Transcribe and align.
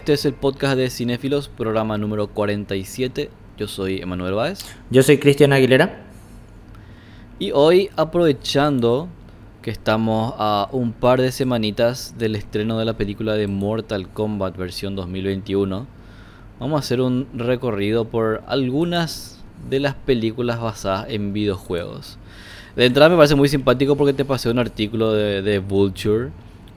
este 0.00 0.14
es 0.14 0.24
el 0.24 0.32
podcast 0.32 0.78
de 0.78 0.88
Cinéfilos, 0.88 1.50
programa 1.50 1.98
número 1.98 2.28
47. 2.28 3.28
Yo 3.58 3.68
soy 3.68 4.00
Emanuel 4.00 4.32
Báez. 4.32 4.60
Yo 4.90 5.02
soy 5.02 5.18
Cristian 5.18 5.52
Aguilera. 5.52 6.06
Y 7.38 7.50
hoy, 7.52 7.90
aprovechando 7.96 9.08
que 9.60 9.70
estamos 9.70 10.32
a 10.38 10.70
un 10.72 10.94
par 10.94 11.20
de 11.20 11.30
semanitas 11.32 12.14
del 12.16 12.34
estreno 12.34 12.78
de 12.78 12.86
la 12.86 12.94
película 12.94 13.34
de 13.34 13.46
Mortal 13.46 14.08
Kombat 14.08 14.56
versión 14.56 14.96
2021, 14.96 15.86
vamos 16.58 16.76
a 16.76 16.80
hacer 16.80 17.02
un 17.02 17.28
recorrido 17.34 18.06
por 18.06 18.42
algunas 18.46 19.44
de 19.68 19.80
las 19.80 19.96
películas 19.96 20.62
basadas 20.62 21.10
en 21.10 21.34
videojuegos. 21.34 22.16
De 22.74 22.86
entrada 22.86 23.10
me 23.10 23.16
parece 23.16 23.34
muy 23.34 23.50
simpático 23.50 23.96
porque 23.96 24.14
te 24.14 24.24
pasé 24.24 24.48
un 24.48 24.60
artículo 24.60 25.12
de, 25.12 25.42
de 25.42 25.58
Vulture 25.58 26.30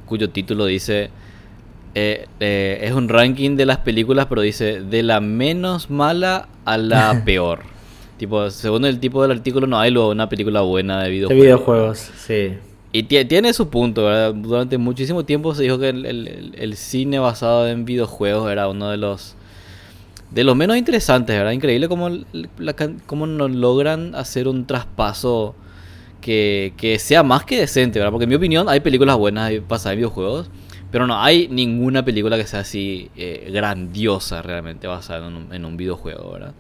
cuyo 0.08 0.30
título 0.30 0.66
dice 0.66 1.10
eh, 1.96 2.28
eh, 2.40 2.80
es 2.82 2.94
un 2.94 3.08
ranking 3.08 3.56
de 3.56 3.66
las 3.66 3.78
películas, 3.80 4.26
pero 4.28 4.42
dice 4.42 4.82
de 4.82 5.04
la 5.04 5.20
menos 5.22 5.90
mala 5.90 6.48
a 6.66 6.78
la 6.78 7.22
peor. 7.26 7.62
tipo, 8.18 8.50
según 8.50 8.86
el 8.86 9.00
tipo 9.00 9.22
del 9.22 9.32
artículo, 9.32 9.68
no 9.68 9.80
hay 9.80 9.92
luego 9.92 10.10
una 10.10 10.28
película 10.30 10.62
buena 10.62 11.04
de 11.04 11.10
videojuegos. 11.10 11.40
De 11.40 11.46
videojuegos, 11.46 12.12
sí. 12.18 12.54
Y 12.96 13.04
tiene 13.04 13.54
su 13.54 13.70
punto, 13.70 14.06
¿verdad? 14.06 14.36
Durante 14.36 14.78
muchísimo 14.78 15.26
tiempo 15.26 15.56
se 15.56 15.64
dijo 15.64 15.80
que 15.80 15.90
el, 15.90 16.76
cine 16.78 17.18
basado 17.18 17.68
en 17.68 17.86
videojuegos 17.86 18.52
era 18.52 18.68
uno 18.68 18.90
de 18.92 18.98
los 18.98 19.36
de 20.30 20.44
los 20.44 20.56
menos 20.56 20.78
interesantes, 20.78 21.36
¿verdad? 21.36 21.52
Increíble 21.52 21.88
cómo, 21.88 22.10
la, 22.58 22.76
cómo 23.06 23.28
nos 23.28 23.52
logran 23.52 24.16
hacer 24.16 24.48
un 24.48 24.66
traspaso 24.66 25.56
que, 26.22 26.74
que, 26.78 26.98
sea 26.98 27.22
más 27.22 27.46
que 27.46 27.60
decente, 27.60 28.00
¿verdad? 28.00 28.12
Porque 28.12 28.24
en 28.24 28.30
mi 28.30 28.36
opinión 28.36 28.70
hay 28.70 28.80
películas 28.80 29.18
buenas 29.18 29.52
basadas 29.68 29.94
en 29.94 29.98
videojuegos, 29.98 30.50
pero 30.94 31.08
no 31.08 31.20
hay 31.20 31.48
ninguna 31.48 32.06
película 32.06 32.38
que 32.38 32.46
sea 32.46 32.60
así 32.60 33.10
eh, 33.16 33.50
grandiosa 33.52 34.44
realmente 34.44 34.86
basada 34.86 35.28
en 35.28 35.66
un, 35.66 35.76
videojuego, 35.76 36.34
¿verdad? 36.34 36.54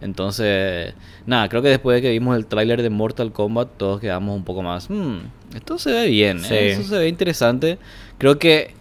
Entonces, 0.00 0.94
nada, 1.26 1.48
creo 1.48 1.60
que 1.60 1.70
después 1.70 1.96
de 1.96 2.02
que 2.02 2.10
vimos 2.12 2.36
el 2.36 2.46
tráiler 2.46 2.82
de 2.82 2.90
Mortal 2.90 3.32
Kombat, 3.32 3.70
todos 3.76 4.00
quedamos 4.00 4.36
un 4.36 4.44
poco 4.44 4.62
más, 4.62 4.88
hmm, 4.88 5.16
esto 5.56 5.76
se 5.80 5.90
ve 5.90 6.06
bien, 6.06 6.44
¿eh? 6.52 6.70
esto 6.70 6.84
se 6.84 6.98
ve 6.98 7.08
interesante. 7.08 7.78
Creo 8.16 8.38
que, 8.38 8.74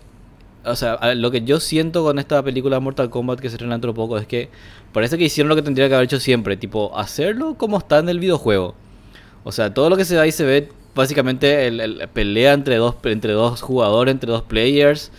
o 0.64 0.76
sea, 0.76 1.16
lo 1.16 1.32
que 1.32 1.42
yo 1.42 1.60
siento 1.60 2.04
con 2.04 2.20
esta 2.20 2.44
película 2.44 2.76
de 2.76 2.82
Mortal 2.82 3.10
Kombat 3.10 3.40
que 3.40 3.50
se 3.50 3.56
estrena 3.56 3.74
dentro 3.74 3.94
de 3.94 3.96
poco 3.96 4.20
es 4.20 4.28
que 4.28 4.50
parece 4.92 5.18
que 5.18 5.24
hicieron 5.24 5.50
lo 5.50 5.56
que 5.56 5.64
tendría 5.64 5.90
que 5.90 5.96
haber 5.96 6.06
hecho 6.06 6.20
siempre, 6.20 6.56
tipo, 6.56 6.96
hacerlo 6.96 7.56
como 7.56 7.80
está 7.80 7.98
en 7.98 8.10
el 8.10 8.20
videojuego. 8.20 8.76
O 9.44 9.52
sea, 9.52 9.74
todo 9.74 9.90
lo 9.90 9.98
que 9.98 10.06
se 10.06 10.14
ve 10.14 10.22
ahí 10.22 10.32
se 10.32 10.46
ve 10.46 10.70
básicamente 10.96 11.68
el, 11.68 12.08
pelea 12.14 12.54
entre 12.54 12.78
dos, 12.78 12.96
entre 13.04 13.34
dos 13.34 13.62
jugadores, 13.62 14.12
entre 14.12 14.32
dos 14.32 14.44
players, 14.44 15.12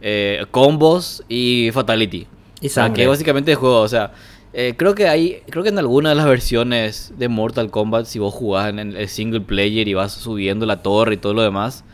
eh, 0.00 0.44
combos 0.50 1.24
y 1.28 1.70
fatality. 1.72 2.26
Y 2.60 2.66
o 2.66 2.70
sea, 2.70 2.92
que 2.92 3.06
básicamente 3.06 3.52
el 3.52 3.56
juego, 3.56 3.80
o 3.80 3.88
sea, 3.88 4.12
eh, 4.52 4.74
creo 4.76 4.94
que 4.94 5.08
hay, 5.08 5.42
creo 5.48 5.62
que 5.62 5.68
en 5.68 5.78
alguna 5.78 6.10
de 6.10 6.16
las 6.16 6.26
versiones 6.26 7.12
de 7.16 7.28
Mortal 7.28 7.70
Kombat, 7.70 8.06
si 8.06 8.18
vos 8.18 8.34
jugás 8.34 8.68
en 8.68 8.78
el 8.78 9.08
single 9.08 9.40
player 9.40 9.86
y 9.86 9.94
vas 9.94 10.12
subiendo 10.12 10.66
la 10.66 10.82
torre 10.82 11.14
y 11.14 11.16
todo 11.16 11.34
lo 11.34 11.42
demás, 11.42 11.84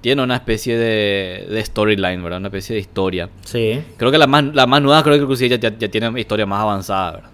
tiene 0.00 0.22
una 0.22 0.36
especie 0.36 0.78
de, 0.78 1.48
de 1.50 1.64
storyline, 1.64 2.22
¿verdad? 2.22 2.38
Una 2.38 2.48
especie 2.48 2.74
de 2.74 2.80
historia. 2.80 3.28
Sí. 3.44 3.82
Creo 3.96 4.12
que 4.12 4.18
la 4.18 4.28
más, 4.28 4.44
la 4.54 4.66
más 4.66 4.80
nueva, 4.80 5.02
creo 5.02 5.16
que 5.16 5.22
inclusive 5.22 5.58
ya, 5.58 5.76
ya, 5.76 5.88
tiene 5.88 6.20
historia 6.20 6.46
más 6.46 6.60
avanzada, 6.60 7.12
¿verdad? 7.12 7.30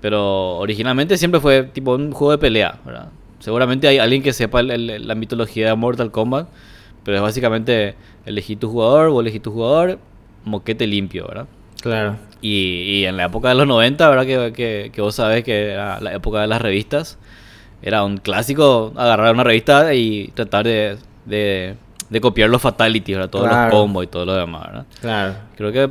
Pero 0.00 0.56
originalmente 0.56 1.18
siempre 1.18 1.40
fue 1.40 1.64
tipo 1.64 1.94
un 1.94 2.12
juego 2.12 2.32
de 2.32 2.38
pelea, 2.38 2.78
¿verdad? 2.84 3.10
Seguramente 3.38 3.86
hay 3.88 3.98
alguien 3.98 4.22
que 4.22 4.32
sepa 4.32 4.62
la 4.62 5.14
mitología 5.14 5.68
de 5.68 5.74
Mortal 5.74 6.10
Kombat, 6.10 6.48
pero 7.04 7.18
es 7.18 7.22
básicamente 7.22 7.94
elegí 8.24 8.56
tu 8.56 8.68
jugador 8.68 9.08
o 9.08 9.20
elegí 9.20 9.40
tu 9.40 9.52
jugador, 9.52 9.98
moquete 10.44 10.86
limpio, 10.86 11.26
¿verdad? 11.28 11.46
Claro. 11.80 12.16
Y, 12.40 13.04
en 13.04 13.16
la 13.16 13.26
época 13.26 13.48
de 13.48 13.54
los 13.54 13.66
90, 13.66 14.08
¿verdad? 14.08 14.52
Que, 14.52 14.90
que, 14.92 15.00
vos 15.00 15.14
sabés 15.14 15.44
que 15.44 15.70
era 15.70 16.00
la 16.00 16.14
época 16.14 16.40
de 16.40 16.46
las 16.46 16.60
revistas, 16.60 17.18
era 17.82 18.04
un 18.04 18.18
clásico 18.18 18.92
agarrar 18.96 19.34
una 19.34 19.44
revista 19.44 19.94
y 19.94 20.28
tratar 20.34 20.66
de, 20.66 20.96
de, 21.24 22.20
copiar 22.20 22.50
los 22.50 22.62
fatalities, 22.62 23.16
¿verdad? 23.16 23.30
Todos 23.30 23.48
los 23.48 23.70
combos 23.70 24.04
y 24.04 24.06
todo 24.08 24.24
lo 24.24 24.34
demás, 24.34 24.66
¿verdad? 24.66 24.86
Claro. 25.00 25.34
Creo 25.56 25.72
que, 25.72 25.90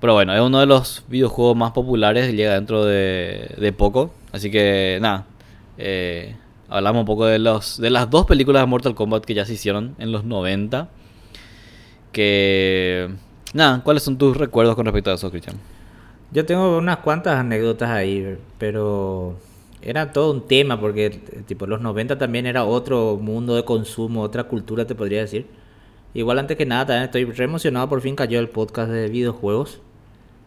pero 0.00 0.14
bueno, 0.14 0.34
es 0.34 0.40
uno 0.40 0.60
de 0.60 0.66
los 0.66 1.04
videojuegos 1.08 1.56
más 1.56 1.72
populares, 1.72 2.32
llega 2.32 2.54
dentro 2.54 2.84
de, 2.84 3.54
de 3.58 3.72
poco, 3.72 4.12
así 4.32 4.50
que 4.50 4.98
nada. 5.00 5.24
Eh, 5.76 6.34
Hablamos 6.68 7.00
un 7.00 7.06
poco 7.06 7.26
de, 7.26 7.38
los, 7.38 7.80
de 7.80 7.90
las 7.90 8.10
dos 8.10 8.26
películas 8.26 8.62
de 8.62 8.66
Mortal 8.66 8.94
Kombat 8.94 9.24
que 9.24 9.34
ya 9.34 9.44
se 9.44 9.54
hicieron 9.54 9.94
en 9.98 10.12
los 10.12 10.24
90. 10.24 10.88
Que... 12.12 13.08
Nada, 13.54 13.82
¿cuáles 13.82 14.02
son 14.02 14.18
tus 14.18 14.36
recuerdos 14.36 14.74
con 14.74 14.84
respecto 14.84 15.10
a 15.10 15.14
eso, 15.14 15.30
Cristian? 15.30 15.56
Yo 16.30 16.44
tengo 16.44 16.76
unas 16.76 16.98
cuantas 16.98 17.38
anécdotas 17.38 17.88
ahí, 17.88 18.36
pero 18.58 19.36
era 19.80 20.12
todo 20.12 20.32
un 20.32 20.46
tema 20.46 20.78
porque 20.78 21.10
tipo 21.46 21.66
los 21.66 21.80
90 21.80 22.18
también 22.18 22.44
era 22.44 22.64
otro 22.64 23.18
mundo 23.20 23.54
de 23.54 23.64
consumo, 23.64 24.22
otra 24.22 24.44
cultura 24.44 24.86
te 24.86 24.94
podría 24.94 25.20
decir. 25.20 25.46
Igual 26.12 26.38
antes 26.38 26.58
que 26.58 26.66
nada 26.66 26.84
también 26.84 27.04
estoy 27.04 27.24
re 27.24 27.44
emocionado 27.44 27.88
por 27.88 28.02
fin 28.02 28.14
cayó 28.14 28.40
el 28.40 28.48
podcast 28.48 28.90
de 28.90 29.08
videojuegos 29.08 29.80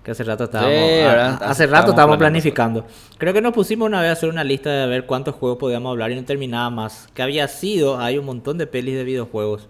que 0.04 0.12
hace 0.12 0.24
rato 0.24 0.46
estábamos, 0.46 1.42
hace 1.42 1.68
rato 1.68 1.92
estábamos 1.92 2.18
planificando. 2.18 2.86
Creo 3.18 3.34
que 3.34 3.42
nos 3.42 3.54
pusimos 3.54 3.88
una 3.88 4.02
vez 4.02 4.10
a 4.10 4.14
hacer 4.14 4.30
una 4.30 4.44
lista 4.44 4.72
de 4.72 4.88
ver 4.88 5.06
cuántos 5.06 5.36
juegos 5.36 5.60
podíamos 5.60 5.92
hablar 5.92 6.12
y 6.12 6.16
no 6.16 6.26
terminaba 6.26 6.70
más. 6.72 7.08
Que 7.14 7.22
había 7.22 7.48
sido, 7.48 8.00
hay 8.00 8.18
un 8.18 8.26
montón 8.26 8.58
de 8.58 8.66
pelis 8.66 8.96
de 8.96 9.04
videojuegos. 9.04 9.68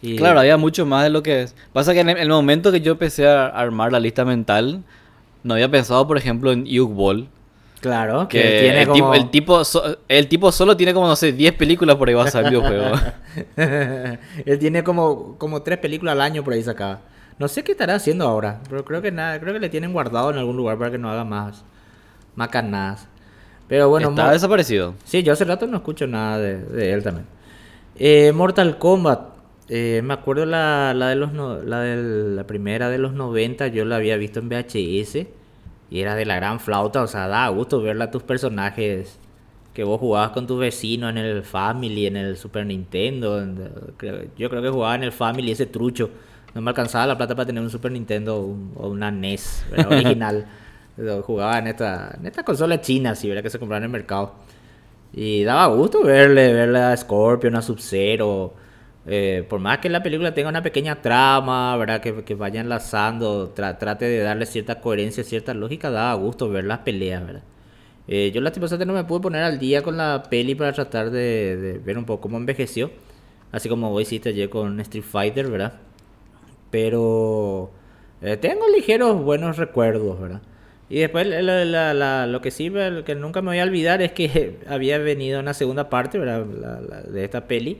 Y... 0.00 0.16
Claro, 0.16 0.40
había 0.40 0.56
mucho 0.56 0.86
más 0.86 1.04
de 1.04 1.10
lo 1.10 1.22
que 1.22 1.42
es. 1.42 1.54
Pasa 1.72 1.92
que 1.92 2.00
en 2.00 2.08
el, 2.10 2.28
momento 2.28 2.72
que 2.72 2.80
yo 2.80 2.92
empecé 2.92 3.28
a 3.28 3.46
armar 3.46 3.92
la 3.92 4.00
lista 4.00 4.24
mental, 4.24 4.82
no 5.42 5.54
había 5.54 5.70
pensado, 5.70 6.06
por 6.06 6.16
ejemplo, 6.16 6.50
en 6.50 6.62
Hugh 6.62 6.94
Ball. 6.94 7.28
Claro, 7.80 8.28
que, 8.28 8.40
tiene 8.40 8.82
el, 8.82 8.92
tipo, 8.92 9.12
el, 9.12 9.30
tipo 9.30 9.62
el 10.08 10.26
tipo 10.26 10.52
solo 10.52 10.74
tiene 10.74 10.94
como, 10.94 11.06
no 11.06 11.16
sé, 11.16 11.32
10 11.32 11.52
películas 11.52 11.96
por 11.96 12.08
ahí 12.08 12.14
va 12.14 12.24
a 12.24 12.30
salir 12.30 12.48
videojuego. 12.48 12.96
Él 14.46 14.58
tiene 14.58 14.82
como, 14.82 15.36
como 15.36 15.60
3 15.60 15.76
películas 15.80 16.12
al 16.12 16.22
año 16.22 16.42
por 16.42 16.54
ahí 16.54 16.62
sacaba. 16.62 17.00
No 17.38 17.48
sé 17.48 17.64
qué 17.64 17.72
estará 17.72 17.96
haciendo 17.96 18.26
ahora, 18.26 18.60
pero 18.68 18.84
creo 18.84 19.02
que 19.02 19.10
nada, 19.10 19.40
creo 19.40 19.52
que 19.52 19.60
le 19.60 19.68
tienen 19.68 19.92
guardado 19.92 20.30
en 20.30 20.38
algún 20.38 20.56
lugar 20.56 20.78
para 20.78 20.90
que 20.90 20.98
no 20.98 21.10
haga 21.10 21.24
más 21.24 21.64
macanadas. 22.36 23.08
Pero 23.68 23.88
bueno, 23.88 24.10
está 24.10 24.30
desaparecido. 24.30 24.94
Sí, 25.04 25.22
yo 25.22 25.32
hace 25.32 25.44
rato 25.44 25.66
no 25.66 25.78
escucho 25.78 26.06
nada 26.06 26.38
de, 26.38 26.92
él 26.92 27.02
también. 27.02 27.26
Eh, 27.96 28.32
Mortal 28.32 28.78
Kombat, 28.78 29.20
eh, 29.68 30.00
me 30.04 30.14
acuerdo 30.14 30.46
la, 30.46 30.92
la 30.94 31.08
de 31.08 31.16
los 31.16 31.32
la 31.32 31.80
de 31.80 32.34
la 32.34 32.46
primera 32.46 32.88
de 32.90 32.98
los 32.98 33.14
90, 33.14 33.68
yo 33.68 33.84
la 33.84 33.96
había 33.96 34.16
visto 34.16 34.40
en 34.40 34.48
VHS 34.48 35.26
y 35.90 36.00
era 36.00 36.14
de 36.14 36.26
la 36.26 36.36
gran 36.36 36.60
flauta, 36.60 37.02
o 37.02 37.06
sea, 37.06 37.28
da 37.28 37.48
gusto 37.48 37.80
verla 37.80 38.06
a 38.06 38.10
tus 38.10 38.22
personajes 38.22 39.18
que 39.72 39.82
vos 39.82 39.98
jugabas 39.98 40.30
con 40.30 40.46
tus 40.46 40.60
vecinos 40.60 41.10
en 41.10 41.18
el 41.18 41.42
Family, 41.42 42.06
en 42.06 42.16
el 42.16 42.36
Super 42.36 42.64
Nintendo. 42.64 43.44
yo 44.36 44.50
creo 44.50 44.62
que 44.62 44.68
jugaba 44.68 44.94
en 44.94 45.02
el 45.02 45.12
Family 45.12 45.50
ese 45.50 45.66
trucho 45.66 46.10
no 46.54 46.60
me 46.60 46.70
alcanzaba 46.70 47.06
la 47.06 47.16
plata 47.16 47.34
para 47.34 47.46
tener 47.46 47.62
un 47.62 47.70
Super 47.70 47.90
Nintendo 47.90 48.36
o 48.76 48.88
una 48.88 49.10
NES 49.10 49.66
original. 49.88 50.46
Jugaba 51.22 51.58
en 51.58 51.66
esta, 51.66 52.14
en 52.18 52.26
esta 52.26 52.44
consola 52.44 52.80
china, 52.80 53.16
sí, 53.16 53.28
¿verdad? 53.28 53.42
que 53.42 53.50
se 53.50 53.58
compraba 53.58 53.78
en 53.78 53.84
el 53.84 53.90
mercado. 53.90 54.34
Y 55.12 55.42
daba 55.42 55.66
gusto 55.74 56.02
verle, 56.02 56.52
verle 56.52 56.78
a 56.78 56.96
Scorpion, 56.96 57.56
a 57.56 57.62
Sub-Zero. 57.62 58.54
Eh, 59.06 59.44
por 59.48 59.60
más 59.60 59.78
que 59.78 59.88
la 59.88 60.02
película 60.02 60.32
tenga 60.32 60.48
una 60.48 60.62
pequeña 60.62 61.02
trama, 61.02 61.76
¿verdad? 61.76 62.00
Que, 62.00 62.24
que 62.24 62.34
vaya 62.34 62.60
enlazando, 62.60 63.50
trate 63.50 64.04
de 64.04 64.20
darle 64.20 64.46
cierta 64.46 64.80
coherencia, 64.80 65.24
cierta 65.24 65.54
lógica, 65.54 65.90
daba 65.90 66.14
gusto 66.14 66.48
ver 66.48 66.64
las 66.64 66.80
peleas, 66.80 67.26
¿verdad? 67.26 67.42
Eh, 68.06 68.30
yo 68.34 68.40
lastimosamente 68.40 68.86
no 68.86 68.92
me 68.92 69.04
pude 69.04 69.20
poner 69.20 69.42
al 69.42 69.58
día 69.58 69.82
con 69.82 69.96
la 69.96 70.22
peli 70.30 70.54
para 70.54 70.72
tratar 70.72 71.10
de, 71.10 71.56
de 71.56 71.78
ver 71.78 71.98
un 71.98 72.04
poco 72.04 72.22
cómo 72.22 72.36
envejeció. 72.36 72.90
Así 73.52 73.68
como 73.68 73.90
vos 73.90 74.02
hiciste 74.02 74.30
ayer 74.30 74.48
con 74.50 74.80
Street 74.80 75.04
Fighter, 75.04 75.48
¿verdad? 75.48 75.74
Pero 76.74 77.70
eh, 78.20 78.36
tengo 78.36 78.68
ligeros 78.68 79.22
buenos 79.22 79.58
recuerdos, 79.58 80.20
¿verdad? 80.20 80.42
Y 80.90 80.98
después 80.98 81.24
lo 81.24 82.40
que 82.40 82.50
sí, 82.50 82.72
que 83.06 83.14
nunca 83.14 83.42
me 83.42 83.50
voy 83.50 83.60
a 83.60 83.62
olvidar 83.62 84.02
es 84.02 84.10
que 84.10 84.58
había 84.68 84.98
venido 84.98 85.38
una 85.38 85.54
segunda 85.54 85.88
parte 85.88 86.18
¿verdad? 86.18 86.44
de 86.44 87.24
esta 87.24 87.46
peli 87.46 87.78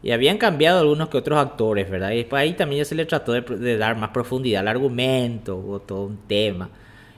y 0.00 0.12
habían 0.12 0.38
cambiado 0.38 0.78
algunos 0.78 1.08
que 1.08 1.16
otros 1.16 1.40
actores, 1.40 1.90
¿verdad? 1.90 2.12
Y 2.12 2.18
después 2.18 2.40
ahí 2.40 2.52
también 2.52 2.82
ya 2.82 2.84
se 2.84 2.94
le 2.94 3.04
trató 3.04 3.32
de, 3.32 3.78
dar 3.78 3.96
más 3.96 4.10
profundidad 4.10 4.60
al 4.60 4.68
argumento 4.68 5.58
o 5.58 5.80
todo 5.80 6.04
un 6.04 6.18
tema. 6.28 6.70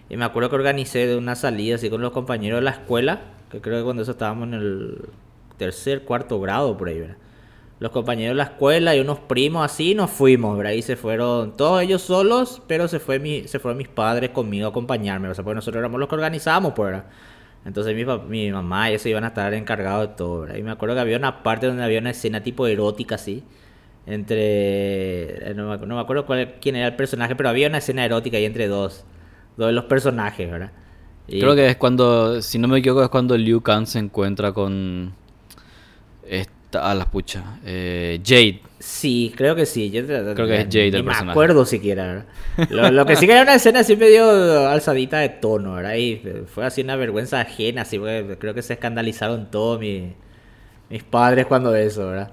Y 0.09 0.17
me 0.17 0.25
acuerdo 0.25 0.49
que 0.49 0.57
organicé 0.57 1.15
una 1.15 1.35
salida 1.35 1.75
así 1.75 1.91
con 1.91 2.01
los 2.01 2.13
compañeros 2.13 2.61
de 2.61 2.65
la 2.65 2.71
escuela, 2.71 3.21
que 3.51 3.61
creo 3.61 3.77
que 3.77 3.85
cuando 3.85 4.03
eso 4.03 4.13
estábamos 4.13 4.49
en 4.49 4.55
el 4.55 4.99
tercer, 5.59 6.05
cuarto 6.05 6.41
grado 6.41 6.79
por 6.79 6.89
ahí, 6.89 7.01
¿verdad? 7.01 7.17
Los 7.81 7.93
compañeros 7.93 8.33
de 8.33 8.37
la 8.39 8.45
escuela 8.45 8.97
y 8.97 9.01
unos 9.01 9.21
primos 9.21 9.65
así 9.65 9.95
nos 9.95 10.11
fuimos, 10.11 10.57
¿verdad? 10.59 10.73
Y 10.73 10.83
se 10.83 10.97
fueron 10.97 11.57
todos 11.57 11.83
ellos 11.83 12.03
solos, 12.03 12.63
pero 12.67 12.89
se 12.89 12.99
fue 13.01 13.19
mi, 13.21 13.47
se 13.49 13.59
fueron 13.61 13.79
mis 13.79 13.89
padres 13.89 14.31
conmigo 14.31 14.67
a 14.67 14.71
acompañarme, 14.71 15.29
o 15.29 15.35
sea, 15.35 15.45
porque 15.45 15.57
nosotros 15.57 15.81
éramos 15.81 16.01
los 16.01 16.09
que 16.09 16.15
organizábamos, 16.17 16.73
pues, 16.75 16.93
¿verdad? 16.93 17.07
Entonces 17.65 17.95
mi, 17.95 18.05
mi 18.29 18.53
mamá 18.53 18.91
y 18.91 18.95
eso 18.95 19.09
iban 19.09 19.25
a 19.25 19.29
estar 19.29 19.53
encargados 19.55 20.09
de 20.09 20.15
todo, 20.17 20.41
¿verdad? 20.43 20.57
Y 20.57 20.63
me 20.63 20.71
acuerdo 20.73 20.95
que 20.97 21.01
había 21.03 21.17
una 21.19 21.43
parte 21.43 21.67
donde 21.67 21.85
había 21.85 22.01
una 22.01 22.11
escena 22.11 22.43
tipo 22.43 22.67
erótica 22.67 23.17
así. 23.17 23.45
entre... 24.07 25.55
No 25.55 25.71
me, 25.71 25.87
no 25.87 25.95
me 25.97 26.01
acuerdo 26.01 26.27
cuál, 26.27 26.57
quién 26.61 26.77
era 26.77 26.89
el 26.89 26.97
personaje, 26.97 27.37
pero 27.37 27.49
había 27.49 27.69
una 27.69 27.79
escena 27.79 28.05
erótica 28.05 28.37
ahí 28.37 28.45
entre 28.45 28.69
dos, 28.69 29.05
dos 29.57 29.69
de 29.69 29.73
los 29.73 29.85
personajes, 29.85 30.51
¿verdad? 30.51 30.73
Y- 31.29 31.39
Creo 31.39 31.55
que 31.55 31.67
es 31.69 31.77
cuando, 31.77 32.43
si 32.43 32.59
no 32.59 32.69
me 32.69 32.79
equivoco, 32.79 33.03
es 33.03 33.09
cuando 33.11 33.37
Liu 33.37 33.61
Kang 33.63 33.87
se 33.87 33.99
encuentra 34.01 34.53
con. 34.53 35.15
Esta, 36.23 36.53
a 36.73 36.94
las 36.94 37.06
puchas. 37.06 37.43
eh, 37.65 38.20
Jade. 38.25 38.61
Sí, 38.79 39.32
creo 39.37 39.56
que 39.56 39.67
sí. 39.67 39.91
Yo 39.91 40.06
Creo 40.06 40.35
que 40.47 40.56
es 40.61 40.65
Jade 40.67 40.91
ni 40.91 40.97
el 40.99 41.03
me 41.05 41.11
personaje. 41.11 41.31
acuerdo 41.31 41.65
siquiera. 41.65 42.26
Lo, 42.70 42.91
lo 42.91 43.06
que 43.06 43.17
sí 43.17 43.26
que 43.26 43.32
era 43.32 43.43
una 43.43 43.55
escena 43.55 43.81
así 43.81 43.97
medio 43.97 44.69
alzadita 44.69 45.19
de 45.19 45.29
tono, 45.31 45.75
¿verdad? 45.75 45.94
Y 45.94 46.23
fue 46.47 46.65
así 46.67 46.82
una 46.82 46.97
vergüenza 46.97 47.41
ajena, 47.41 47.82
así, 47.82 47.99
porque 47.99 48.37
creo 48.38 48.55
que 48.55 48.62
se 48.62 48.75
escandalizaron 48.75 49.50
todos 49.50 49.79
mi- 49.81 50.12
mis 50.91 51.03
padres 51.05 51.47
cuando 51.47 51.75
eso, 51.75 52.06
¿verdad? 52.09 52.31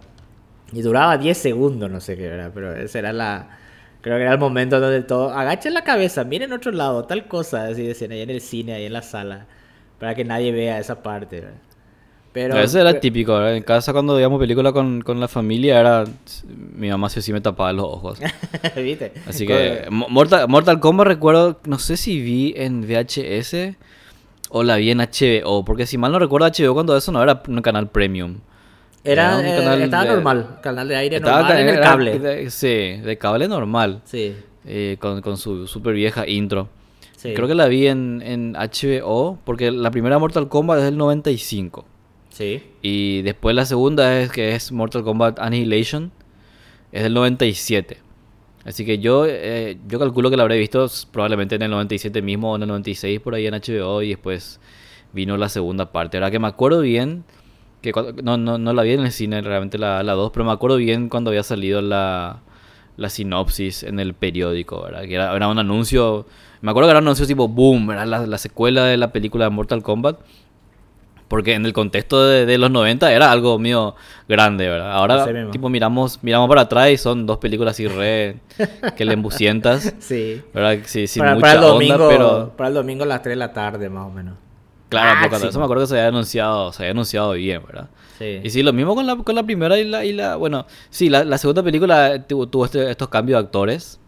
Y 0.74 0.82
duraba 0.82 1.18
10 1.18 1.38
segundos, 1.38 1.90
no 1.92 2.00
sé 2.02 2.18
qué, 2.18 2.28
¿verdad? 2.28 2.52
Pero 2.54 2.76
ese 2.76 3.00
era 3.00 3.14
la... 3.14 3.58
Creo 4.02 4.18
que 4.18 4.24
era 4.24 4.32
el 4.34 4.40
momento 4.40 4.80
donde 4.80 5.02
todo... 5.02 5.32
Agachen 5.32 5.74
la 5.74 5.84
cabeza, 5.84 6.24
miren 6.24 6.54
otro 6.54 6.72
lado, 6.72 7.06
tal 7.06 7.28
cosa, 7.28 7.66
así 7.68 7.84
decían 7.84 8.12
ahí 8.12 8.22
en 8.22 8.30
el 8.32 8.42
cine, 8.42 8.74
ahí 8.74 8.86
en 8.86 8.94
la 8.94 9.02
sala, 9.02 9.46
para 10.00 10.14
que 10.16 10.24
nadie 10.26 10.52
vea 10.52 10.80
esa 10.80 11.02
parte, 11.04 11.42
¿verdad? 11.42 11.58
Pero... 12.36 12.58
Ese 12.60 12.82
era 12.82 12.90
pero- 12.90 13.00
típico. 13.00 13.48
En 13.48 13.64
casa 13.64 13.94
cuando 13.94 14.14
veíamos 14.14 14.40
película 14.42 14.74
con, 14.74 15.02
con 15.02 15.22
la 15.22 15.30
familia 15.30 15.80
era... 15.80 16.04
Mi 16.76 16.90
mamá 16.90 17.08
sí 17.10 17.22
sí 17.22 17.32
me 17.32 17.40
tapaba 17.40 17.72
los 17.72 17.86
ojos. 17.86 18.20
¿Viste? 18.76 19.14
Así 19.26 19.48
que 19.48 19.86
Mo- 19.90 20.10
Mortal, 20.10 20.46
Mortal 20.50 20.82
Kombat 20.82 21.08
recuerdo, 21.08 21.62
no 21.66 21.80
sé 21.80 21.96
si 21.96 22.20
vi 22.20 22.54
en 22.58 22.82
VHS 22.82 23.78
o 24.50 24.64
la 24.64 24.76
vi 24.76 24.92
en 24.92 24.98
HBO, 25.00 25.64
porque 25.64 25.86
si 25.86 25.98
mal 25.98 26.12
no 26.12 26.20
recuerdo 26.20 26.46
HBO 26.48 26.74
cuando 26.74 26.98
eso 26.98 27.14
no 27.14 27.24
era 27.24 27.42
un 27.48 27.62
canal 27.62 27.88
premium. 27.90 28.40
Era, 29.06 29.38
un 29.38 29.46
eh, 29.46 29.56
canal 29.58 29.82
estaba 29.82 30.04
de- 30.04 30.10
normal, 30.10 30.58
canal 30.62 30.88
de 30.90 30.96
aire 30.98 31.20
normal 31.22 31.52
en 31.60 31.70
el 31.70 31.76
era 31.76 31.82
cable. 31.84 32.20
de- 32.20 32.50
sí, 32.50 32.68
de 33.02 33.18
cable 33.18 33.48
normal, 33.48 34.02
Sí, 34.04 34.36
eh, 34.66 34.98
con, 35.00 35.22
con 35.22 35.38
su 35.38 35.68
super 35.68 35.94
vieja 35.94 36.28
intro. 36.28 36.68
sí. 37.16 37.34
Creo 37.34 37.48
que 37.48 37.56
la 37.56 37.68
vi 37.68 37.88
en, 37.88 38.22
en 38.22 38.54
HBO, 38.56 39.38
porque 39.46 39.72
la 39.72 39.90
primera 39.92 40.20
Mortal 40.20 40.50
Kombat 40.50 40.80
es 40.80 40.84
del 40.86 40.98
95. 40.98 41.86
Sí. 42.36 42.62
Y 42.82 43.22
después 43.22 43.56
la 43.56 43.66
segunda 43.66 44.20
es 44.20 44.30
que 44.30 44.56
es 44.56 44.74
Mortal 44.74 45.06
Kombat 45.06 45.40
Annihilation. 45.40 46.12
Es 46.92 47.04
del 47.04 47.14
97. 47.14 47.98
Así 48.66 48.86
que 48.86 49.00
yo, 49.00 49.26
eh, 49.26 49.78
yo 49.88 50.00
calculo 50.00 50.30
que 50.30 50.36
la 50.36 50.44
habré 50.44 50.58
visto 50.58 50.86
probablemente 51.12 51.56
en 51.56 51.62
el 51.62 51.72
97 51.72 52.22
mismo 52.22 52.52
o 52.52 52.56
en 52.58 52.64
el 52.64 52.68
96 52.68 53.22
por 53.22 53.36
ahí 53.36 53.48
en 53.48 53.54
HBO 53.54 54.02
y 54.02 54.10
después 54.10 54.60
vino 55.14 55.38
la 55.38 55.48
segunda 55.48 55.94
parte. 55.94 56.18
Ahora 56.18 56.30
que 56.30 56.40
me 56.40 56.48
acuerdo 56.48 56.82
bien, 56.82 57.24
que 57.82 57.94
no, 58.22 58.38
no, 58.38 58.58
no 58.58 58.74
la 58.74 58.84
vi 58.84 58.92
en 58.92 59.02
el 59.06 59.14
cine 59.14 59.42
realmente 59.42 59.78
la, 59.78 60.04
la 60.04 60.14
2, 60.14 60.32
pero 60.34 60.44
me 60.44 60.52
acuerdo 60.52 60.76
bien 60.76 61.08
cuando 61.08 61.30
había 61.30 61.44
salido 61.44 61.82
la, 61.82 62.42
la 62.98 63.10
sinopsis 63.10 63.84
en 63.84 64.00
el 64.02 64.14
periódico, 64.14 64.82
¿verdad? 64.82 65.04
Que 65.04 65.16
era, 65.16 65.34
era 65.34 65.48
un 65.48 65.60
anuncio, 65.60 66.26
me 66.60 66.72
acuerdo 66.72 66.88
que 66.88 66.92
era 66.92 67.00
un 67.00 67.06
anuncio 67.06 67.26
tipo 67.26 67.48
boom, 67.48 67.92
era 67.92 68.06
la, 68.06 68.28
la 68.28 68.38
secuela 68.38 68.84
de 68.86 68.98
la 68.98 69.14
película 69.14 69.46
de 69.46 69.52
Mortal 69.52 69.84
Kombat. 69.84 70.20
Porque 71.28 71.54
en 71.56 71.66
el 71.66 71.74
contexto 71.74 72.24
de, 72.28 72.46
de 72.46 72.58
los 72.60 72.70
90 72.70 73.12
era 73.12 73.32
algo 73.32 73.58
mío 73.58 73.96
grande, 74.30 74.70
¿verdad? 74.70 74.92
Ahora, 74.92 75.50
tipo, 75.52 75.70
miramos, 75.70 76.20
miramos 76.22 76.48
para 76.48 76.62
atrás 76.62 76.92
y 76.92 76.98
son 76.98 77.26
dos 77.26 77.40
películas 77.40 77.72
así 77.74 77.88
re 77.88 78.38
que 78.96 79.06
le 79.06 79.14
embucientas, 79.14 79.96
Sí. 80.00 80.42
¿verdad? 80.54 80.78
Sí, 80.86 81.08
sin 81.08 81.22
para, 81.22 81.34
mucha 81.36 81.42
para 81.42 81.54
el 81.54 81.60
onda, 81.64 81.74
domingo, 81.74 82.08
pero... 82.10 82.54
para 82.56 82.68
el 82.70 82.76
domingo 82.76 83.04
a 83.04 83.08
las 83.08 83.22
3 83.24 83.32
de 83.32 83.38
la 83.38 83.54
tarde, 83.54 83.90
más 83.90 84.06
o 84.06 84.12
menos. 84.12 84.36
Claro, 84.90 85.20
Ah, 85.24 85.30
cuando 85.30 85.48
sí. 85.48 85.50
eso 85.50 85.58
me 85.58 85.66
acuerdo 85.66 85.84
que 85.84 85.88
se 85.88 85.96
había 85.98 86.10
anunciado, 86.10 86.72
se 86.72 86.84
había 86.84 86.92
anunciado 86.92 87.32
bien, 87.34 87.64
¿verdad? 87.66 87.90
Sí. 88.20 88.40
Y 88.44 88.50
sí, 88.52 88.62
lo 88.62 88.72
mismo 88.72 88.94
con 88.94 89.08
la, 89.08 89.16
con 89.16 89.34
la 89.34 89.42
primera 89.44 89.80
y 89.80 89.84
la, 89.84 90.06
y 90.06 90.14
la... 90.14 90.36
Bueno, 90.36 90.68
sí, 90.92 91.10
la, 91.10 91.24
la 91.24 91.40
segunda 91.40 91.64
película 91.64 92.22
tuvo, 92.28 92.48
tuvo 92.48 92.66
este- 92.66 92.92
estos 92.92 93.10
cambios 93.10 93.40
de 93.40 93.46
actores 93.46 94.00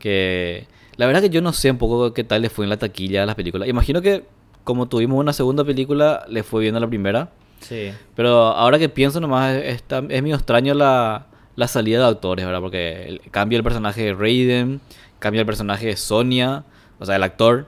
que... 0.00 0.66
La 0.96 1.06
verdad 1.06 1.20
que 1.20 1.30
yo 1.30 1.42
no 1.42 1.52
sé 1.52 1.70
un 1.70 1.78
poco 1.78 2.12
qué 2.14 2.24
tal 2.24 2.42
le 2.42 2.48
fue 2.50 2.64
en 2.64 2.70
la 2.70 2.78
taquilla 2.78 3.22
a 3.22 3.26
las 3.26 3.34
películas. 3.34 3.68
Imagino 3.68 4.00
que 4.02 4.24
como 4.66 4.86
tuvimos 4.86 5.18
una 5.18 5.32
segunda 5.32 5.64
película, 5.64 6.26
le 6.28 6.42
fue 6.42 6.60
bien 6.60 6.76
a 6.76 6.80
la 6.80 6.86
primera. 6.88 7.30
Sí. 7.60 7.90
Pero 8.14 8.30
ahora 8.48 8.78
que 8.78 8.88
pienso 8.90 9.18
nomás, 9.20 9.54
es, 9.56 9.76
está- 9.76 10.02
es 10.08 10.22
medio 10.22 10.34
extraño 10.36 10.74
la, 10.74 11.26
la 11.56 11.68
salida 11.68 12.00
de 12.00 12.06
actores, 12.06 12.44
¿verdad? 12.44 12.60
Porque 12.60 13.20
cambia 13.30 13.56
el 13.56 13.62
personaje 13.64 14.02
de 14.04 14.12
Raiden, 14.14 14.80
cambia 15.18 15.40
el 15.40 15.46
personaje 15.46 15.86
de 15.86 15.96
Sonia, 15.96 16.64
o 16.98 17.06
sea, 17.06 17.16
el 17.16 17.22
actor. 17.22 17.66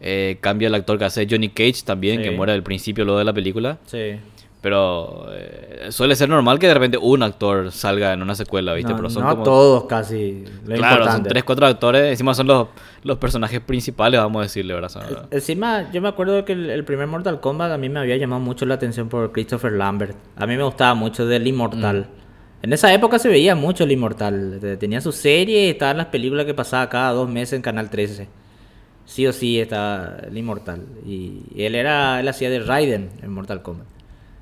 eh, 0.00 0.38
cambia 0.40 0.68
el 0.68 0.74
actor 0.76 0.96
que 0.98 1.04
hace 1.06 1.26
Johnny 1.28 1.48
Cage 1.48 1.82
también, 1.84 2.22
que 2.22 2.30
muere 2.36 2.52
al 2.52 2.62
principio 2.62 3.04
luego 3.04 3.18
de 3.18 3.24
la 3.24 3.32
película. 3.32 3.78
Sí. 3.86 4.12
Pero 4.60 5.26
eh, 5.30 5.86
suele 5.90 6.16
ser 6.16 6.28
normal 6.28 6.58
que 6.58 6.66
de 6.66 6.74
repente 6.74 6.98
un 6.98 7.22
actor 7.22 7.70
salga 7.70 8.12
en 8.12 8.22
una 8.22 8.34
secuela, 8.34 8.74
¿viste? 8.74 8.90
No, 8.90 8.96
Pero 8.96 9.10
son 9.10 9.22
no 9.22 9.30
como... 9.30 9.42
todos 9.44 9.84
casi. 9.84 10.44
Lo 10.66 10.74
Claro, 10.76 11.04
son 11.04 11.22
tres, 11.22 11.44
cuatro 11.44 11.66
actores. 11.66 12.10
Encima 12.10 12.34
son 12.34 12.48
los, 12.48 12.66
los 13.04 13.18
personajes 13.18 13.60
principales, 13.60 14.18
vamos 14.18 14.40
a 14.40 14.42
decirle, 14.42 14.74
¿verdad? 14.74 15.28
Encima, 15.30 15.90
yo 15.92 16.02
me 16.02 16.08
acuerdo 16.08 16.44
que 16.44 16.54
el, 16.54 16.70
el 16.70 16.84
primer 16.84 17.06
Mortal 17.06 17.38
Kombat 17.40 17.70
a 17.70 17.78
mí 17.78 17.88
me 17.88 18.00
había 18.00 18.16
llamado 18.16 18.40
mucho 18.40 18.66
la 18.66 18.74
atención 18.74 19.08
por 19.08 19.30
Christopher 19.30 19.72
Lambert. 19.72 20.16
A 20.36 20.44
mí 20.46 20.56
me 20.56 20.64
gustaba 20.64 20.94
mucho 20.94 21.24
del 21.24 21.46
Inmortal. 21.46 22.00
Mm. 22.00 22.18
En 22.64 22.72
esa 22.72 22.92
época 22.92 23.20
se 23.20 23.28
veía 23.28 23.54
mucho 23.54 23.84
el 23.84 23.92
Inmortal. 23.92 24.58
Te- 24.60 24.76
Tenía 24.76 25.00
su 25.00 25.12
serie 25.12 25.66
y 25.66 25.70
estaban 25.70 25.96
las 25.98 26.06
películas 26.06 26.44
que 26.46 26.54
pasaba 26.54 26.88
cada 26.88 27.12
dos 27.12 27.28
meses 27.30 27.52
en 27.52 27.62
Canal 27.62 27.90
13. 27.90 28.26
Sí 29.04 29.24
o 29.24 29.32
sí 29.32 29.60
estaba 29.60 30.16
el 30.26 30.36
Inmortal. 30.36 30.82
Y 31.06 31.42
él 31.56 31.76
era, 31.76 32.18
él 32.18 32.26
hacía 32.26 32.50
de 32.50 32.58
Raiden 32.58 33.10
en 33.22 33.32
Mortal 33.32 33.62
Kombat. 33.62 33.86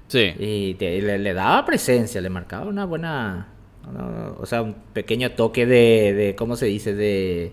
Sí. 0.08 0.32
Y 0.38 0.74
te- 0.74 1.00
le, 1.02 1.18
le 1.18 1.34
daba 1.34 1.64
presencia, 1.64 2.20
le 2.20 2.28
marcaba 2.30 2.66
una 2.66 2.84
buena. 2.84 3.48
una- 3.88 4.30
o 4.38 4.46
sea, 4.46 4.62
un 4.62 4.74
pequeño 4.92 5.32
toque 5.32 5.66
de, 5.66 6.12
de. 6.14 6.34
¿Cómo 6.36 6.56
se 6.56 6.66
dice? 6.66 6.94
De. 6.94 7.52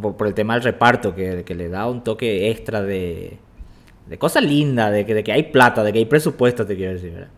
Por, 0.00 0.16
por 0.16 0.26
el 0.26 0.34
tema 0.34 0.54
del 0.54 0.62
reparto, 0.62 1.14
que, 1.14 1.42
que 1.44 1.54
le 1.54 1.68
da 1.68 1.86
un 1.88 2.04
toque 2.04 2.50
extra 2.50 2.82
de. 2.82 3.38
De 4.06 4.18
cosa 4.18 4.40
linda, 4.40 4.90
de 4.90 5.06
que, 5.06 5.14
de 5.14 5.22
que 5.22 5.30
hay 5.32 5.44
plata, 5.44 5.84
de 5.84 5.92
que 5.92 6.00
hay 6.00 6.04
presupuesto, 6.04 6.66
te 6.66 6.74
quiero 6.76 6.94
decir, 6.94 7.12
¿verdad? 7.12 7.28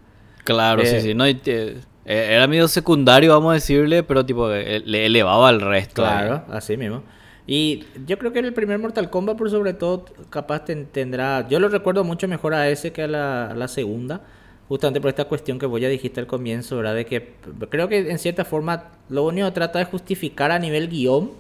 Claro, 0.45 0.83
sí, 0.85 0.97
Eh, 0.97 1.01
sí. 1.03 1.15
No, 1.15 1.29
y 1.29 1.35
te- 1.35 1.73
eh, 1.73 1.77
era 2.05 2.47
medio 2.47 2.67
secundario, 2.67 3.33
vamos 3.33 3.51
a 3.51 3.55
decirle, 3.55 4.03
pero 4.03 4.25
tipo, 4.25 4.51
eh, 4.51 4.81
le 4.85 5.05
elevaba 5.07 5.49
al 5.51 5.61
resto. 5.61 6.03
Claro, 6.03 6.45
así 6.51 6.77
mismo. 6.79 7.03
Y 7.47 7.85
yo 8.07 8.19
creo 8.19 8.33
que 8.33 8.39
el 8.39 8.55
primer 8.55 8.79
Mortal 8.79 9.11
Kombat, 9.11 9.37
por 9.37 9.51
sobre 9.51 9.75
todo, 9.75 10.05
capaz 10.31 10.65
ten- 10.65 10.87
tendrá. 10.87 11.47
Yo 11.49 11.59
lo 11.61 11.69
recuerdo 11.69 12.05
mucho 12.05 12.29
mejor 12.29 12.55
a 12.55 12.69
ese 12.69 12.93
que 12.93 13.03
a 13.03 13.09
la, 13.09 13.55
la 13.57 13.69
segunda. 13.69 14.21
Justamente 14.69 15.01
por 15.01 15.11
esta 15.11 15.25
cuestión 15.27 15.59
que 15.59 15.67
vos 15.67 15.81
ya 15.81 15.89
dijiste 15.89 16.21
al 16.21 16.27
comienzo, 16.27 16.77
¿verdad? 16.79 16.95
De 16.95 17.05
que 17.05 17.35
creo 17.69 17.89
que 17.89 18.11
en 18.11 18.19
cierta 18.19 18.45
forma 18.45 18.93
lo 19.11 19.25
único 19.25 19.47
que 19.49 19.53
trata 19.53 19.79
de 19.81 19.85
justificar 19.87 20.51
a 20.51 20.59
nivel 20.59 20.89
guion 20.89 21.33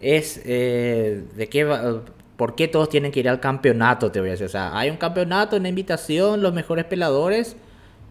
es 0.00 0.40
eh, 0.44 1.22
de 1.36 1.48
qué 1.48 1.64
va- 1.64 2.02
por 2.36 2.56
qué 2.56 2.66
todos 2.68 2.88
tienen 2.88 3.12
que 3.12 3.20
ir 3.20 3.28
al 3.28 3.38
campeonato, 3.40 4.10
te 4.10 4.18
voy 4.20 4.30
a 4.30 4.32
decir. 4.32 4.46
O 4.46 4.50
sea, 4.50 4.76
hay 4.76 4.90
un 4.90 4.96
campeonato, 4.96 5.56
una 5.56 5.68
invitación, 5.68 6.42
los 6.42 6.52
mejores 6.52 6.84
peladores 6.86 7.56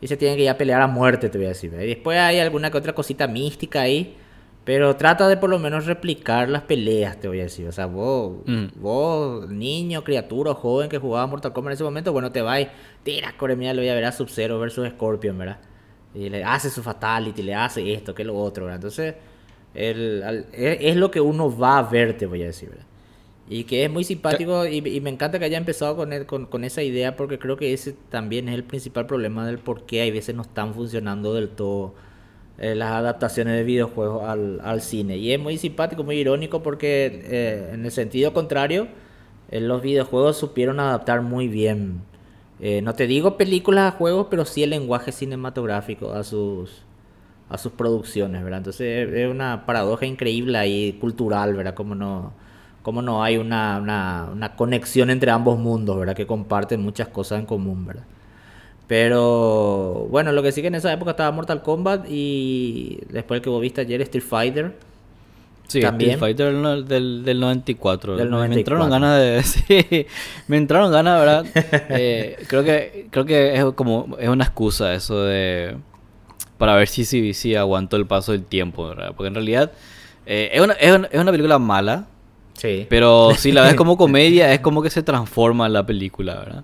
y 0.01 0.07
se 0.07 0.17
tienen 0.17 0.37
que 0.37 0.43
ir 0.43 0.49
a 0.49 0.57
pelear 0.57 0.81
a 0.81 0.87
muerte, 0.87 1.29
te 1.29 1.37
voy 1.37 1.45
a 1.45 1.49
decir. 1.49 1.73
Y 1.73 1.87
después 1.87 2.17
hay 2.19 2.39
alguna 2.39 2.71
que 2.71 2.77
otra 2.77 2.93
cosita 2.93 3.27
mística 3.27 3.81
ahí, 3.81 4.15
pero 4.65 4.95
trata 4.95 5.27
de 5.27 5.35
por 5.37 5.49
lo 5.49 5.59
menos 5.59 5.85
replicar 5.85 6.47
las 6.49 6.61
peleas, 6.63 7.19
te 7.19 7.27
voy 7.27 7.39
a 7.41 7.43
decir. 7.43 7.67
O 7.67 7.71
sea, 7.71 7.85
vos, 7.87 8.37
Mm. 8.45 8.65
vos 8.75 9.49
niño, 9.49 10.03
criatura 10.03 10.51
o 10.51 10.55
joven 10.55 10.89
que 10.89 10.97
jugaba 10.99 11.27
Mortal 11.27 11.51
Kombat 11.53 11.71
en 11.71 11.75
ese 11.75 11.83
momento, 11.83 12.13
bueno, 12.13 12.31
te 12.31 12.41
vas 12.41 12.61
y 12.61 12.67
tira, 13.03 13.33
core, 13.37 13.55
mira, 13.55 13.73
lo 13.73 13.81
voy 13.81 13.89
a 13.89 13.95
ver 13.95 14.05
a 14.05 14.11
Sub-Zero 14.11 14.59
versus 14.59 14.87
Scorpion, 14.89 15.37
¿verdad? 15.37 15.59
Y 16.15 16.29
le 16.29 16.43
hace 16.43 16.69
su 16.69 16.81
fatality, 16.83 17.41
le 17.41 17.55
hace 17.55 17.93
esto, 17.93 18.13
que 18.15 18.23
lo 18.23 18.37
otro, 18.37 18.65
¿verdad? 18.65 18.77
Entonces, 18.77 19.15
el, 19.73 20.23
al- 20.23 20.45
es, 20.53 20.77
es 20.81 20.95
lo 20.95 21.11
que 21.11 21.19
uno 21.19 21.55
va 21.55 21.79
a 21.79 21.83
ver, 21.83 22.17
te 22.17 22.25
voy 22.25 22.43
a 22.43 22.45
decir, 22.47 22.69
¿verdad? 22.69 22.85
Y 23.49 23.65
que 23.65 23.83
es 23.83 23.91
muy 23.91 24.05
simpático 24.05 24.65
y, 24.65 24.77
y 24.77 25.01
me 25.01 25.09
encanta 25.09 25.37
que 25.37 25.43
haya 25.45 25.57
empezado 25.57 25.97
con, 25.97 26.13
el- 26.13 26.25
con, 26.25 26.45
con 26.45 26.63
esa 26.63 26.81
idea 26.83 27.17
porque 27.17 27.37
creo 27.39 27.57
que 27.57 27.73
ese 27.73 27.93
también 28.09 28.47
es 28.47 28.55
el 28.55 28.63
principal 28.63 29.05
problema 29.07 29.45
del 29.45 29.57
por 29.59 29.85
qué 29.85 29.99
hay 30.01 30.11
veces 30.11 30.33
no 30.33 30.43
están 30.43 30.73
funcionando 30.73 31.33
del 31.33 31.49
todo 31.49 31.93
eh, 32.57 32.75
las 32.75 32.91
adaptaciones 32.91 33.55
de 33.55 33.63
videojuegos 33.63 34.23
al, 34.23 34.59
al 34.63 34.81
cine. 34.81 35.17
Y 35.17 35.31
es 35.33 35.39
muy 35.39 35.57
simpático, 35.57 36.03
muy 36.03 36.17
irónico 36.17 36.63
porque 36.63 37.21
eh, 37.25 37.71
en 37.73 37.85
el 37.85 37.91
sentido 37.91 38.33
contrario, 38.33 38.87
eh, 39.51 39.59
los 39.61 39.81
videojuegos 39.81 40.37
supieron 40.37 40.79
adaptar 40.79 41.21
muy 41.21 41.47
bien. 41.47 42.01
eh, 42.59 42.81
no 42.81 42.93
te 42.95 43.07
digo 43.07 43.37
películas 43.37 43.93
a 43.93 43.97
juegos, 43.97 44.27
pero 44.29 44.45
sí 44.45 44.63
el 44.63 44.69
lenguaje 44.71 45.11
cinematográfico 45.11 46.13
a 46.13 46.23
sus 46.23 46.83
a 47.49 47.57
sus 47.57 47.73
producciones, 47.73 48.43
¿verdad? 48.43 48.59
Entonces 48.59 49.09
es 49.13 49.29
una 49.29 49.65
paradoja 49.65 50.05
increíble 50.05 50.57
ahí 50.57 50.93
cultural, 50.99 51.53
¿verdad? 51.55 51.75
Como 51.75 51.95
no 51.95 52.33
como 52.81 53.01
no 53.01 53.23
hay 53.23 53.37
una, 53.37 53.79
una, 53.81 54.29
una 54.33 54.55
conexión 54.55 55.09
entre 55.09 55.31
ambos 55.31 55.57
mundos, 55.59 55.97
¿verdad? 55.97 56.15
Que 56.15 56.27
comparten 56.27 56.81
muchas 56.81 57.07
cosas 57.09 57.39
en 57.39 57.45
común, 57.45 57.85
¿verdad? 57.85 58.03
Pero 58.87 60.07
bueno, 60.09 60.31
lo 60.31 60.43
que 60.43 60.51
sí 60.51 60.61
que 60.61 60.67
en 60.67 60.75
esa 60.75 60.91
época 60.93 61.11
estaba 61.11 61.31
Mortal 61.31 61.61
Kombat 61.63 62.05
y 62.09 62.99
después 63.09 63.39
el 63.39 63.43
que 63.43 63.49
vos 63.49 63.61
viste 63.61 63.81
ayer 63.81 64.01
Street 64.01 64.23
Fighter. 64.23 64.73
Sí, 65.67 65.81
También. 65.81 66.11
Street 66.11 66.19
Fighter 66.35 66.53
del, 66.55 66.87
del, 66.87 67.23
del 67.23 67.39
94. 67.39 68.17
Del 68.17 68.29
Me- 68.29 68.31
Me 68.31 68.47
94. 68.49 68.59
entraron 68.59 68.89
ganas 68.89 69.19
de... 69.19 69.43
Sí, 69.43 70.05
me 70.47 70.57
entraron 70.57 70.91
ganas, 70.91 71.19
¿verdad? 71.19 71.45
Eh, 71.89 72.37
creo 72.47 72.63
que 72.63 73.07
creo 73.09 73.25
que 73.25 73.55
es 73.55 73.65
como 73.73 74.17
es 74.19 74.27
una 74.29 74.43
excusa 74.43 74.93
eso 74.93 75.23
de... 75.23 75.75
para 76.57 76.75
ver 76.75 76.87
si, 76.87 77.05
si, 77.05 77.33
si 77.33 77.55
aguanto 77.55 77.95
el 77.95 78.05
paso 78.05 78.33
del 78.33 78.43
tiempo, 78.43 78.87
¿verdad? 78.89 79.13
Porque 79.15 79.29
en 79.29 79.35
realidad 79.35 79.71
eh, 80.25 80.51
es, 80.53 80.61
una, 80.61 80.73
es, 80.73 80.93
una, 80.93 81.07
es 81.07 81.19
una 81.19 81.31
película 81.31 81.57
mala, 81.57 82.05
Sí. 82.55 82.85
pero 82.87 83.31
si 83.35 83.51
la 83.51 83.63
ves 83.63 83.73
como 83.73 83.97
comedia, 83.97 84.53
es 84.53 84.59
como 84.59 84.83
que 84.83 84.89
se 84.91 85.01
transforma 85.01 85.67
la 85.69 85.85
película, 85.85 86.35
¿verdad? 86.35 86.63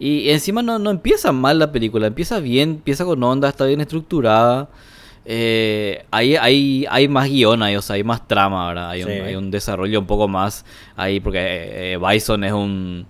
Y 0.00 0.30
encima 0.30 0.62
no, 0.62 0.78
no 0.78 0.90
empieza 0.90 1.30
mal 1.30 1.58
la 1.58 1.70
película, 1.70 2.06
empieza 2.08 2.40
bien, 2.40 2.70
empieza 2.70 3.04
con 3.04 3.22
onda, 3.22 3.48
está 3.50 3.66
bien 3.66 3.80
estructurada. 3.82 4.68
Eh, 5.26 6.04
hay, 6.10 6.36
hay, 6.36 6.86
hay 6.90 7.06
más 7.06 7.28
guion 7.28 7.62
ahí, 7.62 7.76
o 7.76 7.82
sea, 7.82 7.96
hay 7.96 8.02
más 8.04 8.26
trama, 8.26 8.68
¿verdad? 8.68 8.90
Hay, 8.90 9.02
Sí. 9.02 9.08
un, 9.10 9.26
hay 9.26 9.34
un 9.36 9.50
desarrollo 9.50 10.00
un 10.00 10.06
poco 10.06 10.26
más 10.26 10.64
ahí, 10.96 11.20
porque 11.20 11.38
eh, 11.92 11.98
Bison 11.98 12.42
es 12.44 12.52
un, 12.52 13.06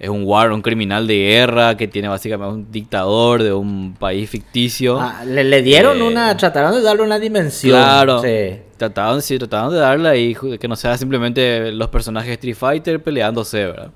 es 0.00 0.08
un 0.08 0.24
war, 0.24 0.50
un 0.50 0.60
criminal 0.62 1.06
de 1.06 1.16
guerra 1.16 1.76
que 1.76 1.86
tiene 1.86 2.08
básicamente 2.08 2.52
un 2.52 2.72
dictador 2.72 3.44
de 3.44 3.52
un 3.52 3.94
país 3.96 4.28
ficticio. 4.28 5.00
Ah, 5.00 5.22
le, 5.24 5.44
le 5.44 5.62
dieron 5.62 5.98
Eh, 5.98 6.02
una, 6.02 6.36
trataron 6.36 6.72
de 6.72 6.82
darle 6.82 7.04
una 7.04 7.20
dimensión. 7.20 7.78
Claro. 7.78 8.20
Sí. 8.20 8.56
Trataban, 8.76 9.22
sí, 9.22 9.38
trataban 9.38 9.70
de 9.70 9.78
darle 9.78 10.08
ahí 10.08 10.36
que 10.58 10.66
no 10.66 10.74
sea 10.74 10.98
simplemente 10.98 11.70
los 11.70 11.88
personajes 11.88 12.32
Street 12.32 12.56
Fighter 12.56 13.00
peleándose, 13.00 13.66
¿verdad? 13.66 13.92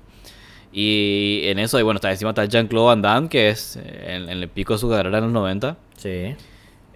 Y 0.71 1.41
en 1.45 1.59
eso, 1.59 1.79
y 1.79 1.83
bueno, 1.83 1.97
está 1.97 2.11
encima 2.11 2.31
está 2.31 2.45
Jean-Claude 2.45 2.87
Van 2.87 3.01
Damme, 3.01 3.29
que 3.29 3.49
es 3.49 3.77
eh, 3.77 4.15
en, 4.15 4.23
en 4.29 4.37
el 4.43 4.49
pico 4.49 4.73
de 4.73 4.79
su 4.79 4.89
carrera 4.89 5.17
en 5.19 5.23
los 5.25 5.33
90. 5.33 5.77
Sí. 5.95 6.35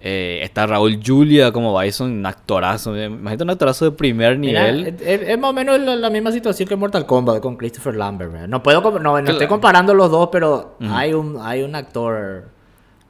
Eh, 0.04 0.40
está 0.42 0.66
Raúl 0.66 1.00
Julia 1.04 1.52
como 1.52 1.78
Bison, 1.78 2.10
un 2.10 2.26
actorazo. 2.26 2.96
Imagínate 3.00 3.44
un 3.44 3.50
actorazo 3.50 3.84
de 3.84 3.92
primer 3.92 4.36
nivel. 4.38 4.86
es, 4.88 5.00
es- 5.00 5.28
es 5.28 5.38
más 5.38 5.50
o 5.50 5.52
menos 5.52 5.80
la, 5.80 5.94
la 5.96 6.10
misma 6.10 6.32
situación 6.32 6.68
que 6.68 6.74
Mortal 6.76 7.06
Kombat 7.06 7.40
con 7.40 7.56
Christopher 7.56 7.94
Lambert. 7.94 8.32
¿verdad? 8.32 8.48
No 8.48 8.62
puedo, 8.62 8.80
no, 8.98 9.20
no 9.20 9.30
estoy 9.30 9.46
comparando 9.46 9.94
los 9.94 10.10
dos, 10.10 10.28
pero 10.32 10.76
hay 10.90 11.12
un 11.14 11.38
hay 11.40 11.62
un 11.62 11.74
actor 11.76 12.48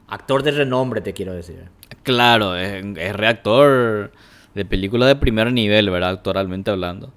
actor 0.07 0.43
de 0.43 0.51
renombre, 0.51 1.01
te 1.01 1.13
quiero 1.13 1.33
decir. 1.33 1.63
Claro, 2.03 2.55
es, 2.55 2.83
es 2.97 3.15
reactor 3.15 4.11
de 4.53 4.65
película 4.65 5.07
de 5.07 5.15
primer 5.15 5.51
nivel, 5.51 5.89
¿verdad? 5.89 6.11
Actoralmente 6.11 6.69
hablando. 6.69 7.11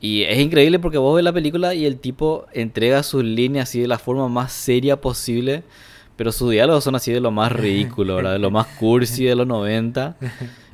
Y 0.00 0.22
es 0.22 0.38
increíble 0.38 0.78
porque 0.78 0.98
vos 0.98 1.14
ves 1.16 1.24
la 1.24 1.32
película 1.32 1.74
y 1.74 1.86
el 1.86 1.98
tipo 1.98 2.46
entrega 2.52 3.02
sus 3.02 3.24
líneas 3.24 3.68
así 3.68 3.80
de 3.80 3.88
la 3.88 3.98
forma 3.98 4.28
más 4.28 4.52
seria 4.52 5.00
posible, 5.00 5.62
pero 6.16 6.32
sus 6.32 6.50
diálogos 6.50 6.84
son 6.84 6.94
así 6.94 7.12
de 7.12 7.20
lo 7.20 7.30
más 7.30 7.50
ridículo, 7.52 8.16
¿verdad? 8.16 8.32
De 8.32 8.38
lo 8.38 8.50
más 8.50 8.66
cursi 8.78 9.24
de 9.24 9.34
los 9.34 9.46
90. 9.46 10.16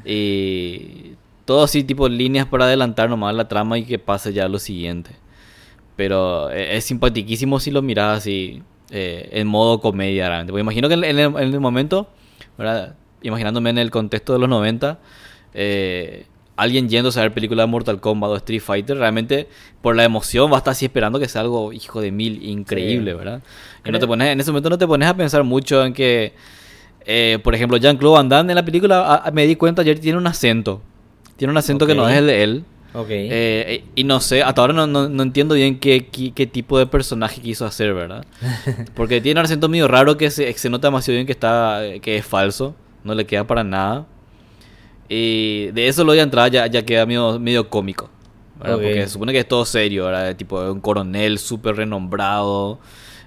Y 0.04 1.12
todo 1.44 1.64
así 1.64 1.84
tipo 1.84 2.08
líneas 2.08 2.46
para 2.46 2.64
adelantar 2.64 3.08
nomás 3.08 3.34
la 3.34 3.48
trama 3.48 3.78
y 3.78 3.84
que 3.84 3.98
pase 3.98 4.32
ya 4.32 4.48
lo 4.48 4.58
siguiente. 4.58 5.10
Pero 5.96 6.50
e- 6.50 6.76
es 6.76 6.84
simpatiquísimo 6.84 7.60
si 7.60 7.70
lo 7.70 7.82
miras 7.82 8.18
así 8.18 8.62
eh, 8.90 9.28
en 9.32 9.46
modo 9.46 9.80
comedia, 9.80 10.28
realmente. 10.28 10.52
Porque 10.52 10.62
imagino 10.62 10.88
que 10.88 10.94
en 10.94 11.04
el, 11.04 11.18
en 11.18 11.36
el 11.36 11.60
momento, 11.60 12.08
¿verdad? 12.58 12.96
imaginándome 13.22 13.70
en 13.70 13.78
el 13.78 13.90
contexto 13.90 14.32
de 14.32 14.38
los 14.40 14.48
90, 14.48 14.98
eh, 15.54 16.26
alguien 16.56 16.88
yéndose 16.88 17.18
a 17.18 17.22
ver 17.22 17.32
películas 17.32 17.64
de 17.66 17.70
Mortal 17.70 18.00
Kombat 18.00 18.30
o 18.30 18.36
Street 18.36 18.60
Fighter, 18.60 18.96
realmente 18.98 19.48
por 19.80 19.96
la 19.96 20.04
emoción 20.04 20.50
va 20.50 20.56
a 20.56 20.58
estar 20.58 20.72
así 20.72 20.84
esperando 20.84 21.18
que 21.18 21.28
sea 21.28 21.40
algo, 21.40 21.72
hijo 21.72 22.00
de 22.00 22.10
mil, 22.12 22.42
increíble, 22.44 23.12
Sí. 23.12 23.16
¿verdad? 23.16 23.42
Y 23.84 23.90
no 23.90 23.98
te 23.98 24.06
pones, 24.06 24.28
en 24.28 24.40
ese 24.40 24.50
momento 24.50 24.70
no 24.70 24.78
te 24.78 24.86
pones 24.86 25.08
a 25.08 25.16
pensar 25.16 25.42
mucho 25.44 25.84
en 25.84 25.92
que, 25.92 26.32
eh, 27.06 27.38
por 27.42 27.54
ejemplo, 27.54 27.76
Jean-Claude 27.78 28.14
Van 28.16 28.28
Damme 28.28 28.52
en 28.52 28.56
la 28.56 28.64
película, 28.64 29.14
a- 29.24 29.30
me 29.30 29.46
di 29.46 29.56
cuenta 29.56 29.82
ayer, 29.82 29.98
tiene 29.98 30.18
un 30.18 30.26
acento. 30.26 30.82
Tiene 31.36 31.50
un 31.50 31.56
acento 31.58 31.86
que 31.86 31.94
no 31.94 32.08
es 32.08 32.16
el 32.18 32.26
de 32.26 32.42
él. 32.44 32.64
Ok. 32.94 33.06
Eh, 33.10 33.84
y 33.94 34.04
no 34.04 34.20
sé, 34.20 34.42
hasta 34.42 34.60
ahora 34.60 34.74
no, 34.74 34.86
no, 34.86 35.08
no 35.08 35.22
entiendo 35.22 35.54
bien 35.54 35.78
qué, 35.80 36.06
qué, 36.12 36.32
qué 36.32 36.46
tipo 36.46 36.78
de 36.78 36.86
personaje 36.86 37.40
quiso 37.40 37.64
hacer, 37.64 37.94
¿verdad? 37.94 38.24
Porque 38.94 39.20
tiene 39.22 39.40
un 39.40 39.46
acento 39.46 39.68
medio 39.70 39.88
raro 39.88 40.18
que 40.18 40.30
se, 40.30 40.52
se 40.52 40.68
nota 40.68 40.88
demasiado 40.88 41.16
bien 41.16 41.26
que 41.26 41.32
está 41.32 41.80
que 42.02 42.18
es 42.18 42.26
falso, 42.26 42.74
no 43.02 43.14
le 43.14 43.24
queda 43.24 43.46
para 43.46 43.64
nada. 43.64 44.06
Y 45.14 45.70
de 45.72 45.88
eso 45.88 46.04
lo 46.04 46.12
de 46.12 46.20
entrada 46.20 46.48
ya, 46.48 46.66
ya 46.68 46.82
queda 46.86 47.04
medio, 47.04 47.38
medio 47.38 47.68
cómico, 47.68 48.08
¿verdad? 48.58 48.76
Porque 48.76 49.02
se 49.02 49.08
supone 49.08 49.32
que 49.32 49.40
es 49.40 49.46
todo 49.46 49.66
serio, 49.66 50.06
¿verdad? 50.06 50.34
Tipo 50.34 50.58
un 50.72 50.80
coronel 50.80 51.38
súper 51.38 51.76
renombrado, 51.76 52.78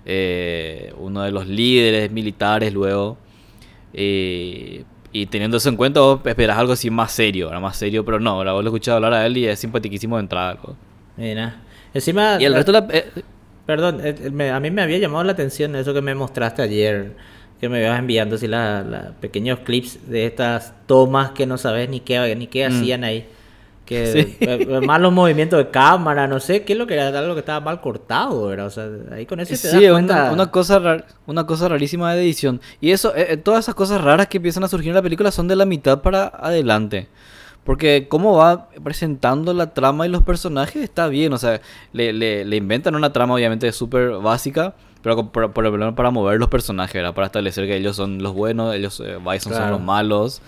eh, 0.04 0.92
uno 0.98 1.22
de 1.22 1.32
los 1.32 1.48
líderes 1.48 2.12
militares 2.12 2.74
luego. 2.74 3.18
Eh, 3.94 4.84
y 5.12 5.28
teniendo 5.28 5.58
eso 5.58 5.70
en 5.70 5.76
cuenta, 5.76 6.00
vos 6.00 6.22
esperas 6.26 6.58
algo 6.58 6.74
así 6.74 6.90
más 6.90 7.12
serio, 7.12 7.48
¿verdad? 7.50 7.62
Más 7.62 7.78
serio, 7.78 8.04
pero 8.04 8.20
no, 8.20 8.40
¿verdad? 8.40 8.54
Vos 8.54 8.64
lo 8.64 8.72
escuchás 8.72 8.96
hablar 8.96 9.14
a 9.14 9.24
él 9.26 9.38
y 9.38 9.46
es 9.46 9.60
simpatiquísimo 9.60 10.18
de 10.18 10.22
entrada. 10.22 10.58
¿no? 10.66 10.76
Mira. 11.18 11.62
Encima. 11.94 12.38
Y 12.40 12.46
el 12.46 12.56
resto 12.56 12.72
de 12.72 12.82
la... 12.82 12.88
eh, 12.92 13.12
Perdón, 13.66 14.00
a 14.02 14.60
mí 14.60 14.72
me 14.72 14.82
había 14.82 14.98
llamado 14.98 15.24
la 15.24 15.32
atención 15.32 15.76
eso 15.76 15.94
que 15.94 16.02
me 16.02 16.14
mostraste 16.14 16.62
ayer, 16.62 17.16
que 17.60 17.70
me 17.70 17.82
ibas 17.82 17.98
enviando 18.00 18.36
así 18.36 18.48
la- 18.48 19.12
pequeños 19.22 19.60
clips 19.60 20.10
de 20.10 20.26
estas 20.26 20.74
tomas 20.88 21.32
que 21.32 21.46
no 21.46 21.58
sabes 21.58 21.90
ni 21.90 22.00
qué, 22.02 22.36
ni 22.36 22.48
qué 22.48 22.68
Mm. 22.70 22.72
hacían 22.74 23.04
ahí. 23.04 23.28
Que 23.86 24.08
Sí. 24.12 24.38
eh, 24.40 24.68
eh, 24.68 24.82
más 24.82 25.00
los 25.00 25.14
movimientos 25.14 25.60
de 25.60 25.70
cámara, 25.70 26.28
no 26.28 26.40
sé 26.40 26.64
qué 26.64 26.74
es 26.74 26.80
lo 26.80 26.88
que 26.88 26.96
era, 26.96 27.08
algo 27.20 27.36
que 27.36 27.42
estaba 27.42 27.60
mal 27.60 27.82
cortado, 27.82 28.48
¿verdad? 28.48 28.66
O 28.66 28.72
sea, 28.72 28.88
ahí 29.14 29.28
con 29.28 29.40
eso 29.40 29.52
te 29.52 29.58
Sí, 29.58 29.68
das 29.68 29.76
es 29.84 29.92
cuenta. 29.92 30.24
una, 30.24 30.32
una 30.32 30.52
cosa 30.52 30.80
rar- 30.80 31.06
una 31.28 31.46
cosa 31.46 31.68
rarísima 31.70 32.12
de 32.16 32.24
edición. 32.24 32.62
Y 32.82 32.90
eso, 32.92 33.16
eh, 33.16 33.28
eh, 33.30 33.38
todas 33.38 33.66
esas 33.66 33.76
cosas 33.76 34.02
raras 34.02 34.26
que 34.28 34.38
empiezan 34.38 34.64
a 34.64 34.68
surgir 34.68 34.90
en 34.90 34.96
la 34.96 35.04
película 35.04 35.30
son 35.32 35.48
de 35.48 35.56
la 35.56 35.66
mitad 35.66 36.02
para 36.02 36.26
adelante. 36.36 37.10
Porque 37.64 38.08
cómo 38.10 38.38
va 38.38 38.70
presentando 38.84 39.54
la 39.54 39.74
trama 39.74 40.06
y 40.06 40.10
los 40.10 40.24
personajes 40.24 40.84
está 40.84 41.08
bien. 41.08 41.34
O 41.34 41.38
sea, 41.38 41.62
le, 41.94 42.12
le- 42.14 42.44
le 42.46 42.56
inventan 42.56 42.96
una 42.96 43.14
trama 43.14 43.36
obviamente 43.36 43.72
súper 43.72 44.12
básica. 44.18 44.74
Pero 45.06 45.32
por, 45.32 45.52
por 45.54 45.66
ejemplo 45.68 45.94
para 45.94 46.10
mover 46.10 46.40
los 46.40 46.50
personajes, 46.50 46.96
¿verdad? 46.96 47.14
Para 47.14 47.28
establecer 47.28 47.68
que 47.68 47.76
ellos 47.78 47.96
son 47.96 48.24
los 48.24 48.34
buenos, 48.34 48.74
ellos 48.74 49.00
eh, 49.06 49.18
Bison 49.20 49.54
son 49.54 49.62
Claro. 49.62 49.72
los 49.74 49.82
malos. 49.82 50.42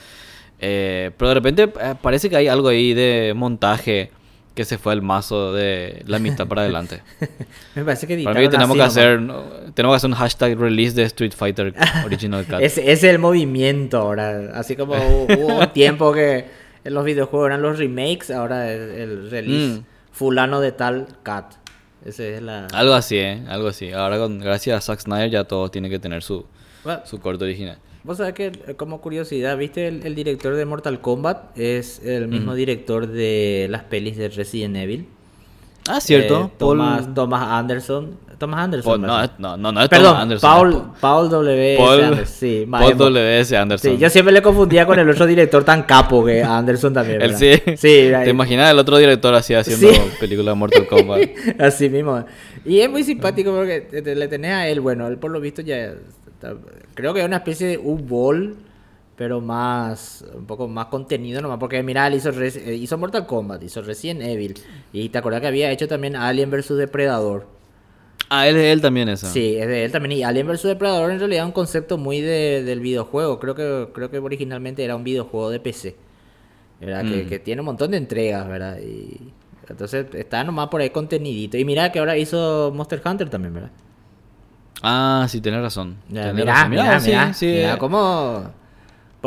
Eh, 0.60 1.12
pero 1.16 1.30
de 1.30 1.36
repente 1.36 1.72
eh, 1.80 1.94
parece 2.02 2.28
que 2.28 2.36
hay 2.38 2.48
algo 2.48 2.70
ahí 2.70 2.96
de 2.96 3.34
montaje 3.36 4.10
que 4.56 4.66
se 4.66 4.80
fue 4.80 4.94
al 4.94 5.04
mazo 5.04 5.54
de 5.54 6.02
la 6.08 6.18
mitad 6.18 6.48
para 6.48 6.62
adelante. 6.64 7.02
Me 7.76 7.84
parece 7.86 8.08
que 8.08 8.18
Para 8.24 8.40
mí 8.40 8.50
tenemos 8.50 8.72
así 8.72 8.80
que 8.80 8.84
hacer 9.02 9.22
no, 9.22 9.44
tenemos 9.76 9.94
que 9.94 9.98
hacer 9.98 10.10
un 10.10 10.16
hashtag 10.16 10.58
release 10.58 10.96
de 10.96 11.04
Street 11.04 11.34
Fighter 11.38 11.76
Original 12.06 12.44
Cut. 12.44 12.62
Ese 12.62 12.92
es 12.92 13.04
el 13.04 13.20
movimiento 13.20 14.00
ahora. 14.00 14.54
Así 14.56 14.76
como 14.76 14.94
hubo, 14.96 15.26
hubo 15.38 15.60
un 15.60 15.70
tiempo 15.74 16.12
que 16.12 16.46
en 16.84 16.94
los 16.96 17.06
videojuegos 17.06 17.46
eran 17.50 17.62
los 17.62 17.78
remakes, 17.78 18.32
ahora 18.32 18.74
es 18.74 18.80
el 18.98 19.30
release 19.30 19.80
Mm. 19.82 19.84
fulano 20.12 20.60
de 20.62 20.72
tal 20.72 21.06
cat. 21.22 21.54
Ese 22.08 22.36
es 22.38 22.42
la... 22.42 22.68
Algo 22.68 22.94
así, 22.94 23.18
¿eh? 23.18 23.44
Algo 23.50 23.68
así. 23.68 23.92
Ahora 23.92 24.18
con, 24.18 24.40
gracias 24.40 24.78
a 24.78 24.82
Zack 24.82 25.02
Snyder 25.02 25.30
ya 25.30 25.44
todo 25.44 25.70
tiene 25.70 25.90
que 25.90 26.00
tener 26.00 26.24
su, 26.24 26.46
Bueno, 26.84 27.02
su 27.06 27.20
corto 27.20 27.44
original. 27.46 27.78
Vos 28.04 28.18
sabés 28.18 28.34
que, 28.34 28.46
eh, 28.48 28.76
como 28.78 29.02
curiosidad, 29.02 29.58
¿viste? 29.58 29.88
El, 29.90 30.06
el 30.06 30.16
director 30.16 30.56
de 30.56 30.64
Mortal 30.66 31.02
Kombat 31.02 31.58
es 31.58 32.02
el 32.06 32.30
mismo 32.30 32.56
director 32.56 33.06
de 33.08 33.68
las 33.70 33.84
pelis 33.84 34.16
de 34.16 34.30
Resident 34.30 34.78
Evil. 34.78 35.08
Ah, 35.90 36.00
cierto. 36.00 36.46
Eh, 36.46 36.52
Paul- 36.58 36.78
Thomas, 36.78 37.14
Thomas 37.14 37.44
Anderson. 37.50 38.18
Thomas 38.38 38.60
Anderson. 38.60 39.02
Paul- 39.02 39.08
no, 39.08 39.30
no, 39.40 39.58
no, 39.58 39.72
no 39.72 39.82
es 39.82 39.90
Perdón, 39.90 40.08
Thomas 40.10 40.22
Anderson. 40.24 40.50
Paul, 40.52 40.72
Paul- 40.74 40.92
Paul 41.00 41.30
W. 41.30 41.78
Paul- 41.78 42.04
Anderson. 42.04 42.26
Sí, 42.28 42.68
Paul 42.70 42.82
Maemo. 42.84 42.96
W.S. 43.06 43.58
Anderson. 43.58 43.92
Sí, 43.92 43.98
yo 43.98 44.10
siempre 44.10 44.34
le 44.34 44.42
confundía 44.42 44.86
con 44.86 45.00
el 45.00 45.10
otro 45.10 45.26
director 45.26 45.64
tan 45.64 45.84
capo 45.84 46.24
que 46.26 46.44
Anderson 46.44 46.94
también. 46.94 47.20
¿verdad? 47.20 47.38
sí. 47.38 47.54
Sí, 47.78 48.10
¿Te 48.24 48.30
imaginas 48.30 48.72
el 48.72 48.80
otro 48.80 48.98
director 48.98 49.34
así 49.34 49.54
haciendo 49.54 49.90
Sí. 49.92 50.00
películas 50.20 50.54
de 50.54 50.60
Mortal 50.60 50.88
Kombat? 50.88 51.22
Así 51.60 51.90
mismo. 51.90 52.24
Y 52.66 52.80
es 52.80 52.90
muy 52.90 53.04
simpático 53.04 53.52
porque 53.56 53.88
le 54.16 54.28
tenés 54.28 54.52
a 54.52 54.68
él, 54.68 54.80
bueno, 54.82 55.08
él 55.08 55.18
por 55.18 55.32
lo 55.32 55.40
visto 55.40 55.62
ya 55.62 55.94
está- 56.28 56.54
creo 56.94 57.14
que 57.14 57.22
es 57.22 57.26
una 57.26 57.38
especie 57.38 57.68
de 57.68 57.78
U-Ball, 57.78 58.56
pero 59.16 59.42
más, 59.42 60.24
un 60.36 60.46
poco 60.46 60.68
más 60.68 60.86
contenido 60.88 61.42
nomás, 61.42 61.58
porque 61.58 61.82
mira, 61.82 62.06
él 62.06 62.14
hizo, 62.16 62.30
eh, 62.30 62.76
hizo 62.76 62.98
Mortal 63.00 63.26
Kombat, 63.26 63.64
hizo 63.64 63.82
Resident 63.82 64.22
Evil, 64.22 64.54
y 64.94 65.10
te 65.10 65.18
acuerdas 65.18 65.42
que 65.42 65.48
había 65.48 65.72
hecho 65.72 65.88
también 65.88 66.16
Alien 66.16 66.52
vs 66.52 66.76
Depredador. 66.78 67.48
Ah, 68.30 68.48
es 68.48 68.56
él 68.56 68.82
también 68.82 69.08
esa. 69.10 69.28
Sí, 69.28 69.56
es 69.58 69.68
de 69.68 69.86
él 69.86 69.92
también. 69.92 70.12
Y 70.20 70.24
Alien 70.24 70.48
vs 70.48 70.64
Depredador 70.64 71.12
en 71.12 71.20
realidad 71.20 71.44
es 71.44 71.48
un 71.48 71.54
concepto 71.54 71.98
muy 71.98 72.20
de, 72.22 72.64
del 72.64 72.80
videojuego. 72.82 73.40
Creo 73.40 73.56
que, 73.56 73.88
creo 73.94 74.12
que 74.12 74.20
originalmente 74.20 74.84
era 74.84 74.96
un 74.96 75.04
videojuego 75.04 75.50
de 75.50 75.60
PC. 75.60 75.96
¿verdad? 76.80 77.04
Que, 77.04 77.24
Mm. 77.24 77.30
que 77.30 77.40
tiene 77.40 77.62
un 77.62 77.66
montón 77.66 77.92
de 77.92 77.98
entregas, 77.98 78.48
¿verdad? 78.48 78.78
Y 78.80 79.34
entonces 79.68 80.06
está 80.14 80.44
nomás 80.44 80.68
por 80.68 80.82
ahí 80.82 80.90
contenidito. 80.92 81.58
Y 81.58 81.66
mira 81.66 81.92
que 81.92 82.00
ahora 82.00 82.18
hizo 82.18 82.72
Monster 82.76 83.02
Hunter 83.04 83.30
también, 83.30 83.54
¿verdad? 83.54 83.72
Ah, 84.84 85.26
sí, 85.28 85.42
razón. 85.42 85.98
Tenés 86.08 86.34
mira, 86.36 86.54
razón. 86.54 86.70
mira, 86.70 87.00
sí, 87.00 87.10
mira, 87.10 87.34
sí, 87.34 87.46
mira 87.48 87.74
eh, 87.74 87.78
cómo... 87.80 88.52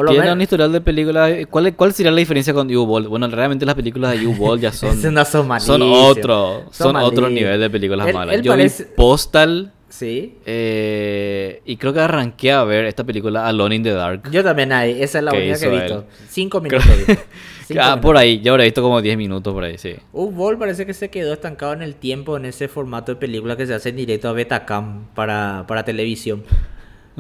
Por 0.01 0.07
lo 0.07 0.13
Tiene 0.13 0.25
menos... 0.25 0.37
un 0.37 0.41
historial 0.41 0.73
de 0.73 0.81
películas. 0.81 1.31
¿Cuál, 1.51 1.77
¿Cuál 1.77 1.93
sería 1.93 2.11
la 2.11 2.17
diferencia 2.17 2.55
con 2.55 2.75
U-Ball? 2.75 3.07
Bueno, 3.07 3.29
realmente 3.29 3.67
las 3.67 3.75
películas 3.75 4.19
de 4.19 4.27
U-Ball 4.27 4.59
ya 4.59 4.73
son. 4.73 4.97
No 5.13 5.25
son 5.27 5.61
son 5.61 5.83
otro, 5.83 6.63
Son 6.71 6.95
son 6.95 6.97
otro 6.97 7.29
nivel 7.29 7.61
de 7.61 7.69
películas 7.69 8.09
Él- 8.09 8.15
malas. 8.15 8.35
él 8.37 8.41
Yo 8.41 8.53
parece- 8.53 8.85
vi 8.85 8.91
Postal 8.97 9.73
Sí. 9.91 10.37
eh, 10.47 11.61
y 11.67 11.77
creo 11.77 11.93
que 11.93 12.01
arranqué 12.01 12.51
a 12.51 12.65
ver 12.65 12.87
esta 12.87 13.05
película 13.05 13.47
Alone 13.47 13.75
in 13.77 13.83
the 13.83 13.91
Dark. 13.93 14.31
Yo 14.31 14.43
también 14.43 14.73
hay. 14.73 15.03
Esa 15.03 15.19
es 15.19 15.25
la 15.25 15.33
¿Qué 15.33 15.37
única 15.39 15.59
que 15.59 15.67
he 15.67 15.71
visto. 15.81 15.99
él? 15.99 16.05
Cinco 16.31 16.61
minutos 16.63 16.87
he 16.89 16.97
visto. 16.97 17.13
Cinco 17.67 17.81
Ah, 17.83 17.89
minutos. 17.89 18.01
por 18.03 18.17
ahí, 18.17 18.41
yo 18.41 18.53
habré 18.53 18.65
visto 18.65 18.81
como 18.81 19.03
10 19.03 19.19
minutos 19.19 19.53
por 19.53 19.65
ahí, 19.65 19.77
sí. 19.77 19.97
U-Ball 20.15 20.57
parece 20.59 20.87
que 20.87 20.95
se 20.95 21.11
quedó 21.11 21.35
estancado 21.35 21.75
en 21.75 21.83
el 21.83 21.95
tiempo 21.95 22.39
en 22.39 22.47
ese 22.47 22.69
formato 22.69 23.13
de 23.13 23.17
película 23.17 23.55
que 23.59 23.67
se 23.67 23.75
hace 23.75 23.91
en 23.91 23.97
directo 23.97 24.31
a 24.31 24.33
Betacam 24.33 25.09
para, 25.15 25.65
para 25.69 25.85
televisión. 25.85 26.43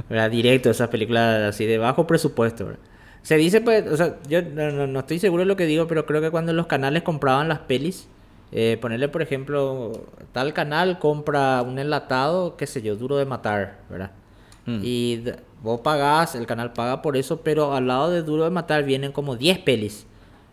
¿Verdad? 0.08 0.30
Directo, 0.30 0.70
esas 0.70 0.88
películas 0.88 1.42
así 1.54 1.66
de 1.66 1.78
bajo 1.78 2.06
presupuesto. 2.06 2.66
¿verdad? 2.66 2.80
Se 3.22 3.36
dice, 3.36 3.60
pues, 3.60 3.86
o 3.86 3.96
sea, 3.96 4.16
yo 4.28 4.42
no, 4.42 4.70
no- 4.70 4.86
no 4.86 5.00
estoy 5.00 5.18
seguro 5.18 5.42
de 5.42 5.46
lo 5.46 5.56
que 5.56 5.66
digo, 5.66 5.86
pero 5.86 6.06
creo 6.06 6.20
que 6.20 6.30
cuando 6.30 6.52
los 6.52 6.66
canales 6.66 7.02
compraban 7.02 7.48
las 7.48 7.60
pelis, 7.60 8.08
eh, 8.52 8.78
ponerle, 8.80 9.08
por 9.08 9.22
ejemplo, 9.22 9.92
tal 10.32 10.52
canal 10.52 10.98
compra 10.98 11.62
un 11.62 11.78
enlatado, 11.78 12.56
qué 12.56 12.66
sé 12.66 12.82
yo, 12.82 12.96
duro 12.96 13.16
de 13.16 13.24
matar, 13.26 13.78
¿verdad? 13.88 14.10
Mm. 14.66 14.80
Y 14.82 15.22
vos 15.62 15.80
pagás, 15.82 16.34
el 16.34 16.46
canal 16.46 16.72
paga 16.72 17.02
por 17.02 17.16
eso, 17.16 17.42
pero 17.42 17.74
al 17.74 17.86
lado 17.86 18.10
de 18.10 18.22
duro 18.22 18.44
de 18.44 18.50
matar 18.50 18.82
vienen 18.84 19.12
como 19.12 19.36
10 19.36 19.58
pelis, 19.58 20.06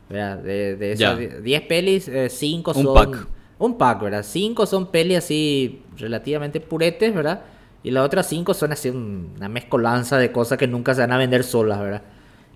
¿verdad? 0.10 0.38
De, 0.38 0.76
de 0.76 0.92
esas 0.92 1.18
die- 1.18 1.42
10 1.42 1.62
pelis, 1.64 2.12
5 2.30 2.72
Un 2.76 2.84
son... 2.84 2.94
pack. 2.94 3.28
Un 3.60 3.78
pack, 3.80 4.02
¿verdad? 4.04 4.22
5 4.24 4.68
son 4.68 4.92
pelis 4.92 5.18
así 5.18 5.82
relativamente 5.98 6.60
puretes, 6.60 7.16
¿verdad? 7.16 7.42
Y 7.84 7.92
las 7.92 8.06
otras 8.06 8.28
5 8.28 8.54
son 8.54 8.72
así 8.72 8.90
un- 8.90 9.34
una 9.38 9.50
mezcolanza 9.50 10.18
de 10.18 10.32
cosas 10.32 10.58
que 10.58 10.68
nunca 10.68 10.94
se 10.94 11.02
van 11.02 11.12
a 11.12 11.18
vender 11.18 11.44
solas, 11.44 11.80
¿verdad? 11.80 12.02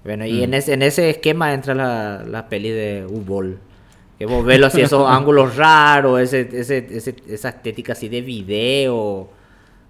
Bueno, 0.03 0.25
y 0.25 0.33
Mm. 0.39 0.43
en, 0.43 0.53
ese, 0.55 0.73
en 0.73 0.81
ese 0.81 1.09
esquema 1.11 1.53
entra 1.53 1.75
la, 1.75 2.23
la 2.27 2.49
peli 2.49 2.69
de 2.69 3.05
U-Ball. 3.09 3.57
Que 4.17 4.25
vos 4.25 4.43
ves 4.45 4.61
así, 4.63 4.81
esos 4.81 5.07
ángulos 5.09 5.55
raros, 5.55 6.19
ese, 6.19 6.49
ese, 6.53 6.87
ese- 6.91 7.15
esa 7.27 7.49
estética 7.49 7.93
así 7.93 8.09
de 8.09 8.21
video, 8.21 9.29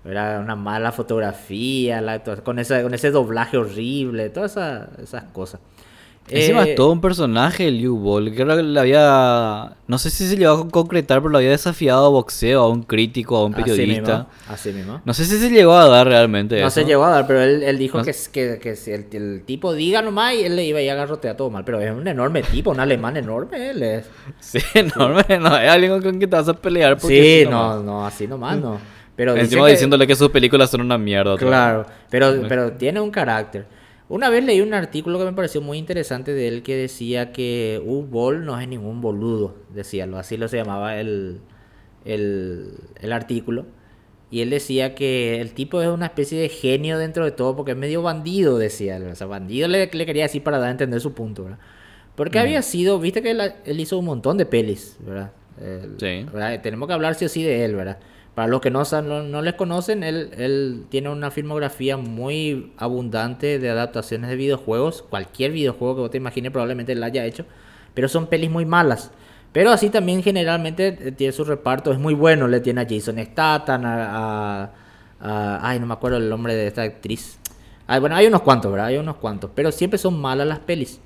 ¿verdad? 0.04 0.42
Una 0.42 0.56
mala 0.56 0.92
fotografía, 0.92 2.02
la 2.02 2.20
con, 2.24 2.60
esa, 2.60 2.82
con 2.84 2.94
ese 2.94 3.12
doblaje 3.12 3.58
horrible, 3.58 4.30
todas 4.30 4.52
esa- 4.52 4.90
esas 5.02 5.24
cosas. 5.26 5.60
Encima 6.30 6.64
Eh, 6.66 6.70
es 6.72 6.76
todo 6.76 6.92
un 6.92 7.02
personaje 7.02 7.68
el 7.68 7.86
U-Ball. 7.86 8.34
Creo 8.34 8.56
que 8.56 8.64
le 8.64 8.80
había. 8.80 9.74
No 9.88 9.98
sé 9.98 10.10
si 10.10 10.28
se 10.30 10.38
llegó 10.38 10.54
a 10.54 10.70
concretar, 10.70 11.20
pero 11.20 11.30
lo 11.30 11.38
había 11.40 11.50
desafiado 11.50 12.06
a 12.06 12.10
boxeo, 12.10 12.62
a 12.62 12.70
un 12.70 12.84
crítico, 12.84 13.36
a 13.36 13.46
un 13.46 13.54
así 13.56 13.64
periodista. 13.64 14.18
mismo, 14.18 14.28
así 14.48 14.72
mismo. 14.72 15.02
No 15.04 15.14
sé 15.14 15.26
si 15.26 15.38
se 15.38 15.50
llegó 15.50 15.74
a 15.74 15.90
dar 15.90 16.08
realmente 16.08 16.62
No 16.62 16.68
eso. 16.68 16.80
se 16.80 16.86
llegó 16.86 17.04
a 17.04 17.10
dar, 17.10 17.28
pero 17.28 17.42
él, 17.42 17.64
él 17.64 17.78
dijo 17.78 17.98
No 17.98 18.04
que, 18.06 18.16
que, 18.32 18.60
que 18.62 18.76
si 18.78 18.92
el, 18.92 19.08
el 19.12 19.44
tipo 19.46 19.74
diga 19.74 20.02
nomás 20.02 20.36
y 20.36 20.44
él 20.44 20.56
le 20.56 20.64
iba 20.64 20.80
a 20.80 20.82
ir 20.84 20.92
a 20.92 20.96
garrotear 20.96 21.36
todo 21.36 21.50
mal. 21.50 21.66
Pero 21.66 21.82
es 21.82 21.92
un 21.92 22.08
enorme 22.08 22.44
tipo, 22.44 22.70
un 22.72 22.80
alemán 22.80 23.18
enorme 23.18 23.72
él 23.72 23.84
es. 23.84 24.06
Sí, 24.40 24.60
enorme. 24.76 25.24
No, 25.40 25.58
es 25.58 25.70
alguien 25.70 25.92
con 26.02 26.18
quien 26.18 26.30
te 26.30 26.36
vas 26.36 26.48
a 26.48 26.54
pelear. 26.54 26.98
porque 26.98 27.22
Sí, 27.22 27.42
así 27.42 27.52
no, 27.52 27.84
no, 27.84 28.06
así 28.06 28.28
nomás 28.28 28.58
no. 28.58 28.80
Pero 29.18 29.36
Encima 29.36 29.66
que- 29.66 29.72
diciéndole 29.74 30.08
que 30.08 30.16
sus 30.16 30.30
películas 30.30 30.70
son 30.70 30.80
una 30.82 30.98
mierda. 30.98 31.36
Claro, 31.36 31.86
pero, 32.10 32.34
pero 32.48 32.72
tiene 32.72 33.02
un 33.02 33.12
carácter. 33.12 33.66
Una 34.12 34.30
vez 34.30 34.44
leí 34.44 34.60
un 34.60 34.74
artículo 34.74 35.18
que 35.18 35.24
me 35.24 35.32
pareció 35.32 35.62
muy 35.62 35.78
interesante 35.78 36.34
de 36.34 36.50
él 36.50 36.64
que 36.64 36.76
decía 36.76 37.32
que 37.32 37.82
U 37.86 38.02
Ball 38.04 38.44
no 38.44 38.60
es 38.60 38.68
ningún 38.68 39.00
boludo, 39.00 39.56
decía, 39.74 40.06
así 40.18 40.36
lo 40.36 40.50
se 40.50 40.58
llamaba 40.58 40.98
el, 41.00 41.40
el, 42.04 42.74
el 43.00 43.12
artículo. 43.14 43.66
Y 44.30 44.42
él 44.42 44.50
decía 44.50 44.96
que 44.96 45.40
el 45.40 45.54
tipo 45.54 45.82
es 45.82 45.88
una 45.88 46.08
especie 46.08 46.38
de 46.42 46.50
genio 46.50 46.98
dentro 46.98 47.24
de 47.24 47.32
todo 47.32 47.56
porque 47.56 47.72
es 47.72 47.78
medio 47.78 48.02
bandido, 48.02 48.58
decía. 48.58 49.00
O 49.10 49.16
sea, 49.16 49.28
bandido 49.28 49.70
le, 49.70 49.90
le 49.90 50.06
quería 50.06 50.24
decir 50.24 50.44
para 50.44 50.58
dar 50.58 50.68
a 50.68 50.72
entender 50.72 51.00
su 51.00 51.14
punto, 51.14 51.44
¿verdad? 51.46 51.60
Porque 52.16 52.38
había 52.38 52.62
sido, 52.62 53.00
viste 53.00 53.22
que 53.22 53.32
él, 53.32 53.42
él 53.66 53.80
hizo 53.80 53.98
un 53.98 54.06
montón 54.06 54.38
de 54.38 54.46
pelis, 54.46 54.98
¿verdad? 55.00 55.32
El- 55.58 55.96
Sí. 55.98 56.26
¿verdad? 56.34 56.62
Tenemos 56.62 56.88
que 56.88 56.94
hablar 56.94 57.16
sí 57.16 57.24
o 57.26 57.30
sí 57.30 57.44
de 57.44 57.64
él, 57.64 57.76
¿verdad? 57.76 57.98
Para 58.36 58.48
los 58.48 58.62
que 58.62 58.72
no, 58.72 58.84
no, 59.02 59.42
les 59.42 59.56
conocen, 59.56 60.04
él, 60.04 60.32
él 60.38 60.86
tiene 60.90 61.10
una 61.10 61.32
filmografía 61.32 61.98
muy 61.98 62.72
abundante 62.78 63.60
de 63.60 63.70
adaptaciones 63.70 64.30
de 64.30 64.38
videojuegos. 64.38 65.02
Cualquier 65.02 65.52
videojuego 65.52 65.96
que 65.96 66.02
vos 66.02 66.12
te 66.12 66.18
imagines 66.18 66.52
probablemente 66.52 66.94
él 66.94 67.04
haya 67.04 67.26
hecho. 67.26 67.46
Pero 67.94 68.08
son 68.08 68.28
pelis 68.28 68.50
muy 68.50 68.66
malas. 68.66 69.12
Pero 69.52 69.72
así 69.72 69.90
también 69.90 70.24
generalmente 70.24 70.98
eh, 71.02 71.12
tiene 71.12 71.34
su 71.34 71.44
reparto, 71.44 71.92
es 71.92 72.00
muy 72.00 72.14
bueno. 72.14 72.48
Le 72.48 72.62
tiene 72.62 72.82
a 72.82 72.88
Jason 72.90 73.18
Statham, 73.20 73.84
a- 73.86 74.64
a- 75.20 75.60
Ay, 75.70 75.80
no 75.80 75.86
me 75.86 75.94
acuerdo 75.94 76.18
el 76.18 76.30
nombre 76.30 76.56
de 76.56 76.68
esta 76.68 76.84
actriz. 76.84 77.38
Ay, 77.88 78.00
bueno, 78.00 78.16
hay 78.16 78.28
unos 78.28 78.42
cuantos, 78.44 78.72
¿verdad? 78.72 78.88
Hay 78.88 78.98
unos 78.98 79.18
cuantos. 79.18 79.52
Pero 79.54 79.72
siempre 79.74 79.98
son 80.00 80.20
malas 80.20 80.48
las 80.48 80.60
pelis. 80.60 81.02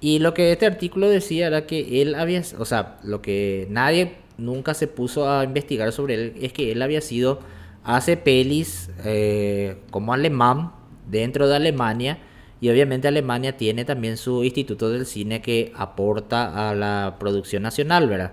Y 0.00 0.18
lo 0.18 0.34
que 0.34 0.52
este 0.52 0.66
artículo 0.66 1.08
decía 1.08 1.46
era 1.46 1.66
que 1.66 2.02
él 2.02 2.14
había, 2.14 2.42
o 2.58 2.64
sea, 2.64 2.98
lo 3.04 3.22
que 3.22 3.66
nadie 3.70 4.16
nunca 4.38 4.74
se 4.74 4.86
puso 4.86 5.28
a 5.30 5.44
investigar 5.44 5.92
sobre 5.92 6.14
él 6.14 6.32
es 6.40 6.52
que 6.52 6.72
él 6.72 6.82
había 6.82 7.00
sido, 7.00 7.40
hace 7.84 8.16
pelis 8.16 8.90
eh, 9.04 9.76
como 9.90 10.12
alemán 10.12 10.72
dentro 11.10 11.46
de 11.48 11.56
Alemania 11.56 12.18
y 12.60 12.70
obviamente 12.70 13.08
Alemania 13.08 13.56
tiene 13.56 13.84
también 13.84 14.16
su 14.16 14.42
instituto 14.42 14.88
del 14.90 15.04
cine 15.06 15.42
que 15.42 15.72
aporta 15.76 16.70
a 16.70 16.74
la 16.74 17.16
producción 17.20 17.62
nacional, 17.62 18.08
¿verdad? 18.08 18.32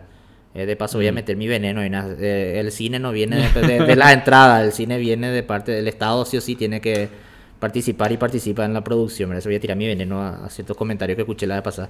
Eh, 0.53 0.65
de 0.65 0.75
paso 0.75 0.97
voy 0.97 1.07
a 1.07 1.11
meter 1.11 1.35
mi 1.37 1.47
veneno. 1.47 1.85
y 1.85 1.89
eh, 2.19 2.59
el 2.59 2.71
cine 2.71 2.99
no 2.99 3.11
viene 3.11 3.49
de, 3.49 3.61
de- 3.67 3.85
de 3.85 3.95
la 3.95 4.13
entrada, 4.13 4.63
el 4.63 4.71
cine 4.71 4.97
viene 4.97 5.31
de 5.31 5.43
parte 5.43 5.71
del 5.71 5.87
Estado, 5.87 6.23
sí 6.25 6.37
o 6.37 6.41
sí 6.41 6.55
tiene 6.55 6.79
que 6.81 7.09
participar 7.59 8.11
y 8.11 8.17
participa 8.17 8.63
en 8.65 8.73
la 8.73 8.83
producción. 8.83 9.29
¿verdad? 9.29 9.39
Eso 9.39 9.49
voy 9.49 9.55
a 9.57 9.59
tirar 9.59 9.77
mi 9.77 9.87
veneno 9.87 10.21
a, 10.21 10.45
a 10.45 10.49
ciertos 10.49 10.75
comentarios 10.77 11.15
que 11.15 11.21
escuché 11.23 11.45
la 11.47 11.55
vez 11.55 11.63
pasada. 11.63 11.89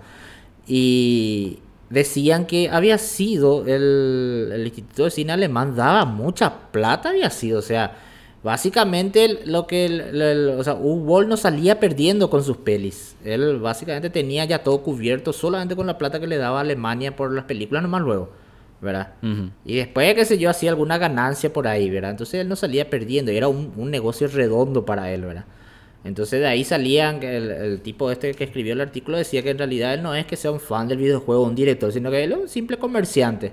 Y 0.67 1.59
decían 1.91 2.45
que 2.45 2.69
había 2.69 2.97
sido 2.97 3.65
el, 3.67 4.49
el 4.53 4.65
Instituto 4.65 5.03
de 5.03 5.11
Cine 5.11 5.33
Alemán, 5.33 5.75
daba 5.75 6.05
mucha 6.05 6.71
plata, 6.71 7.09
había 7.09 7.29
sido, 7.29 7.59
o 7.59 7.61
sea, 7.61 7.97
básicamente 8.43 9.41
lo 9.45 9.67
que, 9.67 9.85
el, 9.85 10.55
o 10.57 10.63
sea, 10.63 10.75
no 10.75 11.37
salía 11.37 11.79
perdiendo 11.79 12.29
con 12.29 12.43
sus 12.43 12.57
pelis, 12.57 13.15
él 13.23 13.59
básicamente 13.59 14.09
tenía 14.09 14.45
ya 14.45 14.63
todo 14.63 14.81
cubierto 14.81 15.33
solamente 15.33 15.75
con 15.75 15.85
la 15.85 15.97
plata 15.97 16.19
que 16.19 16.27
le 16.27 16.37
daba 16.37 16.59
a 16.59 16.61
Alemania 16.61 17.15
por 17.15 17.31
las 17.33 17.43
películas 17.43 17.83
nomás 17.83 18.01
luego, 18.01 18.31
¿verdad? 18.79 19.13
Y 19.65 19.75
después, 19.75 20.15
qué 20.15 20.25
sé 20.25 20.37
yo, 20.37 20.49
hacía 20.49 20.69
alguna 20.69 20.97
ganancia 20.97 21.51
por 21.51 21.67
ahí, 21.67 21.89
¿verdad? 21.89 22.11
Entonces 22.11 22.39
él 22.39 22.47
no 22.47 22.55
salía 22.55 22.89
perdiendo, 22.89 23.33
y 23.33 23.37
era 23.37 23.49
un, 23.49 23.73
un 23.75 23.91
negocio 23.91 24.27
redondo 24.29 24.85
para 24.85 25.11
él, 25.11 25.25
¿verdad? 25.25 25.45
Entonces 26.03 26.39
de 26.39 26.47
ahí 26.47 26.63
salían, 26.63 27.19
que 27.19 27.37
el, 27.37 27.51
el 27.51 27.81
tipo 27.81 28.09
este 28.11 28.33
que 28.33 28.43
escribió 28.43 28.73
el 28.73 28.81
artículo 28.81 29.17
decía 29.17 29.43
que 29.43 29.51
en 29.51 29.57
realidad 29.59 29.93
él 29.93 30.01
no 30.01 30.15
es 30.15 30.25
que 30.25 30.35
sea 30.35 30.51
un 30.51 30.59
fan 30.59 30.87
del 30.87 30.97
videojuego, 30.97 31.43
un 31.43 31.53
director, 31.55 31.91
sino 31.93 32.09
que 32.09 32.23
él 32.23 32.31
es 32.31 32.37
un 32.39 32.49
simple 32.49 32.77
comerciante, 32.77 33.51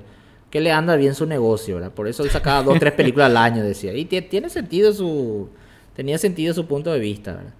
que 0.50 0.60
le 0.62 0.72
anda 0.72 0.96
bien 0.96 1.14
su 1.14 1.26
negocio, 1.26 1.74
¿verdad? 1.74 1.92
Por 1.92 2.08
eso 2.08 2.22
él 2.22 2.30
sacaba 2.30 2.62
dos, 2.62 2.78
tres 2.78 2.92
películas 2.94 3.26
al 3.30 3.36
año, 3.36 3.62
decía. 3.62 3.92
Y 3.94 4.06
tie- 4.06 4.26
tiene 4.28 4.48
sentido 4.48 4.92
su... 4.94 5.48
tenía 5.94 6.16
sentido 6.16 6.54
su 6.54 6.66
punto 6.66 6.90
de 6.90 6.98
vista, 7.00 7.34
¿verdad? 7.34 7.52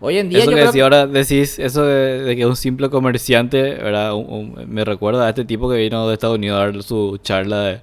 Hoy 0.00 0.18
en 0.18 0.28
día 0.28 0.38
Eso 0.38 0.46
yo 0.46 0.50
que 0.52 0.60
creo 0.60 0.66
decía 0.68 0.82
ahora, 0.84 1.06
decís 1.08 1.58
eso 1.58 1.84
de, 1.84 2.22
de 2.22 2.36
que 2.36 2.46
un 2.46 2.54
simple 2.54 2.88
comerciante, 2.90 3.60
¿verdad? 3.74 4.14
Un- 4.14 4.54
un- 4.56 4.70
me 4.72 4.84
recuerda 4.84 5.26
a 5.26 5.30
este 5.30 5.44
tipo 5.44 5.68
que 5.68 5.76
vino 5.78 6.06
de 6.06 6.14
Estados 6.14 6.36
Unidos 6.36 6.60
a 6.60 6.66
dar 6.66 6.82
su 6.84 7.18
charla 7.20 7.62
de, 7.64 7.80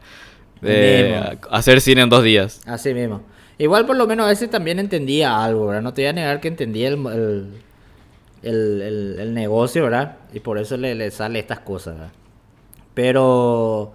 de 0.62 1.38
hacer 1.52 1.82
cine 1.82 2.02
en 2.04 2.10
dos 2.10 2.24
días. 2.24 2.62
Así 2.66 2.94
mismo. 2.94 3.22
Igual 3.58 3.86
por 3.86 3.96
lo 3.96 4.08
menos 4.08 4.26
a 4.26 4.30
veces 4.30 4.50
también 4.50 4.80
entendía 4.80 5.44
algo, 5.44 5.68
¿verdad? 5.68 5.82
No 5.82 5.94
te 5.94 6.02
voy 6.02 6.10
a 6.10 6.14
negar 6.14 6.42
que 6.42 6.48
entendía 6.50 6.90
el, 6.90 6.96
el, 7.08 7.48
el- 8.44 8.82
el- 8.82 9.20
el 9.20 9.34
negocio, 9.34 9.84
¿verdad? 9.84 10.18
Y 10.34 10.40
por 10.42 10.58
eso 10.58 10.78
le, 10.78 10.96
le 10.96 11.12
sale 11.12 11.40
estas 11.40 11.60
cosas, 11.62 11.96
¿verdad? 11.96 12.12
Pero 12.94 13.94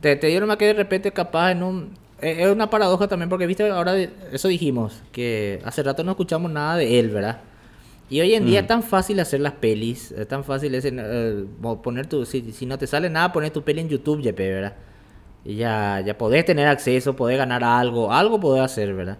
te, 0.00 0.16
te 0.16 0.28
dieron 0.28 0.48
más 0.48 0.58
que 0.58 0.66
de 0.66 0.74
repente 0.74 1.12
capaz 1.12 1.52
en 1.52 1.62
un... 1.62 1.98
Es 2.20 2.38
es 2.38 2.48
una 2.52 2.70
paradoja 2.70 3.08
también 3.08 3.28
porque, 3.28 3.46
viste, 3.46 3.68
ahora 3.70 3.96
eso 4.32 4.48
dijimos, 4.48 5.02
que 5.12 5.60
hace 5.64 5.82
rato 5.82 6.04
no 6.04 6.12
escuchamos 6.12 6.50
nada 6.50 6.76
de 6.76 6.98
él, 6.98 7.10
¿verdad? 7.10 7.40
Y 8.10 8.20
hoy 8.20 8.34
en 8.34 8.44
día 8.46 8.60
es 8.60 8.66
tan 8.68 8.82
fácil 8.82 9.20
hacer 9.20 9.40
las 9.40 9.54
pelis, 9.54 10.12
es 10.12 10.28
tan 10.28 10.44
fácil 10.44 10.74
ese, 10.74 10.92
eh, 10.94 11.44
poner 11.82 12.06
tu... 12.08 12.24
Si, 12.26 12.52
si 12.52 12.66
no 12.66 12.78
te 12.78 12.86
sale 12.86 13.10
nada, 13.10 13.32
poner 13.32 13.50
tu 13.52 13.62
peli 13.62 13.80
en 13.82 13.88
YouTube, 13.88 14.20
YP, 14.20 14.38
¿verdad? 14.38 14.74
Y 15.46 15.56
ya, 15.56 16.02
ya 16.04 16.18
podés 16.18 16.44
tener 16.44 16.66
acceso, 16.66 17.14
podés 17.14 17.38
ganar 17.38 17.62
algo, 17.62 18.12
algo 18.12 18.40
podés 18.40 18.64
hacer, 18.64 18.94
¿verdad? 18.94 19.18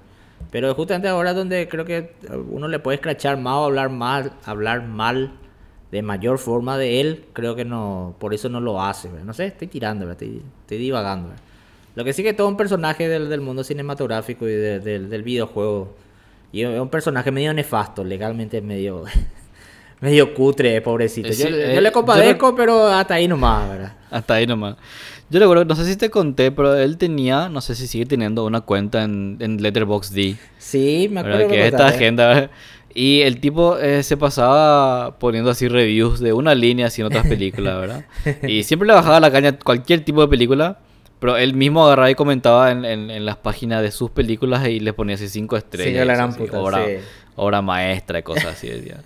Pero 0.51 0.75
justamente 0.75 1.09
ahora 1.09 1.31
es 1.31 1.37
donde 1.37 1.69
creo 1.69 1.85
que 1.85 2.15
uno 2.51 2.67
le 2.69 2.79
puede 2.79 2.97
escrachar 2.97 3.37
más 3.39 3.55
o 3.55 3.65
hablar 3.67 3.91
mal, 3.91 4.33
hablar 4.45 4.83
mal 4.87 5.33
de 5.93 6.03
mayor 6.03 6.39
forma 6.39 6.77
de 6.79 7.01
él, 7.01 7.25
creo 7.33 7.55
que 7.55 7.65
no, 7.65 8.15
por 8.19 8.35
eso 8.35 8.49
no 8.49 8.61
lo 8.61 8.83
hace, 8.83 9.09
¿verdad? 9.09 9.25
No 9.25 9.33
sé, 9.35 9.47
estoy 9.47 9.69
tirando, 9.69 10.05
¿verdad? 10.07 10.21
Estoy, 10.23 10.43
estoy 10.63 10.79
divagando, 10.79 11.29
¿verdad? 11.29 11.43
Lo 11.95 12.05
que 12.05 12.13
sí 12.13 12.23
que 12.23 12.31
es 12.31 12.37
todo 12.37 12.49
un 12.49 12.57
personaje 12.57 13.09
del, 13.09 13.29
del 13.29 13.41
mundo 13.41 13.63
cinematográfico 13.65 14.47
y 14.49 14.53
de- 14.53 14.81
del- 14.81 15.09
del 15.09 15.23
videojuego. 15.23 15.95
Y 16.53 16.63
es 16.63 16.81
un 16.81 16.89
personaje 16.89 17.31
medio 17.31 17.55
nefasto, 17.55 18.03
legalmente 18.05 18.61
medio... 18.61 19.05
medio 20.01 20.35
cutre, 20.35 20.81
pobrecito. 20.83 21.29
Yo, 21.29 21.35
sí, 21.35 21.43
yo 21.45 21.49
eh, 21.57 21.81
le 21.81 21.89
yo 21.89 21.93
compadezco, 21.93 22.55
pero 22.55 22.87
hasta 22.89 23.15
ahí 23.15 23.27
nomás, 23.27 23.69
¿verdad? 23.71 23.93
Hasta 24.11 24.35
ahí 24.35 24.47
nomás. 24.47 24.77
Yo 25.29 25.41
recuerdo, 25.41 25.65
no 25.65 25.75
sé 25.75 25.85
si 25.85 25.97
te 25.97 26.09
conté, 26.09 26.53
pero 26.53 26.77
él 26.77 26.99
tenía, 26.99 27.49
no 27.49 27.61
sé 27.61 27.75
si 27.75 27.87
sigue 27.89 28.07
teniendo 28.07 28.45
una 28.47 28.61
cuenta 28.61 29.03
en, 29.03 29.37
en 29.41 29.61
Letterboxd. 29.61 30.17
Sí, 30.59 31.09
me 31.11 31.21
acuerdo 31.21 31.39
¿verdad? 31.39 31.51
Que 31.53 31.61
es 31.67 31.73
esta 31.73 31.87
agenda. 31.89 32.51
Y 32.95 33.21
el 33.23 33.41
tipo 33.41 33.77
eh, 33.79 34.03
se 34.03 34.17
pasaba 34.17 35.19
poniendo 35.19 35.51
así 35.51 35.69
reviews 35.69 36.21
de 36.21 36.33
una 36.33 36.55
línea 36.55 36.87
así 36.87 37.03
en 37.03 37.09
otras 37.09 37.27
películas, 37.27 37.79
¿verdad? 37.79 38.05
Y 38.49 38.63
siempre 38.63 38.87
le 38.87 38.95
bajaba 38.95 39.21
la 39.21 39.31
caña 39.31 39.51
a 39.51 39.59
cualquier 39.59 40.03
tipo 40.05 40.23
de 40.23 40.29
película, 40.29 40.79
pero 41.19 41.37
él 41.37 41.55
mismo 41.55 41.85
agarraba 41.85 42.11
y 42.11 42.15
comentaba 42.15 42.71
en, 42.71 42.85
en- 42.85 43.11
en 43.11 43.27
las 43.27 43.37
páginas 43.37 43.83
de 43.83 43.91
sus 43.91 44.11
películas 44.11 44.67
y 44.69 44.81
le 44.81 44.93
ponía 44.93 45.17
así 45.17 45.29
cinco 45.29 45.57
estrellas. 45.57 46.03
Sí, 46.03 46.07
la 46.07 46.15
gran 46.15 46.31
así, 46.31 46.39
puta, 46.39 46.59
obra, 46.61 46.87
sí. 46.87 46.93
obra 47.35 47.61
maestra 47.63 48.21
y 48.21 48.23
cosas 48.23 48.47
así. 48.47 48.69
decía. 48.69 49.03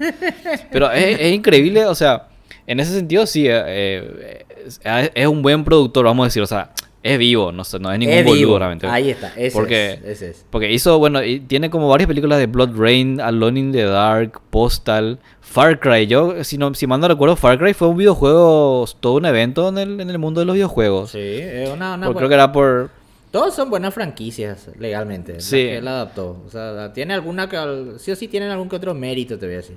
Pero 0.71 0.91
es, 0.93 1.19
es 1.19 1.33
increíble, 1.33 1.87
o 1.87 1.95
sea, 1.95 2.29
en 2.67 2.81
ese 2.81 2.93
sentido 2.93 3.27
sí, 3.27 3.47
eh, 3.49 4.45
eh, 4.85 5.11
es, 5.15 5.27
un 5.27 5.43
buen 5.43 5.65
productor, 5.65 6.05
vamos 6.05 6.25
a 6.25 6.27
decir, 6.29 6.43
o 6.43 6.47
sea, 6.47 6.73
es 7.03 7.19
vivo, 7.19 7.51
no, 7.51 7.63
no 7.81 7.93
es 7.93 7.99
ningún 7.99 8.15
Es 8.15 8.25
boludo 8.25 8.39
vivo. 8.39 8.59
realmente. 8.59 8.87
Ahí 8.87 9.11
está, 9.11 9.33
ese 9.37 9.53
Porque- 9.57 9.93
es, 9.93 10.05
ese 10.05 10.31
es. 10.31 10.47
Porque 10.51 10.71
hizo, 10.71 10.99
bueno, 10.99 11.23
y 11.25 11.41
tiene 11.41 11.71
como 11.71 11.89
varias 11.89 12.09
películas 12.09 12.39
de 12.39 12.47
Blood 12.47 12.77
Rain, 12.77 13.21
Alone 13.21 13.59
in 13.59 13.73
the 13.73 13.85
Dark, 13.85 14.41
Postal, 14.51 15.19
Far 15.41 15.81
Cry. 15.81 16.07
Yo, 16.07 16.45
si, 16.45 16.59
no, 16.59 16.75
si 16.75 16.87
mal 16.87 17.01
no 17.01 17.09
recuerdo, 17.09 17.37
Far 17.37 17.59
Cry 17.59 17.73
fue 17.73 17.89
un 17.89 17.97
videojuego, 17.97 18.87
todo 19.01 19.15
un 19.15 19.25
evento 19.25 19.69
en 19.71 19.79
el, 19.79 20.01
en 20.01 20.11
el 20.11 20.19
mundo 20.19 20.41
de 20.41 20.47
los 20.47 20.55
videojuegos. 20.55 21.13
Sí, 21.13 21.19
es 21.19 21.71
una, 21.71 21.95
una 21.95 22.07
Porque 22.07 22.13
buena- 22.13 22.17
creo 22.19 22.29
que 22.29 22.35
era 22.35 22.53
por... 22.53 22.91
Todos 23.31 23.55
son 23.55 23.71
buenas 23.71 23.95
franquicias 23.95 24.69
legalmente. 24.79 25.41
Sí. 25.41 25.57
que 25.57 25.77
él 25.79 25.87
adaptó. 25.89 26.43
O 26.47 26.51
sea, 26.51 26.93
tiene 26.93 27.15
alguna 27.15 27.49
que. 27.49 27.57
Sí 27.99 28.11
o 28.11 28.17
sí 28.17 28.27
tienen 28.27 28.51
algún 28.51 28.69
que 28.69 28.75
otro 28.75 28.93
mérito, 28.93 29.39
te 29.39 29.47
voy 29.47 29.55
a 29.55 29.59
decir. 29.59 29.77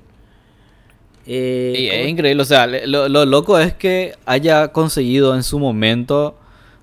Eh, 1.25 1.73
Y 1.77 1.88
¿cómo- 1.89 1.99
es 2.01 2.09
increíble, 2.09 2.41
o 2.41 2.45
sea, 2.45 2.67
lo, 2.67 3.07
lo 3.09 3.25
loco 3.25 3.57
es 3.59 3.73
que 3.73 4.13
haya 4.25 4.69
conseguido 4.69 5.36
en 5.36 5.43
su 5.43 5.57
momento 5.59 6.38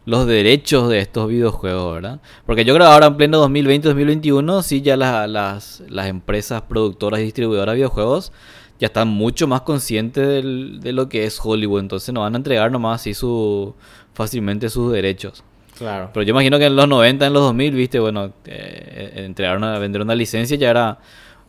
los 0.07 0.27
derechos 0.27 0.89
de 0.89 0.99
estos 1.01 1.29
videojuegos, 1.29 1.95
¿verdad? 1.95 2.21
Porque 2.47 2.65
yo 2.65 2.75
creo 2.75 2.87
que 2.87 2.93
ahora 2.93 3.07
en 3.09 3.17
pleno 3.17 3.39
2020-2021, 3.39 4.63
sí, 4.63 4.81
ya 4.83 4.97
la- 4.97 5.27
las, 5.27 5.83
las 5.89 6.07
empresas 6.07 6.63
productoras 6.63 7.21
y 7.21 7.25
distribuidoras 7.25 7.73
de 7.75 7.77
videojuegos 7.77 8.33
ya 8.79 8.87
están 8.87 9.09
mucho 9.09 9.47
más 9.47 9.61
conscientes 9.61 10.27
del- 10.27 10.81
de 10.81 10.93
lo 10.93 11.09
que 11.09 11.25
es 11.25 11.39
Hollywood, 11.43 11.81
entonces 11.81 12.13
no 12.15 12.21
van 12.23 12.35
a 12.35 12.39
entregar 12.39 12.73
nomás 12.73 13.03
así 13.03 13.13
su, 13.15 13.75
fácilmente 14.15 14.71
sus 14.71 14.91
derechos. 14.93 15.45
Claro. 15.77 16.11
Pero 16.13 16.25
yo 16.25 16.31
imagino 16.31 16.59
que 16.59 16.67
en 16.67 16.77
los 16.77 16.89
90, 16.89 17.27
en 17.27 17.33
los 17.33 17.43
2000, 17.43 17.75
viste, 17.75 17.99
bueno, 18.01 18.33
eh, 18.47 19.13
entregar 19.17 19.57
una, 19.59 19.79
vender 19.79 20.01
una 20.03 20.15
licencia 20.15 20.57
ya 20.57 20.71
era 20.71 20.99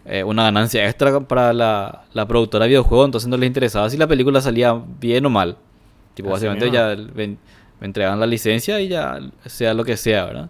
eh, 0.06 0.24
una 0.24 0.44
ganancia 0.44 0.86
extra 0.86 1.20
para 1.22 1.54
la, 1.54 2.04
la 2.14 2.28
productora 2.28 2.64
de 2.66 2.70
videojuegos, 2.70 3.06
entonces 3.08 3.28
no 3.30 3.38
les 3.38 3.48
interesaba 3.48 3.90
si 3.90 3.98
la 3.98 4.08
película 4.08 4.42
salía 4.42 4.80
bien 5.00 5.26
o 5.26 5.30
mal. 5.30 5.58
Tipo, 6.14 6.30
Así 6.36 6.46
básicamente 6.48 6.66
mismo. 6.66 6.76
ya 7.08 7.14
ven- 7.14 7.38
me 7.80 7.86
entregaban 7.86 8.20
la 8.20 8.28
licencia 8.28 8.80
y 8.82 8.88
ya 8.90 9.20
sea 9.46 9.74
lo 9.74 9.84
que 9.84 9.98
sea, 9.98 10.26
¿verdad? 10.26 10.50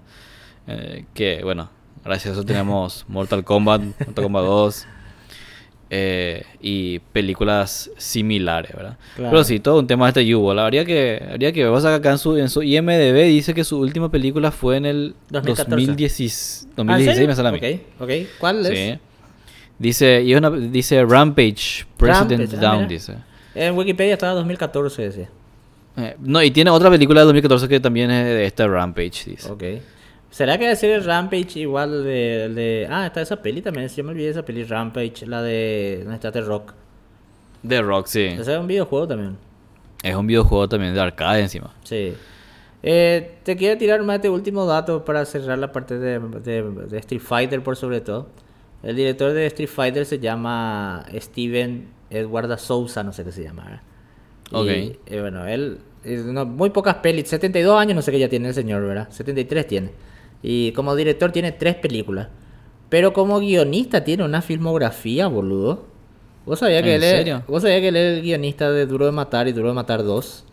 Eh, 0.67 1.05
que, 1.13 1.41
bueno, 1.43 1.69
gracias 2.03 2.31
a 2.31 2.33
eso 2.39 2.45
tenemos 2.45 3.05
Mortal 3.09 3.43
Kombat, 3.43 3.81
Mortal 3.81 4.23
Kombat 4.23 4.43
2 4.43 4.87
eh, 5.93 6.45
y 6.61 6.99
películas 6.99 7.91
similares, 7.97 8.73
¿verdad? 8.73 8.97
Claro. 9.15 9.31
Pero 9.31 9.43
sí, 9.43 9.59
todo 9.59 9.79
un 9.79 9.87
tema 9.87 10.05
de 10.05 10.09
este 10.09 10.25
Yubo. 10.25 10.53
La 10.53 10.63
habría 10.63 10.85
que, 10.85 11.21
habría 11.31 11.51
que 11.51 11.63
ver. 11.63 11.71
Vos 11.71 11.83
acá 11.83 12.11
en 12.11 12.17
su, 12.17 12.37
en 12.37 12.49
su 12.49 12.63
IMDB 12.63 13.25
dice 13.25 13.53
que 13.53 13.63
su 13.65 13.77
última 13.79 14.09
película 14.09 14.51
fue 14.51 14.77
en 14.77 14.85
el 14.85 15.15
2014. 15.29 15.69
2016, 15.69 16.61
Ah, 16.63 16.69
¿en 16.69 16.75
2016 16.87 17.15
serio? 17.15 17.27
me 17.27 17.35
sale 17.35 17.49
a 17.49 17.51
mí. 17.51 17.57
Ok, 17.57 18.01
ok. 18.03 18.09
¿Cuál 18.39 18.65
es? 18.65 18.77
Sí. 18.79 18.99
Dice, 19.81 20.21
y 20.21 20.35
una- 20.35 20.51
dice 20.51 21.03
Rampage, 21.03 21.85
President 21.97 22.41
Rampage, 22.41 22.57
ah, 22.57 22.59
Down, 22.75 22.87
dice. 22.87 23.15
En 23.55 23.75
Wikipedia 23.75 24.13
estaba 24.13 24.33
2014 24.33 25.05
ese. 25.07 25.27
Eh, 25.97 26.15
no, 26.19 26.41
y 26.43 26.51
tiene 26.51 26.69
otra 26.69 26.89
película 26.89 27.21
de 27.21 27.25
2014 27.25 27.67
que 27.67 27.79
también 27.79 28.11
es 28.11 28.25
de 28.25 28.45
esta 28.45 28.67
Rampage, 28.67 29.31
dice. 29.31 29.51
Ok. 29.51 29.63
¿Será 30.29 30.57
que 30.57 30.71
el 30.71 31.03
Rampage 31.03 31.59
igual 31.59 32.03
de, 32.03 32.49
de- 32.53 32.87
Ah, 32.89 33.07
está 33.07 33.21
esa 33.21 33.41
peli 33.41 33.61
también. 33.61 33.87
Yo 33.89 34.03
me 34.03 34.11
olvidé 34.11 34.25
de 34.25 34.31
esa 34.31 34.45
peli 34.45 34.63
Rampage, 34.63 35.25
la 35.25 35.41
de... 35.41 35.97
¿Dónde 36.03 36.15
está 36.15 36.31
The 36.31 36.41
Rock? 36.41 36.73
The 37.67 37.81
Rock, 37.81 38.05
sí. 38.07 38.21
Ese 38.25 38.53
es 38.53 38.59
un 38.59 38.67
videojuego 38.67 39.07
también. 39.07 39.37
Es 40.03 40.15
un 40.15 40.27
videojuego 40.27 40.69
también 40.69 40.93
de 40.93 41.01
arcade 41.01 41.41
encima. 41.41 41.73
Sí. 41.83 42.13
Eh, 42.83 43.39
te 43.43 43.55
quiero 43.57 43.77
tirar 43.77 44.01
más 44.03 44.15
este 44.17 44.29
último 44.29 44.65
dato 44.65 45.03
para 45.03 45.25
cerrar 45.25 45.57
la 45.59 45.71
parte 45.71 45.99
de, 45.99 46.19
de- 46.19 46.63
de 46.87 46.97
Street 46.99 47.21
Fighter 47.21 47.61
por 47.61 47.75
sobre 47.75 47.99
todo. 48.01 48.27
El 48.83 48.95
director 48.95 49.31
de 49.33 49.45
Street 49.47 49.69
Fighter 49.69 50.05
se 50.05 50.19
llama 50.19 51.05
Steven 51.15 51.87
Eduardo 52.09 52.57
Souza, 52.57 53.03
no 53.03 53.13
sé 53.13 53.23
qué 53.23 53.31
se 53.31 53.43
llama. 53.43 53.63
¿verdad? 53.63 53.81
Y, 54.51 54.89
Ok. 54.89 54.97
eh, 55.05 55.21
bueno, 55.21 55.45
él, 55.47 55.79
eh, 56.03 56.21
no, 56.25 56.45
muy 56.45 56.71
pocas 56.71 56.95
pelis, 56.95 57.27
72 57.29 57.79
años 57.79 57.95
no 57.95 58.01
sé 58.01 58.11
qué 58.11 58.19
ya 58.19 58.27
tiene 58.29 58.47
el 58.49 58.53
señor, 58.53 58.81
¿verdad? 58.85 59.07
73 59.11 59.67
tiene. 59.67 59.91
Y 60.43 60.71
como 60.71 60.95
director 60.95 61.31
tiene 61.31 61.51
tres 61.51 61.75
películas. 61.75 62.27
Pero 62.89 63.13
como 63.13 63.39
guionista 63.39 64.03
tiene 64.03 64.23
una 64.25 64.41
filmografía, 64.41 65.27
boludo. 65.27 65.85
¿Vos 66.45 66.59
sabías 66.59 66.81
que, 66.83 66.89
¿En 66.89 66.95
él 66.95 67.03
es, 67.03 67.11
serio? 67.11 67.43
¿Vos 67.47 67.61
sabías 67.61 67.79
que 67.81 67.87
él 67.89 67.95
es 67.95 68.17
el 68.17 68.23
guionista 68.23 68.71
de 68.71 68.85
Duro 68.87 69.05
de 69.05 69.11
Matar 69.11 69.47
y 69.47 69.51
Duro 69.53 69.69
de 69.69 69.75
Matar 69.75 70.03
2? 70.03 70.45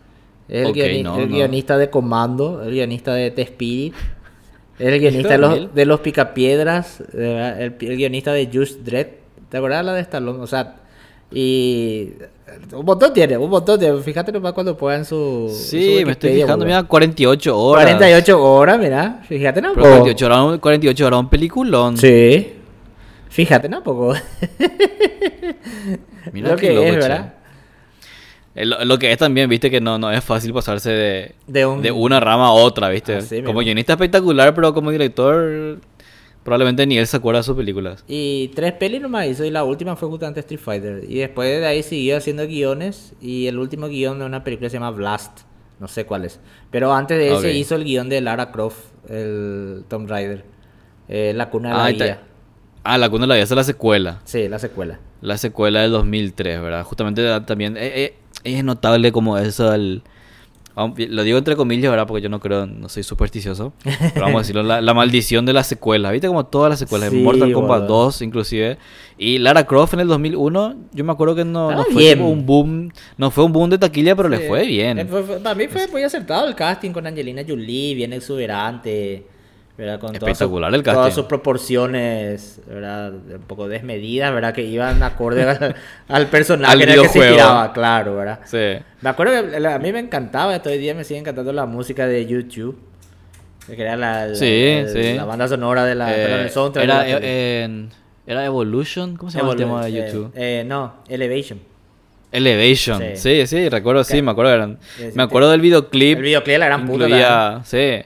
Es 0.49 0.61
el, 0.63 0.67
Ok, 0.67 0.77
guioni- 0.77 1.03
no, 1.03 1.19
el 1.19 1.29
no. 1.31 1.35
guionista 1.35 1.79
de 1.79 1.91
Comando, 1.91 2.63
el 2.63 2.71
guionista 2.71 3.15
de 3.15 3.31
The 3.31 3.43
Spirit, 3.43 3.95
el 4.79 4.99
guionista 5.01 5.31
de 5.31 5.39
los, 5.39 5.75
de 5.75 5.87
los 5.87 6.01
Picapiedras, 6.01 7.03
el, 7.13 7.75
el 7.81 7.97
guionista 7.97 8.33
de 8.33 8.49
Just 8.53 8.81
Dread. 8.81 9.07
¿Te 9.49 9.57
acuerdas 9.57 9.85
la 9.85 9.95
de 9.95 10.01
Stallone? 10.03 10.41
O 10.41 10.47
sea, 10.47 10.77
y 11.31 12.13
un 12.73 12.85
montón 12.85 13.13
tiene, 13.13 13.37
un 13.37 13.51
montón 13.51 13.79
tiene. 13.79 14.01
Fíjate 14.01 14.33
nomás 14.33 14.53
cuando 14.53 14.77
puedan 14.77 15.05
su. 15.05 15.49
su 15.51 15.55
Sí, 15.55 16.03
me 16.05 16.13
estoy 16.13 16.33
fijando, 16.35 16.65
mira, 16.65 16.83
48 16.83 17.59
horas. 17.59 17.85
48 17.85 18.43
horas, 18.43 18.79
mira. 18.79 19.21
Fíjate 19.29 19.61
no 19.61 19.73
Pero 19.75 19.83
48 19.83 20.27
horas, 20.27 20.59
48 20.61 21.07
horas, 21.07 21.21
un 21.21 21.29
peliculón. 21.29 21.97
Sí. 21.97 22.55
Fíjate 23.29 23.69
no 23.69 23.83
poco. 23.83 24.15
Mira 26.33 26.51
Lo 26.51 26.57
qué 26.57 26.69
que 26.69 26.75
loco, 26.75 26.87
es. 26.87 26.97
¿verdad? 26.97 27.35
Lo, 28.65 28.85
lo 28.85 28.99
que 28.99 29.13
es 29.13 29.19
también, 29.19 29.49
viste, 29.49 29.71
que 29.71 29.81
no, 29.81 29.99
no 29.99 30.11
es 30.11 30.23
fácil 30.25 30.53
pasarse 30.53 30.91
de, 30.91 31.35
De 31.47 31.67
un- 31.67 31.87
una 31.93 32.21
rama 32.21 32.47
a 32.49 32.53
otra, 32.53 32.89
viste. 32.89 33.17
Así 33.17 33.37
mismo. 33.37 33.49
como 33.49 33.61
guionista 33.61 33.93
espectacular, 33.95 34.55
pero 34.55 34.73
como 34.75 34.91
director, 34.91 35.79
probablemente 36.45 36.87
ni 36.87 36.99
él 36.99 37.07
se 37.07 37.17
acuerda 37.17 37.41
de 37.41 37.45
sus 37.45 37.57
películas. 37.57 38.05
Y 38.09 38.49
tres 38.55 38.73
pelis 38.73 39.01
nomás 39.01 39.27
hizo 39.27 39.45
y 39.45 39.51
la 39.51 39.65
última 39.65 39.97
fue 39.97 40.09
justamente 40.09 40.41
Street 40.41 40.61
Fighter. 40.61 41.05
Y 41.09 41.17
después 41.19 41.61
de 41.61 41.67
ahí 41.67 41.83
siguió 41.83 42.17
haciendo 42.17 42.47
guiones 42.47 43.15
y 43.21 43.47
el 43.47 43.59
último 43.59 43.89
guion 43.89 44.19
de 44.19 44.25
una 44.25 44.45
película 44.45 44.69
se 44.71 44.75
llama 44.77 44.91
Blast. 44.91 45.41
No 45.81 45.87
sé 45.87 46.07
cuál 46.07 46.25
es. 46.25 46.41
Pero 46.71 46.93
antes 46.93 47.19
de 47.19 47.29
ese 47.35 47.51
Ok. 47.51 47.55
hizo 47.55 47.75
el 47.77 47.85
guion 47.85 48.09
de 48.09 48.21
Lara 48.21 48.51
Croft, 48.51 48.79
el 49.09 49.85
Tomb 49.89 50.09
Raider. 50.09 50.45
Eh, 51.09 51.33
la 51.37 51.49
cuna 51.51 51.69
de 51.71 51.75
la 51.77 51.85
Ah, 51.85 51.89
vida. 51.91 52.23
Ah, 52.85 52.97
La 52.97 53.11
Cuna 53.11 53.23
de 53.25 53.29
la 53.29 53.35
Vida, 53.35 53.45
esa 53.45 53.55
es 53.55 53.57
la 53.57 53.65
secuela. 53.65 54.21
Sí, 54.25 54.49
la 54.49 54.59
secuela. 54.59 54.99
La 55.21 55.37
secuela 55.37 55.83
del 55.83 55.91
2003, 55.91 56.61
¿verdad? 56.63 56.85
Justamente 56.85 57.23
da- 57.23 57.45
también 57.45 57.77
eh, 57.77 57.93
eh, 58.05 58.15
es 58.55 58.65
notable 58.65 59.13
como 59.13 59.37
eso 59.39 59.73
el... 59.75 60.03
aunque- 60.75 61.09
Lo 61.09 61.23
digo 61.25 61.39
entre 61.39 61.57
comillas, 61.57 61.91
¿verdad? 61.91 62.07
Porque 62.07 62.23
yo 62.23 62.29
no 62.29 62.39
creo, 62.41 62.67
no 62.67 62.89
soy 62.89 63.03
supersticioso. 63.03 63.73
Pero 63.83 64.21
vamos 64.27 64.37
a 64.37 64.39
decirlo, 64.41 64.63
la, 64.63 64.81
la 64.81 64.95
maldición 64.95 65.45
de 65.47 65.53
las 65.53 65.67
secuelas. 65.67 66.13
¿Viste? 66.13 66.29
Como 66.29 66.47
todas 66.47 66.71
las 66.71 66.79
secuelas. 66.79 67.11
Sí, 67.11 67.17
Mortal 67.23 67.53
Kombat 67.53 67.81
boludo. 67.83 68.05
2, 68.05 68.23
inclusive. 68.23 68.79
Y 69.19 69.39
Lara 69.39 69.65
Croft 69.67 69.95
en 69.95 70.01
el 70.01 70.09
2001, 70.09 70.77
yo 70.93 71.05
me 71.05 71.13
acuerdo 71.13 71.35
que 71.35 71.45
no, 71.45 71.85
fue 71.93 72.15
un 72.15 72.47
boom. 72.47 72.93
No 73.17 73.31
fue 73.33 73.45
un 73.45 73.53
boom 73.53 73.71
de 73.71 73.79
taquilla, 73.79 74.15
pero 74.15 74.29
le 74.29 74.47
fue 74.47 74.65
bien. 74.67 74.99
Eh, 75.01 75.05
fue- 75.07 75.25
fue- 75.25 75.39
para 75.41 75.55
mí 75.57 75.67
fue 75.67 75.89
muy 75.89 76.03
acertado 76.05 76.47
el 76.47 76.55
casting 76.55 76.93
con 76.93 77.07
Angelina 77.07 77.43
Jolie, 77.47 77.95
bien 77.97 78.13
exuberante. 78.13 79.27
¿Verdad? 79.79 79.99
Con 80.01 80.09
todas 80.13 80.19
sus- 80.21 80.29
Espectacular 80.29 80.75
el 80.75 80.83
Todas 80.83 80.99
casting. 80.99 81.15
sus 81.15 81.25
proporciones, 81.27 82.61
¿verdad? 82.67 83.13
Un 83.15 83.43
poco 83.47 83.69
desmedidas, 83.69 84.35
¿verdad? 84.35 84.53
Que 84.53 84.65
iban 84.65 85.03
acorde 85.03 85.45
al, 85.45 85.77
al 86.09 86.27
personaje 86.27 86.73
Al 86.73 86.83
en 86.83 86.89
el 86.91 87.01
que 87.03 87.09
se 87.09 87.19
inspiraba, 87.19 87.73
claro, 87.73 88.17
¿verdad? 88.17 88.41
Sí. 88.45 88.85
Me 89.01 89.09
acuerdo 89.11 89.51
que 89.51 89.67
a 89.67 89.79
mí 89.79 89.93
me 89.93 90.01
encantaba, 90.01 90.55
hasta 90.55 90.69
hoy 90.71 90.79
día 90.79 90.95
me 90.95 91.05
sigue 91.05 91.21
encantando 91.21 91.53
la 91.53 91.65
música 91.65 92.07
de 92.07 92.27
YouTube. 92.27 92.79
Que 93.67 93.81
era 93.83 93.97
la, 93.97 94.27
la, 94.27 94.35
Sí, 94.35 94.83
la 95.15 95.25
banda 95.27 95.47
sonora 95.47 95.85
de 95.85 95.95
la... 95.95 96.11
Eh, 96.13 96.23
perdón, 96.25 96.41
el 96.41 96.51
soundtrack 96.51 96.87
de 96.87 96.93
era, 96.93 96.99
la 97.07 97.21
peli. 97.21 97.27
en- 97.31 97.91
era 98.27 98.45
Evolution, 98.45 99.17
¿cómo 99.17 99.31
se 99.31 99.39
llama 99.39 99.53
el 99.53 99.59
tema 99.59 99.85
de 99.85 99.91
eh, 99.91 99.93
YouTube? 100.07 100.33
eh, 100.35 100.65
no, 100.67 100.95
Elevation. 101.09 101.61
Elevation. 102.33 102.99
Sí. 103.15 103.17
Sí, 103.17 103.47
sí, 103.47 103.69
recuerdo, 103.69 104.05
sí, 104.05 104.21
me 104.23 104.31
acuerdo. 104.31 104.53
eran- 104.55 104.79
me 105.15 105.23
acuerdo 105.23 105.51
del 105.51 105.61
videoclip. 105.61 106.17
El 106.19 106.23
videoclip 106.25 106.53
de 106.55 106.59
la 106.59 106.67
gran 106.67 106.87
puta. 106.87 107.05
incluía, 107.05 107.61
sí, 107.65 108.03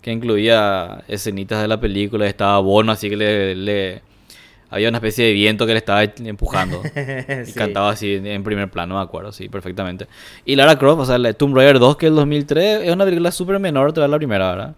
que 0.00 0.12
incluía 0.12 1.02
escenitas 1.08 1.60
de 1.62 1.68
la 1.68 1.78
película, 1.80 2.26
estaba 2.26 2.58
Bono, 2.60 2.92
así 2.92 3.08
que 3.10 3.16
le, 3.16 3.54
le- 3.54 4.02
había 4.70 4.88
una 4.88 4.98
especie 4.98 5.24
de 5.26 5.32
viento 5.32 5.66
que 5.66 5.72
le 5.72 5.78
estaba 5.78 6.04
empujando. 6.04 6.80
y 7.42 7.46
Sí. 7.46 7.52
cantaba 7.54 7.90
así 7.90 8.14
en, 8.22 8.42
primer 8.44 8.70
plano, 8.70 8.96
me 8.96 9.02
acuerdo, 9.02 9.32
sí, 9.32 9.48
perfectamente. 9.48 10.06
Y 10.44 10.54
Lara 10.56 10.78
Croft, 10.78 11.00
o 11.00 11.04
sea, 11.06 11.18
la 11.18 11.32
Tomb 11.32 11.56
Raider 11.56 11.78
2, 11.78 11.96
que 11.96 12.06
es 12.06 12.10
el 12.10 12.16
2003, 12.16 12.82
es 12.84 12.92
una 12.92 13.04
película 13.04 13.32
súper 13.32 13.58
menor 13.58 13.92
tras 13.92 14.08
la 14.08 14.16
primera, 14.16 14.50
¿verdad? 14.50 14.74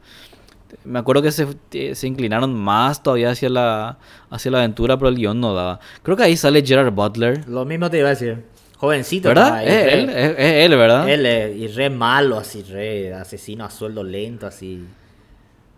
Me 0.85 0.98
acuerdo 0.98 1.20
que 1.20 1.30
se, 1.30 1.46
se 1.94 2.06
inclinaron 2.06 2.54
más 2.54 3.02
todavía 3.02 3.30
hacia 3.30 3.50
la, 3.50 3.98
hacia 4.30 4.50
la 4.50 4.58
aventura, 4.58 4.96
pero 4.96 5.11
el 5.11 5.16
guion 5.16 5.38
no 5.38 5.52
daba. 5.54 5.78
Creo 6.02 6.16
que 6.16 6.22
ahí 6.22 6.37
sale 6.37 6.64
Gerard 6.64 6.90
Butler. 6.92 7.46
Lo 7.46 7.66
mismo 7.66 7.90
te 7.90 7.98
iba 7.98 8.06
a 8.08 8.11
decir. 8.11 8.42
Jovencito. 8.78 9.28
¿Verdad? 9.28 9.56
ahí, 9.56 9.68
Es 9.68 9.85
re- 9.85 9.92
él, 10.00 10.08
es, 10.08 10.30
es 10.38 10.52
él, 10.64 10.76
¿verdad? 10.76 11.08
Él, 11.08 11.26
eh, 11.26 11.54
y 11.56 11.66
re 11.68 11.90
malo, 11.90 12.38
así, 12.38 12.62
re 12.62 13.12
asesino 13.12 13.64
a 13.66 13.70
sueldo 13.70 14.02
lento, 14.02 14.46
así. 14.46 14.82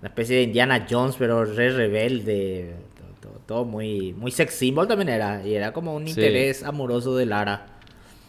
Una 0.04 0.10
especie 0.10 0.36
de 0.36 0.42
Indiana 0.42 0.86
Jones, 0.88 1.16
pero 1.18 1.46
re 1.46 1.70
rebelde. 1.70 2.74
Todo, 2.94 3.30
todo- 3.32 3.40
todo 3.46 3.64
muy, 3.64 4.12
muy 4.12 4.30
sex 4.30 4.52
symbol 4.52 4.86
también 4.86 5.08
era. 5.08 5.42
Y 5.46 5.54
era 5.54 5.72
como 5.72 5.94
un 5.94 6.04
Sí. 6.04 6.10
interés 6.10 6.62
amoroso 6.62 7.16
de 7.16 7.24
Lara. 7.24 7.64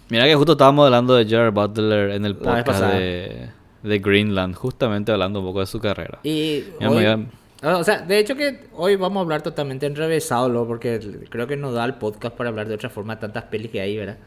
Mira 0.07 0.23
que 0.23 0.35
justo 0.35 0.53
estábamos 0.53 0.85
hablando 0.85 1.15
de 1.15 1.25
Gerard 1.25 1.51
Butler 1.53 2.11
en 2.11 2.23
el 2.23 2.37
podcast 2.37 2.81
de, 2.81 3.49
de 3.83 3.99
Greenland, 3.99 4.55
justamente 4.55 5.11
hablando 5.11 5.41
un 5.41 5.47
poco 5.47 5.59
de 5.59 5.65
su 5.65 5.81
carrera. 5.81 6.19
Y 6.23 6.63
hoy- 6.79 7.27
o 7.61 7.83
sea, 7.83 7.99
de 8.03 8.19
hecho 8.19 8.37
que 8.37 8.67
hoy 8.73 8.95
vamos 8.95 9.17
a 9.17 9.21
hablar 9.23 9.41
totalmente 9.41 9.85
enrevesado, 9.85 10.47
¿no? 10.47 10.65
porque 10.65 11.01
creo 11.29 11.45
que 11.45 11.57
nos 11.57 11.73
da 11.73 11.83
el 11.83 11.95
podcast 11.95 12.37
para 12.37 12.51
hablar 12.51 12.69
de 12.69 12.75
otra 12.75 12.89
forma 12.89 13.19
tantas 13.19 13.43
pelis 13.43 13.69
que 13.69 13.81
hay, 13.81 13.97
¿verdad? 13.97 14.17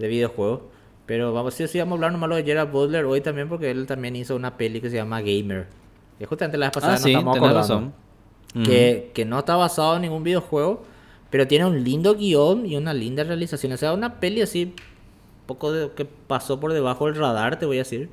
De 0.00 0.08
videojuegos. 0.08 0.62
Pero 1.06 1.32
vamos, 1.32 1.54
sí, 1.54 1.68
sí, 1.68 1.78
vamos 1.78 1.92
a 1.92 1.94
hablar 1.98 2.10
nomás 2.12 2.30
lo 2.30 2.34
de 2.34 2.42
Gerard 2.42 2.72
Butler 2.72 3.04
hoy 3.04 3.20
también 3.20 3.48
porque 3.48 3.70
él 3.70 3.86
también 3.86 4.16
hizo 4.16 4.34
una 4.34 4.56
peli 4.56 4.80
que 4.80 4.90
se 4.90 4.96
llama 4.96 5.20
Gamer. 5.20 5.66
Que 6.18 6.26
justamente 6.26 6.56
la 6.58 6.66
vez 6.66 6.74
pasada 6.74 6.92
Ah, 6.94 6.96
nos 6.96 7.02
sí, 7.04 7.10
estamos 7.12 7.36
acordando. 7.36 7.60
razón. 7.60 7.92
Que, 8.64 9.10
que 9.12 9.24
no 9.26 9.38
está 9.40 9.54
basado 9.56 9.96
en 9.96 10.02
ningún 10.02 10.22
videojuego, 10.22 10.82
pero 11.30 11.46
tiene 11.46 11.66
un 11.66 11.84
lindo 11.84 12.14
guion 12.14 12.64
y 12.64 12.76
una 12.76 12.94
linda 12.94 13.22
realización. 13.22 13.72
O 13.72 13.76
sea, 13.76 13.92
una 13.92 14.18
peli 14.18 14.40
así, 14.40 14.74
poco 15.46 15.72
de 15.72 15.90
que 15.90 16.06
pasó 16.06 16.58
por 16.58 16.72
debajo 16.72 17.04
del 17.06 17.16
radar, 17.16 17.58
te 17.58 17.66
voy 17.66 17.76
a 17.76 17.80
decir. 17.80 18.08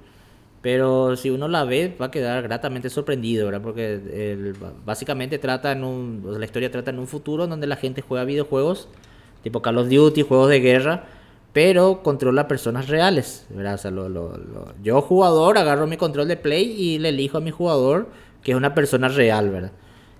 Pero 0.61 1.15
si 1.17 1.29
uno 1.29 1.47
la 1.47 1.63
ve, 1.65 1.95
va 2.01 2.05
a 2.07 2.11
quedar 2.11 2.41
gratamente 2.43 2.89
sorprendido, 2.89 3.45
¿verdad? 3.45 3.61
Porque 3.61 3.93
el- 3.95 4.55
básicamente 4.85 5.37
trata 5.37 5.71
en 5.73 5.83
un, 5.83 6.23
la 6.39 6.45
historia 6.45 6.71
trata 6.71 6.89
en 6.91 6.99
un 6.99 7.07
futuro 7.07 7.47
donde 7.47 7.67
la 7.67 7.75
gente 7.75 8.01
juega 8.01 8.23
videojuegos, 8.25 8.87
tipo 9.43 9.61
Call 9.61 9.77
of 9.77 9.89
Duty, 9.89 10.21
juegos 10.23 10.49
de 10.49 10.59
guerra, 10.61 11.03
pero 11.53 12.01
controla 12.03 12.47
personas 12.47 12.89
reales, 12.89 13.45
¿verdad? 13.49 13.75
O 13.75 13.77
sea, 13.77 13.91
yo 14.81 15.01
jugador 15.01 15.57
agarro 15.57 15.87
mi 15.87 15.97
control 15.97 16.27
de 16.27 16.35
play 16.35 16.75
y 16.77 16.99
le 16.99 17.09
elijo 17.09 17.37
a 17.37 17.41
mi 17.41 17.51
jugador 17.51 18.09
que 18.43 18.51
es 18.51 18.57
una 18.57 18.73
persona 18.73 19.07
real, 19.07 19.51
¿verdad? 19.51 19.71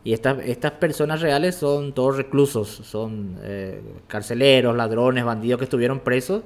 Y 0.03 0.13
estas, 0.13 0.39
estas 0.45 0.73
personas 0.73 1.21
reales 1.21 1.55
son 1.55 1.93
todos 1.93 2.17
reclusos, 2.17 2.67
son 2.67 3.37
eh, 3.41 3.81
carceleros, 4.07 4.75
ladrones, 4.75 5.23
bandidos 5.23 5.59
que 5.59 5.63
estuvieron 5.63 6.01
presos 6.01 6.43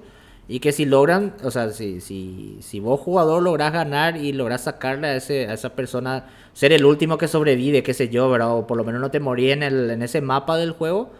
y 0.47 0.59
que 0.59 0.71
si 0.71 0.85
logran, 0.85 1.33
o 1.43 1.51
sea, 1.51 1.71
si, 1.71 1.99
si, 1.99 2.57
si 2.61 2.79
vos 2.79 2.99
jugador 2.99 3.43
lográs 3.43 3.73
ganar 3.73 4.15
y 4.15 4.31
lográs 4.31 4.61
sacarle 4.61 5.07
a, 5.07 5.15
ese, 5.15 5.47
a 5.47 5.53
esa 5.53 5.75
persona, 5.75 6.27
ser 6.53 6.71
el 6.71 6.85
último 6.85 7.17
que 7.17 7.27
sobrevive, 7.27 7.83
qué 7.83 7.93
sé 7.93 8.09
yo, 8.09 8.29
¿verdad? 8.29 8.55
O 8.55 8.67
por 8.67 8.77
lo 8.77 8.83
menos 8.83 9.01
no 9.01 9.11
te 9.11 9.19
morí 9.19 9.51
en, 9.51 9.63
el, 9.63 9.89
en 9.89 10.01
ese 10.03 10.21
mapa 10.21 10.55
del 10.57 10.71
juego, 10.71 11.11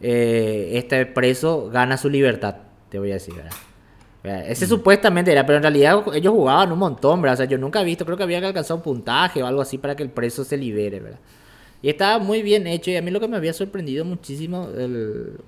eh, 0.00 0.72
este 0.74 1.06
preso 1.06 1.70
gana 1.70 1.96
su 1.96 2.10
libertad, 2.10 2.56
te 2.92 2.98
voy 2.98 3.10
a 3.10 3.14
decir, 3.14 3.34
¿verdad? 3.34 4.48
Ese 4.48 4.66
supuestamente 4.68 5.32
era, 5.32 5.44
pero 5.46 5.56
en 5.56 5.62
realidad 5.64 6.04
ellos 6.14 6.32
jugaban 6.32 6.70
un 6.70 6.78
montón, 6.78 7.20
¿verdad? 7.22 7.34
O 7.34 7.36
sea, 7.38 7.46
yo 7.46 7.56
nunca 7.58 7.80
he 7.80 7.84
visto, 7.84 8.04
creo 8.04 8.16
que 8.18 8.22
había 8.22 8.38
que 8.40 8.46
alcanzar 8.46 8.76
un 8.76 8.82
puntaje 8.82 9.42
o 9.42 9.46
algo 9.46 9.62
así 9.62 9.78
para 9.78 9.96
que 9.96 10.02
el 10.04 10.10
preso 10.10 10.44
se 10.44 10.56
libere, 10.58 11.00
¿verdad? 11.00 11.18
Y 11.80 11.88
estaba 11.88 12.20
muy 12.20 12.42
bien 12.42 12.66
hecho 12.68 12.90
y 12.92 12.96
a 12.96 13.02
mí 13.02 13.10
lo 13.10 13.18
que 13.18 13.26
me 13.26 13.36
había 13.38 13.52
sorprendido 13.54 14.04
muchísimo, 14.04 14.68
el- 14.76 15.38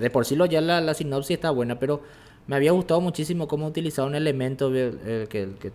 de 0.00 0.10
por 0.10 0.26
sí 0.26 0.36
lo 0.36 0.44
ya 0.44 0.60
la, 0.60 0.80
la 0.82 0.92
sinopsis 0.92 1.36
está 1.36 1.50
buena, 1.50 1.78
pero 1.78 2.02
me 2.48 2.56
había 2.56 2.72
gustado 2.72 3.00
muchísimo 3.00 3.46
cómo 3.48 3.66
utilizaba 3.68 4.08
un 4.08 4.14
elemento 4.16 4.70
eh, 4.74 5.26
que, 5.30 5.48
que 5.60 5.72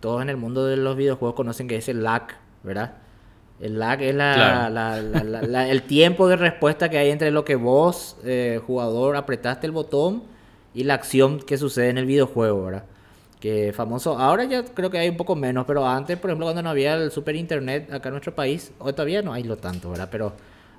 todos 0.00 0.20
en 0.22 0.28
el 0.28 0.36
mundo 0.36 0.66
de 0.66 0.76
los 0.76 0.96
videojuegos 0.96 1.34
conocen 1.36 1.68
que 1.68 1.76
es 1.76 1.88
el 1.88 2.02
lag, 2.02 2.24
¿verdad? 2.64 2.96
El 3.60 3.78
lag 3.78 4.02
es 4.02 4.14
la, 4.14 4.34
Claro. 4.34 4.74
la- 4.74 5.00
la- 5.00 5.24
la- 5.24 5.42
la- 5.42 5.68
el 5.70 5.82
tiempo 5.84 6.28
de 6.28 6.36
respuesta 6.36 6.90
que 6.90 6.98
hay 6.98 7.08
entre 7.10 7.30
lo 7.30 7.46
que 7.46 7.54
vos, 7.56 8.18
eh, 8.24 8.60
jugador, 8.66 9.16
apretaste 9.16 9.66
el 9.66 9.72
botón 9.72 10.33
y 10.74 10.84
la 10.84 10.94
acción 10.94 11.40
que 11.40 11.56
sucede 11.58 11.88
en 11.90 11.98
el 11.98 12.06
videojuego, 12.06 12.64
¿verdad? 12.64 12.84
Que 13.40 13.72
famoso, 13.72 14.18
ahora 14.18 14.44
ya 14.44 14.64
creo 14.64 14.90
que 14.90 14.98
hay 14.98 15.08
un 15.08 15.16
poco 15.16 15.36
menos, 15.36 15.66
pero 15.66 15.86
antes, 15.86 16.18
por 16.18 16.30
ejemplo, 16.30 16.46
cuando 16.46 16.62
no 16.62 16.70
había 16.70 16.94
el 16.94 17.10
super 17.10 17.36
internet 17.36 17.92
acá 17.92 18.08
en 18.08 18.14
nuestro 18.14 18.34
país, 18.34 18.72
hoy 18.78 18.92
todavía 18.92 19.22
no 19.22 19.32
hay 19.32 19.44
lo 19.44 19.56
tanto, 19.56 19.90
¿verdad? 19.90 20.08
Pero 20.10 20.32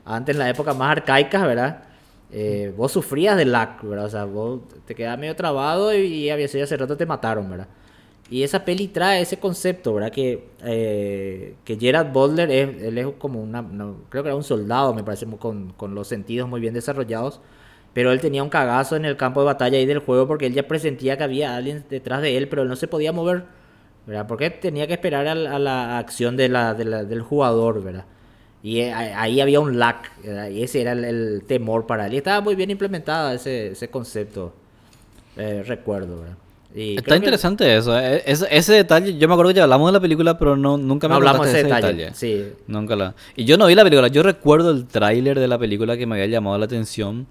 antes, 0.05 0.35
en 0.35 0.39
la 0.39 0.49
época 0.49 0.73
más 0.73 0.91
arcaica, 0.91 1.45
¿verdad? 1.47 1.83
Eh, 2.31 2.73
vos 2.75 2.91
sufrías 2.91 3.37
de 3.37 3.45
lag, 3.45 3.81
¿verdad? 3.83 4.05
O 4.05 4.09
sea, 4.09 4.25
vos 4.25 4.61
te 4.85 4.95
quedabas 4.95 5.19
medio 5.19 5.35
trabado 5.35 5.93
y, 5.95 6.05
y 6.05 6.29
había 6.29 6.47
sido 6.47 6.63
hace 6.63 6.77
rato 6.77 6.97
te 6.97 7.05
mataron, 7.05 7.49
¿verdad? 7.49 7.67
Y 8.29 8.41
esa 8.43 8.65
peli 8.65 8.87
trae 8.87 9.21
ese 9.21 9.37
concepto, 9.39 9.93
¿verdad? 9.93 10.11
Que, 10.11 10.49
eh, 10.63 11.55
que 11.63 11.77
Gerard 11.77 12.11
Butler 12.11 12.49
es, 12.49 12.83
él 12.83 12.97
es 12.97 13.07
como 13.19 13.41
una, 13.41 13.61
no, 13.61 13.97
creo 14.09 14.23
que 14.23 14.29
era 14.29 14.35
un 14.35 14.43
soldado, 14.43 14.93
me 14.95 15.03
parece, 15.03 15.27
con, 15.37 15.73
con 15.73 15.93
los 15.93 16.07
sentidos 16.07 16.49
muy 16.49 16.59
bien 16.59 16.73
desarrollados. 16.73 17.39
Pero 17.95 18.11
él 18.11 18.19
tenía 18.21 18.43
un 18.43 18.49
cagazo 18.49 18.95
en 18.97 19.05
el 19.05 19.17
campo 19.17 19.39
de 19.39 19.47
batalla 19.47 19.77
ahí 19.79 19.87
del 19.87 19.99
juego 19.99 20.27
porque 20.27 20.45
él 20.45 20.53
ya 20.53 20.67
presentía 20.67 21.17
que 21.17 21.23
había 21.23 21.55
alguien 21.55 21.83
detrás 21.89 22.21
de 22.21 22.37
él, 22.37 22.47
pero 22.47 22.61
él 22.61 22.67
no 22.67 22.75
se 22.75 22.87
podía 22.87 23.11
mover, 23.11 23.45
¿verdad? 24.05 24.27
Porque 24.27 24.51
tenía 24.51 24.85
que 24.85 24.93
esperar 24.93 25.27
a, 25.27 25.33
la 25.57 25.97
acción 25.97 26.35
de 26.37 26.49
la, 26.49 26.73
de 26.75 26.85
la- 26.85 27.03
del 27.05 27.21
jugador, 27.21 27.81
¿verdad? 27.83 28.05
Y 28.61 28.81
eh, 28.81 28.93
ahí 28.93 29.39
había 29.41 29.59
un 29.59 29.79
lag, 29.79 29.97
¿verdad? 30.23 30.49
y 30.49 30.61
ese 30.63 30.81
era 30.81 30.91
el, 30.91 31.05
el 31.05 31.43
temor 31.47 31.87
para 31.87 32.07
él. 32.07 32.13
Y 32.13 32.17
estaba 32.17 32.41
muy 32.41 32.55
bien 32.55 32.69
implementado 32.69 33.31
ese, 33.31 33.67
ese 33.71 33.87
concepto, 33.89 34.53
eh, 35.37 35.63
recuerdo, 35.65 36.19
¿verdad? 36.19 36.35
Y 36.73 36.89
Está 36.97 37.03
creo 37.03 37.13
que- 37.13 37.17
interesante 37.25 37.77
eso. 37.77 37.97
eh, 37.97 38.23
Ese, 38.25 38.45
ese 38.51 38.73
detalle, 38.73 39.17
yo 39.17 39.27
me 39.29 39.33
acuerdo 39.35 39.51
que 39.51 39.57
ya 39.57 39.63
hablamos 39.63 39.87
de 39.87 39.93
la 39.93 39.99
película, 40.01 40.37
pero 40.37 40.57
no, 40.57 40.77
nunca 40.77 41.07
me 41.07 41.13
No 41.13 41.15
hablamos 41.17 41.45
de 41.45 41.51
ese 41.51 41.59
ese 41.61 41.67
detalle. 41.69 41.93
detalle. 41.93 42.15
Sí. 42.15 42.45
Nunca 42.67 42.95
la... 42.97 43.15
Y 43.37 43.45
yo 43.45 43.57
no 43.57 43.67
vi 43.67 43.75
la 43.75 43.83
película. 43.83 44.09
Yo 44.09 44.21
recuerdo 44.23 44.71
el 44.71 44.85
tráiler 44.85 45.39
de 45.39 45.47
la 45.47 45.57
película 45.57 45.95
que 45.95 46.05
me 46.05 46.15
había 46.15 46.25
llamado 46.27 46.57
la 46.57 46.65
atención, 46.65 47.27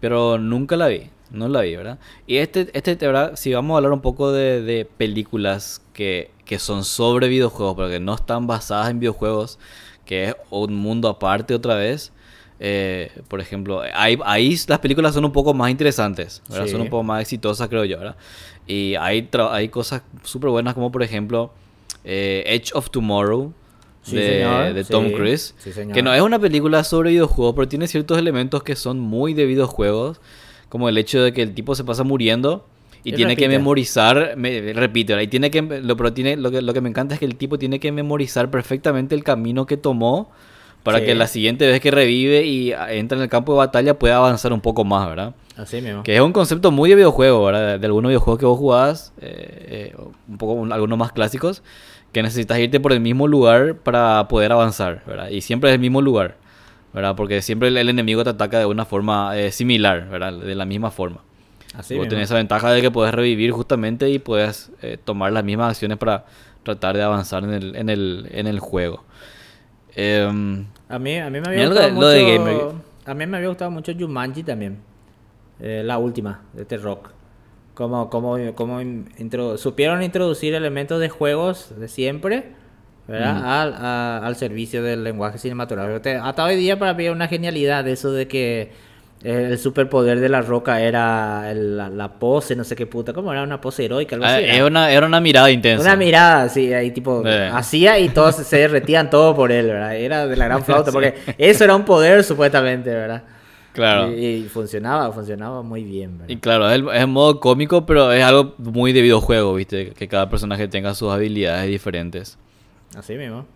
pero 0.00 0.38
nunca 0.38 0.76
la 0.76 0.88
vi. 0.88 1.10
No 1.30 1.48
la 1.48 1.60
vi, 1.60 1.76
¿verdad? 1.76 1.98
Y 2.26 2.38
este, 2.38 2.70
este 2.72 2.94
¿verdad? 2.96 3.32
si 3.36 3.52
vamos 3.52 3.74
a 3.74 3.78
hablar 3.78 3.92
un 3.92 4.00
poco 4.00 4.32
de, 4.32 4.62
de 4.62 4.84
películas 4.86 5.82
que, 5.92 6.30
que 6.46 6.58
son 6.58 6.84
sobre 6.84 7.28
videojuegos, 7.28 7.76
pero 7.76 7.88
que 7.90 8.00
no 8.00 8.14
están 8.14 8.46
basadas 8.46 8.88
en 8.90 8.98
videojuegos, 9.00 9.58
que 10.06 10.28
es 10.30 10.36
un 10.50 10.74
mundo 10.74 11.08
aparte 11.08 11.54
otra 11.54 11.74
vez. 11.74 12.12
eh, 12.60 13.12
por 13.28 13.40
ejemplo, 13.40 13.82
ahí, 13.94 14.18
ahí 14.24 14.56
las 14.68 14.78
películas 14.80 15.14
son 15.14 15.24
un 15.24 15.32
poco 15.32 15.54
más 15.54 15.70
interesantes, 15.70 16.42
¿verdad? 16.48 16.64
Sí. 16.66 16.72
Son 16.72 16.80
un 16.80 16.88
poco 16.88 17.02
más 17.04 17.20
exitosas, 17.22 17.68
creo 17.68 17.84
yo, 17.84 17.98
¿verdad? 17.98 18.16
Y 18.66 18.94
hay, 18.96 19.28
hay 19.50 19.68
cosas 19.68 20.02
súper 20.24 20.50
buenas 20.50 20.74
como, 20.74 20.90
por 20.90 21.02
ejemplo, 21.02 21.52
eh, 22.04 22.42
Edge 22.46 22.72
of 22.74 22.90
Tomorrow, 22.90 23.52
Sí, 24.10 24.16
de, 24.16 24.84
Tom 24.88 25.06
Sí, 25.08 25.12
Cruise. 25.14 25.54
sí, 25.58 25.70
que 25.92 26.02
no 26.02 26.12
es 26.14 26.20
una 26.22 26.38
película 26.38 26.84
sobre 26.84 27.10
videojuegos, 27.10 27.54
pero 27.54 27.68
tiene 27.68 27.86
ciertos 27.88 28.18
elementos 28.18 28.62
que 28.62 28.76
son 28.76 28.98
muy 28.98 29.34
de 29.34 29.46
videojuegos. 29.46 30.20
Como 30.68 30.88
el 30.88 30.98
hecho 30.98 31.22
de 31.22 31.32
que 31.32 31.42
el 31.42 31.54
tipo 31.54 31.74
se 31.74 31.84
pasa 31.84 32.04
muriendo 32.04 32.66
y 33.04 33.10
Y 33.10 33.12
tiene 33.14 33.36
que 33.36 33.48
memorizar, 33.48 34.34
me, 34.36 34.60
¿verdad? 34.60 34.90
y 35.22 35.26
tiene 35.28 35.50
que, 35.50 35.62
lo, 35.62 35.96
pero 35.96 36.12
tiene, 36.12 36.36
lo, 36.36 36.50
que, 36.50 36.60
lo 36.60 36.74
que 36.74 36.80
me 36.80 36.88
encanta 36.90 37.14
es 37.14 37.20
que 37.20 37.26
el 37.26 37.36
tipo 37.36 37.58
tiene 37.58 37.80
que 37.80 37.90
memorizar 37.92 38.50
perfectamente 38.50 39.14
el 39.14 39.24
camino 39.24 39.64
que 39.66 39.76
tomó 39.76 40.30
para 40.82 41.04
que 41.04 41.14
la 41.14 41.26
siguiente 41.26 41.66
vez 41.66 41.80
que 41.80 41.90
revive 41.90 42.44
y 42.46 42.72
entra 42.90 43.16
en 43.16 43.22
el 43.22 43.28
campo 43.28 43.52
de 43.52 43.58
batalla 43.58 43.98
pueda 43.98 44.16
avanzar 44.16 44.52
un 44.52 44.60
poco 44.60 44.84
más, 44.84 45.08
¿verdad? 45.08 45.34
Así 45.56 45.80
mismo. 45.80 46.02
Que 46.02 46.14
es 46.14 46.20
un 46.20 46.32
concepto 46.32 46.70
muy 46.70 46.88
de 46.90 46.96
videojuego, 46.96 47.44
¿verdad? 47.44 47.72
De, 47.72 47.78
de 47.78 47.86
algunos 47.86 48.08
videojuegos 48.10 48.38
que 48.38 48.46
vos 48.46 48.58
jugabas, 48.58 49.12
eh, 49.20 49.92
eh, 49.92 49.96
un 50.28 50.38
poco 50.38 50.52
un- 50.52 50.72
algunos 50.72 50.98
más 50.98 51.12
clásicos, 51.12 51.62
que 52.12 52.22
necesitas 52.22 52.58
irte 52.58 52.80
por 52.80 52.92
el 52.92 53.00
mismo 53.00 53.26
lugar 53.28 53.74
para 53.76 54.26
poder 54.28 54.52
avanzar, 54.52 55.02
¿verdad? 55.06 55.28
Y 55.28 55.40
siempre 55.40 55.70
es 55.70 55.74
el 55.74 55.80
mismo 55.80 56.00
lugar, 56.00 56.36
¿verdad? 56.94 57.14
Porque 57.16 57.42
siempre 57.42 57.68
el, 57.68 57.76
el 57.76 57.88
enemigo 57.88 58.24
te 58.24 58.30
ataca 58.30 58.58
de 58.58 58.66
una 58.66 58.84
forma 58.84 59.36
eh, 59.38 59.52
similar, 59.52 60.08
¿verdad? 60.08 60.32
De 60.32 60.54
la 60.54 60.64
misma 60.64 60.90
forma. 60.90 61.20
Así 61.74 61.96
vos 61.96 62.08
tenés 62.08 62.24
esa 62.24 62.34
ventaja 62.36 62.72
de 62.72 62.80
que 62.80 62.90
puedes 62.90 63.12
revivir 63.14 63.50
justamente 63.52 64.08
y 64.08 64.18
puedes 64.18 64.70
eh, 64.80 64.96
tomar 65.02 65.32
las 65.32 65.44
mismas 65.44 65.70
acciones 65.70 65.98
para 65.98 66.24
tratar 66.62 66.96
de 66.96 67.02
avanzar 67.02 67.44
en 67.44 67.52
el, 67.52 67.76
en 67.76 67.88
el, 67.90 68.28
en 68.32 68.46
el 68.46 68.58
juego. 68.58 69.04
Em, 69.94 70.64
A 70.88 70.98
mí, 70.98 71.18
a 71.18 71.28
mí 71.30 71.40
me 71.40 71.48
había 71.48 71.66
gustado 71.68 71.92
mucho. 71.92 72.82
A 73.04 73.14
mí 73.14 73.26
me 73.26 73.36
había 73.36 73.48
gustado 73.48 73.70
mucho 73.70 73.92
Jumanji 73.98 74.42
también. 74.42 74.78
Eh, 75.60 75.82
la 75.84 75.98
última, 75.98 76.42
de 76.52 76.62
este 76.62 76.76
rock. 76.78 77.10
Como, 77.78 78.10
como, 78.10 78.36
como 78.56 78.80
in- 78.80 79.08
intro- 79.20 79.56
supieron 79.56 80.02
introducir 80.02 80.52
elementos 80.52 80.98
de 80.98 81.08
juegos 81.08 81.72
de 81.78 81.86
siempre, 81.86 82.42
¿verdad? 83.06 83.36
Al, 83.62 83.72
a- 83.74 84.18
al 84.26 84.34
servicio 84.34 84.82
del 84.82 85.04
lenguaje 85.04 85.38
cinematográfico. 85.38 86.24
Hasta 86.24 86.42
hoy 86.44 86.56
día 86.56 86.76
para 86.76 86.92
mí 86.94 87.06
es 87.06 87.12
una 87.12 87.28
genialidad 87.28 87.86
eso 87.86 88.10
de 88.10 88.26
que 88.26 88.72
eh, 89.22 89.48
el 89.52 89.58
superpoder 89.60 90.18
de 90.18 90.28
la 90.28 90.42
roca 90.42 90.80
era 90.80 91.48
el- 91.52 91.76
la, 91.76 91.88
la 91.88 92.08
pose, 92.18 92.56
no 92.56 92.64
sé 92.64 92.74
qué 92.74 92.86
puta. 92.86 93.12
¿Cómo 93.12 93.30
era? 93.32 93.44
Una 93.44 93.60
pose 93.60 93.84
heroica, 93.84 94.16
algo 94.16 94.26
ah, 94.26 94.34
así. 94.34 94.44
era. 94.44 94.66
una, 94.66 94.90
era 94.90 95.06
una 95.06 95.20
mirada 95.20 95.48
intensa. 95.48 95.84
Una 95.84 95.94
mirada 95.94 96.42
así, 96.42 96.72
ahí 96.74 96.90
tipo, 96.90 97.22
Eh. 97.24 97.48
hacía 97.52 97.96
y 98.00 98.08
todos 98.08 98.34
se 98.34 98.56
derretían 98.56 99.08
todo 99.08 99.36
por 99.36 99.52
él, 99.52 99.66
¿verdad? 99.68 99.94
Era 99.94 100.26
de 100.26 100.34
la 100.36 100.46
gran 100.46 100.64
flauta, 100.64 100.90
porque 100.90 101.14
eso 101.38 101.62
era 101.62 101.76
un 101.76 101.84
poder 101.84 102.24
supuestamente, 102.24 102.90
¿verdad? 102.90 103.22
Claro. 103.78 104.12
Y, 104.12 104.24
y 104.26 104.42
funcionaba, 104.44 105.12
funcionaba 105.12 105.62
muy 105.62 105.84
bien, 105.84 106.18
¿verdad? 106.18 106.28
Y 106.28 106.36
claro, 106.38 106.68
es, 106.68 106.74
el- 106.80 106.88
es 106.92 107.06
modo 107.08 107.38
cómico, 107.40 107.86
pero 107.86 108.10
es 108.12 108.22
algo 108.24 108.54
muy 108.58 108.92
de 108.92 109.02
videojuego, 109.02 109.54
¿viste? 109.54 109.90
Que 109.90 110.08
cada 110.08 110.28
personaje 110.28 110.66
tenga 110.68 110.94
sus 110.94 111.10
habilidades 111.12 111.68
diferentes. 111.70 112.36
Así 112.96 113.14
mismo. 113.14 113.46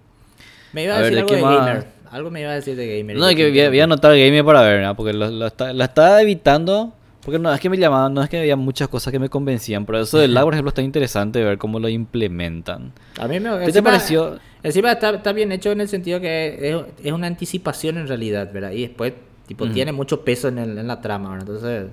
Me 0.72 0.84
iba 0.84 0.94
a, 0.96 1.00
decir 1.00 1.14
¿de 1.14 1.20
algo 1.22 1.34
de 1.34 1.42
más? 1.42 1.56
gamer. 1.66 1.86
Algo 2.10 2.30
me 2.30 2.40
iba 2.42 2.50
a 2.50 2.54
decir 2.54 2.76
de 2.76 2.98
gamer. 2.98 3.16
No, 3.16 3.28
es 3.28 3.34
que 3.36 3.48
voy 3.50 3.60
a, 3.60 3.68
voy 3.68 3.80
a 3.80 3.84
anotar 3.84 4.12
Game 4.12 4.44
para 4.44 4.62
ver, 4.62 4.82
¿no? 4.82 4.94
Porque 4.94 5.12
lo, 5.12 5.30
lo 5.30 5.46
está- 5.46 5.72
la 5.72 5.84
estaba 5.86 6.22
evitando. 6.22 6.92
Porque 7.24 7.38
no 7.38 7.52
es 7.54 7.60
que 7.60 7.70
me 7.70 7.76
llamaban, 7.78 8.12
no 8.14 8.22
es 8.22 8.28
que 8.28 8.38
había 8.40 8.56
muchas 8.56 8.88
cosas 8.88 9.12
que 9.12 9.18
me 9.18 9.28
convencían. 9.28 9.86
Pero 9.86 10.00
eso 10.00 10.18
del 10.18 10.34
lag, 10.34 10.44
por 10.44 10.54
ejemplo, 10.54 10.70
está 10.70 10.82
interesante 10.82 11.42
ver 11.42 11.56
cómo 11.56 11.78
lo 11.78 11.88
implementan. 11.88 12.92
A 13.18 13.28
mí 13.28 13.38
me 13.40 13.50
¿Qué 13.50 13.56
te 13.58 13.64
encima- 13.78 13.90
pareció? 13.90 14.38
Encima 14.62 14.92
está, 14.92 15.10
está 15.10 15.32
bien 15.32 15.50
hecho 15.52 15.70
en 15.72 15.80
el 15.80 15.88
sentido 15.88 16.20
que 16.20 16.58
es, 16.60 17.06
es 17.06 17.12
una 17.12 17.26
anticipación 17.28 17.96
en 17.98 18.08
realidad, 18.08 18.50
¿verdad? 18.52 18.72
Y 18.72 18.82
después, 18.82 19.12
tipo, 19.52 19.64
Ujú. 19.64 19.72
tiene 19.74 19.92
mucho 19.92 20.22
peso 20.24 20.48
en, 20.48 20.58
el- 20.58 20.78
en 20.78 20.86
la 20.86 21.00
trama, 21.00 21.30
¿verdad? 21.30 21.46
Entonces, 21.48 21.90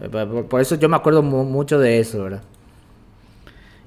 eh, 0.00 0.44
por, 0.48 0.60
eso 0.60 0.74
yo 0.76 0.88
me 0.88 0.96
acuerdo 0.96 1.22
mu- 1.22 1.44
mucho 1.44 1.78
de 1.78 2.00
eso, 2.00 2.22
¿verdad? 2.24 2.42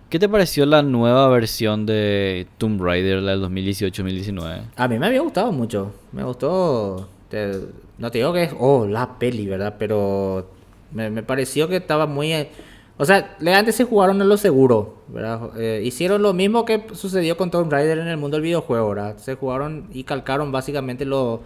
¿Qué 0.09 0.19
te 0.19 0.29
pareció 0.29 0.65
la 0.65 0.83
nueva 0.83 1.27
versión 1.29 1.85
de 1.87 2.45
Tomb 2.59 2.79
Raider, 2.81 3.19
la 3.21 3.31
del 3.31 3.41
2018-2019? 3.41 4.61
A 4.75 4.87
mí 4.87 4.99
me 4.99 5.07
había 5.07 5.21
gustado 5.21 5.51
mucho. 5.51 5.91
Me 6.11 6.23
gustó. 6.23 7.09
te- 7.29 7.59
no 7.97 8.11
te 8.11 8.19
digo 8.19 8.31
que 8.33 8.43
es, 8.43 8.55
oh, 8.59 8.85
la 8.85 9.17
peli, 9.17 9.47
¿verdad? 9.47 9.75
Pero 9.79 10.47
me, 10.91 11.09
me 11.09 11.23
pareció 11.23 11.67
que 11.67 11.77
estaba 11.77 12.05
muy, 12.05 12.31
eh, 12.31 12.49
O 12.97 13.05
sea, 13.05 13.35
antes 13.55 13.73
se 13.75 13.85
jugaron 13.85 14.21
en 14.21 14.29
lo 14.29 14.37
seguro, 14.37 14.97
¿verdad? 15.07 15.49
Eh, 15.59 15.81
hicieron 15.83 16.21
lo 16.21 16.31
mismo 16.33 16.63
que 16.63 16.85
sucedió 16.93 17.35
con 17.37 17.49
Tomb 17.49 17.71
Raider 17.71 17.97
en 17.97 18.07
el 18.07 18.17
mundo 18.17 18.37
del 18.37 18.43
videojuego, 18.43 18.89
¿verdad? 18.89 19.17
Se 19.17 19.33
jugaron 19.35 19.87
y 19.91 20.03
calcaron 20.03 20.51
básicamente 20.51 21.05
lo, 21.05 21.41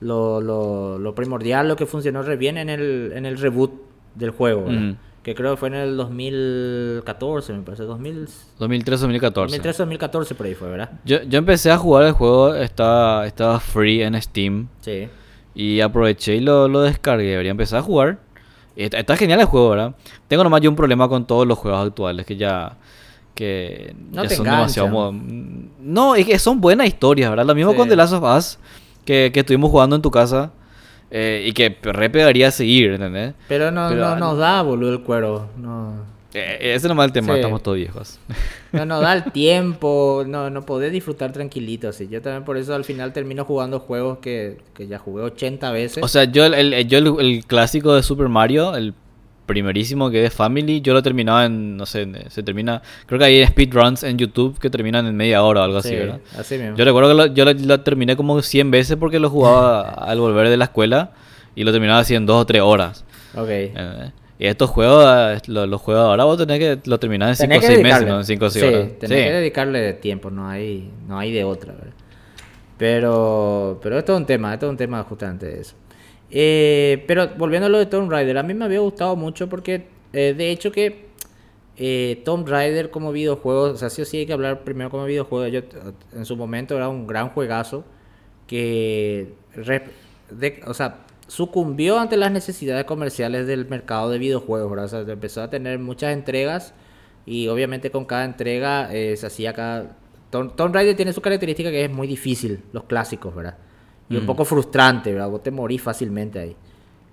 lo, 0.00 0.40
lo, 0.40 0.98
lo 0.98 1.14
primordial, 1.14 1.68
lo 1.68 1.76
que 1.76 1.86
funcionó 1.86 2.22
re 2.22 2.36
bien 2.36 2.58
en 2.58 2.68
el, 2.68 3.12
en 3.14 3.26
el 3.26 3.38
reboot 3.38 3.72
del 4.14 4.30
juego, 4.30 4.64
¿verdad? 4.66 4.94
Que 5.22 5.34
creo 5.34 5.52
que 5.52 5.56
fue 5.56 5.68
en 5.68 5.74
el 5.74 5.96
2014, 5.96 7.52
me 7.54 7.62
parece, 7.62 7.84
2000... 7.84 8.28
2013-2014. 8.58 9.60
2013-2014 9.62 10.34
por 10.34 10.46
ahí 10.46 10.54
fue, 10.54 10.68
¿verdad? 10.68 10.90
Yo, 11.04 11.22
yo 11.22 11.38
empecé 11.38 11.70
a 11.70 11.78
jugar 11.78 12.04
el 12.06 12.12
juego, 12.12 12.54
estaba, 12.54 13.26
estaba 13.26 13.58
free 13.60 14.02
en 14.02 14.20
Steam. 14.20 14.68
Sí. 14.80 15.08
Y 15.54 15.80
aproveché 15.80 16.36
y 16.36 16.40
lo, 16.40 16.68
lo 16.68 16.82
descargué, 16.82 17.30
debería 17.30 17.52
empezar 17.52 17.78
a 17.78 17.82
jugar. 17.82 18.18
Está, 18.76 18.98
está 18.98 19.16
genial 19.16 19.40
el 19.40 19.46
juego, 19.46 19.70
¿verdad? 19.70 19.94
Tengo 20.28 20.42
nomás 20.44 20.60
yo 20.60 20.68
un 20.70 20.76
problema 20.76 21.08
con 21.08 21.26
todos 21.26 21.46
los 21.46 21.56
juegos 21.58 21.86
actuales 21.86 22.26
que 22.26 22.36
ya 22.36 22.76
que 23.34 23.94
No 24.12 24.22
ya 24.24 24.30
son 24.30 24.44
demasiado 24.44 24.88
mo- 24.88 25.12
no 25.80 26.14
es 26.14 26.24
que 26.24 26.38
son 26.38 26.60
buenas 26.60 26.86
historias 26.86 27.30
verdad 27.30 27.44
lo 27.44 27.54
mismo 27.56 27.72
Sí. 27.72 27.76
con 27.78 27.88
The 27.88 27.96
Last 27.96 28.12
of 28.12 28.22
Us 28.22 28.58
que, 29.04 29.30
que 29.32 29.40
estuvimos 29.40 29.70
jugando 29.70 29.96
en 29.96 30.02
tu 30.02 30.10
casa 30.10 30.52
eh, 31.10 31.44
y 31.46 31.52
que 31.52 31.76
re 31.82 32.10
pegaría 32.10 32.48
a 32.48 32.50
seguir 32.50 32.92
¿entendés? 32.92 33.34
Pero 33.48 33.70
no, 33.70 33.88
Pero, 33.88 34.00
no 34.00 34.06
ah, 34.08 34.16
nos 34.16 34.38
da, 34.38 34.62
boludo, 34.62 34.92
el 34.92 35.00
cuero. 35.02 35.48
No, 35.56 35.94
Eh, 36.32 36.58
ese 36.74 36.88
es 36.88 36.92
el 36.92 37.12
tema 37.12 37.34
Sí. 37.34 37.38
estamos 37.40 37.62
todos 37.62 37.76
viejos 37.76 38.18
no 38.72 38.84
nos 38.84 39.00
da 39.02 39.12
el 39.12 39.24
tiempo, 39.30 40.24
no, 40.26 40.50
no 40.50 40.62
podés 40.66 40.90
disfrutar 40.90 41.30
tranquilito 41.32 41.88
así. 41.88 42.08
Yo 42.08 42.20
también 42.20 42.44
por 42.44 42.56
eso 42.56 42.74
al 42.74 42.84
final 42.84 43.12
termino 43.12 43.44
jugando 43.44 43.78
juegos 43.78 44.18
que, 44.18 44.58
que 44.74 44.88
ya 44.88 44.98
jugué 44.98 45.22
80 45.22 45.70
veces. 45.70 46.02
o 46.02 46.08
sea 46.08 46.24
yo 46.24 46.44
el, 46.46 46.54
el- 46.54 46.88
yo 46.88 46.98
el, 46.98 47.14
el 47.20 47.44
clásico 47.46 47.94
de 47.94 48.02
Super 48.02 48.28
Mario 48.28 48.74
el 48.74 48.94
primerísimo 49.46 50.10
que 50.10 50.24
es 50.24 50.32
Family 50.34 50.80
yo 50.80 50.92
lo 50.94 51.02
terminaba 51.02 51.44
en 51.44 51.76
no 51.76 51.84
sé 51.86 52.06
se 52.30 52.42
termina 52.42 52.80
creo 53.06 53.18
que 53.18 53.24
hay 53.26 53.46
speedruns 53.46 54.02
en 54.02 54.16
YouTube 54.16 54.58
que 54.58 54.70
terminan 54.70 55.06
en 55.06 55.14
media 55.16 55.42
hora 55.42 55.60
o 55.60 55.64
algo 55.64 55.78
así 55.78 55.90
Sí, 55.90 55.96
verdad 55.96 56.20
así 56.38 56.56
mismo. 56.58 56.76
Yo 56.76 56.84
recuerdo 56.84 57.10
que 57.10 57.14
lo- 57.14 57.26
yo 57.34 57.44
lo, 57.44 57.52
lo 57.52 57.80
terminé 57.80 58.16
como 58.16 58.40
100 58.40 58.70
veces 58.70 58.96
porque 58.96 59.18
lo 59.18 59.28
jugaba 59.30 59.82
al 60.10 60.18
volver 60.20 60.48
de 60.48 60.56
la 60.56 60.64
escuela 60.64 61.12
y 61.54 61.64
lo 61.64 61.72
terminaba 61.72 62.00
así 62.00 62.14
en 62.14 62.24
2 62.26 62.40
o 62.42 62.46
3 62.46 62.62
horas. 62.62 63.04
Ok. 63.36 63.48
Eh, 63.48 64.10
Y 64.38 64.46
estos 64.46 64.68
juegos, 64.70 65.04
eh, 65.06 65.40
lo- 65.46 65.66
los 65.66 65.80
juegos 65.80 66.04
ahora 66.06 66.24
vos 66.24 66.36
tenés 66.38 66.58
que 66.58 66.88
lo 66.88 66.98
terminás 66.98 67.38
en 67.40 67.46
5 67.46 67.48
Tenés 67.48 67.58
o 67.58 67.60
que 67.68 67.74
6 67.74 67.82
meses, 67.84 68.08
no 68.08 68.18
en 68.18 68.24
5 68.24 68.44
o 68.46 68.50
6 68.50 68.64
sí, 68.64 68.68
horas. 68.74 68.88
tenés 68.98 69.18
Sí. 69.18 69.24
que 69.24 69.32
dedicarle 69.32 69.92
tiempo, 69.94 70.30
no 70.30 70.48
hay, 70.48 70.90
no 71.06 71.18
hay 71.18 71.30
de 71.32 71.44
otra, 71.44 71.72
¿verdad? 71.74 71.92
Pero, 72.78 73.78
pero 73.82 73.98
esto 73.98 74.14
es 74.14 74.18
un 74.18 74.26
tema, 74.26 74.52
esto 74.54 74.66
es 74.66 74.70
un 74.70 74.76
tema 74.76 75.02
justamente 75.04 75.46
de 75.46 75.60
eso. 75.60 75.76
Eh, 76.36 77.04
pero 77.06 77.28
volviendo 77.38 77.66
a 77.66 77.68
lo 77.68 77.78
de 77.78 77.86
Tomb 77.86 78.10
Raider, 78.10 78.36
a 78.38 78.42
mí 78.42 78.54
me 78.54 78.64
había 78.64 78.80
gustado 78.80 79.14
mucho 79.14 79.48
porque, 79.48 79.86
eh, 80.12 80.34
de 80.36 80.50
hecho 80.50 80.72
que 80.72 81.06
eh, 81.76 82.22
Tomb 82.24 82.48
Raider 82.48 82.90
como 82.90 83.12
videojuego, 83.12 83.62
o 83.62 83.76
sea, 83.76 83.88
sí 83.88 84.02
o 84.02 84.04
sí 84.04 84.18
hay 84.18 84.26
que 84.26 84.32
hablar 84.32 84.64
primero 84.64 84.90
como 84.90 85.04
videojuego, 85.04 85.46
yo 85.46 85.60
en 86.12 86.24
su 86.24 86.36
momento 86.36 86.76
era 86.76 86.88
un 86.88 87.06
gran 87.06 87.28
juegazo 87.30 87.84
que, 88.48 89.34
o 90.66 90.74
sea, 90.74 91.04
sucumbió 91.28 92.00
ante 92.00 92.16
las 92.16 92.32
necesidades 92.32 92.84
comerciales 92.84 93.46
del 93.46 93.68
mercado 93.68 94.10
de 94.10 94.18
videojuegos, 94.18 94.70
¿verdad? 94.70 94.86
O 94.86 94.88
sea, 94.88 95.00
empezó 95.12 95.40
a 95.40 95.50
tener 95.50 95.78
muchas 95.78 96.12
entregas 96.14 96.74
y 97.26 97.46
obviamente 97.46 97.90
con 97.92 98.06
cada 98.06 98.24
entrega 98.24 98.92
eh, 98.92 99.16
se 99.16 99.26
hacía 99.26 99.52
cada... 99.52 99.96
Tomb, 100.30 100.56
Tomb 100.56 100.74
Raider 100.74 100.96
tiene 100.96 101.12
su 101.12 101.20
característica 101.22 101.70
que 101.70 101.84
es 101.84 101.90
muy 101.90 102.08
difícil, 102.08 102.64
los 102.72 102.84
clásicos, 102.84 103.34
¿verdad? 103.34 103.56
Y 104.08 104.16
un 104.16 104.24
Mm. 104.24 104.26
poco 104.26 104.44
frustrante, 104.44 105.12
¿verdad? 105.12 105.28
Vos 105.30 105.42
te 105.42 105.50
morís 105.50 105.80
fácilmente 105.82 106.38
ahí. 106.38 106.56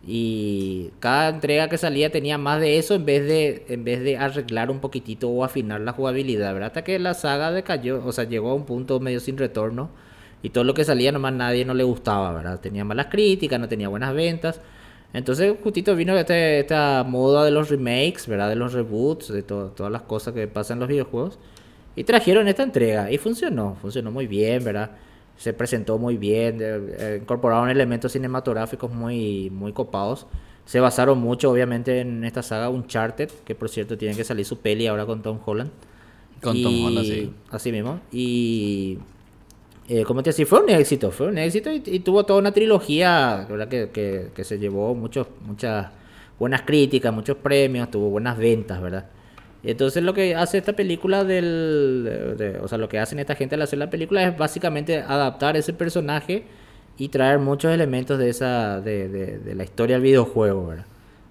Y 0.05 0.89
cada 0.99 1.29
entrega 1.29 1.69
que 1.69 1.77
salía 1.77 2.11
tenía 2.11 2.37
más 2.37 2.59
de 2.59 2.77
eso 2.79 2.95
en 2.95 3.05
vez 3.05 3.25
de, 3.27 3.65
en 3.69 3.83
vez 3.83 4.01
de 4.01 4.17
arreglar 4.17 4.71
un 4.71 4.79
poquitito 4.79 5.29
o 5.29 5.43
afinar 5.43 5.79
la 5.81 5.93
jugabilidad, 5.93 6.53
¿verdad? 6.53 6.67
Hasta 6.67 6.83
que 6.83 6.97
la 6.97 7.13
saga 7.13 7.51
decayó, 7.51 8.03
o 8.03 8.11
sea, 8.11 8.23
llegó 8.23 8.49
a 8.49 8.55
un 8.55 8.65
punto 8.65 8.99
medio 8.99 9.19
sin 9.19 9.37
retorno. 9.37 9.89
Y 10.43 10.49
todo 10.49 10.63
lo 10.63 10.73
que 10.73 10.83
salía 10.83 11.11
nomás 11.11 11.33
nadie 11.33 11.65
no 11.65 11.75
le 11.75 11.83
gustaba, 11.83 12.33
¿verdad? 12.33 12.59
Tenía 12.59 12.83
malas 12.83 13.07
críticas, 13.11 13.59
no 13.59 13.67
tenía 13.69 13.89
buenas 13.89 14.15
ventas. 14.15 14.59
Entonces 15.13 15.53
justito 15.63 15.95
vino 15.95 16.17
este, 16.17 16.59
esta 16.61 17.03
moda 17.07 17.45
de 17.45 17.51
los 17.51 17.69
remakes, 17.69 18.25
¿verdad? 18.27 18.49
De 18.49 18.55
los 18.55 18.73
reboots, 18.73 19.31
de 19.31 19.43
to- 19.43 19.67
todas 19.75 19.91
las 19.91 20.01
cosas 20.01 20.33
que 20.33 20.47
pasan 20.47 20.77
en 20.77 20.79
los 20.79 20.89
videojuegos. 20.89 21.37
Y 21.95 22.05
trajeron 22.05 22.47
esta 22.47 22.63
entrega 22.63 23.11
y 23.11 23.17
funcionó, 23.19 23.75
funcionó 23.79 24.09
muy 24.11 24.25
bien, 24.25 24.63
¿verdad? 24.63 24.91
Se 25.41 25.53
presentó 25.53 25.97
muy 25.97 26.17
bien, 26.17 26.59
de- 26.59 26.95
eh, 26.99 27.19
incorporaron 27.21 27.69
elementos 27.69 28.11
cinematográficos 28.11 28.91
muy, 28.93 29.49
muy 29.49 29.73
copados. 29.73 30.27
Se 30.65 30.79
basaron 30.79 31.17
mucho, 31.19 31.49
obviamente, 31.51 32.01
en 32.01 32.23
esta 32.23 32.43
saga 32.43 32.69
Uncharted, 32.69 33.29
que 33.43 33.55
por 33.55 33.67
cierto 33.69 33.97
tiene 33.97 34.15
que 34.15 34.23
salir 34.23 34.45
su 34.45 34.59
peli 34.59 34.85
ahora 34.85 35.05
con 35.07 35.21
Tom 35.23 35.39
Holland. 35.43 35.71
Con 36.43 36.61
Tom 36.61 36.85
Holland, 36.85 37.07
sí. 37.07 37.33
Así 37.49 37.71
mismo. 37.71 37.99
Y 38.11 38.99
eh, 39.89 40.03
como 40.03 40.21
te 40.21 40.29
decía, 40.29 40.45
fue 40.45 40.61
un 40.63 40.69
éxito, 40.69 41.09
fue 41.11 41.27
un 41.27 41.37
éxito 41.39 41.71
y, 41.71 41.81
y 41.85 41.99
tuvo 42.01 42.23
toda 42.23 42.39
una 42.39 42.51
trilogía 42.51 43.45
¿verdad? 43.49 43.67
Que, 43.67 43.89
que, 43.89 44.27
que 44.35 44.43
se 44.43 44.59
llevó 44.59 44.93
muchos, 44.95 45.27
muchas 45.45 45.87
buenas 46.39 46.61
críticas, 46.61 47.11
muchos 47.13 47.37
premios, 47.37 47.89
tuvo 47.89 48.09
buenas 48.09 48.37
ventas, 48.37 48.79
¿verdad? 48.81 49.05
Entonces 49.63 50.01
lo 50.03 50.13
que 50.13 50.35
hace 50.35 50.57
esta 50.57 50.73
película 50.73 51.23
del... 51.23 52.35
de- 52.37 52.51
de- 52.53 52.59
o 52.59 52.67
sea, 52.67 52.77
lo 52.77 52.89
que 52.89 52.99
hacen 52.99 53.19
esta 53.19 53.35
gente 53.35 53.55
al 53.55 53.61
hacer 53.61 53.79
la 53.79 53.89
película 53.89 54.23
es 54.23 54.37
básicamente 54.37 54.97
adaptar 54.97 55.55
ese 55.57 55.73
personaje 55.73 56.45
y 56.97 57.09
traer 57.09 57.39
muchos 57.39 57.71
elementos 57.73 58.17
de 58.19 58.29
esa 58.29 58.81
de, 58.81 59.07
de- 59.09 59.37
de 59.39 59.55
la 59.55 59.63
historia 59.63 59.95
del 59.97 60.03
videojuego, 60.03 60.67
¿verdad? 60.67 60.85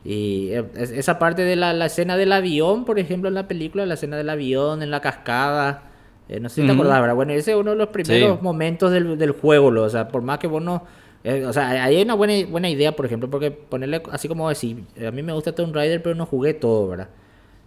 Y 0.05 0.51
es- 0.77 0.91
esa 0.93 1.19
parte 1.19 1.43
de 1.43 1.57
la, 1.57 1.73
la 1.73 1.87
escena 1.87 2.17
del 2.17 2.33
avión, 2.33 2.85
por 2.85 2.99
ejemplo, 2.99 3.29
en 3.29 3.35
la 3.35 3.49
película, 3.49 3.85
la 3.85 3.95
escena 3.95 4.17
del 4.17 4.31
avión, 4.31 4.83
en 4.83 4.91
la 4.91 5.01
cascada, 5.01 5.83
eh, 6.29 6.39
no 6.41 6.49
sé 6.49 6.57
si 6.57 6.61
te 6.63 6.73
Ujú. 6.73 6.81
acordás, 6.83 7.01
¿verdad? 7.01 7.15
Bueno, 7.17 7.33
ese 7.33 7.51
es 7.53 7.57
uno 7.57 7.73
de 7.73 7.77
los 7.77 7.89
primeros 7.89 8.39
Sí. 8.39 8.43
momentos 8.45 8.93
del, 8.93 9.19
del 9.19 9.33
juego, 9.33 9.71
lo- 9.71 9.83
o 9.85 9.91
sea, 9.91 10.09
por 10.09 10.23
más 10.23 10.39
que 10.39 10.47
vos 10.47 10.63
no... 10.63 10.85
eh, 11.25 11.45
o 11.45 11.53
sea, 11.53 11.69
ahí 11.71 11.97
hay 11.97 12.03
una 12.03 12.15
buena, 12.15 12.35
buena 12.49 12.71
idea, 12.71 12.93
por 12.97 13.05
ejemplo, 13.07 13.29
porque 13.29 13.51
ponerle 13.51 14.03
así 14.13 14.29
como 14.29 14.49
decir, 14.49 14.85
a 15.07 15.11
mí 15.11 15.23
me 15.23 15.33
gusta 15.33 15.53
Tomb 15.55 15.75
Raider, 15.75 16.03
pero 16.03 16.15
no 16.15 16.25
jugué 16.27 16.55
todo, 16.55 16.89
¿verdad? 16.89 17.09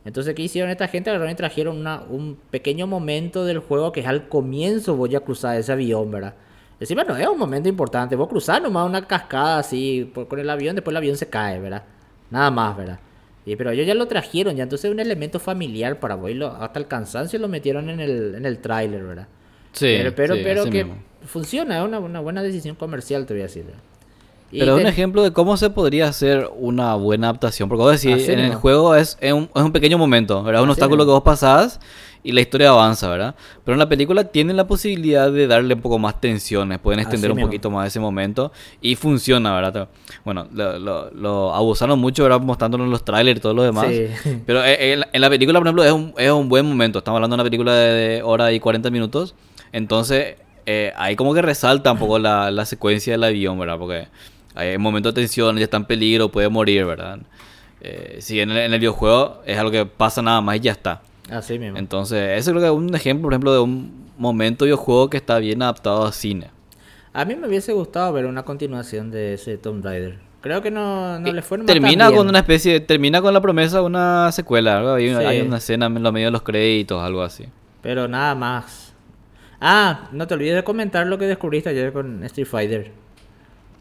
Entonces, 0.05 0.35
¿qué 0.35 0.41
hicieron 0.41 0.69
esta 0.69 0.87
gente? 0.87 1.09
Agarraron 1.09 1.31
y 1.31 1.35
trajeron 1.35 1.77
una, 1.77 2.01
un 2.09 2.37
pequeño 2.51 2.87
momento 2.87 3.45
del 3.45 3.59
juego 3.59 3.91
que 3.91 4.01
es 4.01 4.07
al 4.07 4.27
comienzo 4.27 4.95
voy 4.95 5.15
a 5.15 5.21
cruzar 5.21 5.57
ese 5.57 5.71
avión, 5.71 6.11
¿verdad? 6.11 6.33
Encima 6.79 7.03
no 7.05 7.15
es 7.15 7.27
un 7.27 7.37
momento 7.39 7.69
importante, 7.69 8.15
vos 8.15 8.27
cruzás 8.27 8.61
nomás 8.61 8.85
una 8.87 9.07
cascada 9.07 9.59
así 9.59 10.11
por- 10.13 10.27
con 10.27 10.39
el 10.39 10.49
avión, 10.49 10.75
después 10.75 10.91
el 10.91 10.97
avión 10.97 11.15
se 11.15 11.29
cae, 11.29 11.59
¿verdad? 11.59 11.83
Nada 12.29 12.51
más, 12.51 12.75
¿verdad? 12.75 12.99
Y, 13.45 13.55
pero 13.55 13.71
ellos 13.71 13.85
ya 13.87 13.93
lo 13.93 14.07
trajeron, 14.07 14.55
ya 14.55 14.63
entonces 14.63 14.85
es 14.85 14.91
un 14.91 14.99
elemento 14.99 15.39
familiar 15.39 15.99
para 15.99 16.15
vos 16.15 16.29
y 16.31 16.33
lo- 16.33 16.47
hasta 16.51 16.79
el 16.79 16.87
cansancio 16.87 17.39
lo 17.39 17.47
metieron 17.47 17.89
en 17.89 17.99
el, 18.01 18.35
en 18.35 18.45
el 18.45 18.57
tráiler, 18.59 19.03
¿verdad? 19.03 19.27
Sí, 19.71 19.85
pero 19.97 20.13
pero, 20.15 20.35
sí, 20.35 20.41
pero 20.43 20.63
que 20.65 20.83
mismo. 20.83 21.01
funciona, 21.25 21.77
es 21.79 21.85
una, 21.85 21.99
una 21.99 22.19
buena 22.19 22.43
decisión 22.43 22.75
comercial, 22.75 23.25
te 23.25 23.33
voy 23.33 23.41
a 23.41 23.45
decir. 23.45 23.63
¿verdad? 23.65 23.79
Pero 24.59 24.75
te- 24.75 24.81
un 24.81 24.87
ejemplo 24.87 25.23
de 25.23 25.31
cómo 25.33 25.57
se 25.57 25.69
podría 25.69 26.07
hacer 26.07 26.49
una 26.57 26.95
buena 26.95 27.27
adaptación. 27.29 27.69
Porque 27.69 27.81
vos 27.83 28.01
decís, 28.01 28.23
Así 28.23 28.31
en 28.31 28.39
el 28.39 28.55
juego 28.55 28.95
es, 28.95 29.17
es, 29.21 29.33
un, 29.33 29.49
es 29.55 29.61
un 29.61 29.71
pequeño 29.71 29.97
momento, 29.97 30.43
¿verdad? 30.43 30.61
Un 30.63 30.69
Así 30.69 30.73
obstáculo 30.79 31.03
mismo. 31.03 31.11
que 31.11 31.13
vos 31.15 31.23
pasás 31.23 31.79
y 32.25 32.31
la 32.31 32.39
historia 32.39 32.69
avanza, 32.69 33.09
¿verdad? 33.09 33.35
Pero 33.65 33.73
en 33.75 33.79
la 33.79 33.89
película 33.89 34.23
tienen 34.23 34.55
la 34.55 34.65
posibilidad 34.65 35.29
de 35.29 35.45
darle 35.45 35.73
un 35.73 35.81
poco 35.81 35.99
más 35.99 36.21
tensiones, 36.21 36.79
pueden 36.79 36.99
Así 37.01 37.07
extender 37.07 37.31
un 37.31 37.35
mismo. 37.35 37.49
poquito 37.49 37.69
más 37.69 37.87
ese 37.87 37.99
momento 37.99 38.51
y 38.81 38.95
funciona, 38.95 39.53
¿verdad? 39.53 39.89
Bueno, 40.23 40.47
lo, 40.53 40.79
lo- 40.79 41.11
lo 41.11 41.53
abusaron 41.53 41.99
mucho, 41.99 42.23
¿verdad? 42.23 42.39
Mostrándonos 42.39 42.87
los 42.87 43.03
trailers 43.03 43.39
y 43.39 43.41
todo 43.41 43.53
lo 43.53 43.63
demás. 43.63 43.87
Sí. 43.89 44.07
Pero 44.45 44.63
eh, 44.63 44.93
en, 44.93 44.99
la- 45.01 45.09
en 45.11 45.19
la 45.21 45.29
película, 45.29 45.59
por 45.59 45.67
ejemplo, 45.67 45.83
es 45.83 45.91
un, 45.91 46.13
es 46.17 46.31
un 46.31 46.47
buen 46.47 46.65
momento. 46.65 46.99
Estamos 46.99 47.17
hablando 47.17 47.35
de 47.35 47.41
una 47.41 47.49
película 47.49 47.73
de, 47.73 47.91
de 47.93 48.23
hora 48.23 48.51
y 48.53 48.59
40 48.61 48.89
minutos. 48.89 49.35
Entonces, 49.73 50.35
eh, 50.65 50.93
ahí 50.95 51.17
como 51.17 51.33
que 51.33 51.41
resalta 51.41 51.91
un 51.91 51.97
poco 51.97 52.19
la, 52.19 52.51
la 52.51 52.65
secuencia 52.65 53.11
del 53.13 53.23
avión, 53.25 53.59
¿verdad? 53.59 53.77
Porque 53.77 54.07
hay 54.55 54.75
un 54.75 54.81
momento 54.81 55.11
de 55.11 55.21
tensión, 55.21 55.57
ya 55.57 55.63
está 55.63 55.77
en 55.77 55.85
peligro, 55.85 56.29
puede 56.29 56.49
morir, 56.49 56.85
¿verdad? 56.85 57.19
Eh, 57.81 58.17
si 58.21 58.39
en 58.39 58.51
el, 58.51 58.57
en 58.57 58.73
el 58.73 58.79
videojuego 58.79 59.41
es 59.45 59.57
algo 59.57 59.71
que 59.71 59.85
pasa 59.85 60.21
nada 60.21 60.41
más 60.41 60.55
y 60.57 60.59
ya 60.61 60.71
está. 60.71 61.01
Así 61.29 61.57
mismo. 61.59 61.77
Entonces, 61.77 62.37
ese 62.39 62.51
creo 62.51 62.61
que 62.61 62.67
es 62.67 62.73
un 62.73 62.93
ejemplo, 62.95 63.23
por 63.23 63.33
ejemplo, 63.33 63.53
de 63.53 63.59
un 63.59 64.03
momento 64.17 64.65
de 64.65 64.69
videojuego 64.69 65.09
que 65.09 65.17
está 65.17 65.39
bien 65.39 65.61
adaptado 65.61 66.05
a 66.05 66.11
cine. 66.11 66.47
A 67.13 67.25
mí 67.25 67.35
me 67.35 67.47
hubiese 67.47 67.73
gustado 67.73 68.11
ver 68.13 68.25
una 68.25 68.43
continuación 68.43 69.11
de 69.11 69.35
ese 69.35 69.57
Tomb 69.57 69.83
Raider. 69.83 70.17
Creo 70.41 70.61
que 70.61 70.71
no, 70.71 71.19
no 71.19 71.31
le 71.31 71.41
fue 71.41 71.57
nomás 71.57 71.71
termina 71.73 72.05
tan 72.05 72.11
bien. 72.11 72.17
con 72.17 72.27
una 72.29 72.39
especie, 72.39 72.79
termina 72.81 73.21
con 73.21 73.33
la 73.33 73.39
promesa 73.39 73.77
de 73.79 73.83
una 73.85 74.31
secuela, 74.31 74.75
¿verdad? 74.75 74.95
Hay, 74.95 75.09
Sí. 75.09 75.15
hay 75.15 75.41
una 75.41 75.57
escena 75.57 75.85
en 75.85 76.03
lo 76.03 76.11
medio 76.11 76.27
de 76.27 76.31
los 76.31 76.41
créditos, 76.41 77.01
algo 77.01 77.21
así. 77.21 77.45
Pero 77.81 78.07
nada 78.07 78.35
más. 78.35 78.93
Ah, 79.61 80.09
no 80.11 80.27
te 80.27 80.33
olvides 80.33 80.55
de 80.55 80.63
comentar 80.63 81.07
lo 81.07 81.17
que 81.17 81.25
descubriste 81.27 81.69
ayer 81.69 81.93
con 81.93 82.23
Street 82.25 82.47
Fighter. 82.47 82.91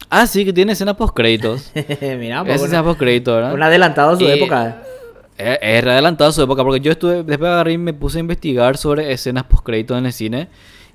Ah, 0.09 0.27
sí, 0.27 0.45
que 0.45 0.53
tiene 0.53 0.73
escena 0.73 0.95
post 0.95 1.15
créditos. 1.15 1.71
Mira, 2.01 2.37
Esa 2.37 2.43
pues, 2.45 2.61
escena 2.63 2.83
post 2.83 2.99
créditos, 2.99 3.35
¿verdad? 3.35 3.53
un 3.53 3.63
adelantado 3.63 4.11
a 4.11 4.15
su 4.17 4.23
Y- 4.23 4.31
época. 4.31 4.83
Es, 5.37 5.57
es 5.61 5.83
adelantado 5.85 6.29
a 6.29 6.33
su 6.33 6.41
época, 6.43 6.63
porque 6.63 6.79
yo 6.79 6.91
estuve, 6.91 7.23
después 7.23 7.49
agarré 7.49 7.73
y 7.73 7.77
me 7.79 7.93
puse 7.93 8.17
a 8.17 8.21
investigar 8.21 8.77
sobre 8.77 9.11
escenas 9.11 9.45
post 9.45 9.63
créditos 9.65 9.97
en 9.97 10.05
el 10.05 10.13
cine 10.13 10.47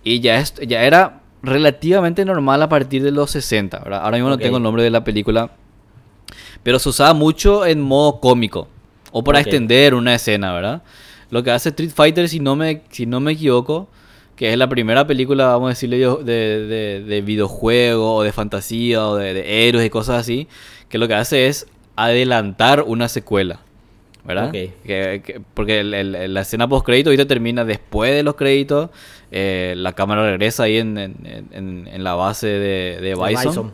y 0.05 0.21
ya, 0.21 0.39
es, 0.39 0.55
ya 0.67 0.83
era 0.85 1.21
relativamente 1.43 2.25
normal 2.25 2.63
a 2.63 2.69
partir 2.69 3.03
de 3.03 3.11
los 3.11 3.31
60, 3.33 3.81
¿verdad? 3.81 4.01
Ahora 4.05 4.17
mismo 4.17 4.29
no 4.31 4.39
tengo 4.39 4.57
el 4.59 4.63
nombre 4.63 4.83
de 4.85 4.91
la 4.91 5.03
película, 5.03 5.51
pero 6.63 6.79
se 6.79 6.89
usaba 6.89 7.15
mucho 7.15 7.67
en 7.67 7.81
modo 7.81 8.21
cómico. 8.21 8.69
O 9.11 9.25
para 9.25 9.41
extender 9.41 9.95
una 9.95 10.15
escena, 10.15 10.53
¿verdad? 10.53 10.83
Lo 11.31 11.43
que 11.43 11.51
hace 11.51 11.71
Street 11.71 11.91
Fighter, 11.95 12.29
si 12.29 12.39
no 12.41 12.55
me, 12.57 12.83
si 12.91 13.07
no 13.07 13.21
me 13.21 13.33
equivoco, 13.33 13.89
que 14.39 14.53
es 14.53 14.57
la 14.57 14.69
primera 14.69 15.07
película, 15.07 15.47
vamos 15.49 15.67
a 15.67 15.71
decirle, 15.71 15.99
yo, 15.99 16.17
de, 16.19 16.67
de, 16.67 17.03
de 17.05 17.21
videojuego 17.23 18.15
o 18.15 18.23
de 18.23 18.33
fantasía 18.33 19.05
o 19.07 19.17
de, 19.17 19.35
de 19.35 19.69
héroes 19.69 19.85
y 19.85 19.91
cosas 19.91 20.21
así, 20.21 20.47
que 20.89 20.97
lo 20.97 21.09
que 21.09 21.15
hace 21.15 21.49
es 21.49 21.67
adelantar 21.97 22.83
una 22.87 23.09
secuela. 23.09 23.61
¿Verdad? 24.25 24.49
Ok. 24.49 24.53
Que- 24.53 25.23
que- 25.25 25.41
porque 25.55 25.81
el- 25.81 25.95
el- 25.95 26.35
la 26.35 26.43
escena 26.43 26.69
post 26.69 26.85
crédito 26.85 27.09
ahorita 27.11 27.27
termina 27.27 27.65
después 27.65 28.13
de 28.15 28.23
los 28.23 28.35
créditos. 28.37 28.91
eh, 29.31 29.75
la 29.77 29.93
cámara 29.93 30.23
regresa 30.31 30.63
ahí 30.63 30.79
en, 30.79 30.97
en- 30.97 31.15
en- 31.53 31.89
en 31.93 32.05
la 32.05 32.15
base 32.15 32.47
de, 32.47 33.15
Bison. 33.15 33.47
Bison. 33.49 33.73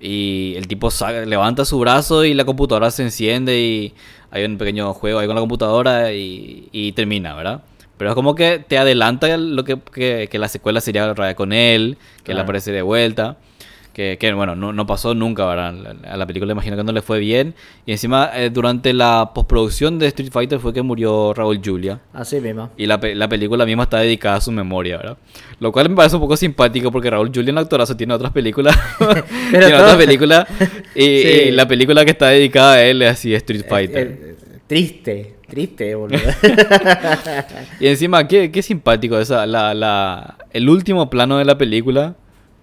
Y 0.00 0.54
el 0.56 0.66
tipo 0.66 0.90
saca- 0.90 1.24
levanta 1.24 1.64
su 1.64 1.78
brazo 1.78 2.24
y 2.24 2.34
la 2.34 2.44
computadora 2.44 2.90
se 2.90 3.02
enciende 3.04 3.60
y 3.60 3.94
hay 4.32 4.44
un 4.44 4.58
pequeño 4.58 4.92
juego 4.94 5.18
ahí 5.20 5.26
con 5.26 5.36
la 5.36 5.40
computadora 5.40 6.12
y, 6.12 6.68
y 6.72 6.92
termina, 6.92 7.34
¿verdad? 7.36 7.62
Pero 8.02 8.10
es 8.10 8.14
como 8.16 8.34
que 8.34 8.58
te 8.58 8.78
adelanta 8.78 9.36
lo 9.36 9.62
que, 9.62 9.78
que, 9.94 10.26
que 10.28 10.38
la 10.40 10.48
secuela 10.48 10.80
sería 10.80 11.04
en 11.16 11.34
con 11.36 11.52
él, 11.52 11.98
que 12.24 12.32
él 12.32 12.40
aparece 12.40 12.72
de 12.72 12.82
vuelta. 12.82 13.36
Que, 13.94 14.16
que, 14.18 14.32
bueno, 14.32 14.56
no, 14.56 14.72
no 14.72 14.86
pasó 14.88 15.14
nunca, 15.14 15.46
¿verdad? 15.46 15.94
A 16.10 16.16
la 16.16 16.26
película 16.26 16.50
imagino 16.50 16.76
que 16.76 16.82
no 16.82 16.90
le 16.90 17.00
fue 17.00 17.20
bien. 17.20 17.54
Y 17.86 17.92
encima, 17.92 18.28
eh, 18.34 18.50
durante 18.50 18.92
la 18.92 19.30
postproducción 19.32 20.00
de 20.00 20.08
Street 20.08 20.32
Fighter 20.32 20.58
fue 20.58 20.72
que 20.72 20.82
murió 20.82 21.32
Raúl 21.32 21.60
Julia. 21.64 22.00
Así 22.12 22.40
mismo. 22.40 22.70
Y 22.76 22.86
la, 22.86 22.98
la 23.14 23.28
película 23.28 23.64
misma 23.66 23.84
está 23.84 23.98
dedicada 23.98 24.38
a 24.38 24.40
su 24.40 24.50
memoria, 24.50 24.96
¿verdad? 24.96 25.16
Lo 25.60 25.70
cual 25.70 25.88
me 25.88 25.94
parece 25.94 26.16
un 26.16 26.22
poco 26.22 26.36
simpático 26.36 26.90
porque 26.90 27.08
Raúl 27.08 27.30
Julián, 27.32 27.56
actorazo, 27.58 27.96
tiene 27.96 28.14
otras 28.14 28.32
películas. 28.32 28.76
tiene 29.50 29.66
otras 29.66 29.94
películas. 29.94 30.48
Y, 30.96 31.22
Sí. 31.22 31.28
y 31.46 31.50
la 31.52 31.68
película 31.68 32.04
que 32.04 32.10
está 32.10 32.26
dedicada 32.30 32.74
a 32.74 32.82
él 32.82 33.00
es 33.02 33.12
así, 33.12 33.32
Street 33.32 33.64
Fighter. 33.68 34.06
Eh, 34.08 34.18
eh, 34.20 34.41
triste, 34.72 35.34
triste, 35.48 35.94
boludo. 35.94 36.18
Y 37.80 37.88
encima, 37.88 38.26
qué, 38.26 38.50
qué 38.50 38.62
simpático 38.62 39.18
esa, 39.18 39.46
la, 39.46 39.74
la, 39.74 40.36
el 40.52 40.68
último 40.68 41.10
plano 41.10 41.38
de 41.38 41.44
la 41.44 41.58
película. 41.58 42.14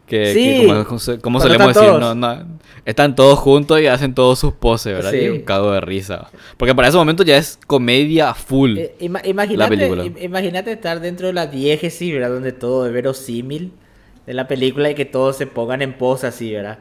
Que, 0.07 0.33
Sí. 0.33 0.61
que 0.61 0.67
como, 0.85 0.99
como 1.21 1.39
solemos 1.39 1.67
están 1.67 1.83
decir, 1.83 1.99
todos. 1.99 2.15
no, 2.15 2.15
no, 2.15 2.45
están 2.83 3.15
todos 3.15 3.37
juntos 3.37 3.79
y 3.79 3.85
hacen 3.85 4.15
todos 4.15 4.39
sus 4.39 4.53
poses, 4.53 4.91
¿verdad? 4.93 5.11
Sí. 5.11 5.19
Y 5.19 5.29
un 5.29 5.41
cago 5.41 5.71
de 5.71 5.81
risa. 5.81 6.29
Porque 6.57 6.73
para 6.73 6.87
ese 6.87 6.97
momento 6.97 7.21
ya 7.21 7.37
es 7.37 7.59
comedia 7.67 8.33
full. 8.33 8.79
Eh, 8.79 8.95
ima- 9.01 9.21
imagínate 9.23 10.71
estar 10.71 10.99
dentro 10.99 11.27
de 11.27 11.33
la 11.33 11.45
diégesis, 11.45 12.11
¿verdad? 12.11 12.29
Donde 12.31 12.51
todo 12.53 12.87
es 12.87 12.93
verosímil 12.93 13.71
de 14.25 14.33
la 14.33 14.47
película 14.47 14.89
y 14.89 14.95
que 14.95 15.05
todos 15.05 15.37
se 15.37 15.45
pongan 15.45 15.83
en 15.83 15.93
pose 15.93 16.25
así, 16.25 16.51
¿verdad? 16.53 16.79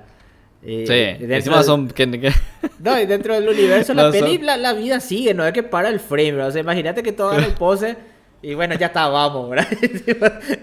Eh, 0.63 0.85
sí, 1.19 1.25
encima 1.33 1.57
del- 1.59 1.65
son... 1.65 1.89
que- 1.89 2.07
No, 2.81 3.01
y 3.01 3.07
dentro 3.07 3.35
del 3.35 3.49
universo 3.49 3.93
de 3.93 3.97
la 3.97 4.03
No, 4.09 4.13
son- 4.13 4.21
peli 4.23 4.39
la, 4.39 4.57
la 4.57 4.73
vida 4.73 5.01
sigue, 5.01 5.33
no 5.35 5.47
es 5.47 5.53
que 5.53 5.63
para 5.63 5.89
el 5.89 6.01
frame, 6.01 6.33
¿verdad? 6.33 6.49
O 6.49 6.53
sea, 6.53 6.61
imagínate 6.61 7.03
que 7.03 7.13
todos 7.13 7.37
hagan 7.37 7.53
pose 7.59 7.97
y 8.43 8.55
bueno, 8.55 8.75
ya 8.77 8.87
está, 8.87 9.09
vamos, 9.09 9.51
¿verdad? 9.51 9.69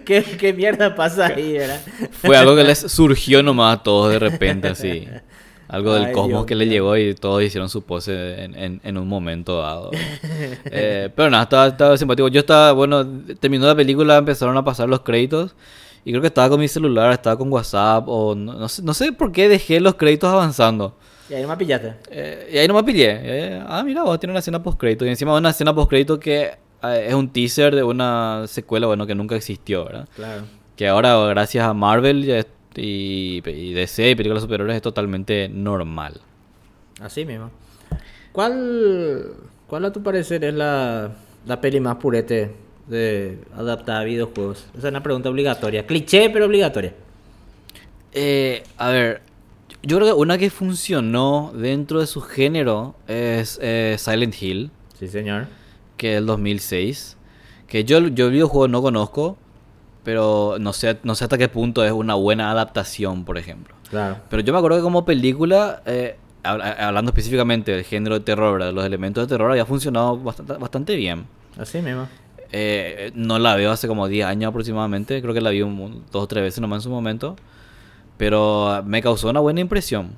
¿Qué, 0.06 0.24
¿Qué 0.24 0.54
mierda 0.54 0.96
pasa 0.96 1.28
ahí, 1.28 1.54
¿verdad? 1.54 1.82
Fue 2.12 2.38
algo 2.38 2.56
que 2.56 2.64
les 2.64 2.80
surgió 2.80 3.44
nomás 3.44 3.80
a 3.80 3.84
todos 3.84 4.12
de 4.14 4.20
repente, 4.20 4.68
así. 4.70 5.08
Algo 5.68 5.94
del 5.96 6.06
Ay, 6.06 6.14
cosmos 6.14 6.30
Dios 6.30 6.46
que 6.46 6.56
le 6.56 6.68
llegó 6.68 6.96
y 6.96 7.16
todos 7.16 7.42
hicieron 7.44 7.70
su 7.70 7.82
pose 7.84 8.44
en, 8.44 8.56
en- 8.56 8.82
en 8.84 8.98
un 8.98 9.08
momento 9.08 9.60
dado. 9.62 9.92
Eh, 10.66 11.10
pero 11.16 11.30
nada, 11.30 11.44
estaba, 11.44 11.68
estaba 11.68 11.98
simpático. 11.98 12.28
Yo 12.28 12.42
estaba, 12.42 12.72
bueno, 12.72 13.06
terminó 13.40 13.66
la 13.66 13.76
película, 13.76 14.18
empezaron 14.18 14.56
a 14.58 14.64
pasar 14.64 14.88
los 14.88 15.02
créditos. 15.02 15.56
Y 16.06 16.12
creo 16.12 16.22
que 16.22 16.28
estaba 16.28 16.50
con 16.50 16.60
mi 16.60 16.68
celular, 16.68 17.12
estaba 17.12 17.36
con 17.38 17.52
WhatsApp, 17.52 18.06
o 18.08 18.36
no, 18.36 18.54
no 18.54 18.70
sé, 18.70 18.82
no 18.84 18.94
sé 18.94 19.12
por 19.12 19.32
qué 19.32 19.50
dejé 19.50 19.80
los 19.82 19.96
créditos 19.96 20.32
avanzando. 20.32 20.96
Y 21.30 21.34
ahí 21.34 21.42
no 21.42 21.48
me 21.50 21.58
pillaste. 21.58 21.96
Eh, 22.12 22.50
y 22.54 22.58
ahí 22.60 22.68
no 22.68 22.76
me 22.76 22.84
pillé. 22.84 23.10
Eh, 23.24 23.64
ah, 23.68 23.82
mira, 23.84 24.04
vos 24.04 24.20
tiene 24.20 24.32
una 24.32 24.40
escena 24.40 24.62
post 24.62 24.80
crédito. 24.80 25.04
Y 25.06 25.10
encima 25.10 25.36
una 25.36 25.50
escena 25.50 25.74
post 25.74 25.90
crédito 25.90 26.20
que 26.20 26.52
eh, 26.84 27.06
es 27.10 27.14
un 27.16 27.28
teaser 27.30 27.74
de 27.76 27.82
una 27.84 28.44
secuela, 28.46 28.86
bueno, 28.86 29.08
que 29.08 29.16
nunca 29.16 29.36
existió, 29.36 29.86
¿verdad? 29.86 30.08
Claro. 30.16 30.44
Que 30.76 30.88
ahora, 30.88 31.18
gracias 31.28 31.66
a 31.66 31.74
Marvel 31.74 32.24
ya 32.24 32.38
es- 32.40 32.48
y, 32.78 33.42
y 33.50 33.74
DC 33.74 34.12
y 34.12 34.16
películas 34.16 34.44
superiores, 34.44 34.76
es 34.76 34.82
totalmente 34.84 35.50
normal. 35.50 36.22
Así 37.02 37.26
mismo. 37.26 37.50
¿Cuál, 38.32 39.32
cuál 39.68 39.86
a 39.86 39.92
tu 39.94 40.04
parecer 40.04 40.44
es 40.44 40.54
la, 40.54 41.10
la 41.46 41.62
peli 41.62 41.80
más 41.80 41.96
purete 41.96 42.52
de 42.88 43.40
adaptada 43.56 44.02
a 44.02 44.04
videojuegos? 44.04 44.66
Esa 44.78 44.88
es 44.88 44.92
una 44.92 45.02
pregunta 45.04 45.30
obligatoria. 45.30 45.86
Cliché, 45.86 46.30
pero 46.30 46.46
obligatoria. 46.46 46.94
Eh, 48.14 48.64
a 48.78 48.90
ver, 48.90 49.22
yo 49.84 49.98
creo 49.98 50.08
que 50.10 50.14
una 50.22 50.38
que 50.38 50.50
funcionó 50.50 51.52
dentro 51.56 52.00
de 52.00 52.08
su 52.08 52.22
género 52.22 52.96
es 53.08 53.60
eh, 53.62 53.96
Silent 54.00 54.42
Hill, 54.42 54.72
Sí, 54.98 55.08
señor. 55.08 55.48
que 55.98 56.14
es 56.14 56.18
el 56.20 56.26
2006. 56.26 57.18
Que 57.68 57.84
yo, 57.84 58.00
yo 58.00 58.28
el 58.28 58.32
videojuego 58.32 58.68
no 58.68 58.82
conozco, 58.82 59.38
pero 60.04 60.58
no 60.60 60.72
sé, 60.72 60.98
no 61.04 61.16
sé 61.16 61.26
hasta 61.26 61.38
qué 61.38 61.50
punto 61.50 61.84
es 61.84 61.92
una 61.92 62.14
buena 62.14 62.52
adaptación, 62.52 63.26
por 63.26 63.38
ejemplo. 63.38 63.76
Claro. 63.90 64.18
Pero 64.30 64.42
yo 64.44 64.54
me 64.54 64.60
acuerdo 64.60 64.78
que 64.78 64.84
como 64.84 65.04
película, 65.04 65.82
eh, 65.86 66.16
hab- 66.44 66.80
hablando 66.80 67.10
específicamente 67.10 67.72
del 67.72 67.84
género 67.84 68.16
de 68.20 68.22
terror, 68.24 68.54
¿verdad? 68.54 68.72
los 68.74 68.86
elementos 68.86 69.28
de 69.28 69.34
terror, 69.36 69.52
había 69.52 69.66
funcionado 69.66 70.18
bastante, 70.18 70.54
bastante 70.54 70.96
bien. 70.96 71.26
Así 71.58 71.82
mismo. 71.82 72.08
Eh, 72.58 73.12
no 73.16 73.38
la 73.38 73.56
veo 73.56 73.72
hace 73.72 73.88
como 73.88 74.08
10 74.08 74.26
años 74.26 74.48
aproximadamente. 74.50 75.22
Creo 75.22 75.34
que 75.34 75.42
la 75.42 75.50
vi 75.50 75.62
un- 75.62 76.04
dos 76.12 76.24
o 76.24 76.28
tres 76.28 76.42
veces 76.44 76.62
nomás 76.62 76.78
en 76.78 76.84
su 76.84 76.90
momento. 76.90 77.36
Pero 78.18 78.82
me 78.86 79.02
causó 79.02 79.30
una 79.30 79.40
buena 79.42 79.60
impresión. 79.60 80.12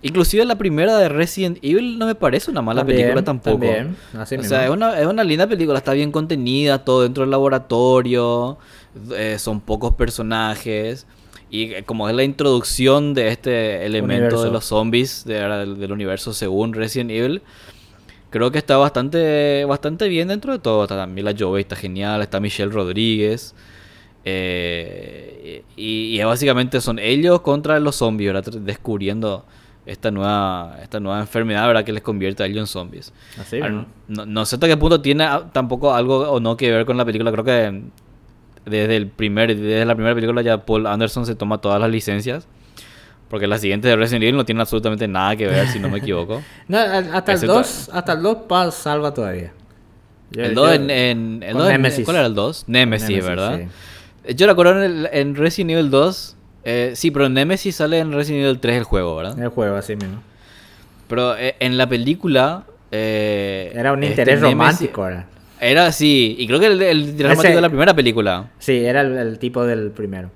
Inclusive 0.00 0.44
la 0.44 0.56
primera 0.56 0.96
de 0.96 1.08
Resident 1.08 1.58
Evil 1.62 1.98
no 1.98 2.06
me 2.06 2.14
parece 2.14 2.50
una 2.50 2.62
mala 2.62 2.80
También, 2.80 3.00
película 3.00 3.22
tampoco. 3.22 3.58
también, 3.58 3.96
así 4.18 4.34
o 4.34 4.38
mismo. 4.38 4.48
sea, 4.48 4.64
es 4.64 4.70
una, 4.70 4.98
es 4.98 5.06
una 5.06 5.22
linda 5.22 5.46
película, 5.46 5.78
está 5.78 5.92
bien 5.92 6.10
contenida, 6.10 6.82
todo 6.84 7.02
dentro 7.02 7.22
del 7.22 7.30
laboratorio, 7.30 8.58
eh, 9.16 9.36
son 9.38 9.60
pocos 9.60 9.94
personajes. 9.94 11.06
Y 11.50 11.74
eh, 11.74 11.82
como 11.84 12.08
es 12.08 12.16
la 12.16 12.24
introducción 12.24 13.14
de 13.14 13.28
este 13.28 13.84
elemento 13.86 14.14
Universo. 14.24 14.44
de 14.44 14.50
los 14.50 14.64
zombies 14.64 15.24
de- 15.24 15.34
del, 15.34 15.78
del 15.78 15.92
universo 15.92 16.32
según 16.32 16.72
Resident 16.72 17.10
Evil, 17.10 17.42
creo 18.32 18.50
que 18.50 18.58
está 18.58 18.76
bastante, 18.78 19.64
bastante 19.66 20.08
bien 20.08 20.28
dentro 20.28 20.52
de 20.52 20.58
todo. 20.58 20.82
Está 20.84 21.06
Mila 21.06 21.32
Jovovich, 21.38 21.66
está 21.66 21.76
genial, 21.76 22.22
está 22.22 22.40
Michelle 22.40 22.72
Rodríguez. 22.72 23.54
eh, 24.24 25.64
y, 25.76 26.20
básicamente 26.22 26.80
son 26.80 26.98
ellos 26.98 27.40
contra 27.42 27.78
los 27.78 27.96
zombies, 27.96 28.32
¿verdad? 28.32 28.52
Descubriendo 28.60 29.44
esta 29.84 30.10
nueva, 30.10 30.78
esta 30.82 30.98
nueva 30.98 31.20
enfermedad, 31.20 31.66
¿verdad? 31.66 31.84
Que 31.84 31.92
les 31.92 32.02
convierte 32.02 32.42
a 32.42 32.46
ellos 32.46 32.60
en 32.60 32.66
zombies. 32.66 33.12
Así. 33.38 33.60
No, 34.08 34.26
no 34.26 34.46
sé 34.46 34.56
hasta 34.56 34.66
qué 34.66 34.76
punto 34.76 35.00
tiene 35.00 35.24
ah, 35.24 35.50
tampoco 35.52 35.94
algo 35.94 36.30
o 36.30 36.40
no 36.40 36.56
que 36.56 36.70
ver 36.70 36.86
con 36.86 36.96
la 36.96 37.04
película. 37.04 37.30
Creo 37.32 37.44
que 37.44 37.82
desde 38.64 38.96
el 38.96 39.08
primer, 39.08 39.56
desde 39.56 39.84
la 39.84 39.94
primera 39.94 40.14
película 40.14 40.40
ya 40.42 40.64
Paul 40.64 40.86
Anderson 40.86 41.26
se 41.26 41.34
toma 41.34 41.58
todas 41.58 41.80
las 41.80 41.90
licencias. 41.90 42.46
Porque 43.32 43.46
la 43.46 43.56
siguiente 43.58 43.88
de 43.88 43.96
Resident 43.96 44.24
Evil 44.24 44.36
no 44.36 44.44
tiene 44.44 44.60
absolutamente 44.60 45.08
nada 45.08 45.34
que 45.36 45.46
ver, 45.46 45.66
si 45.68 45.78
no 45.80 45.88
me 45.88 45.98
equivoco. 45.98 46.42
No, 46.68 46.76
hasta 46.78 47.32
el 47.32 47.38
Excepto- 47.38 47.54
2, 47.54 47.90
hasta 47.90 48.12
el 48.12 48.22
2 48.22 48.36
pa- 48.46 48.70
salva 48.70 49.14
todavía. 49.14 49.52
Yo- 50.32 50.44
El 50.44 50.54
2 50.54 50.68
yo- 50.68 50.74
en, 50.74 50.90
en- 50.90 51.42
el 51.42 51.52
con 51.52 51.62
2 51.62 51.70
en- 51.70 51.72
Nemesis. 51.82 52.04
¿Cuál 52.04 52.16
era 52.18 52.26
el 52.26 52.34
2? 52.34 52.64
Nemesis, 52.66 53.08
Nemesis, 53.08 53.26
¿verdad? 53.28 53.60
sí. 54.26 54.34
Yo 54.34 54.46
recuerdo 54.46 54.84
en, 54.84 54.90
el- 54.90 55.08
en 55.12 55.34
Resident 55.34 55.70
Evil 55.70 55.90
2. 55.90 56.36
eh, 56.64 56.92
sí, 56.94 57.10
pero 57.10 57.30
Nemesis 57.30 57.74
sale 57.76 58.00
en 58.00 58.12
Resident 58.12 58.44
Evil 58.44 58.60
3 58.60 58.76
el 58.76 58.84
juego, 58.84 59.16
¿verdad? 59.16 59.38
El 59.38 59.48
juego, 59.48 59.76
así 59.76 59.96
mismo. 59.96 60.22
Pero 61.08 61.34
eh, 61.38 61.56
en 61.58 61.78
la 61.78 61.88
película. 61.88 62.64
eh, 62.90 63.72
Era 63.74 63.94
un 63.94 64.02
este 64.02 64.12
interés 64.22 64.40
Nemesis- 64.40 64.50
romántico, 64.52 65.08
era. 65.08 65.26
Era 65.58 65.86
así. 65.86 66.36
Y 66.38 66.46
creo 66.46 66.60
que 66.60 66.66
el, 66.66 66.82
el 66.82 66.98
interés 67.00 67.16
Ese- 67.18 67.26
romántico 67.32 67.54
de 67.56 67.60
la 67.62 67.68
primera 67.70 67.94
película. 67.94 68.50
Sí, 68.58 68.84
era 68.84 69.00
el, 69.00 69.16
el 69.16 69.38
tipo 69.38 69.64
del 69.64 69.90
primero. 69.90 70.30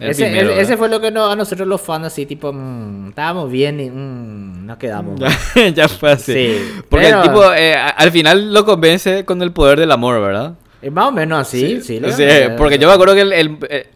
Ese, 0.00 0.24
primero, 0.24 0.50
ese- 0.50 0.76
fue 0.76 0.88
lo 0.88 1.00
que 1.00 1.10
no- 1.10 1.30
a 1.30 1.36
nosotros 1.36 1.68
los 1.68 1.80
fans 1.80 2.06
así, 2.06 2.26
tipo, 2.26 2.52
mm, 2.52 3.10
estábamos 3.10 3.50
bien 3.50 3.78
y 3.80 3.90
mm, 3.90 4.66
nos 4.66 4.76
quedamos. 4.76 5.20
Ya, 5.20 5.28
ya 5.74 5.88
fue 5.88 6.12
así. 6.12 6.32
Sí, 6.32 6.58
Porque 6.88 7.06
pero- 7.06 7.18
el 7.18 7.22
tipo 7.28 7.52
eh, 7.54 7.74
al 7.76 8.10
final 8.10 8.52
lo 8.52 8.64
convence 8.64 9.24
con 9.24 9.40
el 9.42 9.52
poder 9.52 9.78
del 9.78 9.92
amor, 9.92 10.20
¿verdad? 10.20 10.54
Eh, 10.84 10.90
más 10.90 11.06
o 11.08 11.12
menos 11.12 11.38
así, 11.40 11.80
sí. 11.80 11.98
lo- 11.98 12.12
Sí, 12.12 12.24
porque 12.58 12.78
yo 12.78 12.86
me 12.88 12.94
acuerdo 12.94 13.14
que 13.14 13.22
el, 13.22 13.32
el- 13.32 13.58
eh, 13.70 13.86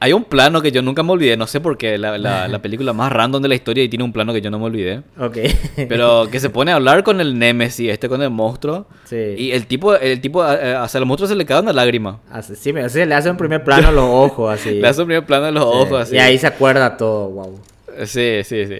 hay- 0.00 0.12
un 0.12 0.24
plano 0.24 0.60
que 0.60 0.72
yo 0.72 0.82
nunca 0.82 1.02
me 1.02 1.12
olvidé, 1.12 1.36
no 1.36 1.46
sé 1.46 1.60
por 1.60 1.78
qué, 1.78 1.96
la, 1.98 2.18
la, 2.18 2.48
la 2.48 2.58
película 2.62 2.92
más 2.92 3.12
random 3.12 3.40
de 3.42 3.48
la 3.48 3.54
historia 3.54 3.84
y 3.84 3.88
tiene 3.88 4.04
un 4.04 4.12
plano 4.12 4.32
que 4.32 4.40
yo 4.40 4.50
no 4.50 4.58
me 4.58 4.64
olvidé. 4.64 5.02
Ok. 5.18 5.38
Pero 5.88 6.28
que 6.30 6.40
se 6.40 6.50
pone 6.50 6.72
a 6.72 6.74
hablar 6.76 7.04
con 7.04 7.20
el 7.20 7.38
Nemesis, 7.38 7.90
este 7.90 8.08
con 8.08 8.22
el 8.22 8.30
monstruo. 8.30 8.86
Sí. 9.04 9.34
Y 9.38 9.52
el 9.52 9.66
tipo, 9.66 9.94
el 9.94 10.20
tipo, 10.20 10.44
eh, 10.44 10.74
hasta 10.74 10.98
el 10.98 11.06
monstruo 11.06 11.28
se 11.28 11.36
le 11.36 11.44
cae 11.46 11.60
una 11.60 11.72
lágrima. 11.72 12.18
Así, 12.30 12.56
sí, 12.56 12.72
me- 12.72 12.88
sí, 12.88 13.04
le 13.04 13.14
hace 13.14 13.30
un 13.30 13.36
primer 13.36 13.62
plano 13.62 13.88
a 13.88 13.92
los 13.92 14.04
ojos, 14.04 14.52
así. 14.52 14.70
Le 14.80 14.88
hace 14.88 15.00
un 15.02 15.06
primer 15.06 15.24
plano 15.26 15.46
de 15.46 15.52
los 15.52 15.62
Sí, 15.64 15.70
ojos 15.72 16.00
así. 16.00 16.16
Y 16.16 16.18
ahí 16.18 16.38
se 16.38 16.46
acuerda 16.48 16.96
todo, 16.96 17.28
wow. 17.30 17.60
Sí, 18.04 18.40
sí, 18.44 18.66
sí, 18.66 18.76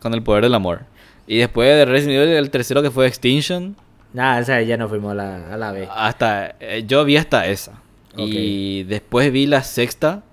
con 0.00 0.12
el 0.12 0.22
poder 0.22 0.42
del 0.44 0.54
amor. 0.54 0.80
Y 1.26 1.38
después 1.38 1.68
de 1.68 1.84
Resident 1.84 2.16
Evil, 2.22 2.34
el 2.36 2.50
tercero 2.50 2.82
que 2.82 2.90
fue 2.90 3.06
Extinction, 3.06 3.76
Nada, 4.12 4.40
esa 4.40 4.60
ya 4.62 4.76
nos 4.76 4.88
fuimos 4.90 5.12
a 5.12 5.14
la, 5.14 5.54
a 5.54 5.56
la 5.56 5.72
B. 5.72 5.88
hasta 5.90 6.56
eh, 6.60 6.84
yo 6.86 7.04
vi 7.04 7.16
hasta 7.16 7.46
esa. 7.46 7.80
Y 8.16 8.82
después 8.84 9.30
vi 9.32 9.46
la 9.46 9.62
sexta, 9.62 10.24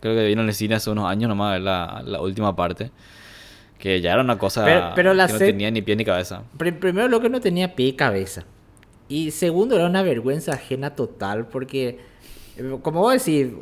creo 0.00 0.14
que 0.14 0.26
vino 0.26 0.40
en 0.42 0.48
el 0.48 0.54
cine 0.54 0.76
hace 0.76 0.88
unos 0.90 1.04
años 1.10 1.28
nomás, 1.28 1.60
la, 1.60 2.02
la 2.04 2.20
última 2.22 2.56
parte. 2.56 2.90
Que 3.78 4.00
ya 4.00 4.12
era 4.14 4.22
una 4.22 4.38
cosa 4.38 4.64
Pero- 4.64 4.90
pero 4.96 5.14
la 5.14 5.26
que 5.28 5.34
no 5.34 5.38
tenía 5.38 5.70
ni 5.70 5.82
pie 5.82 5.94
ni 5.94 6.04
cabeza. 6.04 6.42
Pri- 6.56 6.72
Primero 6.72 7.06
lo 7.08 7.20
que 7.20 7.28
no 7.28 7.40
tenía 7.40 7.76
pie 7.76 7.88
y 7.88 7.92
cabeza. 7.92 8.44
Y 9.08 9.30
segundo 9.30 9.76
era 9.76 9.86
una 9.86 10.02
vergüenza 10.02 10.52
ajena 10.54 10.96
total 10.96 11.46
porque, 11.46 12.00
eh, 12.56 12.78
como 12.82 13.00
vos 13.00 13.12
decís, 13.24 13.52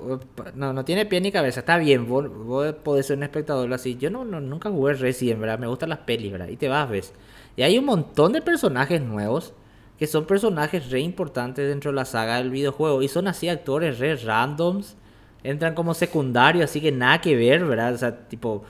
no, 0.54 0.72
no 0.72 0.84
tiene 0.86 1.04
pie 1.04 1.20
ni 1.20 1.30
cabeza. 1.32 1.60
Está 1.60 1.76
bien, 1.76 2.08
vos, 2.08 2.28
vos 2.34 2.72
podés 2.82 3.06
ser 3.06 3.18
un 3.18 3.24
espectador 3.24 3.70
así. 3.74 3.96
Yo 3.96 4.08
no, 4.10 4.24
no- 4.24 4.40
nunca 4.40 4.70
jugué 4.70 4.94
Resident, 4.94 5.38
¿verdad? 5.40 5.58
Me 5.58 5.66
gustan 5.66 5.90
las 5.90 5.98
pelis, 5.98 6.32
¿verdad? 6.32 6.48
Y 6.48 6.56
te 6.56 6.68
vas, 6.68 6.88
ves. 6.88 7.12
Y 7.56 7.62
hay 7.62 7.78
un 7.78 7.86
montón 7.86 8.32
de 8.32 8.42
personajes 8.42 9.00
nuevos 9.00 9.54
que 9.98 10.06
son 10.06 10.26
personajes 10.26 10.90
re 10.90 11.00
importantes 11.00 11.66
dentro 11.68 11.90
de 11.90 11.96
la 11.96 12.04
saga 12.04 12.36
del 12.36 12.50
videojuego. 12.50 13.02
Y 13.02 13.08
son 13.08 13.28
así 13.28 13.48
actores 13.48 13.98
re 13.98 14.14
randoms. 14.16 14.96
Entran 15.42 15.74
como 15.74 15.94
secundarios, 15.94 16.64
así 16.64 16.80
que 16.80 16.92
nada 16.92 17.20
que 17.20 17.36
ver, 17.36 17.64
¿verdad? 17.64 17.94
O 17.94 17.98
sea, 17.98 18.28
tipo... 18.28 18.64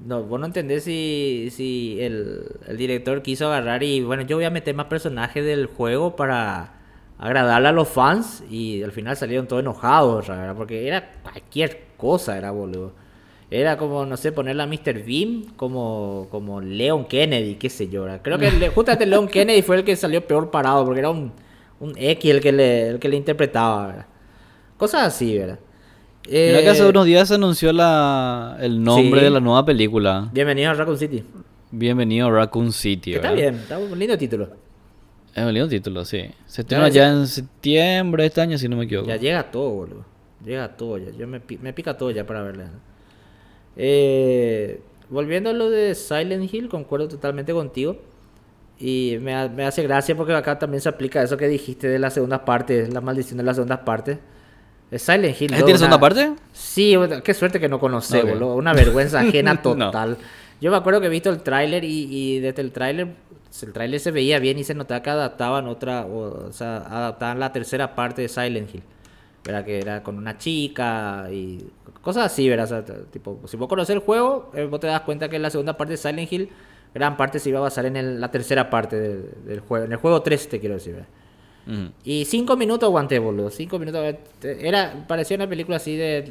No, 0.00 0.24
vos 0.24 0.40
no 0.40 0.46
entendés 0.46 0.84
si, 0.84 1.48
si 1.52 1.98
el, 2.00 2.44
el 2.66 2.76
director 2.76 3.22
quiso 3.22 3.46
agarrar 3.46 3.84
y 3.84 4.02
bueno, 4.02 4.24
yo 4.24 4.36
voy 4.36 4.44
a 4.44 4.50
meter 4.50 4.74
más 4.74 4.86
personajes 4.86 5.44
del 5.44 5.66
juego 5.66 6.16
para 6.16 6.74
agradarle 7.16 7.68
a 7.68 7.72
los 7.72 7.88
fans 7.88 8.42
y 8.50 8.82
al 8.82 8.90
final 8.90 9.16
salieron 9.16 9.46
todos 9.46 9.62
enojados. 9.62 10.26
Porque 10.56 10.86
era 10.88 11.12
cualquier 11.22 11.84
cosa, 11.96 12.36
era 12.36 12.50
boludo. 12.50 12.92
Era 13.50 13.76
como, 13.76 14.06
no 14.06 14.16
sé, 14.16 14.32
ponerle 14.32 14.62
a 14.62 14.66
Mr. 14.66 15.04
Beam 15.04 15.44
como, 15.56 16.28
como 16.30 16.60
Leon 16.60 17.04
Kennedy, 17.04 17.54
qué 17.56 17.68
sé 17.70 17.88
yo. 17.88 18.06
Creo 18.22 18.38
que 18.38 18.68
justamente 18.70 19.06
Leon 19.06 19.28
Kennedy 19.28 19.62
fue 19.62 19.76
el 19.76 19.84
que 19.84 19.94
salió 19.96 20.26
peor 20.26 20.50
parado 20.50 20.84
porque 20.84 21.00
era 21.00 21.10
un, 21.10 21.32
un 21.80 21.92
X 21.96 22.30
el 22.30 22.40
que 22.40 22.52
le, 22.52 22.88
el 22.88 22.98
que 22.98 23.08
le 23.08 23.16
interpretaba, 23.16 23.86
¿verdad? 23.86 24.06
Cosas 24.76 25.02
así, 25.04 25.38
¿verdad? 25.38 25.58
Mira 26.26 26.60
que 26.62 26.68
hace 26.70 26.82
Eh, 26.84 26.88
unos 26.88 27.04
días 27.04 27.28
se 27.28 27.34
anunció 27.34 27.72
la, 27.72 28.56
el 28.60 28.82
nombre 28.82 29.20
sí. 29.20 29.24
de 29.24 29.30
la 29.30 29.40
nueva 29.40 29.64
película. 29.64 30.30
Bienvenido 30.32 30.70
a 30.70 30.74
Raccoon 30.74 30.98
City. 30.98 31.22
Bienvenido 31.70 32.28
a 32.28 32.30
Raccoon 32.30 32.72
City. 32.72 33.14
Está 33.14 33.32
bien, 33.32 33.56
está 33.56 33.78
un 33.78 33.96
lindo 33.98 34.16
título. 34.16 34.48
Es 35.34 35.44
un 35.44 35.52
lindo 35.52 35.68
título, 35.68 36.04
sí. 36.04 36.24
Se 36.46 36.62
estrena 36.62 36.88
ya 36.88 37.08
en 37.10 37.26
septiembre 37.26 38.22
de 38.22 38.28
este 38.28 38.40
año, 38.40 38.56
si 38.56 38.68
no 38.68 38.76
me 38.76 38.84
equivoco. 38.84 39.06
Ya 39.08 39.16
llega 39.16 39.50
todo, 39.50 39.68
boludo. 39.70 40.04
Llega 40.44 40.68
todo 40.76 40.96
ya. 40.98 41.10
Yo 41.10 41.26
me, 41.26 41.40
me 41.60 41.72
pica 41.72 41.96
todo 41.96 42.10
ya 42.10 42.24
para 42.26 42.42
verla. 42.42 42.70
Eh, 43.76 44.80
volviendo 45.10 45.50
a 45.50 45.52
lo 45.52 45.70
de 45.70 45.94
Silent 45.94 46.52
Hill, 46.52 46.68
concuerdo 46.68 47.08
totalmente 47.08 47.52
contigo. 47.52 47.96
Y 48.78 49.18
me, 49.20 49.34
ha- 49.34 49.48
me 49.48 49.64
hace 49.64 49.82
gracia 49.82 50.16
porque 50.16 50.32
acá 50.34 50.58
también 50.58 50.80
se 50.80 50.88
aplica 50.88 51.22
eso 51.22 51.36
que 51.36 51.46
dijiste 51.48 51.86
de 51.88 51.98
la 51.98 52.10
segunda 52.10 52.44
parte, 52.44 52.88
la 52.90 53.00
maldición 53.00 53.38
de 53.38 53.44
las 53.44 53.56
segundas 53.56 53.80
partes. 53.80 54.18
Silent 54.92 55.40
Hill. 55.40 55.52
¿Ese 55.52 55.60
2, 55.60 55.64
tiene 55.64 55.78
segunda 55.78 55.98
parte? 56.00 56.32
Sí, 56.52 56.94
qué 57.24 57.34
suerte 57.34 57.58
que 57.58 57.68
no 57.68 57.80
conocí, 57.80 58.16
Ok. 58.18 58.28
boludo. 58.28 58.54
Una 58.54 58.72
vergüenza 58.72 59.20
ajena 59.28 59.54
No. 59.54 59.60
total. 59.62 60.18
Yo 60.60 60.70
me 60.70 60.76
acuerdo 60.76 61.00
que 61.00 61.06
he 61.06 61.10
visto 61.10 61.30
el 61.30 61.42
tráiler 61.42 61.84
y, 61.84 62.06
y 62.10 62.40
desde 62.40 62.62
el 62.62 62.70
tráiler, 62.72 63.08
el 63.62 63.72
tráiler 63.72 63.98
se 64.00 64.10
veía 64.12 64.38
bien 64.38 64.58
y 64.58 64.64
se 64.64 64.74
notaba 64.74 65.02
que 65.02 65.10
adaptaban 65.10 65.66
otra, 65.66 66.06
o, 66.06 66.46
o 66.48 66.52
sea, 66.52 66.76
adaptaban 66.78 67.40
la 67.40 67.52
tercera 67.52 67.94
parte 67.94 68.22
de 68.22 68.28
Silent 68.28 68.72
Hill. 68.74 68.82
¿Verdad? 69.44 69.64
Que 69.64 69.78
era 69.78 70.02
con 70.02 70.16
una 70.16 70.38
chica 70.38 71.28
y 71.30 71.58
cosas 72.04 72.26
así, 72.26 72.48
¿verdad? 72.48 72.66
O 72.66 72.68
sea, 72.68 72.84
t- 72.84 72.92
tipo, 73.10 73.40
si 73.46 73.56
vos 73.56 73.68
conoces 73.68 73.94
el 73.94 74.00
juego, 74.00 74.50
eh, 74.54 74.64
vos 74.66 74.78
te 74.80 74.86
das 74.86 75.00
cuenta 75.00 75.28
que 75.28 75.38
la 75.38 75.50
segunda 75.50 75.76
parte 75.76 75.92
de 75.92 75.96
Silent 75.96 76.32
Hill, 76.32 76.48
gran 76.94 77.16
parte 77.16 77.38
se 77.40 77.48
iba 77.48 77.58
a 77.58 77.62
basar 77.62 77.86
en 77.86 77.96
el- 77.96 78.20
la 78.20 78.30
tercera 78.30 78.70
parte 78.70 78.96
de- 79.00 79.28
del 79.46 79.60
juego. 79.60 79.86
En 79.86 79.92
el 79.92 79.98
juego 79.98 80.22
3, 80.22 80.48
te 80.48 80.60
quiero 80.60 80.74
decir, 80.76 80.92
¿verdad? 80.94 81.08
Y 82.04 82.26
cinco 82.26 82.58
minutos 82.58 82.86
aguanté, 82.86 83.18
boludo. 83.18 83.48
Cinco 83.50 83.78
minutos. 83.78 84.00
eh, 84.42 84.58
Era, 84.60 85.06
parecía 85.08 85.36
una 85.38 85.48
película 85.48 85.78
así 85.78 85.96
de. 85.96 86.30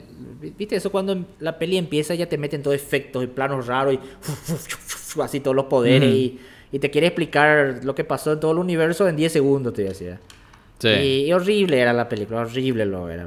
¿Viste 0.56 0.76
eso 0.76 0.92
cuando 0.92 1.26
la 1.40 1.58
peli 1.58 1.78
empieza 1.78 2.14
ya 2.14 2.28
te 2.30 2.38
meten 2.38 2.62
todos 2.62 2.76
efectos 2.76 3.24
y 3.24 3.28
planos 3.28 3.66
raros 3.66 3.96
y. 3.96 4.00
Así 5.22 5.40
todos 5.40 5.56
los 5.56 5.66
poderes 5.66 6.10
y, 6.14 6.40
y 6.72 6.78
te 6.80 6.92
quiere 6.92 7.08
explicar 7.08 7.80
lo 7.84 7.96
que 7.96 8.04
pasó 8.04 8.34
en 8.34 8.40
todo 8.40 8.52
el 8.52 8.60
universo 8.60 9.08
en 9.08 9.16
10 9.16 9.32
segundos, 9.34 9.74
te 9.74 9.84
decía. 9.84 10.20
Sí. 10.84 10.90
Y, 10.90 11.26
y 11.28 11.34
horrible 11.34 11.80
era 11.80 11.94
la 11.94 12.10
película, 12.10 12.42
horrible 12.42 12.86
lo 12.86 13.10
era. 13.10 13.26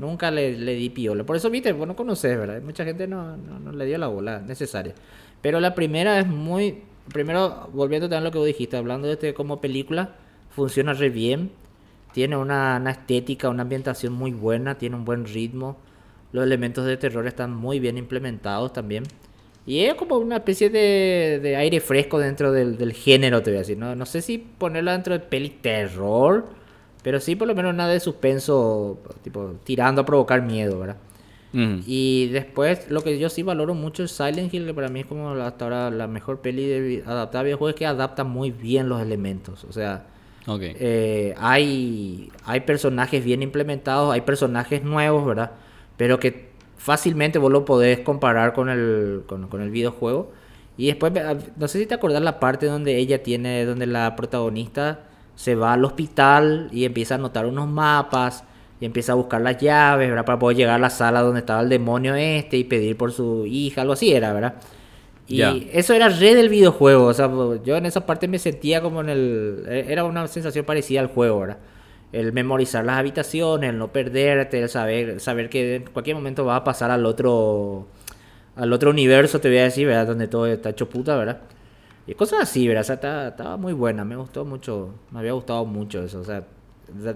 Nunca 0.00 0.30
le, 0.30 0.58
le 0.58 0.74
di 0.74 0.90
piola. 0.90 1.24
Por 1.24 1.36
eso, 1.36 1.48
viste, 1.48 1.72
vos 1.72 1.86
no 1.86 1.94
conoces, 1.94 2.36
¿verdad? 2.36 2.60
Mucha 2.60 2.84
gente 2.84 3.06
no, 3.06 3.36
no, 3.36 3.60
no 3.60 3.72
le 3.72 3.86
dio 3.86 3.98
la 3.98 4.08
bola 4.08 4.40
necesaria. 4.40 4.94
Pero 5.40 5.60
la 5.60 5.74
primera 5.74 6.18
es 6.18 6.26
muy. 6.26 6.82
Primero, 7.12 7.68
volviendo 7.72 8.08
también 8.08 8.22
a 8.22 8.26
lo 8.26 8.32
que 8.32 8.38
vos 8.38 8.46
dijiste, 8.46 8.76
hablando 8.76 9.06
de 9.06 9.14
este 9.14 9.34
como 9.34 9.60
película, 9.60 10.16
funciona 10.50 10.92
re 10.92 11.10
bien. 11.10 11.50
Tiene 12.12 12.36
una, 12.36 12.78
una 12.80 12.90
estética, 12.90 13.48
una 13.48 13.62
ambientación 13.62 14.12
muy 14.12 14.32
buena, 14.32 14.76
tiene 14.76 14.96
un 14.96 15.04
buen 15.04 15.24
ritmo. 15.24 15.78
Los 16.32 16.44
elementos 16.44 16.84
de 16.84 16.96
terror 16.96 17.26
están 17.26 17.54
muy 17.54 17.78
bien 17.80 17.96
implementados 17.96 18.72
también. 18.72 19.04
Y 19.66 19.80
es 19.84 19.94
como 19.94 20.16
una 20.16 20.36
especie 20.36 20.70
de, 20.70 21.38
de 21.40 21.56
aire 21.56 21.80
fresco 21.80 22.18
dentro 22.18 22.50
del, 22.50 22.76
del 22.76 22.92
género, 22.92 23.42
te 23.42 23.50
voy 23.50 23.58
a 23.58 23.60
decir. 23.60 23.78
No, 23.78 23.94
no 23.94 24.06
sé 24.06 24.20
si 24.20 24.38
ponerla 24.38 24.92
dentro 24.92 25.12
de 25.12 25.20
peli 25.20 25.50
terror, 25.50 26.46
pero 27.02 27.20
sí 27.20 27.36
por 27.36 27.48
lo 27.48 27.54
menos 27.54 27.74
nada 27.74 27.92
de 27.92 28.00
suspenso, 28.00 28.98
tipo 29.22 29.54
tirando 29.64 30.02
a 30.02 30.06
provocar 30.06 30.42
miedo, 30.42 30.78
¿verdad? 30.78 30.96
Y 31.86 32.28
después, 32.28 32.90
lo 32.90 33.02
que 33.02 33.18
yo 33.18 33.28
sí 33.28 33.42
valoro 33.42 33.74
mucho 33.74 34.04
es 34.04 34.12
Silent 34.12 34.54
Hill, 34.54 34.64
que 34.64 34.72
para 34.72 34.88
mí 34.88 35.00
es 35.00 35.06
como 35.06 35.30
hasta 35.32 35.66
ahora 35.66 35.90
la 35.90 36.06
mejor 36.06 36.40
peli 36.40 36.66
de 36.66 37.02
adaptada 37.06 37.40
a 37.40 37.42
videojuegos, 37.44 37.74
es 37.74 37.78
que 37.78 37.84
adapta 37.84 38.24
muy 38.24 38.50
bien 38.50 38.88
los 38.88 39.02
elementos. 39.02 39.64
O 39.64 39.72
sea, 39.72 40.06
Ok. 40.46 40.62
eh, 40.62 41.34
hay, 41.36 42.32
hay 42.46 42.60
personajes 42.60 43.22
bien 43.22 43.42
implementados, 43.42 44.14
hay 44.14 44.22
personajes 44.22 44.82
nuevos, 44.82 45.26
¿verdad? 45.26 45.52
Pero 45.98 46.18
que 46.18 46.48
fácilmente 46.78 47.38
vos 47.38 47.52
lo 47.52 47.66
podés 47.66 48.00
comparar 48.00 48.54
con 48.54 48.70
el, 48.70 49.24
con, 49.26 49.46
con 49.48 49.60
el 49.60 49.70
videojuego. 49.70 50.32
Y 50.78 50.86
después, 50.86 51.12
ah, 51.18 51.36
no 51.56 51.68
sé 51.68 51.80
si 51.80 51.84
te 51.86 51.92
acordás 51.94 52.22
la 52.22 52.40
parte 52.40 52.64
donde 52.64 52.96
ella 52.96 53.22
tiene, 53.22 53.66
donde 53.66 53.86
la 53.86 54.16
protagonista 54.16 55.00
se 55.34 55.54
va 55.54 55.72
al 55.74 55.84
hospital 55.84 56.68
y 56.72 56.84
empieza 56.84 57.14
a 57.14 57.18
anotar 57.18 57.46
unos 57.46 57.68
mapas 57.68 58.44
y 58.80 58.84
empieza 58.86 59.12
a 59.12 59.14
buscar 59.16 59.40
las 59.40 59.58
llaves, 59.58 60.08
¿verdad? 60.08 60.24
Para 60.24 60.38
poder 60.38 60.56
llegar 60.56 60.76
a 60.76 60.78
la 60.78 60.90
sala 60.90 61.22
donde 61.22 61.40
estaba 61.40 61.60
el 61.62 61.68
demonio 61.68 62.14
este 62.14 62.56
y 62.58 62.64
pedir 62.64 62.96
por 62.96 63.12
su 63.12 63.46
hija, 63.46 63.82
algo 63.82 63.94
así 63.94 64.12
era, 64.12 64.32
¿verdad? 64.32 64.54
Y 65.26 65.68
eso 65.72 65.94
era 65.94 66.08
re 66.08 66.34
del 66.34 66.48
videojuego, 66.48 67.06
o 67.06 67.14
sea, 67.14 67.30
yo 67.64 67.76
en 67.76 67.86
esa 67.86 68.04
parte 68.06 68.28
me 68.28 68.38
sentía 68.38 68.82
como 68.82 69.00
en 69.00 69.08
el... 69.08 69.64
e- 69.68 69.86
Era 69.88 70.04
una 70.04 70.26
sensación 70.28 70.64
parecida 70.64 71.00
al 71.00 71.06
juego, 71.08 71.40
¿verdad? 71.40 71.58
El 72.12 72.32
memorizar 72.32 72.84
las 72.84 72.98
habitaciones, 72.98 73.70
el 73.70 73.78
no 73.78 73.88
perderte, 73.92 74.60
el 74.62 74.68
saber, 74.68 75.20
saber 75.20 75.48
que 75.48 75.76
en 75.76 75.84
cualquier 75.86 76.16
momento 76.16 76.44
vas 76.44 76.60
a 76.60 76.64
pasar 76.64 76.90
al 76.90 77.06
otro... 77.06 77.86
Al 78.56 78.72
otro 78.72 78.90
universo, 78.90 79.40
te 79.40 79.48
voy 79.48 79.58
a 79.58 79.64
decir, 79.64 79.86
¿verdad? 79.86 80.06
Donde 80.08 80.28
todo 80.28 80.46
está 80.46 80.70
hecho 80.70 80.88
puta, 80.88 81.16
¿verdad? 81.16 81.40
Y 82.06 82.14
cosas 82.14 82.40
así, 82.42 82.66
¿verdad? 82.66 82.82
O 82.82 82.84
sea, 82.84 82.94
estaba, 82.96 83.28
estaba 83.28 83.56
muy 83.56 83.72
buena, 83.72 84.04
me 84.04 84.16
gustó 84.16 84.44
mucho, 84.44 84.90
me 85.10 85.20
había 85.20 85.32
gustado 85.32 85.64
mucho 85.64 86.02
eso, 86.02 86.20
o 86.20 86.24
sea, 86.24 86.44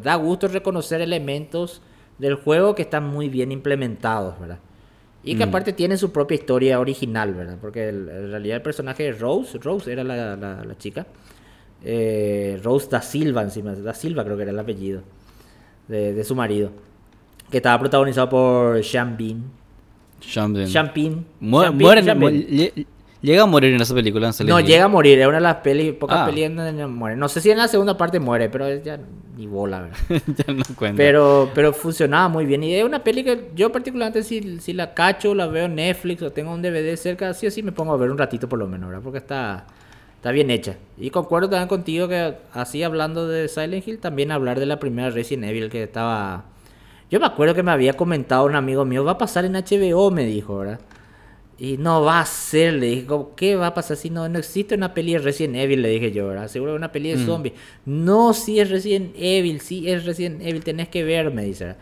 da- 0.03 0.15
gusto 0.17 0.47
reconocer 0.49 1.01
elementos 1.01 1.83
del 2.19 2.37
juego 2.37 2.75
que 2.75 2.83
están 2.83 3.05
muy 3.07 3.29
bien 3.29 3.51
implementados, 3.53 4.39
¿verdad? 4.39 4.59
Y 5.25 5.35
que 5.35 5.45
Mm. 5.45 5.49
aparte 5.49 5.73
tiene 5.73 5.97
su 5.97 6.13
propia 6.13 6.37
historia 6.37 6.79
original, 6.79 7.35
¿verdad? 7.35 7.59
Porque 7.61 7.89
el- 7.89 8.09
en 8.09 8.31
realidad 8.31 8.57
el 8.59 8.63
personaje 8.63 9.03
de 9.03 9.13
Rose, 9.13 9.59
Rose 9.59 9.93
era 9.93 10.05
la, 10.05 10.37
la- 10.37 10.65
la 10.65 10.79
chica, 10.79 11.05
eh, 11.85 12.59
Rose 12.63 12.89
da 12.89 13.03
Silva 13.03 13.43
encima, 13.43 13.75
da 13.75 13.93
Silva 13.93 14.25
creo 14.25 14.37
que 14.37 14.43
era 14.45 14.53
el 14.53 14.59
apellido 14.59 15.03
de, 15.89 16.15
de 16.15 16.25
su 16.25 16.35
marido, 16.37 16.71
que 17.51 17.57
estaba 17.59 17.79
protagonizado 17.81 18.29
por 18.29 18.83
Sean 18.85 19.17
Bean. 19.17 19.43
Shamden. 20.21 20.69
Sean 20.69 20.91
Bean. 20.95 21.27
Mu- 21.41 21.61
Sean 21.61 21.77
Bean, 21.77 21.89
mueren- 21.91 22.05
Sean 22.05 22.19
mu- 22.19 22.27
Bean. 22.29 22.87
Lle- 23.27 23.33
llega 23.33 23.43
a 23.43 23.47
morir 23.47 23.75
en 23.75 23.81
esa 23.81 23.95
película. 23.95 24.31
en 24.39 24.47
No, 24.47 24.61
llega 24.61 24.85
a 24.85 24.89
morir, 24.89 25.19
es 25.19 25.27
una 25.27 25.37
de 25.37 25.43
las 25.43 25.57
pelis, 25.57 25.93
pocas 25.95 26.19
Ah. 26.21 26.27
pelis 26.27 26.55
donde 26.55 26.87
muere. 26.87 27.17
No 27.17 27.29
sé 27.29 27.41
si 27.41 27.51
en 27.51 27.59
la 27.59 27.69
segunda 27.69 27.97
parte 27.97 28.21
muere, 28.21 28.49
pero 28.49 28.73
ya 28.77 28.99
ni 29.37 29.47
bola, 29.47 29.83
¿verdad? 29.83 29.99
ya 30.47 30.53
no 30.55 30.63
cuenta. 30.77 30.97
Pero, 30.97 31.51
pero 31.55 31.73
funcionaba 31.73 32.29
muy 32.29 32.47
bien. 32.47 32.63
Y 32.63 32.75
es 32.75 32.85
una 32.85 33.03
peli 33.05 33.25
que 33.25 33.51
yo 33.55 33.71
particularmente 33.73 34.23
si, 34.23 34.61
si 34.61 34.73
la 34.73 34.95
cacho, 34.95 35.35
la 35.35 35.47
veo 35.47 35.67
en 35.67 35.75
Netflix 35.75 36.23
o 36.23 36.31
tengo 36.33 36.53
un 36.53 36.63
DVD 36.63 36.97
cerca, 36.97 37.35
sí 37.35 37.47
o 37.47 37.51
sí 37.51 37.63
me 37.63 37.73
pongo 37.73 37.93
a 37.93 37.97
ver 37.97 38.11
un 38.11 38.19
ratito 38.19 38.49
por 38.49 38.59
lo 38.59 38.67
menos, 38.67 38.89
¿verdad? 38.89 39.03
Porque 39.03 39.19
está, 39.19 39.67
está 40.17 40.31
bien 40.31 40.51
hecha. 40.51 40.77
Y 40.97 41.11
concuerdo 41.11 41.51
también 41.51 41.69
contigo 41.69 42.09
que 42.09 42.35
así 42.55 42.83
hablando 42.83 43.29
de 43.29 43.49
Silent 43.49 43.87
Hill, 43.87 43.99
también 43.99 44.31
hablar 44.33 44.59
de 44.61 44.67
la 44.67 44.79
primera 44.79 45.11
Resident 45.11 45.45
Evil 45.51 45.69
que 45.69 45.83
estaba... 45.83 46.45
Yo 47.11 47.21
me 47.21 47.27
acuerdo 47.27 47.55
que 47.55 47.63
me 47.63 47.71
había 47.71 47.93
comentado 47.93 48.47
un 48.47 48.57
amigo 48.57 48.85
mío, 48.85 49.05
va 49.05 49.13
a 49.13 49.19
pasar 49.19 49.45
en 49.45 49.53
HBO, 49.55 50.11
me 50.11 50.25
dijo, 50.25 50.59
¿verdad? 50.59 50.81
Y 51.59 51.79
no 51.79 52.03
va 52.03 52.21
a 52.21 52.27
ser, 52.27 52.75
le 52.75 52.87
dije, 52.87 53.07
¿cómo- 53.07 53.35
¿qué 53.35 53.57
va 53.57 53.69
a 53.69 53.75
pasar 53.75 53.97
si 53.97 54.11
no, 54.11 54.29
no 54.29 54.39
existe 54.39 54.75
una 54.75 54.93
peli 54.93 55.15
de 55.15 55.21
Resident 55.21 55.57
Evil? 55.57 55.81
Le 55.81 55.89
dije 55.89 56.13
yo, 56.13 56.29
¿verdad? 56.29 56.49
Seguro 56.49 56.73
que 56.73 56.77
una 56.77 56.93
peli 56.93 57.11
de 57.11 57.17
Mm. 57.17 57.27
zombies. 57.27 57.55
No, 57.87 58.35
sí 58.35 58.61
es 58.61 58.69
Resident 58.69 59.15
Evil, 59.19 59.61
sí 59.61 59.89
es 59.91 60.05
Resident 60.05 60.43
Evil, 60.43 60.63
tenés 60.63 60.89
que 60.89 61.03
ver, 61.03 61.33
me 61.33 61.45
dice. 61.45 61.65
¿verdad? 61.65 61.81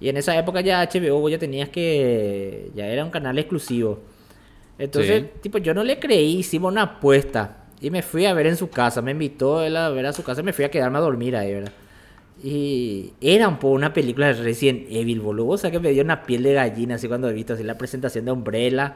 Y 0.00 0.08
en 0.10 0.16
esa 0.18 0.38
época 0.38 0.60
ya 0.60 0.80
HBO 0.82 1.28
ya 1.28 1.38
tenías 1.38 1.70
que, 1.70 2.70
ya 2.76 2.86
era 2.86 3.04
un 3.04 3.10
canal 3.10 3.36
exclusivo. 3.38 3.98
Entonces, 4.78 5.22
Sí. 5.22 5.28
tipo, 5.42 5.58
yo 5.58 5.72
no 5.74 5.82
le 5.82 5.98
creí, 5.98 6.36
hicimos 6.38 6.70
una 6.70 6.82
apuesta. 6.82 7.64
Y 7.80 7.90
me 7.90 8.02
fui 8.02 8.26
a 8.26 8.32
ver 8.34 8.46
en 8.46 8.56
su 8.56 8.68
casa, 8.70 9.02
me 9.02 9.10
invitó 9.10 9.62
él 9.64 9.76
a 9.76 9.88
ver 9.88 10.06
a 10.06 10.12
su 10.12 10.22
casa, 10.22 10.42
me 10.42 10.52
fui 10.52 10.64
a 10.64 10.70
quedarme 10.70 10.98
a 10.98 11.00
dormir 11.00 11.34
ahí, 11.34 11.52
¿verdad? 11.52 11.72
Y 12.44 13.12
era 13.20 13.48
un 13.48 13.56
poco 13.58 13.74
una 13.74 13.92
película 13.92 14.26
de 14.28 14.34
Resident 14.34 14.86
Evil, 14.90 15.20
boludo. 15.20 15.48
O 15.48 15.58
sea 15.58 15.70
que 15.70 15.80
me 15.80 15.90
dio 15.90 16.02
una 16.04 16.22
piel 16.24 16.42
de 16.42 16.52
gallina 16.54 16.94
así 16.96 17.08
cuando 17.08 17.28
he 17.28 17.32
visto 17.32 17.54
así 17.54 17.62
la 17.64 17.76
presentación 17.78 18.24
de 18.26 18.32
Umbrella. 18.32 18.94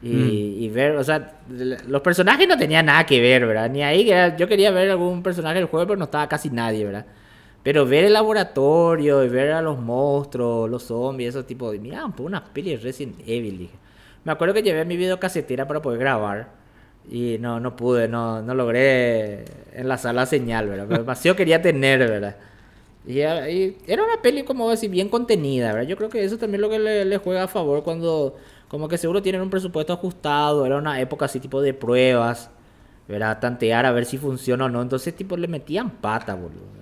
Y, 0.00 0.56
y 0.64 0.68
ver, 0.68 0.96
o 0.96 1.02
sea, 1.02 1.40
los 1.48 2.00
personajes 2.02 2.46
no 2.46 2.56
tenían 2.56 2.86
nada 2.86 3.04
que 3.04 3.20
ver, 3.20 3.46
¿verdad? 3.46 3.68
Ni 3.70 3.82
ahí, 3.82 4.08
era- 4.10 4.36
yo 4.36 4.46
quería 4.46 4.70
ver 4.70 4.90
algún 4.90 5.22
personaje 5.24 5.56
del 5.56 5.64
juego, 5.66 5.86
pero 5.88 5.98
no 5.98 6.04
estaba 6.04 6.28
casi 6.28 6.50
nadie, 6.50 6.84
¿verdad? 6.84 7.06
Pero 7.64 7.84
ver 7.86 8.04
el 8.04 8.12
laboratorio 8.12 9.24
y 9.24 9.28
ver 9.28 9.52
a 9.52 9.62
los 9.62 9.78
monstruos, 9.80 10.70
los 10.70 10.84
zombies, 10.84 11.30
esos 11.30 11.46
tipos 11.46 11.72
de... 11.72 11.80
Mira, 11.80 12.06
pues 12.16 12.26
una 12.26 12.44
peli 12.44 12.70
de 12.72 12.76
Resident 12.78 13.20
Evil, 13.26 13.58
dije. 13.58 13.74
Me 14.24 14.32
acuerdo 14.32 14.54
que 14.54 14.62
llevé 14.62 14.84
mi 14.84 14.96
videocasetera 14.96 15.66
para 15.66 15.82
poder 15.82 15.98
grabar. 15.98 16.48
Y 17.10 17.38
no, 17.40 17.58
no 17.60 17.74
pude, 17.76 18.06
no, 18.08 18.42
no 18.42 18.54
logré 18.54 19.44
enlazar 19.74 20.14
la 20.14 20.26
señal, 20.26 20.68
¿verdad? 20.68 20.86
Pero 20.88 21.00
demasiado 21.00 21.36
quería 21.36 21.60
tener, 21.62 21.98
¿verdad? 22.00 22.36
Y, 23.06 23.20
era- 23.20 23.48
y 23.50 23.76
era 23.86 24.04
una 24.04 24.20
peli, 24.22 24.42
como 24.44 24.68
decir, 24.70 24.90
bien 24.90 25.08
contenida, 25.08 25.72
¿verdad? 25.72 25.88
Yo 25.88 25.96
creo 25.96 26.08
que 26.10 26.24
eso 26.24 26.36
también 26.38 26.56
es 26.56 26.60
lo 26.62 26.70
que 26.70 26.78
le, 26.78 27.04
le 27.04 27.16
juega 27.18 27.44
a 27.44 27.48
favor 27.48 27.82
cuando, 27.82 28.36
como 28.68 28.88
que 28.88 28.98
seguro 28.98 29.22
tienen 29.22 29.40
un 29.42 29.50
presupuesto 29.50 29.92
ajustado, 29.92 30.66
era 30.66 30.76
una 30.78 31.00
época 31.00 31.24
así 31.26 31.40
tipo 31.40 31.62
de 31.62 31.74
pruebas, 31.74 32.50
¿verdad? 33.08 33.38
Tantear 33.40 33.86
a 33.86 33.92
ver 33.92 34.04
si 34.04 34.18
funciona 34.18 34.66
o 34.66 34.68
no, 34.68 34.82
entonces 34.82 35.14
tipo 35.16 35.36
le 35.36 35.48
metían 35.48 35.90
pata, 35.90 36.34
boludo. 36.34 36.78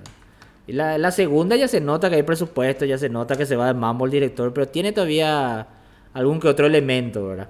Y 0.67 0.73
la, 0.73 0.99
la 0.99 1.11
segunda 1.13 1.55
ya 1.57 1.69
se 1.69 1.81
nota 1.81 2.11
que 2.11 2.17
hay 2.17 2.23
presupuesto, 2.25 2.85
ya 2.85 2.99
se 2.99 3.09
nota 3.09 3.37
que 3.37 3.47
se 3.47 3.55
va 3.57 3.69
de 3.69 3.75
mambo 3.75 4.05
el 4.05 4.11
director, 4.11 4.53
pero 4.53 4.67
tiene 4.69 4.93
todavía 4.93 5.67
algún 6.13 6.41
que 6.41 6.49
otro 6.49 6.67
elemento, 6.67 7.27
¿verdad? 7.29 7.49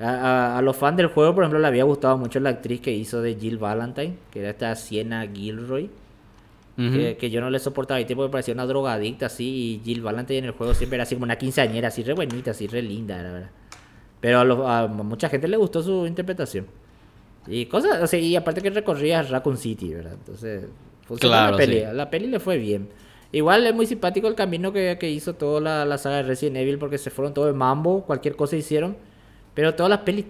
A, 0.00 0.58
a- 0.58 0.62
los 0.62 0.76
fans 0.76 0.96
del 0.96 1.08
juego, 1.08 1.34
por 1.34 1.44
ejemplo, 1.44 1.60
le 1.60 1.66
había 1.68 1.84
gustado 1.84 2.18
mucho 2.18 2.40
la 2.40 2.50
actriz 2.50 2.80
que 2.80 2.92
hizo 2.92 3.20
de 3.22 3.34
Jill 3.36 3.58
Valentine, 3.58 4.16
que 4.30 4.40
era 4.40 4.50
esta 4.50 4.74
Sienna 4.76 5.26
Gilroy 5.28 5.90
Ujú. 6.88 6.96
que, 6.96 7.16
que 7.16 7.30
yo 7.30 7.40
no 7.40 7.50
le 7.50 7.58
soportaba 7.58 8.00
y 8.00 8.04
tipo 8.04 8.22
me 8.22 8.28
parecía 8.28 8.54
una 8.54 8.66
drogadicta 8.66 9.26
así 9.26 9.80
y 9.82 9.84
Jill 9.84 10.02
Valentine 10.02 10.38
en 10.38 10.44
el 10.46 10.50
juego 10.52 10.72
siempre 10.74 10.96
era 10.96 11.02
así 11.02 11.14
como 11.14 11.24
una 11.24 11.36
quinceañera 11.36 11.88
así 11.88 12.02
re 12.02 12.14
buenita 12.14 12.52
así 12.52 12.66
re 12.66 12.82
linda 12.82 13.22
la 13.22 13.32
verdad. 13.32 13.50
Pero 14.20 14.40
a, 14.40 14.44
los- 14.44 14.60
a 14.66 14.86
mucha 14.86 15.28
gente 15.28 15.48
le 15.48 15.56
gustó 15.56 15.82
su 15.82 16.06
interpretación. 16.06 16.66
Y 17.46 17.66
cosas 17.66 18.02
o 18.02 18.06
sea, 18.06 18.18
y 18.20 18.36
aparte 18.36 18.60
que 18.62 18.70
recorría 18.70 19.22
Raccoon 19.22 19.56
City 19.56 19.94
verdad 19.94 20.12
entonces 20.14 20.66
funcionó 21.06 21.32
Claro, 21.34 21.50
la 21.52 21.56
peli 21.56 21.78
sí. 21.80 21.84
la 21.92 22.10
peli 22.10 22.26
le 22.26 22.40
fue 22.40 22.58
bien. 22.58 22.88
Igual 23.32 23.66
es 23.66 23.74
muy 23.74 23.86
simpático 23.86 24.26
el 24.28 24.34
camino 24.34 24.72
que, 24.72 24.96
que 25.00 25.08
hizo 25.10 25.34
toda 25.34 25.60
la, 25.60 25.84
la 25.84 25.98
saga 25.98 26.16
de 26.16 26.22
Resident 26.24 26.56
Evil 26.56 26.78
porque 26.78 26.98
se 26.98 27.10
fueron 27.10 27.32
todo 27.32 27.46
de 27.46 27.52
mambo 27.52 28.02
cualquier 28.04 28.34
cosa 28.36 28.56
hicieron 28.56 28.96
pero 29.54 29.74
todas 29.74 29.90
las 29.90 30.00
pelis 30.00 30.26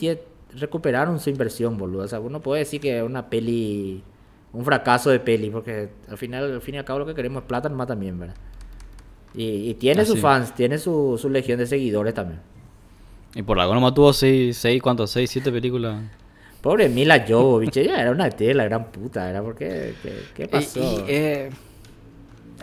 recuperaron 0.58 1.18
su 1.20 1.30
inversión 1.30 1.76
boludo. 1.78 2.02
O 2.04 2.08
sea 2.08 2.20
uno 2.20 2.40
puede 2.40 2.60
decir 2.60 2.80
que 2.80 3.02
una 3.02 3.28
peli 3.30 4.02
un 4.52 4.64
fracaso 4.64 5.10
de 5.10 5.20
peli, 5.20 5.50
porque 5.50 5.88
al 6.08 6.18
final, 6.18 6.52
al 6.54 6.60
fin 6.60 6.74
y 6.74 6.78
al 6.78 6.84
cabo 6.84 7.00
lo 7.00 7.06
que 7.06 7.14
queremos 7.14 7.42
es 7.42 7.48
plata 7.48 7.68
nomás 7.68 7.86
también, 7.86 8.18
¿verdad? 8.18 8.34
Y, 9.34 9.70
y 9.70 9.74
tiene 9.74 10.04
sus 10.04 10.16
fans, 10.20 10.54
tiene 10.54 10.76
su, 10.78 11.16
su 11.20 11.28
legión 11.30 11.58
de 11.58 11.66
seguidores 11.66 12.14
también. 12.14 12.40
Y 13.34 13.42
por 13.42 13.60
algo 13.60 13.74
nomás 13.74 13.94
tuvo 13.94 14.12
6, 14.12 14.56
seis, 14.56 14.82
¿cuántos? 14.82 15.10
6, 15.12 15.30
7 15.30 15.52
películas. 15.52 16.02
Pobre 16.60 16.88
Mila 16.88 17.24
Jovovich, 17.26 17.76
ella 17.76 18.00
era 18.02 18.10
una 18.10 18.28
tía, 18.28 18.52
la 18.54 18.64
gran 18.64 18.90
puta, 18.90 19.30
¿era? 19.30 19.40
¿Por 19.40 19.54
qué? 19.54 19.94
¿Qué, 20.02 20.12
qué 20.34 20.48
pasó? 20.48 20.80
Y- 20.80 20.82
y, 20.82 21.04
eh, 21.08 21.50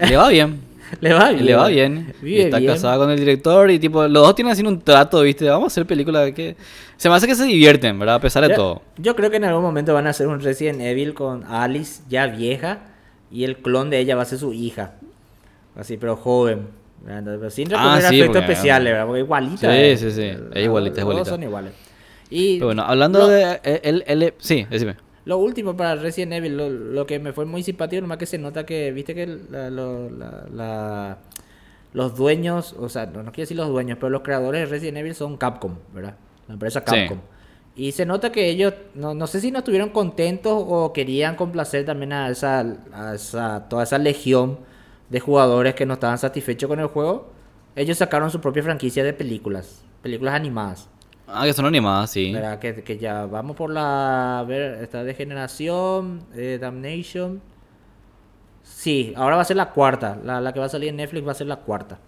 le 0.08 0.18
va 0.18 0.28
bien. 0.30 0.60
Le 1.02 1.14
va 1.14 1.30
bien. 1.32 1.46
Le 1.46 1.56
va 1.56 1.68
bien. 1.68 2.14
Y 2.22 2.26
Vive 2.26 2.42
está 2.44 2.60
bien. 2.60 2.72
casada 2.74 2.98
con 2.98 3.10
el 3.12 3.20
director 3.20 3.70
y 3.72 3.80
tipo, 3.80 4.08
los 4.08 4.24
dos 4.26 4.36
tienen 4.36 4.52
así 4.54 4.64
un 4.64 4.82
trato, 4.82 5.22
¿viste? 5.22 5.48
Vamos 5.50 5.66
a 5.66 5.68
hacer 5.68 5.86
películas 5.86 6.32
que... 6.32 6.56
Se 6.98 7.10
me 7.10 7.16
hace 7.16 7.28
que 7.28 7.36
se 7.36 7.44
divierten, 7.46 7.98
¿verdad? 8.00 8.16
A 8.16 8.20
pesar 8.22 8.44
de 8.44 8.50
Yo- 8.50 8.56
todo. 8.56 8.82
Yo 8.98 9.16
creo 9.16 9.30
que 9.30 9.38
en 9.38 9.44
algún 9.46 9.62
momento 9.64 9.94
van 9.94 10.08
a 10.08 10.12
hacer 10.12 10.28
un 10.28 10.40
Resident 10.40 10.82
Evil 10.82 11.14
con 11.14 11.44
Alice 11.44 12.02
ya 12.10 12.28
vieja 12.28 12.80
y 13.32 13.44
el 13.44 13.58
clon 13.58 13.90
de 13.90 14.00
ella 14.00 14.16
va 14.16 14.24
a 14.24 14.26
ser 14.26 14.40
su 14.40 14.54
hija. 14.54 14.94
Así, 15.76 15.98
pero 15.98 16.16
joven. 16.16 16.68
Pero 17.06 17.50
Sin 17.52 17.68
Ah, 17.74 17.78
recurrir 17.78 18.06
a 18.06 18.10
sí, 18.10 18.16
efectos 18.20 18.38
porque- 18.42 18.52
especiales, 18.54 18.94
¿verdad? 18.94 19.06
Porque 19.06 19.20
igualita. 19.22 19.58
Sí, 19.60 19.68
eh. 19.70 19.98
sí, 19.98 20.12
sí. 20.12 20.32
Es 20.54 20.64
igualita, 20.64 20.96
es 20.98 21.02
igualita. 21.02 21.26
son 21.30 21.44
iguales. 21.44 21.74
Y 22.30 22.56
Pero 22.56 22.66
bueno, 22.68 22.84
hablando 22.84 23.28
de... 23.28 23.60
eh, 23.64 23.80
El, 23.84 24.04
el- 24.08 24.34
sí, 24.40 24.66
decime. 24.70 24.96
Lo 25.28 25.38
último 25.38 25.76
para 25.76 25.96
Resident 25.96 26.32
Evil, 26.34 26.56
lo, 26.56 26.70
lo 26.70 27.06
que 27.06 27.20
me 27.20 27.34
fue 27.34 27.46
muy 27.46 27.62
simpático, 27.62 28.02
nomás 28.02 28.18
que 28.18 28.26
se 28.26 28.38
nota 28.38 28.66
que, 28.66 28.92
viste 28.94 29.14
que 29.14 29.28
la- 29.28 29.70
lo- 29.70 30.10
la- 30.10 30.46
la- 30.54 31.18
los 31.94 32.16
dueños, 32.16 32.74
o 32.80 32.88
sea, 32.90 33.06
no, 33.08 33.24
no 33.24 33.32
quiero 33.32 33.44
decir 33.44 33.58
los 33.58 33.68
dueños, 33.70 33.98
pero 34.00 34.10
los 34.10 34.22
creadores 34.22 34.62
de 34.62 34.66
Resident 34.68 34.98
Evil 35.00 35.16
son 35.16 35.36
Capcom, 35.38 35.76
¿verdad? 35.94 36.16
La 36.48 36.54
empresa 36.54 36.80
Sí. 36.80 36.86
Capcom. 36.86 37.20
Y 37.76 37.92
se 37.92 38.06
nota 38.06 38.32
que 38.32 38.50
ellos, 38.50 38.74
no, 38.96 39.14
no 39.14 39.28
sé 39.28 39.40
si 39.42 39.52
no 39.52 39.60
estuvieron 39.60 39.90
contentos 39.90 40.54
o 40.66 40.94
querían 40.94 41.36
complacer 41.36 41.86
también 41.86 42.14
a 42.14 42.30
esa, 42.30 42.66
a 42.94 43.14
esa, 43.16 43.68
toda 43.70 43.84
esa 43.84 43.98
legión 43.98 44.60
de 45.10 45.20
jugadores 45.20 45.76
que 45.76 45.86
no 45.86 45.94
estaban 45.96 46.18
satisfechos 46.18 46.68
con 46.70 46.80
el 46.80 46.88
juego. 46.88 47.30
Ellos 47.76 47.98
sacaron 47.98 48.32
su 48.32 48.42
propia 48.42 48.64
franquicia 48.64 49.04
de 49.04 49.14
películas, 49.14 49.84
películas 50.02 50.34
animadas. 50.36 50.90
Ah, 51.28 51.46
que 51.46 51.54
son 51.54 51.66
animadas, 51.66 52.10
sí. 52.12 52.32
Verá, 52.32 52.60
que, 52.60 52.84
que 52.84 52.98
ya 52.98 53.26
vamos 53.26 53.56
por 53.56 53.70
la. 53.70 54.40
A 54.40 54.44
ver, 54.44 54.82
esta 54.84 55.04
de 55.04 55.14
generación, 55.14 56.22
eh, 56.36 56.58
Damnation. 56.60 57.42
Sí, 58.64 59.14
ahora 59.16 59.36
va 59.36 59.42
a 59.42 59.46
ser 59.46 59.58
la 59.58 59.72
cuarta. 59.72 60.18
La, 60.24 60.40
la 60.42 60.54
que 60.54 60.60
va 60.60 60.66
a 60.66 60.70
salir 60.70 60.90
en 60.90 60.98
Netflix 60.98 61.28
va 61.28 61.32
a 61.32 61.36
ser 61.36 61.48
la 61.48 61.58
cuarta. 61.58 62.00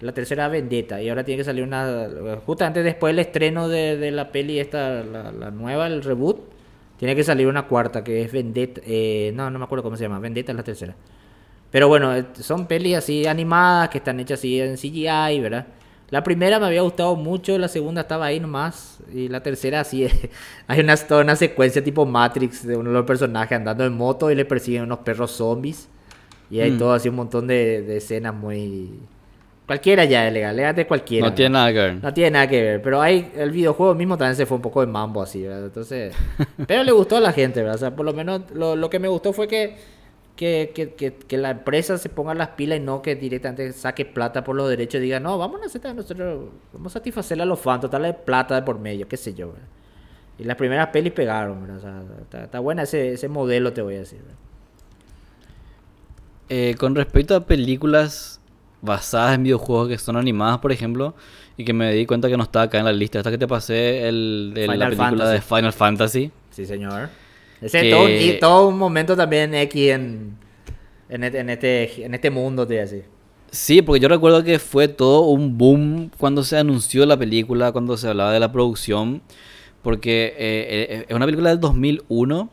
La 0.00 0.12
tercera 0.12 0.48
Vendetta. 0.48 1.02
Y 1.02 1.08
ahora 1.08 1.24
tiene 1.24 1.38
que 1.38 1.44
salir 1.44 1.62
una. 1.64 2.08
Justamente 2.46 2.82
después 2.82 3.12
del 3.12 3.20
estreno 3.20 3.68
de, 3.68 3.96
de 3.96 4.10
la 4.10 4.30
peli, 4.32 4.58
esta, 4.60 5.02
la, 5.02 5.32
la 5.32 5.50
nueva, 5.50 5.86
el 5.86 6.02
reboot. 6.02 6.40
Tiene 6.98 7.14
que 7.16 7.24
salir 7.24 7.46
una 7.46 7.66
cuarta 7.66 8.02
que 8.04 8.22
es 8.22 8.32
Vendetta. 8.32 8.80
eh, 8.84 9.32
no, 9.34 9.50
no 9.50 9.58
me 9.58 9.64
acuerdo 9.64 9.82
cómo 9.84 9.96
se 9.96 10.04
llama. 10.04 10.18
Vendetta 10.18 10.52
es 10.52 10.56
la 10.56 10.64
tercera. 10.64 10.94
Pero 11.70 11.88
bueno, 11.88 12.14
eh, 12.16 12.26
son 12.40 12.66
pelis 12.66 12.96
así 12.96 13.26
animadas 13.26 13.90
que 13.90 13.98
están 13.98 14.20
hechas 14.20 14.38
así 14.40 14.60
en 14.60 14.76
CGI, 14.76 15.40
¿verdad? 15.40 15.66
La 16.10 16.22
primera 16.24 16.58
me 16.58 16.66
había 16.66 16.80
gustado 16.82 17.16
mucho, 17.16 17.58
la 17.58 17.68
segunda 17.68 18.00
estaba 18.02 18.26
ahí 18.26 18.40
nomás. 18.40 18.98
Y 19.12 19.28
la 19.28 19.42
tercera 19.42 19.80
así, 19.80 20.06
hay 20.66 20.80
una, 20.80 20.96
toda 20.96 21.22
una 21.22 21.36
secuencia 21.36 21.84
tipo 21.84 22.06
Matrix 22.06 22.66
de 22.66 22.76
uno 22.76 22.90
de 22.90 22.94
los 22.94 23.04
personajes 23.06 23.56
andando 23.56 23.84
en 23.84 23.92
moto 23.94 24.30
y 24.30 24.34
le 24.34 24.44
persiguen 24.44 24.82
unos 24.84 25.00
perros 25.00 25.32
zombies. 25.32 25.88
Y 26.50 26.60
hay 26.60 26.70
Mm. 26.70 26.78
todo 26.78 26.92
así 26.94 27.08
un 27.10 27.16
montón 27.16 27.46
de, 27.46 27.82
de 27.82 27.98
escenas 27.98 28.34
muy... 28.34 28.90
Cualquiera 29.66 30.06
ya 30.06 30.26
es 30.26 30.32
legal, 30.32 30.56
léate 30.56 30.86
cualquiera. 30.86 31.28
No 31.28 31.34
tiene 31.34 31.50
nada 31.50 31.70
que 31.70 31.78
ver. 31.78 32.02
No 32.02 32.14
tiene 32.14 32.30
nada 32.30 32.48
que 32.48 32.62
ver, 32.62 32.80
pero 32.80 33.02
hay 33.02 33.30
el 33.36 33.50
videojuego 33.50 33.94
mismo 33.94 34.16
también 34.16 34.34
se 34.34 34.46
fue 34.46 34.56
un 34.56 34.62
poco 34.62 34.80
de 34.80 34.86
mambo 34.86 35.20
así, 35.20 35.42
¿verdad? 35.42 35.66
Entonces, 35.66 36.14
pero 36.66 36.82
le 36.84 36.92
gustó 36.92 37.18
a 37.18 37.20
la 37.20 37.34
gente, 37.34 37.60
¿verdad? 37.60 37.74
O 37.74 37.78
sea, 37.78 37.94
por 37.94 38.06
lo 38.06 38.14
menos 38.14 38.50
lo, 38.54 38.76
lo 38.76 38.88
que 38.88 38.98
me 38.98 39.08
gustó 39.08 39.34
fue 39.34 39.46
que, 39.46 39.76
que, 40.38 40.70
que, 40.72 40.94
que, 40.94 41.14
que 41.14 41.36
la 41.36 41.50
empresa 41.50 41.98
se 41.98 42.08
ponga 42.08 42.32
las 42.32 42.50
pilas 42.50 42.78
y 42.78 42.80
no 42.80 43.02
que 43.02 43.16
directamente 43.16 43.72
saque 43.72 44.04
plata 44.04 44.44
por 44.44 44.54
los 44.54 44.68
derechos 44.70 45.00
y 45.00 45.02
diga, 45.02 45.18
no, 45.18 45.36
vamos 45.36 45.60
a 45.60 45.66
hacer 45.66 45.92
nosotros, 45.96 46.50
vamos 46.72 46.92
a 46.92 47.00
satisfacerle 47.00 47.42
a 47.42 47.46
los 47.46 47.58
fans, 47.58 47.80
total 47.80 48.18
plata 48.24 48.54
de 48.54 48.62
por 48.62 48.78
medio, 48.78 49.08
qué 49.08 49.16
sé 49.16 49.34
yo, 49.34 49.48
¿verdad? 49.48 49.66
Y 50.38 50.44
las 50.44 50.56
primeras 50.56 50.90
pelis 50.90 51.12
pegaron, 51.12 51.60
¿verdad? 51.60 51.78
O 51.78 51.80
sea, 51.80 52.02
está, 52.22 52.44
está 52.44 52.60
buena 52.60 52.84
ese, 52.84 53.14
ese 53.14 53.26
modelo, 53.26 53.72
te 53.72 53.82
voy 53.82 53.96
a 53.96 53.98
decir. 53.98 54.20
Eh, 56.48 56.76
con 56.78 56.94
respecto 56.94 57.34
a 57.34 57.44
películas 57.44 58.40
basadas 58.80 59.34
en 59.34 59.42
videojuegos 59.42 59.88
que 59.88 59.98
son 59.98 60.16
animadas, 60.16 60.58
por 60.58 60.70
ejemplo, 60.70 61.16
y 61.56 61.64
que 61.64 61.72
me 61.72 61.92
di 61.92 62.06
cuenta 62.06 62.28
que 62.28 62.36
no 62.36 62.44
estaba 62.44 62.66
acá 62.66 62.78
en 62.78 62.84
la 62.84 62.92
lista. 62.92 63.18
Esta 63.18 63.32
que 63.32 63.38
te 63.38 63.48
pasé, 63.48 64.08
el, 64.08 64.52
de 64.54 64.68
la 64.68 64.88
película 64.88 65.30
de. 65.30 65.40
Final 65.40 65.72
Fantasy. 65.72 66.30
Sí, 66.50 66.64
señor. 66.64 67.08
Ese 67.60 67.80
Que- 67.80 67.88
es 67.90 67.94
todo, 67.94 68.04
un- 68.04 68.10
y 68.12 68.32
todo 68.40 68.68
un 68.68 68.78
momento 68.78 69.16
también 69.16 69.54
X 69.54 69.90
en, 69.90 70.36
en, 71.08 71.24
este, 71.24 71.38
en, 71.40 71.50
este, 71.50 72.04
en 72.04 72.14
este 72.14 72.30
mundo, 72.30 72.66
te 72.66 72.74
voy 72.74 72.78
a 72.78 72.82
decir. 72.82 73.04
Sí, 73.50 73.80
porque 73.82 74.00
yo 74.00 74.08
recuerdo 74.08 74.44
que 74.44 74.58
fue 74.58 74.88
todo 74.88 75.22
un 75.22 75.56
boom 75.56 76.10
cuando 76.18 76.44
se 76.44 76.58
anunció 76.58 77.06
la 77.06 77.16
película, 77.16 77.72
cuando 77.72 77.96
se 77.96 78.06
hablaba 78.08 78.32
de 78.32 78.40
la 78.40 78.52
producción, 78.52 79.22
porque 79.82 80.34
eh, 80.36 80.86
eh, 81.00 81.06
es 81.08 81.16
una 81.16 81.24
película 81.24 81.48
del 81.50 81.58
2001 81.60 82.50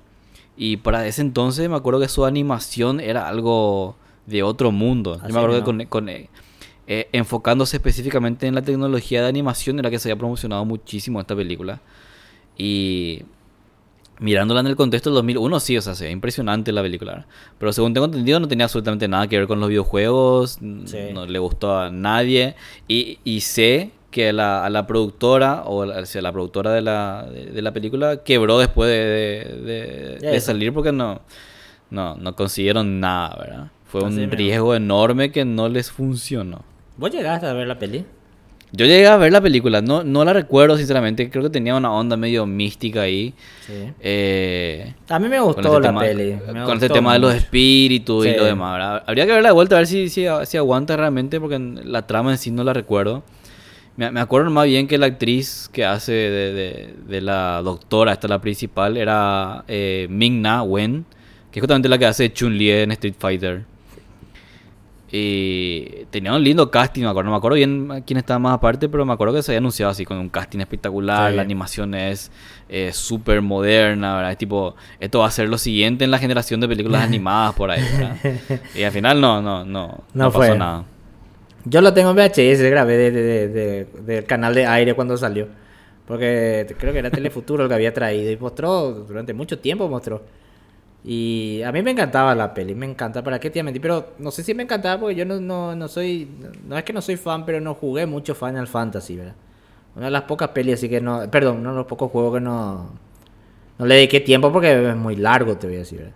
y 0.56 0.78
para 0.78 1.06
ese 1.06 1.22
entonces 1.22 1.68
me 1.70 1.76
acuerdo 1.76 2.00
que 2.00 2.08
su 2.08 2.24
animación 2.26 3.02
era 3.02 3.28
algo 3.28 3.98
de 4.26 4.42
otro 4.44 4.72
mundo. 4.72 5.20
Yo 5.28 5.34
me 5.34 5.40
acuerdo 5.40 5.58
que 5.60 5.64
con, 5.66 5.86
con, 5.86 6.08
eh, 6.10 6.30
enfocándose 7.12 7.76
específicamente 7.78 8.48
en 8.48 8.56
la 8.56 8.62
tecnología 8.62 9.22
de 9.22 9.28
animación 9.28 9.78
era 9.80 9.90
que 9.90 10.00
se 10.00 10.10
había 10.10 10.20
promocionado 10.20 10.64
muchísimo 10.64 11.20
esta 11.20 11.36
película. 11.36 11.82
Y 12.58 13.24
mirándola 14.20 14.62
en 14.62 14.68
el 14.68 14.76
contexto 14.76 15.10
del 15.10 15.16
2001, 15.16 15.60
sí, 15.60 15.78
o 15.78 15.82
sea, 15.82 15.96
se 15.96 16.06
ve 16.06 16.12
impresionante 16.12 16.72
la 16.72 16.82
película. 16.82 17.26
Pero 17.58 17.74
según 17.74 17.94
tengo 17.94 18.06
entendido, 18.06 18.40
no 18.40 18.48
tenía 18.48 18.66
absolutamente 18.66 19.08
nada 19.08 19.28
que 19.28 19.38
ver 19.38 19.48
con 19.48 19.60
los 19.60 19.70
videojuegos, 19.70 20.60
Sí. 20.86 20.98
no 21.14 21.26
le 21.26 21.40
gustó 21.40 21.78
a 21.78 21.90
nadie. 21.92 22.56
Y, 22.88 23.20
y 23.24 23.42
sé 23.42 23.92
que 24.12 24.32
la, 24.32 24.64
a 24.66 24.70
la 24.70 24.88
productora, 24.88 25.64
o 25.66 26.06
sea, 26.06 26.22
la 26.22 26.32
productora 26.32 26.72
de 26.72 26.82
la, 26.82 27.28
de, 27.30 27.48
de 27.48 27.62
la 27.62 27.74
película, 27.74 28.24
quebró 28.24 28.58
después 28.60 28.90
de, 28.90 30.20
de- 30.22 30.40
salir 30.40 30.74
porque 30.74 30.94
no, 30.94 31.20
no, 31.90 32.16
no 32.16 32.36
consiguieron 32.36 33.00
nada, 33.02 33.36
¿verdad? 33.38 33.72
Fue 33.86 34.06
Así 34.06 34.24
un 34.24 34.32
riesgo 34.32 34.74
enorme 34.76 35.32
que 35.32 35.44
no 35.46 35.68
les 35.70 35.92
funcionó. 35.92 36.64
¿Vos 36.98 37.12
llegaste 37.12 37.46
a 37.48 37.54
ver 37.54 37.68
la 37.68 37.78
peli? 37.78 38.06
Yo 38.72 38.86
llegué 38.86 39.08
a 39.08 39.16
ver 39.16 39.32
la 39.32 39.40
película, 39.42 39.82
no, 39.82 40.04
no 40.04 40.26
la 40.26 40.34
recuerdo 40.34 40.76
sinceramente, 40.78 41.30
creo 41.30 41.44
que 41.44 41.50
tenía 41.50 41.76
una 41.76 41.94
onda 41.94 42.18
medio 42.18 42.46
mística 42.46 43.04
ahí. 43.04 43.34
Sí. 43.66 43.74
Eh, 44.02 44.94
A 45.08 45.18
mí 45.20 45.30
me 45.30 45.40
gustó 45.40 45.80
la 45.80 45.88
tema, 45.90 46.02
peli. 46.02 46.34
me 46.34 46.64
con 46.64 46.78
gustó 46.78 46.94
tema 46.94 47.14
de 47.14 47.20
los 47.20 47.34
espíritus 47.34 48.26
y 48.26 48.36
lo 48.36 48.44
demás, 48.46 48.74
¿verdad? 48.74 49.04
Habría 49.08 49.26
que 49.26 49.32
verla 49.32 49.50
de 49.50 49.54
vuelta 49.54 49.76
a 49.76 49.80
ver 49.80 49.88
si, 49.88 50.10
si, 50.10 50.26
si 50.46 50.58
aguanta 50.58 50.98
realmente 50.98 51.40
porque 51.40 51.58
la 51.60 52.06
trama 52.06 52.32
en 52.32 52.38
sí 52.38 52.52
no 52.52 52.64
la 52.66 52.74
recuerdo. 52.74 53.24
Me, 53.98 54.12
me 54.12 54.20
acuerdo 54.20 54.50
más 54.52 54.66
bien 54.66 54.88
que 54.88 54.98
la 54.98 55.06
actriz 55.06 55.70
que 55.72 55.86
hace 55.86 56.12
de, 56.12 56.54
de- 56.54 56.94
de 57.08 57.22
la 57.22 57.62
doctora, 57.64 58.12
esta 58.12 58.28
la 58.28 58.42
principal, 58.42 58.98
era 58.98 59.64
eh, 59.70 60.08
Ming-Na 60.10 60.64
Wen, 60.64 61.06
que 61.52 61.60
es 61.60 61.62
justamente 61.62 61.88
la 61.88 61.98
que 61.98 62.06
hace 62.08 62.34
Chun-Li 62.34 62.72
en 62.72 62.92
Street 62.92 63.16
Fighter. 63.18 63.64
Y 65.12 66.06
tenía 66.10 66.34
un 66.34 66.44
lindo 66.44 66.70
casting, 66.72 67.04
me 67.04 67.08
acuerdo. 67.10 67.26
No 67.30 67.32
me 67.36 67.38
acuerdo 67.38 67.56
bien 67.56 68.04
quién 68.06 68.18
estaba 68.18 68.40
más 68.40 68.54
aparte, 68.56 68.90
pero 68.90 69.06
me 69.06 69.14
acuerdo 69.14 69.34
que 69.36 69.44
se 69.44 69.52
había 69.52 69.60
anunciado 69.60 69.92
así 69.92 70.04
con 70.06 70.18
un 70.18 70.30
casting 70.30 70.60
espectacular. 70.60 71.30
Sí. 71.32 71.36
La 71.38 71.42
animación 71.44 71.94
es 71.94 72.32
eh, 72.70 72.92
súper 72.94 73.42
moderna, 73.42 74.16
¿verdad? 74.16 74.32
Es 74.32 74.38
tipo, 74.38 74.76
esto 75.00 75.20
va 75.20 75.28
a 75.28 75.32
ser 75.32 75.48
lo 75.48 75.58
siguiente 75.58 76.04
en 76.06 76.12
la 76.12 76.18
generación 76.18 76.60
de 76.60 76.68
películas 76.68 77.04
animadas 77.08 77.54
por 77.54 77.70
ahí, 77.72 77.82
¿verdad? 77.98 78.18
Y 78.76 78.84
al 78.84 78.92
final 78.92 79.22
no, 79.22 79.42
no, 79.42 79.64
no, 79.64 79.88
no, 79.88 80.04
No 80.14 80.26
pasó 80.32 80.38
fue. 80.48 80.58
nada. 80.58 80.84
Yo 81.66 81.82
lo 81.82 81.94
tengo 81.94 82.12
en 82.12 82.16
VHS, 82.18 82.62
grabé 82.70 82.98
de, 82.98 83.12
de- 83.12 83.48
de- 83.48 83.88
del 84.06 84.26
canal 84.26 84.54
de 84.54 84.66
aire 84.68 84.94
cuando 84.94 85.18
salió. 85.18 85.48
Porque 86.08 86.68
creo 86.78 86.94
que 86.94 87.00
era 87.00 87.10
Telefuturo 87.10 87.64
el 87.64 87.70
que 87.70 87.74
había 87.76 87.92
traído 87.94 88.30
y 88.32 88.38
mostró, 88.38 88.92
durante 88.92 89.34
mucho 89.34 89.58
tiempo 89.58 89.88
mostró. 89.90 90.22
Y 91.08 91.62
a 91.62 91.72
mí 91.72 91.84
me 91.84 91.92
encantaba 91.92 92.34
la 92.34 92.52
peli, 92.54 92.74
me 92.74 92.88
encanta, 92.88 93.24
¿para 93.24 93.40
qué 93.40 93.52
te 93.52 93.62
mentir? 93.62 93.82
Pero 93.82 94.14
no 94.18 94.32
sé 94.32 94.42
si 94.42 94.56
me 94.56 94.64
encantaba 94.64 95.00
porque 95.00 95.14
yo 95.16 95.24
no, 95.26 95.40
no, 95.40 95.76
no 95.76 95.88
soy, 95.88 96.28
no 96.68 96.76
es 96.78 96.84
que 96.84 96.94
no 96.94 97.02
soy 97.02 97.16
fan, 97.16 97.46
pero 97.46 97.62
no 97.62 97.76
jugué 97.76 98.08
mucho 98.08 98.34
Final 98.34 98.66
Fantasy, 98.68 99.18
¿verdad? 99.18 99.36
Una 99.96 100.06
de 100.06 100.12
las 100.12 100.24
pocas 100.24 100.50
pelis 100.50 100.74
así 100.76 100.90
que 100.90 101.00
no, 101.02 101.30
perdón, 101.30 101.58
uno 101.60 101.70
de 101.72 101.76
los 101.78 101.86
pocos 101.86 102.10
juegos 102.12 102.34
que 102.34 102.42
no, 102.42 102.90
no 103.78 103.86
le 103.86 103.96
dediqué 103.96 104.20
tiempo 104.20 104.52
porque 104.52 104.90
es 104.90 104.96
muy 104.96 105.16
largo, 105.16 105.56
te 105.58 105.68
voy 105.68 105.76
a 105.76 105.80
decir, 105.80 106.00
¿verdad? 106.00 106.14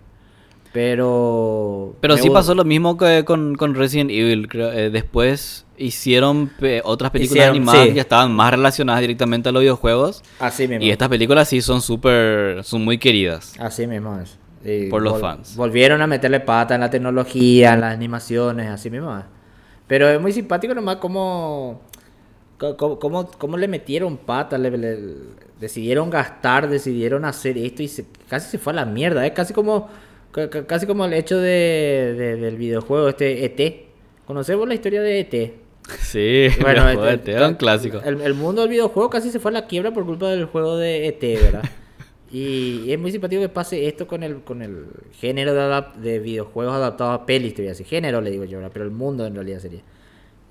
Pero... 0.72 1.94
Pero 2.00 2.16
sí 2.16 2.30
pasó 2.30 2.54
lo 2.54 2.64
mismo 2.64 2.96
que 2.96 3.24
con, 3.24 3.54
con 3.56 3.74
Resident 3.74 4.10
Evil. 4.10 4.48
creo. 4.48 4.72
Eh, 4.72 4.90
después 4.90 5.66
hicieron 5.76 6.48
pe- 6.60 6.80
otras 6.84 7.10
películas 7.10 7.36
Hicieron, 7.36 7.56
animadas 7.56 7.88
sí. 7.88 7.94
que 7.94 8.00
estaban 8.00 8.32
más 8.32 8.52
relacionadas 8.52 9.00
directamente 9.00 9.48
a 9.48 9.52
los 9.52 9.62
videojuegos. 9.62 10.22
Así 10.38 10.68
mismo. 10.68 10.84
Y 10.84 10.90
estas 10.90 11.08
películas 11.08 11.48
sí 11.48 11.60
son 11.60 11.80
súper, 11.80 12.62
son 12.64 12.84
muy 12.84 12.98
queridas. 12.98 13.54
Así 13.58 13.86
mismo 13.86 14.18
es. 14.20 14.38
Y 14.64 14.88
Por 14.90 15.02
los 15.02 15.20
fans. 15.20 15.56
Volvieron 15.56 16.02
a 16.02 16.06
meterle 16.06 16.40
pata 16.40 16.74
en 16.74 16.80
la 16.82 16.90
tecnología, 16.90 17.74
en 17.74 17.80
las 17.80 17.94
animaciones, 17.94 18.68
así 18.68 18.90
mismo 18.90 19.16
es. 19.16 19.24
Pero 19.86 20.08
es 20.08 20.20
muy 20.20 20.32
simpático 20.32 20.74
nomás 20.74 20.96
cómo, 20.96 21.80
cómo, 22.58 22.98
cómo, 22.98 23.30
cómo 23.30 23.56
le 23.56 23.68
metieron 23.68 24.16
pata, 24.18 24.58
le, 24.58 24.70
le- 24.76 24.98
decidieron 25.58 26.10
gastar, 26.10 26.68
decidieron 26.68 27.24
hacer 27.24 27.56
esto 27.58 27.82
y 27.82 27.88
se- 27.88 28.06
casi 28.28 28.50
se 28.50 28.58
fue 28.58 28.72
a 28.72 28.76
la 28.76 28.84
mierda. 28.84 29.26
Es 29.26 29.32
casi 29.32 29.52
como, 29.54 29.88
ca- 30.30 30.48
ca- 30.50 30.66
casi 30.66 30.86
como 30.86 31.04
el 31.06 31.12
hecho 31.14 31.38
de, 31.38 32.14
de- 32.16 32.36
del 32.36 32.56
videojuego 32.56 33.08
este 33.08 33.44
ET. 33.44 33.86
¿Conocemos 34.26 34.68
la 34.68 34.74
historia 34.74 35.00
de 35.02 35.18
E 35.18 35.20
ET? 35.20 35.52
Sí, 36.00 36.46
Bueno, 36.60 36.84
bueno, 36.84 37.08
este- 37.08 37.32
era 37.32 37.48
un 37.48 37.54
clásico. 37.54 38.00
El, 38.04 38.20
el 38.20 38.34
mundo 38.34 38.60
del 38.60 38.70
videojuego 38.70 39.10
casi 39.10 39.30
se 39.30 39.40
fue 39.40 39.50
a 39.50 39.54
la 39.54 39.66
quiebra 39.66 39.90
por 39.92 40.04
culpa 40.06 40.28
del 40.28 40.44
juego 40.44 40.76
de 40.76 41.08
ET, 41.08 41.20
¿verdad? 41.42 41.62
y 42.30 42.92
es 42.92 42.98
muy 42.98 43.10
simpático 43.12 43.42
que 43.42 43.48
pase 43.48 43.86
esto 43.88 44.06
con 44.06 44.22
el, 44.22 44.42
con 44.42 44.62
el 44.62 44.86
género 45.18 45.52
de, 45.54 45.84
de 46.00 46.18
videojuegos 46.20 46.74
adaptados 46.74 47.20
a 47.20 47.26
pelis, 47.26 47.54
te 47.54 47.62
voy 47.62 47.68
a 47.68 47.70
decir. 47.70 47.86
Género 47.86 48.20
le 48.20 48.30
digo 48.30 48.44
yo, 48.44 48.58
¿verdad? 48.58 48.70
Pero 48.72 48.84
el 48.84 48.90
mundo 48.92 49.26
en 49.26 49.34
realidad 49.34 49.58
sería. 49.58 49.80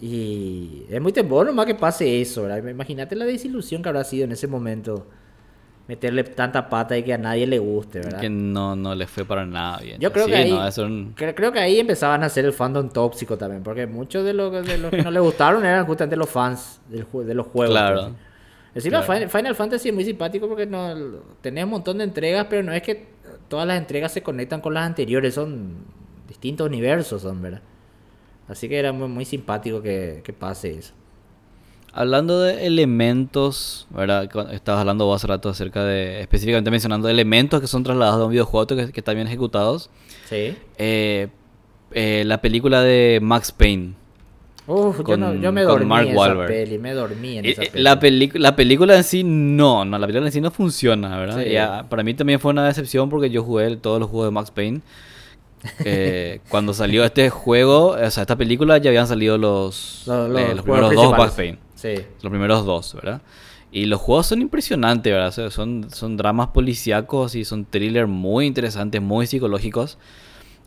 Y 0.01 0.83
es 0.89 1.01
muy 1.01 1.11
temor 1.11 1.45
nomás 1.45 1.65
que 1.65 1.75
pase 1.75 2.21
eso, 2.21 2.43
¿verdad? 2.43 2.65
Imagínate 2.69 3.15
la 3.15 3.25
desilusión 3.25 3.81
que 3.81 3.89
habrá 3.89 4.03
sido 4.03 4.23
en 4.25 4.31
ese 4.31 4.47
momento 4.47 5.07
meterle 5.87 6.23
tanta 6.23 6.69
pata 6.69 6.97
y 6.97 7.03
que 7.03 7.13
a 7.13 7.17
nadie 7.17 7.47
le 7.47 7.57
guste, 7.59 7.99
¿verdad? 7.99 8.21
Que 8.21 8.29
no, 8.29 8.75
no 8.75 8.93
le 8.93 9.07
fue 9.07 9.25
para 9.25 9.45
nada 9.45 9.79
bien. 9.79 9.99
Yo 9.99 10.11
creo 10.13 10.25
Sí, 10.25 10.31
que 10.31 10.37
ahí, 10.37 10.51
no, 10.51 10.85
un- 10.85 11.13
creo 11.15 11.51
que 11.51 11.59
ahí 11.59 11.79
empezaban 11.79 12.21
a 12.23 12.27
hacer 12.27 12.45
el 12.45 12.53
fandom 12.53 12.89
tóxico 12.89 13.37
también, 13.37 13.63
porque 13.63 13.87
muchos 13.87 14.23
de 14.23 14.33
los, 14.33 14.51
de 14.65 14.77
los 14.77 14.91
que 14.91 15.01
no 15.01 15.09
le 15.11 15.19
gustaron 15.19 15.65
eran 15.65 15.85
justamente 15.85 16.15
los 16.15 16.29
fans 16.29 16.79
del, 16.89 17.05
de 17.25 17.33
los 17.33 17.47
juegos. 17.47 17.73
Claro. 17.75 18.01
pues. 18.03 18.28
Encima 18.75 19.03
Claro. 19.03 19.13
Final, 19.13 19.29
Final 19.29 19.55
Fantasy 19.55 19.89
es 19.89 19.95
muy 19.95 20.05
simpático 20.05 20.47
porque 20.47 20.65
no 20.65 20.95
tenés 21.41 21.63
un 21.63 21.71
montón 21.71 21.97
de 21.97 22.03
entregas, 22.03 22.47
pero 22.49 22.63
no 22.63 22.71
es 22.73 22.81
que 22.81 23.07
todas 23.47 23.67
las 23.67 23.77
entregas 23.77 24.11
se 24.11 24.21
conectan 24.21 24.61
con 24.61 24.73
las 24.73 24.85
anteriores, 24.85 25.33
son 25.33 25.77
distintos 26.27 26.67
universos, 26.67 27.21
son, 27.21 27.41
¿verdad? 27.41 27.61
Así 28.47 28.69
que 28.69 28.77
era 28.77 28.91
muy, 28.91 29.07
muy 29.07 29.25
simpático 29.25 29.81
que, 29.81 30.21
que 30.23 30.33
pase 30.33 30.77
eso. 30.77 30.93
Hablando 31.91 32.41
de 32.41 32.67
elementos, 32.67 33.87
¿verdad? 33.89 34.29
Estabas 34.51 34.81
hablando 34.81 35.05
vos 35.05 35.15
hace 35.15 35.27
rato 35.27 35.49
acerca 35.49 35.83
de, 35.83 36.21
específicamente 36.21 36.69
mencionando 36.69 37.09
elementos 37.09 37.59
que 37.61 37.67
son 37.67 37.83
trasladados 37.83 38.19
de 38.19 38.25
un 38.25 38.31
videojuego 38.31 38.67
que, 38.67 38.91
que 38.91 38.99
están 38.99 39.15
bien 39.15 39.27
ejecutados. 39.27 39.89
Sí. 40.25 40.55
Eh, 40.77 41.29
eh, 41.91 42.23
la 42.25 42.41
película 42.41 42.81
de 42.81 43.19
Max 43.21 43.51
Payne. 43.51 43.95
Uf, 44.71 44.97
yo, 44.99 45.03
Con- 45.03 45.19
no- 45.19 45.33
yo 45.33 45.51
me 45.51 45.63
con 45.63 45.71
dormí 45.73 45.85
Mark 45.87 46.07
en 46.07 46.15
esa 46.17 46.45
peli, 46.47 46.77
me 46.77 46.93
dormí 46.93 47.37
en 47.39 47.45
esa 47.45 47.63
eh, 47.63 47.69
peli. 47.71 47.83
La, 47.83 47.99
peli- 47.99 48.31
la 48.35 48.55
película 48.55 48.95
en 48.95 49.03
sí 49.03 49.23
no, 49.23 49.83
no, 49.83 49.97
la 49.97 50.05
película 50.05 50.27
en 50.27 50.31
sí 50.31 50.41
no 50.41 50.51
funciona, 50.51 51.17
¿verdad? 51.17 51.43
Sí. 51.43 51.87
Para 51.89 52.03
mí 52.03 52.13
también 52.13 52.39
fue 52.39 52.51
una 52.51 52.65
decepción 52.65 53.09
porque 53.09 53.29
yo 53.31 53.43
jugué 53.43 53.75
todos 53.77 53.99
los 53.99 54.09
juegos 54.09 54.27
de 54.27 54.31
Max 54.31 54.51
Payne. 54.51 54.81
Eh, 55.83 56.39
cuando 56.49 56.73
salió 56.73 57.03
este 57.03 57.29
juego, 57.29 57.89
o 58.01 58.11
sea, 58.11 58.21
esta 58.21 58.35
película 58.35 58.77
ya 58.77 58.89
habían 58.89 59.07
salido 59.07 59.37
los, 59.37 60.03
Los- 60.05 60.29
los 60.29 60.41
eh, 60.41 60.55
los 60.55 60.63
primeros 60.63 60.93
dos. 60.93 61.17
Max 61.17 61.33
Payne. 61.35 61.57
Sí. 61.75 61.95
Los 62.21 62.29
primeros 62.29 62.65
dos, 62.65 62.93
¿verdad? 62.93 63.21
Y 63.71 63.85
los 63.85 63.99
juegos 64.01 64.27
son 64.27 64.41
impresionantes, 64.41 65.11
¿verdad? 65.13 65.27
O 65.29 65.31
sea, 65.31 65.49
son, 65.51 65.87
son 65.91 66.17
dramas 66.17 66.47
policíacos 66.49 67.35
y 67.35 67.45
son 67.45 67.65
thrillers 67.65 68.09
muy 68.09 68.45
interesantes, 68.47 69.01
muy 69.01 69.27
psicológicos. 69.27 69.97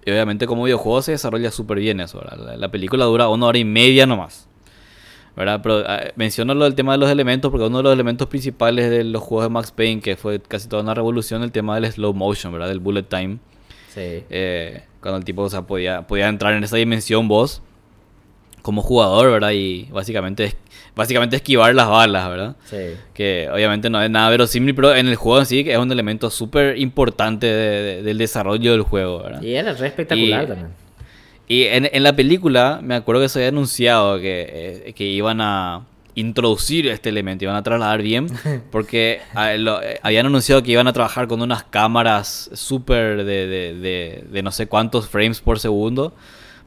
Y 0.05 0.11
obviamente 0.11 0.47
como 0.47 0.65
videojuego 0.65 1.01
se 1.03 1.13
desarrolla 1.13 1.51
súper 1.51 1.79
bien 1.79 2.01
eso, 2.01 2.19
¿verdad? 2.19 2.39
La, 2.45 2.57
la 2.57 2.71
película 2.71 3.05
dura 3.05 3.29
una 3.29 3.47
hora 3.47 3.59
y 3.59 3.65
media 3.65 4.07
nomás. 4.07 4.49
¿Verdad? 5.35 5.61
Pero 5.63 5.83
ah, 5.87 6.01
menciono 6.17 6.53
lo 6.55 6.65
del 6.65 6.75
tema 6.75 6.93
de 6.93 6.99
los 6.99 7.09
elementos 7.11 7.51
porque 7.51 7.67
uno 7.67 7.79
de 7.79 7.85
los 7.85 7.93
elementos 7.95 8.29
principales 8.29 8.91
de 8.91 9.03
los 9.05 9.23
juegos 9.23 9.47
de 9.47 9.51
Max 9.51 9.71
Payne, 9.73 10.03
que 10.03 10.17
fue 10.17 10.41
casi 10.41 10.69
toda 10.69 10.83
una 10.83 10.93
revolución, 10.93 11.43
el 11.43 11.53
tema 11.53 11.75
del 11.81 11.91
slow 11.91 12.13
motion, 12.13 12.53
¿verdad? 12.53 12.69
Del 12.69 12.81
bullet 12.81 13.05
time. 13.05 13.39
Sí. 13.89 14.25
Eh, 14.29 14.83
cuando 15.01 15.19
el 15.19 15.25
tipo 15.25 15.43
o 15.43 15.49
sea, 15.49 15.63
podía, 15.63 16.07
podía 16.07 16.29
entrar 16.29 16.53
en 16.53 16.65
esa 16.65 16.77
dimensión 16.77 17.29
vos 17.29 17.63
como 18.61 18.83
jugador, 18.83 19.31
¿verdad? 19.31 19.53
Y 19.53 19.85
básicamente, 19.91 20.45
es- 20.45 20.57
básicamente 20.95 21.36
esquivar 21.36 21.74
las 21.74 21.88
balas, 21.88 22.28
¿verdad? 22.28 22.57
Sí. 22.64 22.97
Que 23.14 23.49
obviamente 23.53 23.88
no 23.90 24.03
es 24.03 24.11
nada 24.11 24.28
verosímil, 24.30 24.74
pero 24.74 24.95
en 24.95 25.09
el 25.09 25.16
juego 25.16 25.40
en 25.40 25.47
sí 25.47 25.64
es 25.66 25.78
un 25.78 25.90
elemento 25.90 26.28
súper 26.30 26.78
importante 26.78 27.47
de- 27.47 27.82
de- 27.82 28.03
del 28.03 28.18
desarrollo 28.18 28.72
del 28.72 28.82
juego, 28.82 29.22
¿verdad? 29.22 29.43
Y 29.43 29.55
era 29.55 29.72
re 29.72 29.86
espectacular 29.88 30.45
Y- 30.45 30.47
también. 30.47 30.68
Y 31.49 31.64
en, 31.64 31.88
en 31.93 32.03
la 32.03 32.14
película 32.14 32.80
me 32.82 32.95
acuerdo 32.95 33.20
que 33.22 33.28
se 33.28 33.38
había 33.40 33.49
anunciado 33.49 34.18
que, 34.20 34.82
eh, 34.86 34.93
que 34.95 35.05
iban 35.05 35.40
a 35.40 35.86
introducir 36.14 36.88
este 36.88 37.09
elemento, 37.09 37.45
iban 37.45 37.57
a 37.57 37.62
trasladar 37.62 38.03
bien, 38.03 38.26
porque 38.70 39.20
ah, 39.34 39.53
lo- 39.55 39.82
eh, 39.82 39.99
habían 40.03 40.26
anunciado 40.26 40.62
que 40.62 40.70
iban 40.72 40.86
a 40.88 40.93
trabajar 40.93 41.26
con 41.26 41.40
unas 41.43 41.64
cámaras 41.64 42.51
súper 42.53 43.24
de, 43.24 43.47
de, 43.47 43.74
de- 43.74 44.24
de 44.30 44.43
no 44.43 44.51
sé 44.51 44.66
cuántos 44.66 45.09
frames 45.09 45.40
por 45.40 45.59
segundo 45.59 46.14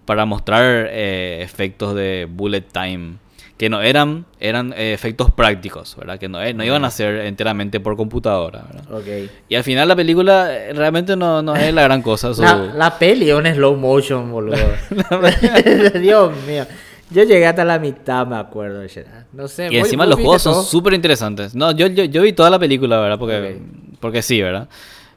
para 0.06 0.26
mostrar 0.26 0.88
eh, 0.92 1.40
efectos 1.42 1.96
de 1.96 2.28
bullet 2.30 2.62
time. 2.72 3.16
Que 3.58 3.70
no 3.70 3.82
eran, 3.82 4.26
eran 4.42 4.74
eh, 4.76 4.92
efectos 4.94 5.32
prácticos, 5.32 5.96
¿verdad? 5.96 6.20
Que 6.20 6.28
no, 6.28 6.42
eh, 6.44 6.54
no 6.54 6.66
iban 6.66 6.84
a 6.84 6.92
ser 6.92 7.22
enteramente 7.26 7.80
por 7.80 7.96
computadora, 7.96 8.66
¿verdad? 8.70 8.92
Ok. 8.94 9.30
Y 9.48 9.56
al 9.56 9.64
final 9.64 9.88
la 9.88 9.96
película 9.96 10.54
eh, 10.54 10.74
realmente 10.74 11.16
no, 11.16 11.42
no 11.42 11.56
es 11.56 11.74
la 11.74 11.84
gran 11.84 12.02
cosa. 12.02 12.34
su- 12.34 12.42
La, 12.42 12.56
la 12.56 13.00
peli 13.00 13.30
es 13.30 13.36
un 13.36 13.46
slow 13.46 13.78
motion, 13.78 14.30
boludo. 14.30 14.58
Dios 16.02 16.32
mío. 16.46 16.66
Yo 17.12 17.24
llegué 17.24 17.46
hasta 17.46 17.64
la 17.64 17.78
mitad, 17.80 18.26
me 18.26 18.36
acuerdo. 18.36 18.82
No 19.34 19.48
sé. 19.48 19.68
Y 19.72 19.78
encima 19.78 20.06
los 20.06 20.16
juegos 20.20 20.42
son 20.42 20.64
súper 20.66 20.94
interesantes. 20.94 21.54
No, 21.56 21.72
yo, 21.72 21.88
yo, 21.88 22.04
yo 22.06 22.24
vi 22.24 22.34
toda 22.34 22.50
la 22.50 22.58
película, 22.60 23.00
¿verdad? 23.00 23.20
Porque, 23.20 23.60
porque 24.00 24.22
sí, 24.22 24.42
¿verdad? 24.42 24.68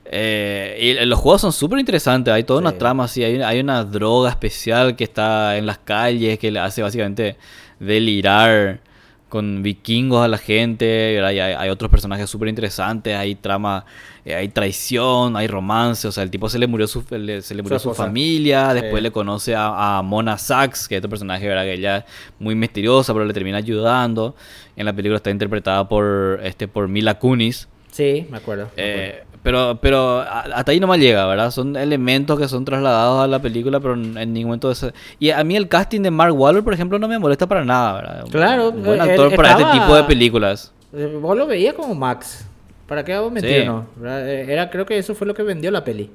Eh, 0.05 0.77
y 1.01 1.05
los 1.07 1.19
juegos 1.19 1.41
son 1.41 1.53
súper 1.53 1.79
interesantes. 1.79 2.33
Hay 2.33 2.45
toda 2.45 2.61
una 2.61 2.71
Sí. 2.73 2.77
trama 2.79 3.05
así. 3.05 3.25
Hay, 3.25 3.41
hay 3.43 3.61
una 3.61 3.85
droga 3.85 4.31
especial 4.31 4.97
que 4.97 5.05
está 5.05 5.57
en 5.57 5.67
las 5.67 5.79
calles 5.79 6.39
que 6.39 6.51
le 6.51 6.61
hace 6.61 6.83
básicamente 6.83 7.37
delirar 7.81 8.81
con 9.29 9.63
vikingos 9.63 10.25
a 10.25 10.29
la 10.29 10.39
gente. 10.39 11.23
hay, 11.23 11.39
hay 11.39 11.69
otros 11.69 11.91
personajes 11.91 12.31
súper 12.31 12.49
interesantes. 12.49 13.15
Hay 13.15 13.35
trama, 13.35 13.85
eh, 14.25 14.35
hay 14.35 14.49
traición, 14.49 15.37
hay 15.37 15.47
romance. 15.47 16.09
O 16.09 16.13
sea, 16.13 16.23
el 16.23 16.31
tipo 16.31 16.49
se 16.49 16.59
le 16.59 16.67
murió 16.67 16.87
su, 16.87 17.03
se 17.03 17.19
le 17.55 17.63
murió 17.63 17.79
su, 17.79 17.93
familia. 17.93 18.73
Después 18.73 19.03
le 19.03 19.11
conoce 19.11 19.55
a, 19.55 19.99
a 19.99 20.03
Mona 20.03 20.39
Sachs, 20.39 20.89
que 20.89 20.95
es 20.97 20.99
otro 21.01 21.11
personaje, 21.11 21.47
¿verdad? 21.47 21.65
Que 21.65 21.75
ella 21.75 21.99
es 21.99 22.05
muy 22.39 22.55
misteriosa, 22.55 23.13
pero 23.13 23.27
le 23.27 23.35
termina 23.35 23.59
ayudando. 23.59 24.35
En 24.77 24.87
la 24.87 24.93
película 24.95 25.17
está 25.17 25.31
interpretada 25.31 25.87
por, 25.89 26.41
este, 26.43 26.67
por 26.67 26.89
Mila 26.89 27.19
Kunis. 27.19 27.69
Sí, 27.93 28.27
me 28.31 28.39
acuerdo. 28.39 28.71
me 28.77 28.83
Eh, 28.83 29.09
acuerdo. 29.11 29.28
Pero, 29.49 29.79
pero 29.81 30.21
hasta 30.21 30.73
ahí 30.73 30.79
nomás 30.79 30.99
llega, 30.99 31.27
¿verdad? 31.27 31.51
Son 31.51 31.75
elementos 31.75 32.39
que 32.39 32.47
son 32.49 32.67
trasladados 32.67 33.25
a 33.25 33.27
la 33.27 33.41
película, 33.41 33.81
pero 33.81 33.95
en 33.95 34.13
ningún 34.35 34.49
momento... 34.51 34.71
ese- 34.71 34.93
Y 35.19 35.31
a 35.31 35.43
mí 35.43 35.57
el 35.57 35.69
casting 35.69 36.03
de 36.03 36.11
Mark 36.11 36.35
Wahlberg, 36.39 36.65
por 36.65 36.75
ejemplo, 36.75 36.99
no 36.99 37.09
me 37.09 37.19
molesta 37.19 37.47
para 37.47 37.65
nada, 37.65 37.95
¿verdad? 37.95 38.25
Claro, 38.31 38.69
Un 38.69 38.85
buen 38.85 38.99
eh, 39.01 39.03
actor 39.05 39.31
él 39.31 39.37
para 39.37 39.53
este 39.53 39.65
tipo 39.73 39.97
de 39.97 40.05
películas. 40.05 40.75
Eh, 40.93 41.19
Vos 41.19 41.35
lo 41.35 41.47
veías 41.47 41.73
como 41.73 41.95
Max. 41.95 42.47
¿Para 42.87 43.03
qué 43.07 43.15
vamos 43.15 43.31
a 43.31 43.35
mentir 43.35 43.63
Sí. 43.63 44.05
Eh, 44.05 44.47
Era, 44.51 44.69
creo 44.69 44.85
que 44.85 44.99
eso 44.99 45.15
fue 45.15 45.27
lo 45.27 45.33
que 45.33 45.43
vendió 45.43 45.71
la 45.71 45.83
peli. 45.83 46.11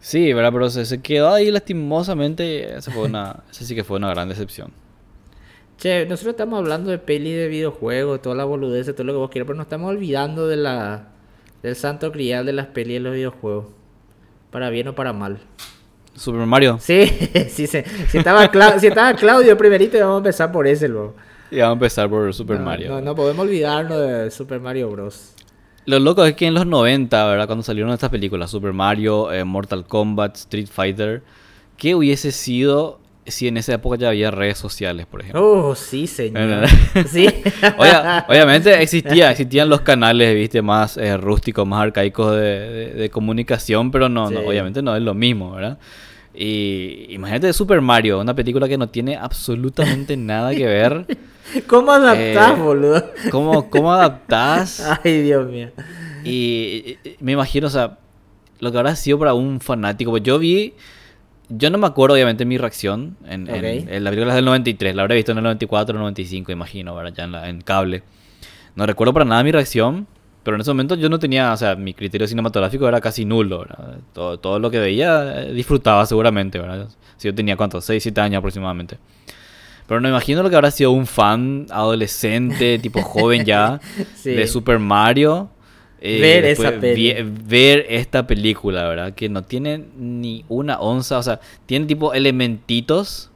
Sí, 0.00 0.32
¿verdad? 0.32 0.52
Pero 0.54 0.70
se, 0.70 0.86
se 0.86 1.02
quedó 1.02 1.34
ahí 1.34 1.50
lastimosamente. 1.50 2.76
Esa 2.78 2.90
fue 2.92 3.02
una... 3.04 3.42
Esa 3.50 3.64
sí 3.66 3.74
que 3.74 3.84
fue 3.84 3.98
una 3.98 4.08
gran 4.08 4.30
decepción. 4.30 4.72
Che, 5.76 6.06
nosotros 6.06 6.32
estamos 6.32 6.58
hablando 6.58 6.90
de 6.90 6.98
peli 6.98 7.32
de 7.32 7.48
videojuegos, 7.48 8.22
toda 8.22 8.34
la 8.36 8.44
boludez, 8.44 8.86
todo 8.94 9.04
lo 9.04 9.12
que 9.12 9.18
vos 9.18 9.28
quieras, 9.30 9.46
pero 9.46 9.56
nos 9.58 9.66
estamos 9.66 9.90
olvidando 9.90 10.46
de 10.48 10.56
la 10.56 11.08
del 11.64 11.76
santo 11.76 12.12
crial 12.12 12.44
de 12.44 12.52
las 12.52 12.66
pelis 12.66 12.96
de 12.96 13.00
los 13.00 13.14
videojuegos. 13.14 13.68
Para 14.50 14.68
bien 14.68 14.86
o 14.88 14.94
para 14.94 15.14
mal. 15.14 15.38
Super 16.14 16.44
Mario. 16.44 16.76
Sí, 16.78 17.06
sí, 17.48 17.66
sí. 17.66 17.78
Si 18.10 18.18
estaba, 18.18 18.50
si 18.78 18.86
estaba 18.86 19.14
Claudio 19.14 19.56
primerito, 19.56 19.98
vamos 19.98 20.16
a 20.16 20.18
empezar 20.18 20.52
por 20.52 20.66
ese 20.66 20.88
luego. 20.88 21.14
Y 21.50 21.56
vamos 21.60 21.70
a 21.70 21.72
empezar 21.72 22.10
por 22.10 22.34
Super 22.34 22.58
No, 22.58 22.66
Mario. 22.66 22.90
No, 22.90 23.00
no 23.00 23.14
podemos 23.14 23.46
olvidarnos 23.46 23.98
de 23.98 24.30
Super 24.30 24.60
Mario 24.60 24.90
Bros. 24.90 25.32
Lo 25.86 25.98
loco 25.98 26.22
es 26.26 26.34
que 26.36 26.46
en 26.46 26.52
los 26.52 26.66
90, 26.66 27.26
¿verdad? 27.28 27.46
Cuando 27.46 27.62
salieron 27.62 27.90
estas 27.92 28.10
películas, 28.10 28.50
Super 28.50 28.74
Mario, 28.74 29.32
eh, 29.32 29.42
Mortal 29.44 29.86
Kombat, 29.86 30.36
Street 30.36 30.68
Fighter, 30.70 31.22
¿qué 31.78 31.94
hubiese 31.94 32.30
sido 32.30 33.00
si 33.26 33.48
en 33.48 33.56
esa 33.56 33.74
época 33.74 33.96
ya 33.96 34.08
había 34.08 34.30
redes 34.30 34.58
sociales, 34.58 35.06
por 35.06 35.20
ejemplo? 35.22 35.42
Oh, 35.42 35.74
sí, 35.74 36.06
señor. 36.06 36.66
Sí. 37.08 37.26
Obvia- 37.78 38.26
obviamente 38.28 38.82
existía, 38.82 39.30
existían 39.30 39.68
los 39.68 39.80
canales, 39.80 40.34
viste, 40.34 40.62
más 40.62 40.96
eh, 40.96 41.16
rústicos, 41.16 41.66
más 41.66 41.82
arcaicos 41.82 42.32
de, 42.32 42.40
de- 42.70 42.90
de 42.94 43.10
comunicación, 43.10 43.90
pero 43.90 44.08
no, 44.08 44.30
no, 44.30 44.40
obviamente 44.40 44.82
no 44.82 44.94
es 44.94 45.02
lo 45.02 45.14
mismo, 45.14 45.52
¿verdad? 45.52 45.78
Y 46.36 47.06
imagínate 47.10 47.52
Super 47.52 47.80
Mario, 47.80 48.20
una 48.20 48.34
película 48.34 48.66
que 48.68 48.76
no 48.76 48.88
tiene 48.88 49.16
absolutamente 49.16 50.16
nada 50.16 50.52
que 50.54 50.66
ver. 50.66 51.06
¿Cómo 51.68 51.92
adaptás, 51.92 52.58
Eh, 52.58 52.60
boludo? 52.60 53.10
¿Cómo, 53.30 53.70
cómo 53.70 53.92
adaptás? 53.92 54.80
Ay, 55.04 55.22
Dios 55.22 55.48
mío. 55.48 55.70
Y, 56.24 56.30
y- 57.04 57.08
y 57.10 57.16
me 57.20 57.32
imagino, 57.32 57.68
o 57.68 57.70
sea, 57.70 57.98
lo 58.58 58.72
que 58.72 58.78
habrá 58.78 58.96
sido 58.96 59.18
para 59.18 59.34
un 59.34 59.60
fanático. 59.60 60.10
Pues 60.10 60.22
yo 60.24 60.38
vi, 60.38 60.74
yo 61.48 61.70
no 61.70 61.78
me 61.78 61.86
acuerdo 61.86 62.14
obviamente 62.14 62.44
mi 62.44 62.56
reacción 62.58 63.16
en, 63.26 63.48
en- 63.48 63.54
Ok. 63.82 63.88
en 63.90 64.04
la 64.04 64.10
película 64.10 64.32
es 64.32 64.36
del 64.36 64.44
93, 64.44 64.94
la 64.94 65.02
habré 65.02 65.16
visto 65.16 65.32
en 65.32 65.38
el 65.38 65.44
94 65.44 65.96
o 65.96 65.98
95, 66.00 66.52
imagino, 66.52 66.94
¿verdad? 66.94 67.12
Ya 67.16 67.24
en, 67.24 67.32
la- 67.32 67.48
en 67.48 67.60
cable. 67.60 68.02
No 68.76 68.86
recuerdo 68.86 69.12
para 69.12 69.24
nada 69.24 69.42
mi 69.44 69.52
reacción, 69.52 70.06
pero 70.42 70.56
en 70.56 70.60
ese 70.62 70.70
momento 70.70 70.94
yo 70.96 71.08
no 71.08 71.18
tenía, 71.18 71.52
o 71.52 71.56
sea, 71.56 71.74
mi 71.76 71.94
criterio 71.94 72.26
cinematográfico 72.26 72.86
era 72.88 73.00
casi 73.00 73.24
nulo, 73.24 73.60
¿verdad? 73.60 73.98
Todo, 74.12 74.38
todo 74.38 74.58
lo 74.58 74.70
que 74.70 74.78
veía 74.78 75.42
eh, 75.42 75.52
disfrutaba 75.52 76.04
seguramente, 76.06 76.58
¿verdad? 76.58 76.88
Si 77.16 77.28
yo 77.28 77.34
tenía, 77.34 77.56
¿cuántos? 77.56 77.84
6, 77.84 78.02
7 78.02 78.20
años 78.20 78.38
aproximadamente. 78.38 78.98
Pero 79.86 80.00
no 80.00 80.08
imagino 80.08 80.42
lo 80.42 80.48
que 80.50 80.56
habrá 80.56 80.70
sido 80.70 80.90
un 80.92 81.06
fan 81.06 81.66
adolescente, 81.70 82.78
tipo 82.78 83.02
joven 83.02 83.44
ya, 83.44 83.80
Sí. 84.16 84.30
de 84.32 84.46
Super 84.46 84.78
Mario. 84.78 85.50
Eh, 86.06 86.20
Ver 86.20 86.44
esa 86.44 86.70
peli. 86.72 87.14
ver 87.48 87.86
esta 87.88 88.26
película, 88.26 88.86
¿verdad? 88.86 89.14
Que 89.14 89.28
no 89.30 89.42
tiene 89.42 89.82
ni 89.98 90.44
una 90.50 90.78
onza, 90.78 91.18
o 91.18 91.22
sea, 91.22 91.40
tiene 91.64 91.86
tipo 91.86 92.12
elementitos, 92.12 93.30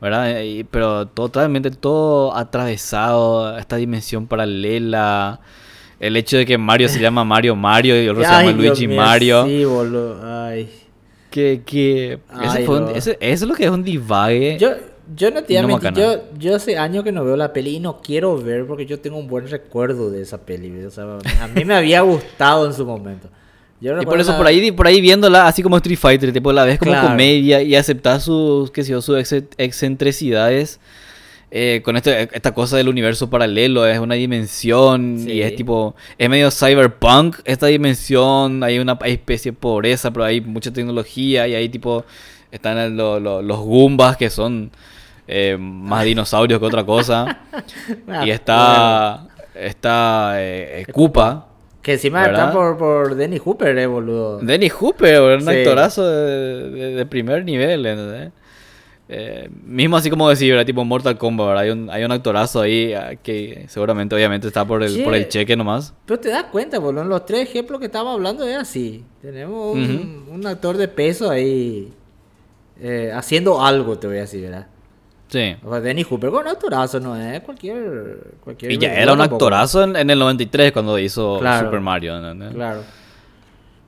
¿verdad? 0.00 0.40
Eh, 0.42 0.66
pero 0.68 1.06
totalmente 1.06 1.70
todo 1.70 2.34
atravesado, 2.36 3.56
esta 3.56 3.76
dimensión 3.76 4.26
paralela. 4.26 5.40
El 6.00 6.16
hecho 6.16 6.36
de 6.38 6.46
que 6.46 6.58
Mario 6.58 6.88
se 6.88 7.00
llama 7.00 7.24
Mario 7.24 7.56
Mario 7.56 8.00
y 8.02 8.08
otro 8.08 8.22
se 8.22 8.28
llama 8.28 8.42
Dios 8.52 8.56
Luigi 8.56 8.86
mío, 8.88 8.96
Mario. 8.96 9.46
Sí, 9.46 9.64
boludo. 9.64 10.44
Ay. 10.44 10.70
Que, 11.30 11.62
que 11.66 12.12
ese 12.42 12.58
Ay, 12.58 12.64
fue 12.66 12.78
un- 12.78 12.84
no. 12.86 12.90
ese- 12.90 13.18
eso 13.20 13.44
es 13.44 13.48
lo 13.48 13.54
que 13.54 13.64
es 13.64 13.70
un 13.70 13.82
divague. 13.84 14.56
Yo, 14.58 14.70
yo 15.16 15.30
no 15.30 15.42
te 15.42 15.54
voy 15.54 15.56
a 15.56 15.62
No 15.62 15.68
mentir, 15.68 15.90
macana. 15.92 16.14
yo, 16.14 16.22
yo 16.38 16.56
hace 16.56 16.76
años 16.78 17.04
que 17.04 17.12
no 17.12 17.24
veo 17.24 17.36
la 17.36 17.52
peli 17.52 17.76
y 17.76 17.80
no 17.80 18.00
quiero 18.02 18.36
ver 18.40 18.66
porque 18.66 18.86
yo 18.86 19.00
tengo 19.00 19.16
un 19.18 19.26
buen 19.28 19.48
recuerdo 19.48 20.10
de 20.10 20.22
esa 20.22 20.38
peli. 20.38 20.84
O 20.84 20.90
sea, 20.90 21.04
a 21.40 21.48
mí 21.48 21.64
me 21.64 21.74
había 21.74 22.00
gustado 22.02 22.66
en 22.66 22.72
su 22.74 22.84
momento. 22.84 23.28
Yo 23.80 24.00
Y 24.02 24.04
por 24.06 24.18
eso 24.20 24.32
la- 24.32 24.38
por 24.38 24.46
ahí, 24.48 24.72
por 24.72 24.86
ahí 24.88 25.00
viéndola, 25.00 25.46
así 25.46 25.62
como 25.62 25.76
Street 25.76 25.98
Fighter, 25.98 26.32
tipo 26.32 26.52
la 26.52 26.64
ves 26.64 26.78
como 26.80 26.90
Claro. 26.90 27.08
comedia 27.08 27.62
y 27.62 27.76
aceptas 27.76 28.24
sus, 28.24 28.70
qué 28.72 28.82
sé 28.82 28.90
yo, 28.90 29.00
sus 29.00 29.18
ex- 29.18 29.44
excentricidades 29.56 30.80
eh, 31.50 31.80
con 31.82 31.96
este, 31.96 32.28
esta 32.36 32.52
cosa 32.52 32.76
del 32.76 32.88
universo 32.90 33.30
paralelo, 33.30 33.86
es 33.86 33.98
una 34.00 34.16
dimensión 34.16 35.18
Sí. 35.24 35.32
y 35.32 35.40
es 35.42 35.56
tipo, 35.56 35.94
es 36.18 36.28
medio 36.28 36.50
cyberpunk 36.50 37.36
esta 37.46 37.68
dimensión, 37.68 38.62
hay 38.62 38.78
una 38.78 38.98
hay 39.00 39.12
especie 39.12 39.52
de 39.52 39.56
pobreza, 39.56 40.10
pero 40.12 40.24
hay 40.26 40.42
mucha 40.42 40.70
tecnología 40.70 41.48
y 41.48 41.54
ahí 41.54 41.70
tipo 41.70 42.04
están 42.52 42.76
el- 42.76 42.96
lo- 42.98 43.18
lo- 43.18 43.40
los 43.40 43.60
Goombas 43.60 44.18
que 44.18 44.28
son 44.28 44.70
eh, 45.28 45.56
más 45.60 46.04
dinosaurios 46.04 46.58
que 46.58 46.64
otra 46.66 46.84
cosa 46.84 47.42
y 48.24 48.30
está, 48.30 49.28
está 49.54 50.32
eh, 50.42 50.80
eh, 50.88 50.92
Koopa. 50.92 51.44
Que 51.82 51.92
encima 51.92 52.22
¿verdad? 52.22 52.48
está 52.48 52.52
por, 52.52 52.76
por 52.76 53.14
Denny 53.14 53.38
Hooper, 53.38 53.78
eh, 53.78 53.86
boludo. 53.86 54.38
Dennis 54.40 54.72
Hooper, 54.72 55.20
un 55.36 55.42
Sí. 55.42 55.48
actorazo 55.50 56.06
de, 56.08 56.70
de- 56.70 56.94
de 56.96 57.06
primer 57.06 57.44
nivel, 57.44 57.86
¿entendés? 57.86 58.32
Eh, 59.10 59.48
mismo 59.64 59.96
así 59.96 60.10
como 60.10 60.28
decir, 60.28 60.50
¿verdad? 60.52 60.66
Tipo 60.66 60.84
Mortal 60.84 61.16
Kombat, 61.16 61.46
¿verdad? 61.46 61.62
Hay 61.64 61.70
un, 61.70 61.88
hay 61.88 62.04
un 62.04 62.12
actorazo 62.12 62.60
ahí 62.60 62.92
ah, 62.92 63.14
que 63.22 63.64
seguramente 63.68 64.14
obviamente 64.14 64.46
está 64.48 64.66
por 64.66 64.82
el, 64.82 65.02
por 65.02 65.14
el 65.14 65.28
cheque 65.28 65.56
nomás. 65.56 65.94
Pero 66.04 66.20
te 66.20 66.28
das 66.28 66.44
cuenta, 66.52 66.78
boludo, 66.78 67.02
en 67.02 67.08
los 67.08 67.24
tres 67.24 67.48
ejemplos 67.48 67.80
que 67.80 67.86
estamos 67.86 68.12
hablando 68.12 68.46
es 68.46 68.56
así. 68.56 69.04
Tenemos 69.22 69.74
un, 69.74 70.26
un 70.30 70.46
actor 70.46 70.76
de 70.76 70.88
peso 70.88 71.30
ahí 71.30 71.90
eh, 72.82 73.10
haciendo 73.14 73.64
algo, 73.64 73.98
te 73.98 74.06
voy 74.08 74.18
a 74.18 74.20
decir, 74.22 74.42
¿verdad? 74.42 74.66
Sí. 75.28 75.54
O 75.62 75.70
sea, 75.70 75.80
Denny 75.80 76.02
Hooper 76.04 76.30
con 76.30 76.40
un 76.42 76.48
actorazo, 76.48 76.98
no 77.00 77.14
es 77.16 77.40
cualquier... 77.40 78.18
cualquier 78.42 78.72
Y 78.72 78.78
ya 78.78 78.94
era 78.94 79.12
un 79.12 79.18
tampoco. 79.18 79.44
actorazo 79.44 79.84
en, 79.84 79.94
en 79.96 80.08
el 80.10 80.18
93 80.18 80.72
cuando 80.72 80.98
hizo 80.98 81.38
Claro. 81.38 81.66
Super 81.66 81.80
Mario, 81.80 82.16
¿entendés? 82.16 82.54
Claro. 82.54 82.80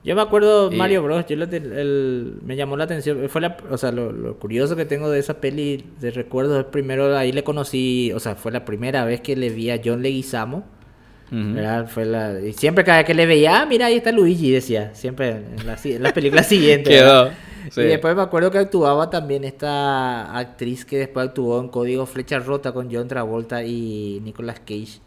Yo 0.03 0.15
me 0.15 0.21
acuerdo 0.21 0.71
Mario 0.71 1.03
Bros. 1.03 1.25
Yo 1.27 1.35
el- 1.35 2.37
me 2.43 2.55
llamó 2.55 2.75
la 2.75 2.85
atención. 2.85 3.27
Fue 3.29 3.39
la, 3.41 3.57
o 3.69 3.77
sea, 3.77 3.91
lo, 3.91 4.11
lo 4.11 4.35
curioso 4.39 4.75
que 4.75 4.85
tengo 4.85 5.09
de 5.11 5.19
esa 5.19 5.35
peli 5.35 5.85
de 5.99 6.09
recuerdos 6.11 6.57
es 6.59 6.65
primero 6.65 7.15
ahí 7.15 7.31
le 7.31 7.43
conocí, 7.43 8.11
o 8.13 8.19
sea, 8.19 8.35
fue 8.35 8.51
la 8.51 8.65
primera 8.65 9.05
vez 9.05 9.21
que 9.21 9.35
le 9.35 9.49
vi 9.49 9.69
a 9.69 9.79
John 9.83 10.01
Leguizamo. 10.01 10.63
Fue 11.87 12.05
la, 12.05 12.39
y 12.41 12.51
siempre 12.53 12.83
cada 12.83 12.97
vez 12.99 13.07
que 13.07 13.13
le 13.13 13.25
veía, 13.25 13.61
ah, 13.61 13.65
mira, 13.65 13.85
ahí 13.85 13.95
está 13.95 14.11
Luigi, 14.11 14.51
decía. 14.51 14.93
Siempre 14.93 15.29
en 15.29 15.65
la, 15.65 15.77
en 15.83 16.03
la 16.03 16.13
película 16.13 16.43
siguiente. 16.43 16.89
Quedó. 16.89 17.23
¿verdad? 17.25 17.33
sí. 17.71 17.81
Y 17.81 17.85
después 17.85 18.15
me 18.15 18.21
acuerdo 18.21 18.51
que 18.51 18.57
actuaba 18.57 19.09
también 19.09 19.43
esta 19.45 20.37
actriz 20.37 20.83
que 20.83 20.97
después 20.97 21.27
actuó 21.29 21.61
en 21.61 21.69
Código 21.69 22.05
Flecha 22.05 22.37
Rota 22.39 22.73
con 22.73 22.93
John 22.93 23.07
Travolta 23.07 23.63
y 23.63 24.19
Nicolas 24.23 24.59
Cage. 24.59 24.99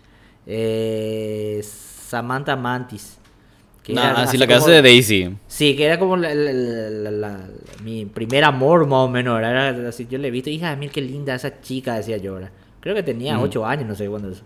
Eh, 0.46 1.60
Samantha 1.62 2.56
Mantis. 2.56 3.18
que 3.82 3.92
Nah, 3.92 4.02
era 4.02 4.12
así 4.12 4.22
así 4.28 4.36
la 4.38 4.46
que 4.46 4.54
hace 4.54 4.70
de 4.70 4.80
Daisy. 4.82 5.36
Sí, 5.46 5.76
que 5.76 5.84
era 5.84 5.98
como 5.98 6.16
la- 6.16 6.34
la- 6.34 6.52
la- 6.52 7.10
la- 7.10 7.48
mi 7.82 8.06
primer 8.06 8.42
amor 8.44 8.86
más 8.86 9.00
o 9.00 9.08
menos. 9.10 9.38
Era 9.38 9.88
así, 9.88 10.06
yo 10.10 10.16
le 10.16 10.28
he 10.28 10.30
visto, 10.30 10.48
hija 10.48 10.70
de 10.70 10.76
mil, 10.76 10.90
qué 10.90 11.02
linda 11.02 11.34
esa 11.34 11.60
chica, 11.60 11.96
decía 11.96 12.16
yo. 12.16 12.32
¿verdad? 12.34 12.50
Creo 12.80 12.94
que 12.94 13.02
tenía 13.02 13.36
Ujú. 13.36 13.44
8 13.44 13.66
años, 13.66 13.86
no 13.86 13.94
sé 13.94 14.06
cuándo 14.08 14.30
eso. 14.30 14.42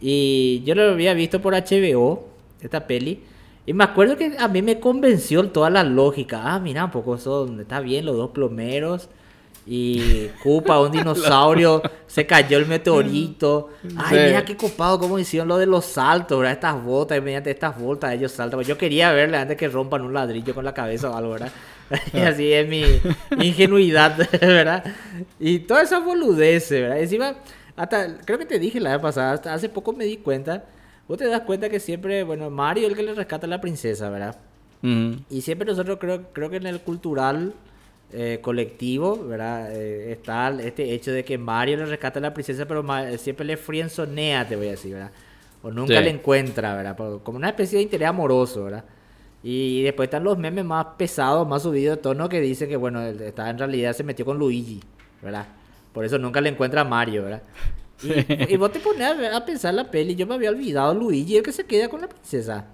Y 0.00 0.62
yo 0.64 0.74
lo 0.74 0.82
había 0.92 1.14
visto 1.14 1.40
por 1.40 1.54
HBO, 1.54 2.26
esta 2.60 2.86
peli. 2.86 3.22
Y 3.66 3.72
me 3.72 3.84
acuerdo 3.84 4.16
que 4.16 4.32
a 4.38 4.48
mí 4.48 4.62
me 4.62 4.80
convenció 4.80 5.46
toda 5.50 5.70
la 5.70 5.84
lógica. 5.84 6.40
Ah, 6.44 6.58
mira, 6.58 6.84
un 6.86 6.90
poco 6.90 7.18
son, 7.18 7.60
está 7.60 7.80
bien 7.80 8.06
los 8.06 8.16
dos 8.16 8.30
plomeros. 8.30 9.08
Y 9.66 10.28
Koopa, 10.42 10.80
un 10.80 10.90
dinosaurio, 10.92 11.82
se 12.06 12.26
cayó 12.26 12.56
el 12.58 12.66
meteorito. 12.66 13.68
Ay, 13.96 14.18
Sí. 14.18 14.24
mira 14.26 14.44
qué 14.44 14.56
copado 14.56 14.98
cómo 14.98 15.18
hicieron 15.18 15.48
lo 15.48 15.58
de 15.58 15.66
los 15.66 15.84
saltos, 15.84 16.38
¿verdad? 16.38 16.54
Estas 16.54 16.82
botas, 16.82 17.22
mediante 17.22 17.50
estas 17.50 17.78
botas 17.78 18.14
ellos 18.14 18.32
saltan. 18.32 18.60
Yo 18.62 18.78
quería 18.78 19.12
verle 19.12 19.36
antes 19.36 19.56
que 19.56 19.68
rompan 19.68 20.00
un 20.02 20.14
ladrillo 20.14 20.54
con 20.54 20.64
la 20.64 20.72
cabeza 20.74 21.10
o 21.10 21.14
algo, 21.16 21.32
¿verdad? 21.32 21.52
Y 22.14 22.18
así 22.20 22.52
es 22.52 22.66
mi 22.68 22.82
ingenuidad, 23.44 24.16
¿verdad? 24.40 24.82
Y 25.38 25.60
todas 25.60 25.84
esas 25.84 26.04
boludeces, 26.04 26.80
¿verdad? 26.80 27.00
Encima, 27.00 27.34
hasta, 27.82 28.18
creo 28.24 28.38
que 28.38 28.46
te 28.46 28.58
dije 28.58 28.80
la 28.80 28.92
vez 28.92 29.00
pasada, 29.00 29.32
hasta 29.32 29.54
hace 29.54 29.68
poco 29.68 29.92
me 29.92 30.04
di 30.04 30.18
cuenta, 30.18 30.64
vos 31.08 31.18
te 31.18 31.26
das 31.26 31.42
cuenta 31.42 31.68
que 31.68 31.80
siempre, 31.80 32.22
bueno, 32.24 32.50
Mario 32.50 32.84
es 32.86 32.90
el 32.90 32.96
que 32.96 33.02
le 33.02 33.14
rescata 33.14 33.46
a 33.46 33.50
la 33.50 33.60
princesa, 33.60 34.10
¿verdad? 34.10 34.36
Y 35.28 35.42
siempre 35.42 35.66
nosotros 35.66 35.98
creo, 36.00 36.32
creo 36.32 36.48
que 36.50 36.56
en 36.56 36.66
el 36.66 36.80
cultural 36.80 37.52
eh, 38.12 38.38
colectivo, 38.42 39.16
¿verdad? 39.26 39.70
Eh, 39.76 40.12
está 40.12 40.50
este 40.60 40.92
hecho 40.94 41.12
de 41.12 41.24
que 41.24 41.36
Mario 41.38 41.76
le 41.76 41.84
rescata 41.86 42.18
a 42.18 42.22
la 42.22 42.34
princesa, 42.34 42.66
pero 42.66 42.82
Ma- 42.82 43.16
siempre 43.18 43.44
le 43.44 43.56
frienzonea, 43.56 44.48
te 44.48 44.56
voy 44.56 44.68
a 44.68 44.70
decir, 44.72 44.94
¿verdad? 44.94 45.10
O 45.62 45.70
nunca 45.70 45.98
Sí. 45.98 46.04
le 46.04 46.10
encuentra, 46.10 46.74
¿verdad? 46.74 46.96
Como 47.22 47.36
una 47.36 47.50
especie 47.50 47.76
de 47.76 47.82
interés 47.82 48.08
amoroso, 48.08 48.64
¿verdad? 48.64 48.84
Y 49.42 49.82
después 49.82 50.06
están 50.08 50.24
los 50.24 50.36
memes 50.38 50.64
más 50.64 50.86
pesados, 50.98 51.46
más 51.46 51.62
subidos 51.62 51.96
de 51.96 52.02
tono 52.02 52.28
que 52.28 52.40
dicen 52.40 52.68
que, 52.68 52.76
bueno, 52.76 53.02
está, 53.02 53.48
en 53.48 53.58
realidad 53.58 53.92
se 53.92 54.02
metió 54.02 54.24
con 54.24 54.38
Luigi, 54.38 54.80
¿verdad? 55.22 55.46
Por 55.92 56.04
eso 56.04 56.18
nunca 56.18 56.40
le 56.40 56.48
encuentra 56.50 56.82
a 56.82 56.84
Mario, 56.84 57.24
¿verdad? 57.24 57.42
Y, 58.02 58.52
y 58.54 58.56
vos 58.56 58.72
te 58.72 58.80
pones 58.80 59.02
a, 59.02 59.36
a 59.36 59.44
pensar 59.44 59.74
la 59.74 59.90
peli, 59.90 60.14
yo 60.14 60.26
me 60.26 60.34
había 60.34 60.50
olvidado 60.50 60.94
Luigi, 60.94 61.36
el 61.36 61.42
que 61.42 61.52
se 61.52 61.64
queda 61.64 61.88
con 61.88 62.00
la 62.00 62.08
princesa. 62.08 62.64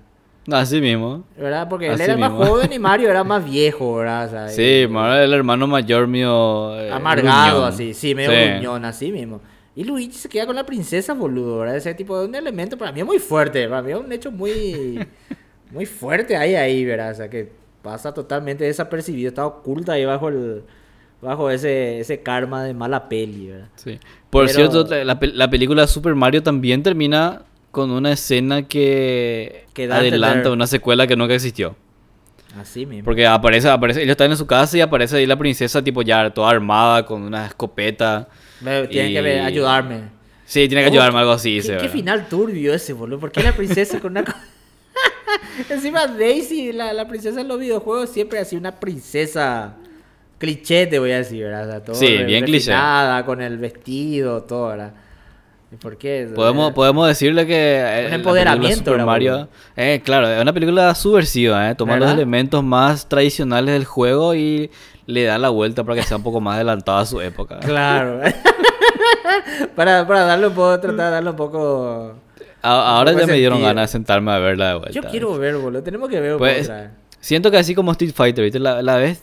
Así 0.52 0.80
mismo. 0.80 1.24
¿Verdad? 1.36 1.68
Porque 1.68 1.86
él 1.88 1.94
Así 1.94 2.04
era 2.04 2.16
más 2.16 2.30
mismo. 2.30 2.46
joven 2.46 2.72
y 2.72 2.78
Mario 2.78 3.10
era 3.10 3.24
más 3.24 3.44
viejo, 3.50 3.96
¿verdad? 3.96 4.26
O 4.26 4.30
sea, 4.30 4.48
Sí, 4.48 4.62
eh, 4.82 4.88
Mario 4.88 5.24
el 5.24 5.32
hermano 5.34 5.66
mayor 5.66 6.06
mío. 6.06 6.78
eh, 6.80 6.90
amargado, 6.92 7.62
gruñón. 7.62 7.72
así, 7.72 7.94
sí, 7.94 8.14
medio 8.14 8.30
Sí. 8.30 8.50
gruñón, 8.52 8.84
así 8.84 9.10
mismo. 9.10 9.40
Y 9.74 9.82
Luigi 9.84 10.12
se 10.12 10.28
queda 10.28 10.46
con 10.46 10.54
la 10.56 10.64
princesa, 10.64 11.14
boludo, 11.14 11.58
¿verdad? 11.58 11.76
Ese 11.76 11.92
tipo 11.94 12.18
de 12.18 12.26
un 12.28 12.34
elemento 12.36 12.78
para 12.78 12.92
mí 12.92 13.00
es 13.00 13.06
muy 13.06 13.18
fuerte, 13.18 13.68
para 13.68 13.82
mí 13.82 13.90
es 13.90 13.98
un 13.98 14.10
hecho 14.12 14.30
muy, 14.30 15.04
muy 15.72 15.84
fuerte 15.84 16.36
ahí, 16.36 16.54
ahí, 16.54 16.84
¿verdad? 16.84 17.10
O 17.10 17.14
sea, 17.14 17.28
que 17.28 17.50
pasa 17.82 18.14
totalmente 18.14 18.64
desapercibido, 18.64 19.28
está 19.28 19.44
oculta 19.44 19.92
ahí 19.94 20.04
bajo 20.04 20.28
el, 20.28 20.62
bajo 21.26 21.50
ese, 21.50 22.00
ese 22.00 22.22
karma 22.22 22.62
de 22.64 22.72
mala 22.72 23.08
peli, 23.08 23.48
¿verdad? 23.48 23.68
Sí. 23.76 23.98
Por 24.30 24.46
Pero- 24.46 24.70
cierto, 24.70 25.04
la, 25.04 25.18
la 25.20 25.50
película 25.50 25.86
Super 25.86 26.14
Mario 26.14 26.42
también 26.42 26.82
termina 26.82 27.42
con 27.70 27.90
una 27.90 28.12
escena 28.12 28.62
que, 28.62 29.66
Que 29.74 29.84
adelanta 29.92 30.50
una 30.50 30.66
secuela 30.66 31.06
que 31.06 31.16
nunca 31.16 31.34
existió. 31.34 31.76
Así 32.58 32.86
mismo. 32.86 33.04
Porque 33.04 33.26
aparece, 33.26 33.68
aparece, 33.68 34.00
ellos 34.02 34.12
están 34.12 34.30
en 34.30 34.36
su 34.38 34.46
casa 34.46 34.78
y 34.78 34.80
aparece 34.80 35.16
ahí 35.18 35.26
la 35.26 35.36
princesa 35.36 35.82
tipo 35.84 36.00
ya 36.00 36.30
toda 36.30 36.48
armada 36.50 37.04
con 37.04 37.22
una 37.22 37.46
escopeta. 37.46 38.28
Que 38.90 39.08
y- 39.08 39.14
ver- 39.20 39.40
ayudarme. 39.40 40.16
Sí, 40.46 40.68
tiene 40.68 40.82
que 40.84 40.88
Oh, 40.88 40.92
ayudarme 40.92 41.18
algo 41.18 41.32
así. 41.32 41.60
¿Qué, 41.60 41.76
qué 41.76 41.88
final 41.88 42.28
turbio 42.28 42.72
ese, 42.72 42.92
boludo? 42.94 43.18
¿Por 43.18 43.32
qué 43.32 43.42
la 43.42 43.52
princesa 43.52 43.98
con 44.00 44.12
una... 44.12 44.24
Encima 45.68 46.06
Daisy, 46.06 46.72
la, 46.72 46.92
la 46.92 47.06
princesa 47.08 47.40
en 47.40 47.48
los 47.48 47.58
videojuegos, 47.58 48.10
siempre 48.10 48.38
ha 48.38 48.44
sido 48.44 48.60
una 48.60 48.72
princesa 48.78 49.74
cliché, 50.38 50.86
te 50.86 50.98
voy 50.98 51.12
a 51.12 51.18
decir, 51.18 51.44
¿verdad? 51.44 51.66
O 51.68 51.70
sea, 51.70 51.82
todo 51.82 51.96
Sí, 51.96 52.18
bien 52.24 52.44
cliché. 52.44 52.72
con 53.24 53.40
el 53.40 53.58
vestido, 53.58 54.42
todo, 54.42 54.68
¿verdad? 54.68 54.92
¿Y 55.72 55.76
por 55.76 55.96
qué? 55.98 56.28
Podemos, 56.34 56.72
podemos 56.72 57.08
decirle 57.08 57.44
que 57.46 57.78
eh, 57.80 57.94
película 57.96 58.14
empoderamiento, 58.16 58.90
Super 58.92 59.04
Mario, 59.04 59.48
eh, 59.76 60.00
claro, 60.04 60.28
es 60.28 60.40
una 60.40 60.52
película 60.52 60.94
subversiva, 60.94 61.70
eh, 61.70 61.74
toma 61.74 61.96
los 61.96 62.10
elementos 62.10 62.62
más 62.62 63.08
tradicionales 63.08 63.74
del 63.74 63.84
juego 63.84 64.34
y 64.34 64.70
le 65.06 65.24
da 65.24 65.38
la 65.38 65.48
vuelta 65.48 65.82
para 65.84 65.96
que 66.00 66.06
sea 66.06 66.16
un 66.18 66.22
poco 66.22 66.40
más 66.40 66.54
adelantado 66.56 66.98
a 66.98 67.06
su 67.06 67.20
época. 67.20 67.58
Claro. 67.64 68.20
para, 69.74 70.06
para 70.06 70.20
darle 70.24 70.46
un 70.48 70.54
poco, 70.54 70.78
tratar 70.80 71.06
de 71.06 71.10
darle 71.12 71.30
un 71.30 71.36
poco... 71.36 72.14
A- 72.62 72.96
ahora 72.98 73.10
Un 73.12 73.16
ya 73.16 73.22
poco 73.22 73.32
me 73.32 73.38
dieron 73.38 73.56
sentido. 73.58 73.68
ganas 73.74 73.90
de 73.90 73.92
sentarme 73.92 74.32
a 74.32 74.38
verla 74.38 74.68
de 74.68 74.74
vuelta. 74.78 74.90
Yo 74.92 75.02
quiero 75.02 75.36
ver, 75.38 75.56
boludo. 75.56 75.82
Tenemos 75.82 76.08
que 76.08 76.20
ver 76.20 76.32
un 76.32 76.38
Pues, 76.38 76.62
otra 76.64 76.80
vez. 76.82 76.90
siento 77.20 77.50
que 77.50 77.58
así 77.58 77.74
como 77.74 77.92
Street 77.92 78.12
Fighter, 78.14 78.44
¿viste? 78.44 78.58
La, 78.58 78.82
la 78.82 79.04
eh, 79.04 79.16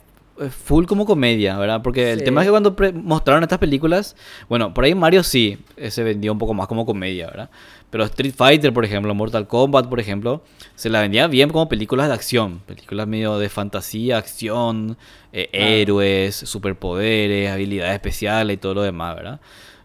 full 0.50 0.86
como 0.86 1.06
comedia, 1.06 1.58
¿verdad? 1.58 1.82
Porque 1.84 2.12
el 2.14 2.20
Sí. 2.20 2.26
tema 2.26 2.42
es 2.42 2.48
que 2.48 2.52
cuando 2.52 2.76
mostraron 3.04 3.44
estas 3.44 3.60
películas, 3.60 4.16
bueno, 4.50 4.74
por 4.74 4.84
ahí 4.84 4.96
Mario 4.96 5.24
sí 5.24 5.58
eh, 5.78 5.92
se 5.92 6.04
vendió 6.04 6.32
un 6.32 6.40
poco 6.40 6.54
más 6.54 6.68
como 6.68 6.86
comedia, 6.86 7.28
¿verdad? 7.28 7.50
Pero 7.92 8.04
Street 8.06 8.34
Fighter, 8.36 8.74
por 8.74 8.84
ejemplo, 8.86 9.14
Mortal 9.14 9.48
Kombat, 9.48 9.88
por 9.88 10.00
ejemplo, 10.00 10.44
se 10.74 10.90
la 10.90 11.02
vendía 11.02 11.28
bien 11.28 11.50
como 11.50 11.70
películas 11.70 12.08
de 12.08 12.16
acción, 12.16 12.60
películas 12.66 13.08
medio 13.08 13.38
de 13.38 13.50
fantasía, 13.50 14.18
acción, 14.18 14.98
eh, 15.32 15.50
héroes, 15.54 16.36
superpoderes, 16.36 17.52
habilidades 17.52 17.94
especiales 17.94 18.56
y 18.56 18.58
todo 18.58 18.74
lo 18.74 18.82
demás, 18.82 19.16
¿verdad? 19.16 19.40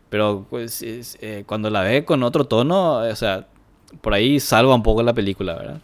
Pero 0.09 0.47
pues, 0.49 0.81
es- 0.81 1.19
eh, 1.21 1.45
cuando 1.47 1.69
la 1.69 1.83
ves 1.83 2.05
con 2.05 2.23
otro 2.23 2.45
tono, 2.45 3.05
eh, 3.05 3.13
o 3.13 3.17
sea, 3.17 3.47
por 4.01 4.15
ahí 4.15 4.41
salva 4.41 4.75
un 4.75 4.83
poco 4.83 5.03
la 5.03 5.13
película, 5.13 5.55
¿verdad? 5.55 5.81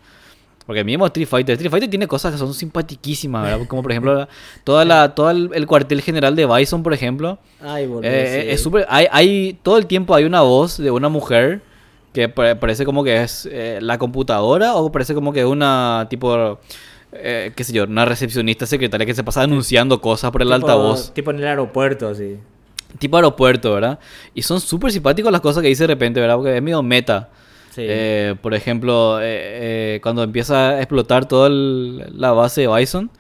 Porque 0.67 0.83
mismo 0.83 1.05
Street 1.07 1.29
Fighter, 1.29 1.53
Street 1.55 1.71
Fighter 1.71 1.91
tiene 1.91 2.07
cosas 2.07 2.33
que 2.33 2.39
son 2.39 2.55
simpatiquísimas, 2.55 3.43
¿verdad? 3.45 3.67
Como 3.69 3.83
por 3.83 3.93
ejemplo, 3.93 4.27
toda 4.65 4.85
la, 4.85 5.15
todo 5.15 5.31
el, 5.31 5.51
el 5.55 5.67
cuartel 5.67 6.01
general 6.01 6.35
de 6.37 6.47
Bison, 6.47 6.83
por 6.83 6.95
ejemplo. 6.95 7.39
Ay, 7.62 7.87
boludo. 7.87 8.03
eh, 8.11 8.43
sí. 8.45 8.51
Es 8.51 8.62
súper. 8.62 8.87
Hay, 8.89 9.07
hay, 9.11 9.59
todo 9.62 9.77
el 9.79 9.87
tiempo 9.87 10.15
hay 10.15 10.25
una 10.25 10.41
voz 10.41 10.79
de 10.79 10.91
una 10.91 11.09
mujer 11.11 11.61
que 12.15 12.29
pare- 12.29 12.57
parece 12.57 12.85
como 12.85 13.05
que 13.05 13.23
es 13.23 13.47
eh, 13.51 13.79
la 13.83 13.99
computadora 13.99 14.75
o 14.77 14.91
parece 14.91 15.15
como 15.15 15.33
que 15.33 15.41
es 15.41 15.47
una 15.47 16.07
tipo. 16.09 16.59
eh, 17.12 17.53
qué 17.55 17.62
sé 17.65 17.73
yo, 17.73 17.85
una 17.85 18.05
recepcionista 18.07 18.65
secretaria 18.67 19.05
que 19.07 19.15
se 19.15 19.23
pasa 19.23 19.43
anunciando 19.43 20.01
cosas 20.01 20.31
por 20.31 20.41
el 20.41 20.49
Tipo- 20.49 20.55
altavoz. 20.55 21.12
Tipo 21.12 21.31
en 21.31 21.39
el 21.41 21.47
aeropuerto, 21.47 22.09
así. 22.09 22.39
Tipo 22.99 23.17
aeropuerto, 23.17 23.75
¿verdad? 23.75 23.99
Y 24.35 24.43
son 24.43 24.61
súper 24.61 24.93
simpáticos 24.93 25.31
las 25.31 25.41
cosas 25.41 25.61
que 25.62 25.69
dice 25.69 25.83
de 25.83 25.89
repente, 25.89 26.21
¿verdad? 26.21 26.37
Porque 26.37 26.57
es 26.57 26.62
medio 26.62 26.83
meta. 26.83 27.29
Sí. 27.75 27.83
Eh, 27.85 28.37
por 28.41 28.55
ejemplo, 28.55 29.20
eh, 29.20 29.25
eh, 29.97 30.01
cuando 30.03 30.22
empieza 30.22 30.70
a 30.70 30.79
explotar 30.79 31.27
toda 31.27 31.49
el- 31.49 32.05
la 32.18 32.31
base 32.33 32.61
de 32.62 32.68
Bison, 32.68 33.11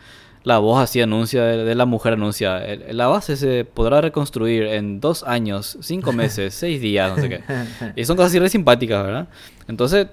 la 0.44 0.58
voz 0.58 0.80
así 0.80 1.00
anuncia, 1.00 1.42
de, 1.42 1.64
de 1.64 1.74
la 1.74 1.86
mujer 1.86 2.12
anuncia, 2.12 2.64
"El- 2.64 2.96
la 2.96 3.08
base 3.08 3.36
se 3.36 3.64
podrá 3.64 4.00
reconstruir 4.00 4.64
en 4.64 5.00
dos 5.00 5.24
años, 5.24 5.76
cinco 5.80 6.12
meses, 6.12 6.54
seis 6.54 6.80
días, 6.80 7.10
no 7.16 7.20
sé 7.22 7.28
qué. 7.28 7.40
Y 7.96 8.04
son 8.04 8.16
cosas 8.16 8.30
así 8.30 8.38
re 8.38 8.48
simpáticas, 8.48 9.04
¿verdad? 9.04 9.28
Entonces, 9.66 10.06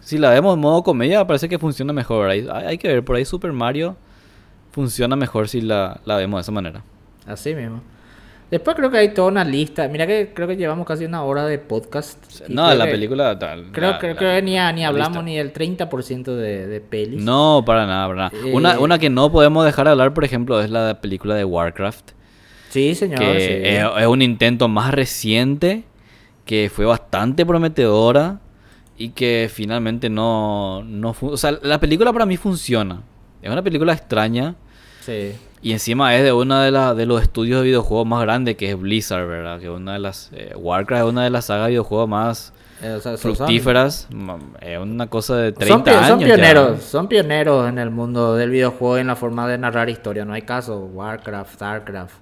si 0.00 0.18
la 0.18 0.30
vemos 0.30 0.54
en 0.54 0.60
modo 0.60 0.82
comedia, 0.82 1.24
parece 1.26 1.48
que 1.48 1.58
funciona 1.58 1.92
mejor. 1.92 2.28
Hay, 2.30 2.46
hay 2.50 2.78
que 2.78 2.88
ver, 2.88 3.04
por 3.04 3.16
ahí 3.16 3.24
Super 3.24 3.52
Mario 3.52 3.96
funciona 4.72 5.14
mejor 5.16 5.48
si 5.48 5.60
la, 5.60 6.00
la 6.04 6.16
vemos 6.16 6.38
de 6.38 6.42
esa 6.42 6.52
manera. 6.52 6.82
Así 7.26 7.54
mismo. 7.54 7.82
Después 8.50 8.76
creo 8.76 8.90
que 8.92 8.98
hay 8.98 9.12
toda 9.12 9.28
una 9.28 9.42
lista. 9.44 9.88
Mira 9.88 10.06
que 10.06 10.30
creo 10.32 10.46
que 10.46 10.56
llevamos 10.56 10.86
casi 10.86 11.04
una 11.04 11.24
hora 11.24 11.44
de 11.46 11.58
podcast. 11.58 12.18
No, 12.48 12.72
la 12.74 12.84
que- 12.84 12.92
película 12.92 13.36
tal. 13.38 13.72
Creo, 13.72 13.90
la- 13.92 13.98
creo 13.98 14.14
la- 14.14 14.20
que 14.20 14.42
ni, 14.42 14.52
ni 14.52 14.56
la 14.56 14.68
hablamos 14.88 15.08
lista. 15.08 15.22
ni 15.22 15.36
del 15.36 15.52
30% 15.52 16.24
de, 16.36 16.66
de 16.68 16.80
pelis. 16.80 17.22
No, 17.24 17.64
para 17.66 17.86
nada, 17.86 18.06
para 18.06 18.16
nada. 18.30 18.32
Eh, 18.46 18.52
Una, 18.54 18.78
una 18.78 18.98
que 19.00 19.10
no 19.10 19.32
podemos 19.32 19.64
dejar 19.64 19.86
de 19.86 19.92
hablar, 19.92 20.14
por 20.14 20.24
ejemplo, 20.24 20.60
es 20.60 20.70
la 20.70 21.00
película 21.00 21.34
de 21.34 21.44
Warcraft. 21.44 22.10
Sí, 22.70 22.94
señor. 22.94 23.18
que 23.18 23.40
sí. 23.40 23.68
es, 23.68 23.84
es 24.02 24.06
un 24.06 24.22
intento 24.22 24.68
más 24.68 24.92
reciente, 24.92 25.82
que 26.44 26.70
fue 26.72 26.84
bastante 26.84 27.44
prometedora 27.44 28.38
y 28.96 29.08
que 29.10 29.50
finalmente 29.52 30.08
no, 30.08 30.84
no 30.84 31.14
O 31.20 31.36
sea, 31.36 31.58
la 31.62 31.80
película 31.80 32.12
para 32.12 32.26
mí 32.26 32.36
funciona. 32.36 33.02
Es 33.42 33.50
una 33.50 33.62
película 33.62 33.92
extraña 33.92 34.54
Sí. 35.00 35.32
Y 35.68 35.72
encima 35.72 36.14
es 36.14 36.22
de 36.22 36.32
uno 36.32 36.60
de, 36.60 36.70
la- 36.70 36.94
de 36.94 37.06
los 37.06 37.22
estudios 37.22 37.60
de 37.60 37.66
videojuegos 37.66 38.06
más 38.06 38.22
grandes 38.22 38.56
que 38.56 38.70
es 38.70 38.78
Blizzard, 38.78 39.26
¿verdad? 39.26 39.58
Que 39.60 39.68
una 39.70 39.94
de 39.94 39.98
las... 39.98 40.30
eh, 40.32 40.52
Warcraft 40.56 41.04
es 41.04 41.10
una 41.10 41.24
de 41.24 41.30
las 41.30 41.46
sagas 41.46 41.64
de 41.66 41.70
videojuegos 41.70 42.08
más 42.08 42.52
Eh, 42.82 42.90
o 42.92 43.00
sea, 43.00 43.16
son- 43.16 43.34
fructíferas. 43.36 44.08
Es 44.60 44.78
una 44.78 45.06
cosa 45.08 45.36
de 45.36 45.50
Son, 45.66 45.82
30 45.82 45.84
pi- 45.84 45.90
son 45.90 46.04
años. 46.04 46.20
ya. 46.20 46.26
pioneros, 46.26 46.82
son 46.82 47.08
pioneros 47.08 47.68
en 47.68 47.78
el 47.78 47.90
mundo 47.90 48.34
del 48.34 48.50
videojuego 48.50 48.98
en 48.98 49.06
la 49.08 49.16
forma 49.16 49.48
de 49.48 49.58
narrar 49.58 49.88
historia. 49.90 50.24
No 50.24 50.34
hay 50.34 50.42
caso. 50.42 50.78
Warcraft, 50.92 51.54
Starcraft. 51.54 52.14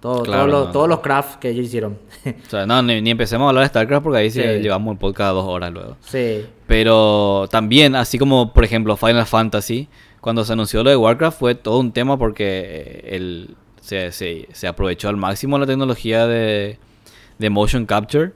Todo, 0.00 0.24
Claro, 0.24 0.40
todos, 0.46 0.50
los, 0.50 0.66
no. 0.66 0.72
todos 0.72 0.88
los 0.88 0.98
craft 0.98 1.38
que 1.38 1.50
ellos 1.50 1.66
hicieron. 1.66 1.96
O 2.26 2.50
sea, 2.50 2.66
no, 2.66 2.82
ni, 2.82 3.00
ni 3.00 3.10
empecemos 3.10 3.44
a 3.46 3.48
hablar 3.50 3.62
de 3.62 3.68
StarCraft 3.68 4.02
porque 4.02 4.18
ahí 4.18 4.30
sí 4.32 4.40
Sí. 4.42 4.48
llevamos 4.60 4.92
el 4.94 4.98
podcast 4.98 5.32
dos 5.34 5.46
horas 5.46 5.70
luego. 5.72 5.96
sí. 6.00 6.44
Pero 6.66 7.46
también, 7.50 7.94
así 7.94 8.18
como 8.18 8.52
por 8.52 8.64
ejemplo 8.64 8.96
Final 8.96 9.26
Fantasy, 9.26 9.88
cuando 10.22 10.44
se 10.46 10.54
anunció 10.54 10.82
lo 10.82 10.88
de 10.88 10.96
Warcraft 10.96 11.38
fue 11.38 11.54
todo 11.54 11.78
un 11.80 11.92
tema 11.92 12.16
porque 12.16 12.44
eh, 12.64 13.16
el, 13.16 13.56
se, 13.82 14.10
se- 14.12 14.48
se 14.52 14.66
aprovechó 14.66 15.10
al 15.10 15.16
máximo 15.18 15.58
la 15.58 15.66
tecnología 15.66 16.26
de, 16.26 16.78
de 17.38 17.50
motion 17.50 17.84
capture, 17.84 18.32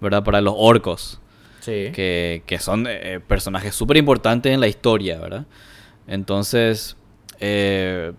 ¿verdad? 0.00 0.24
Para 0.24 0.40
los 0.40 0.54
orcos, 0.56 1.20
Sí. 1.60 1.90
que, 1.92 2.42
que 2.46 2.58
son 2.58 2.86
eh, 2.88 3.20
personajes 3.26 3.74
súper 3.74 3.96
importantes 3.98 4.52
en 4.52 4.60
la 4.60 4.66
historia, 4.68 5.18
¿verdad? 5.20 5.46
Entonces, 6.06 6.96
eh, 7.40 8.12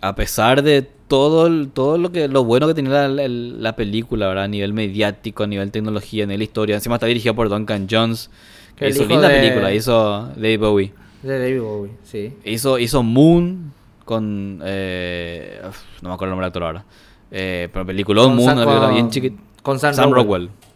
a 0.00 0.14
pesar 0.14 0.62
de 0.62 0.82
todo, 0.82 1.46
el- 1.46 1.70
todo 1.72 1.96
lo 1.96 2.12
que 2.12 2.28
lo 2.28 2.44
bueno 2.44 2.66
que 2.68 2.74
tenía 2.74 3.08
la, 3.08 3.28
la 3.28 3.76
película, 3.76 4.28
¿verdad? 4.28 4.44
A 4.44 4.48
nivel 4.48 4.72
mediático, 4.74 5.44
a 5.44 5.46
nivel 5.46 5.70
tecnología, 5.70 6.24
a 6.24 6.26
nivel 6.26 6.42
historia, 6.42 6.74
encima 6.74 6.96
está 6.96 7.06
dirigida 7.06 7.32
por 7.34 7.48
Duncan 7.48 7.86
Jones, 7.90 8.30
que 8.76 8.86
El 8.86 8.90
hizo 8.92 9.06
linda 9.06 9.28
de- 9.28 9.40
película, 9.40 9.72
hizo 9.72 10.28
David 10.36 10.58
Bowie. 10.60 10.92
De 11.22 11.38
David 11.38 11.60
Bowie, 11.60 11.90
sí. 12.04 12.32
Hizo, 12.44 12.78
hizo 12.78 13.02
Moon 13.02 13.72
con... 14.04 14.60
eh, 14.64 15.60
no 16.02 16.08
me 16.10 16.14
acuerdo 16.14 16.26
el 16.26 16.30
nombre 16.30 16.44
del 16.44 16.48
actor 16.48 16.62
ahora. 16.64 16.84
Eh, 17.30 17.68
pero 17.72 17.84
película 17.84 18.22
Con 18.22 18.36
Moon, 18.36 18.46
Sam- 18.48 18.56
una 18.56 18.64
película 18.64 18.86
con- 18.86 18.94
bien 18.94 19.10
chiquita. 19.10 19.42
con 19.62 19.78
Sam 19.78 19.94
Sam 19.94 20.10
Rockwell. 20.12 20.42
Rockwell. 20.46 20.68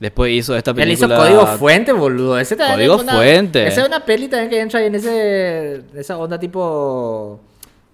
Después 0.00 0.32
hizo 0.32 0.56
esta 0.56 0.70
Él 0.70 0.76
película... 0.76 1.14
hizo 1.14 1.22
Código 1.22 1.46
Fuente, 1.58 1.92
boludo. 1.92 2.38
Ese 2.38 2.56
también 2.56 2.76
Código 2.78 2.94
es 2.96 3.02
una- 3.02 3.12
Fuente. 3.12 3.66
Esa 3.66 3.82
es 3.82 3.86
una 3.88 4.04
peli 4.04 4.28
también 4.28 4.48
que 4.50 4.60
entra 4.60 4.80
ahí 4.80 4.86
en 4.86 4.94
ese, 4.94 5.82
esa 5.94 6.16
onda 6.16 6.40
tipo... 6.40 7.38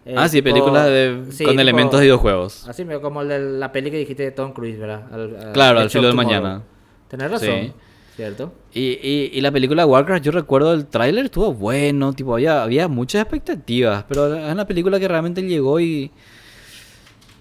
eh, 0.05 0.15
Ah, 0.17 0.29
sí, 0.29 0.41
películas 0.41 0.87
de, 0.87 1.25
sí, 1.31 1.43
con 1.45 1.53
tipo- 1.55 1.61
elementos 1.63 1.99
de 1.99 2.07
videojuegos. 2.07 2.69
Así 2.69 2.85
como 3.03 3.23
el 3.23 3.29
de 3.29 3.39
la 3.41 3.73
peli 3.73 3.91
que 3.91 3.99
dijiste 3.99 4.23
de 4.23 4.31
Tom 4.31 4.53
Cruise, 4.53 4.79
¿verdad? 4.79 5.03
Al- 5.13 5.53
Claro, 5.53 5.81
al 5.81 5.91
filo 5.91 6.07
del 6.07 6.15
mañana. 6.17 6.63
Tenés 7.09 7.29
razón, 7.31 7.49
Sí. 7.49 7.73
¿Cierto? 8.17 8.53
Y, 8.73 8.99
y, 9.03 9.31
y 9.33 9.41
la 9.43 9.53
película 9.53 9.83
de 9.83 9.89
Warcraft, 9.89 10.25
yo 10.25 10.33
recuerdo 10.33 10.73
el 10.73 10.87
tráiler 10.87 11.27
estuvo 11.27 11.53
bueno, 11.53 12.15
tipo, 12.15 12.35
había, 12.35 12.63
había 12.63 12.89
muchas 12.89 13.23
expectativas, 13.23 14.05
pero 14.09 14.35
es 14.35 14.53
una 14.53 14.67
película 14.67 14.99
que 14.99 15.07
realmente 15.07 15.43
llegó 15.43 15.79
y 15.79 16.11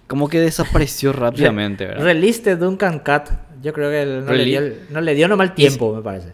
como 0.08 0.28
que 0.28 0.40
desapareció 0.40 1.14
rápidamente, 1.14 1.86
¿verdad? 1.86 2.04
Release 2.04 2.42
de 2.44 2.58
Duncan 2.58 3.00
Cat. 3.00 3.30
Yo 3.64 3.74
creo 3.74 3.90
que 3.90 4.02
él 4.04 4.26
no, 4.26 4.34
le 4.34 4.46
dio, 4.46 4.62
no 4.92 5.02
le 5.02 5.16
dio 5.16 5.28
nomás 5.28 5.56
tiempo, 5.56 5.96
me 5.96 6.02
parece. 6.02 6.34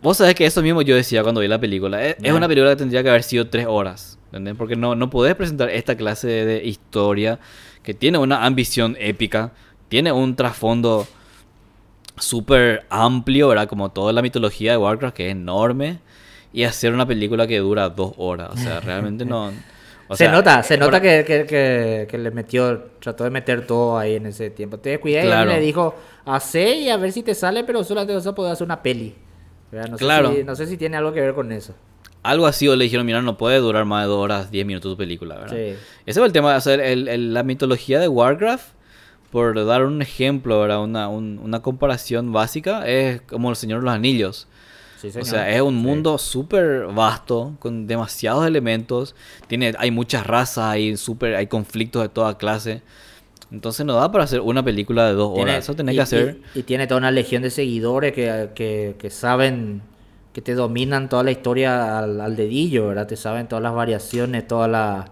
Vos 0.00 0.16
sabés 0.16 0.36
que 0.36 0.46
eso 0.46 0.62
mismo 0.62 0.82
yo 0.82 0.94
decía 0.94 1.22
cuando 1.22 1.40
vi 1.40 1.48
la 1.48 1.60
película. 1.60 2.02
Es, 2.02 2.16
una 2.32 2.46
película 2.46 2.70
que 2.70 2.76
tendría 2.76 3.02
que 3.02 3.10
haber 3.10 3.24
sido 3.24 3.48
tres 3.48 3.66
horas, 3.68 4.18
¿entendés? 4.26 4.54
Porque 4.56 4.76
no, 4.76 4.94
no 4.94 5.10
podés 5.10 5.34
presentar 5.34 5.68
esta 5.68 5.96
clase 5.96 6.28
de, 6.28 6.44
de 6.46 6.64
historia 6.64 7.40
que 7.82 7.92
tiene 7.92 8.18
una 8.18 8.46
ambición 8.46 8.96
épica, 9.00 9.52
tiene 9.88 10.12
un 10.12 10.36
trasfondo 10.36 11.06
súper 12.20 12.84
amplio, 12.90 13.48
¿verdad? 13.48 13.68
Como 13.68 13.90
toda 13.90 14.12
la 14.12 14.22
mitología 14.22 14.72
de 14.72 14.76
Warcraft, 14.78 15.16
que 15.16 15.26
es 15.26 15.32
enorme, 15.32 15.98
y 16.52 16.64
hacer 16.64 16.92
una 16.92 17.06
película 17.06 17.46
que 17.46 17.58
dura 17.58 17.88
dos 17.88 18.12
horas. 18.16 18.50
O 18.52 18.56
sea, 18.56 18.80
realmente 18.80 19.24
no... 19.24 19.48
o 20.08 20.16
se 20.16 20.24
sea, 20.24 20.32
nota, 20.32 20.62
se 20.62 20.76
nota 20.76 21.00
que, 21.00 21.24
que, 21.26 21.46
que, 21.46 22.06
que 22.10 22.18
le 22.18 22.30
metió, 22.30 22.78
trató 23.00 23.24
de 23.24 23.30
meter 23.30 23.66
todo 23.66 23.96
ahí 23.98 24.16
en 24.16 24.26
ese 24.26 24.50
tiempo. 24.50 24.78
Te 24.78 24.98
cuidado 25.00 25.26
Claro. 25.26 25.50
y 25.50 25.54
le 25.54 25.60
dijo, 25.60 25.94
hacé 26.24 26.74
y 26.76 26.88
a 26.90 26.96
ver 26.96 27.12
si 27.12 27.22
te 27.22 27.34
sale, 27.34 27.64
pero 27.64 27.84
solo 27.84 28.06
te 28.06 28.14
vas 28.14 28.26
a 28.26 28.34
poder 28.34 28.52
hacer 28.52 28.64
una 28.64 28.82
peli. 28.82 29.14
No, 29.72 29.96
Claro. 29.96 30.30
sé 30.30 30.36
si, 30.38 30.44
no 30.44 30.56
sé 30.56 30.66
si 30.66 30.76
tiene 30.76 30.96
algo 30.96 31.12
que 31.12 31.20
ver 31.20 31.34
con 31.34 31.52
eso. 31.52 31.74
algo 32.24 32.46
así, 32.46 32.66
o 32.68 32.74
le 32.76 32.84
dijeron, 32.84 33.06
mira, 33.06 33.22
no 33.22 33.38
puede 33.38 33.58
durar 33.58 33.84
más 33.86 34.02
de 34.04 34.08
dos 34.08 34.18
horas, 34.18 34.50
10 34.50 34.66
minutos 34.66 34.92
tu 34.92 34.96
película, 34.98 35.36
¿verdad? 35.36 35.56
Sí. 35.56 35.74
Ese 36.04 36.18
fue 36.20 36.26
el 36.26 36.32
tema, 36.32 36.54
o 36.56 36.60
sea, 36.60 36.74
el- 36.74 37.06
el- 37.08 37.32
la 37.32 37.42
mitología 37.44 37.98
de 38.00 38.08
Warcraft, 38.08 38.66
por 39.30 39.64
dar 39.66 39.84
un 39.84 40.02
ejemplo, 40.02 40.60
¿verdad? 40.60 40.82
Una, 40.82 41.08
un- 41.08 41.38
una 41.42 41.60
comparación 41.62 42.32
básica, 42.32 42.86
es 42.88 43.20
como 43.22 43.50
el 43.50 43.56
Señor 43.56 43.80
de 43.80 43.84
los 43.86 43.94
Anillos. 43.94 44.48
Sí, 45.00 45.08
O 45.18 45.24
sea, 45.24 45.48
es 45.48 45.62
un 45.62 45.76
Sí. 45.76 45.80
mundo 45.80 46.18
súper 46.18 46.86
vasto, 46.88 47.54
con 47.58 47.86
demasiados 47.86 48.46
elementos. 48.46 49.14
Tiene, 49.46 49.72
hay 49.78 49.90
muchas 49.90 50.26
razas, 50.26 50.64
hay, 50.66 50.96
súper, 50.98 51.36
hay 51.36 51.46
conflictos 51.46 52.02
de 52.02 52.10
toda 52.10 52.36
clase. 52.36 52.82
Entonces 53.50 53.86
no 53.86 53.94
da 53.94 54.12
para 54.12 54.24
hacer 54.24 54.40
una 54.42 54.62
película 54.62 55.06
de 55.06 55.14
dos 55.14 55.32
Tiene- 55.34 55.52
horas. 55.52 55.64
Eso 55.64 55.74
tenés 55.74 55.94
y- 55.94 55.96
que 55.96 56.02
hacer. 56.02 56.38
Y, 56.54 56.58
y 56.60 56.62
tiene 56.64 56.86
toda 56.86 56.98
una 56.98 57.10
legión 57.10 57.42
de 57.42 57.50
seguidores 57.50 58.12
que, 58.12 58.50
que, 58.54 58.94
que 58.98 59.10
saben, 59.10 59.80
que 60.34 60.42
te 60.42 60.54
dominan 60.54 61.08
toda 61.08 61.22
la 61.22 61.30
historia 61.30 61.98
al, 61.98 62.20
al 62.20 62.36
dedillo, 62.36 62.88
¿verdad? 62.88 63.06
Te 63.06 63.16
saben 63.16 63.48
todas 63.48 63.62
las 63.62 63.72
variaciones, 63.74 64.46
toda 64.46 64.68
la, 64.68 65.06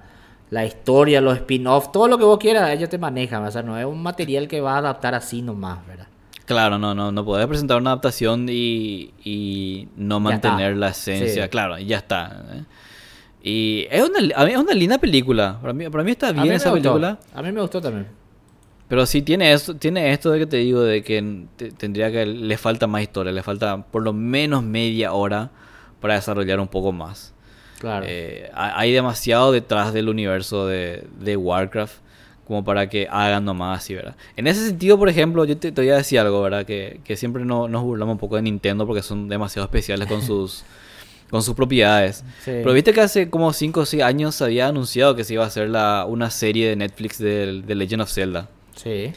la 0.50 0.64
historia, 0.64 1.20
los 1.20 1.36
spin-offs, 1.36 1.92
todo 1.92 2.08
lo 2.08 2.18
que 2.18 2.24
vos 2.24 2.38
quieras, 2.38 2.70
ellos 2.70 2.88
te 2.88 2.98
manejan. 2.98 3.44
O 3.44 3.50
sea, 3.50 3.62
no 3.62 3.78
es 3.78 3.84
un 3.84 4.02
material 4.02 4.48
que 4.48 4.60
va 4.60 4.74
a 4.74 4.78
adaptar 4.78 5.14
así 5.14 5.42
nomás, 5.42 5.86
¿verdad? 5.86 6.06
Claro, 6.46 6.78
no, 6.78 6.94
no, 6.94 7.12
no 7.12 7.24
podés 7.24 7.46
presentar 7.46 7.76
una 7.78 7.90
adaptación 7.90 8.46
y, 8.48 9.12
y 9.22 9.88
no 9.96 10.18
mantener 10.20 10.76
la 10.78 10.88
esencia. 10.88 11.44
Sí. 11.44 11.48
Claro, 11.50 11.78
ya 11.78 11.98
está. 11.98 12.42
¿eh? 12.52 12.62
Y 13.42 13.86
es 13.90 14.02
una, 14.08 14.18
a 14.34 14.44
mí 14.46 14.52
es 14.52 14.58
una 14.58 14.72
linda 14.72 14.96
película. 14.98 15.58
Para 15.60 15.72
mí, 15.74 15.88
para 15.90 16.02
mí 16.04 16.10
está 16.12 16.28
mí 16.32 16.34
bien 16.40 16.48
me 16.48 16.54
esa 16.54 16.70
gustó. 16.70 16.82
película. 16.94 17.18
A 17.34 17.42
mí 17.42 17.52
me 17.52 17.60
gustó 17.60 17.80
también. 17.82 18.06
Pero 18.88 19.04
sí 19.04 19.20
tiene 19.20 19.52
esto, 19.52 19.76
tiene 19.76 20.12
esto 20.12 20.30
de 20.30 20.38
que 20.38 20.46
te 20.46 20.56
digo 20.56 20.80
de 20.80 21.02
que 21.02 21.44
te- 21.56 21.70
tendría 21.72 22.10
que 22.10 22.24
le 22.24 22.56
falta 22.56 22.86
más 22.86 23.02
historia, 23.02 23.30
le 23.32 23.42
falta 23.42 23.82
por 23.82 24.02
lo 24.02 24.14
menos 24.14 24.62
media 24.62 25.12
hora 25.12 25.50
para 26.00 26.14
desarrollar 26.14 26.58
un 26.60 26.68
poco 26.68 26.90
más. 26.92 27.34
Claro. 27.78 28.06
Eh, 28.08 28.50
ha- 28.54 28.78
hay 28.78 28.92
demasiado 28.92 29.52
detrás 29.52 29.92
del 29.92 30.08
universo 30.08 30.66
de, 30.66 31.04
de 31.20 31.36
Warcraft 31.36 31.94
como 32.46 32.64
para 32.64 32.88
que 32.88 33.06
hagan 33.10 33.44
nomás 33.44 33.80
así, 33.80 33.94
¿verdad? 33.94 34.16
En 34.36 34.46
ese 34.46 34.66
sentido, 34.66 34.98
por 34.98 35.08
ejemplo, 35.10 35.44
yo 35.44 35.56
te, 35.58 35.70
te 35.70 35.80
voy 35.82 35.90
a 35.90 35.96
decir 35.96 36.18
algo, 36.18 36.40
¿verdad? 36.42 36.64
Que, 36.64 37.00
que 37.04 37.14
siempre 37.16 37.44
no- 37.44 37.68
nos 37.68 37.82
burlamos 37.82 38.14
un 38.14 38.18
poco 38.18 38.36
de 38.36 38.42
Nintendo 38.42 38.86
porque 38.86 39.02
son 39.02 39.28
demasiado 39.28 39.66
especiales 39.66 40.08
con 40.08 40.22
sus 40.22 40.64
con 41.30 41.42
sus 41.42 41.54
propiedades. 41.54 42.24
Sí. 42.42 42.52
Pero 42.52 42.72
viste 42.72 42.94
que 42.94 43.02
hace 43.02 43.28
como 43.28 43.52
5 43.52 43.80
o 43.80 43.84
6 43.84 44.02
años 44.02 44.34
se 44.34 44.44
había 44.44 44.68
anunciado 44.68 45.14
que 45.14 45.24
se 45.24 45.34
iba 45.34 45.44
a 45.44 45.46
hacer 45.48 45.68
la, 45.68 46.06
una 46.08 46.30
serie 46.30 46.70
de 46.70 46.76
Netflix 46.76 47.18
de, 47.18 47.60
de 47.60 47.74
Legend 47.74 48.00
of 48.00 48.10
Zelda. 48.10 48.48
Sí. 48.74 49.12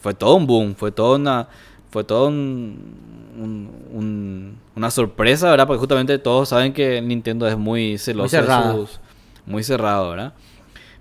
Fue 0.00 0.12
todo 0.12 0.34
un 0.34 0.48
boom, 0.48 0.74
fue 0.74 0.90
todo 0.90 1.14
una, 1.14 1.46
fue 1.90 2.02
todo 2.02 2.26
un, 2.26 2.96
un- 3.38 3.70
un- 3.92 4.58
una 4.76 4.90
sorpresa, 4.90 5.50
¿verdad? 5.50 5.66
Porque 5.66 5.80
justamente 5.80 6.18
todos 6.18 6.48
saben 6.48 6.72
que 6.72 7.00
Nintendo 7.02 7.46
es 7.48 7.56
muy 7.56 7.98
celoso 7.98 8.24
de 8.36 8.42
cerrada. 8.42 8.72
sus, 8.72 9.00
muy 9.46 9.62
cerrado, 9.62 10.10
¿verdad? 10.10 10.32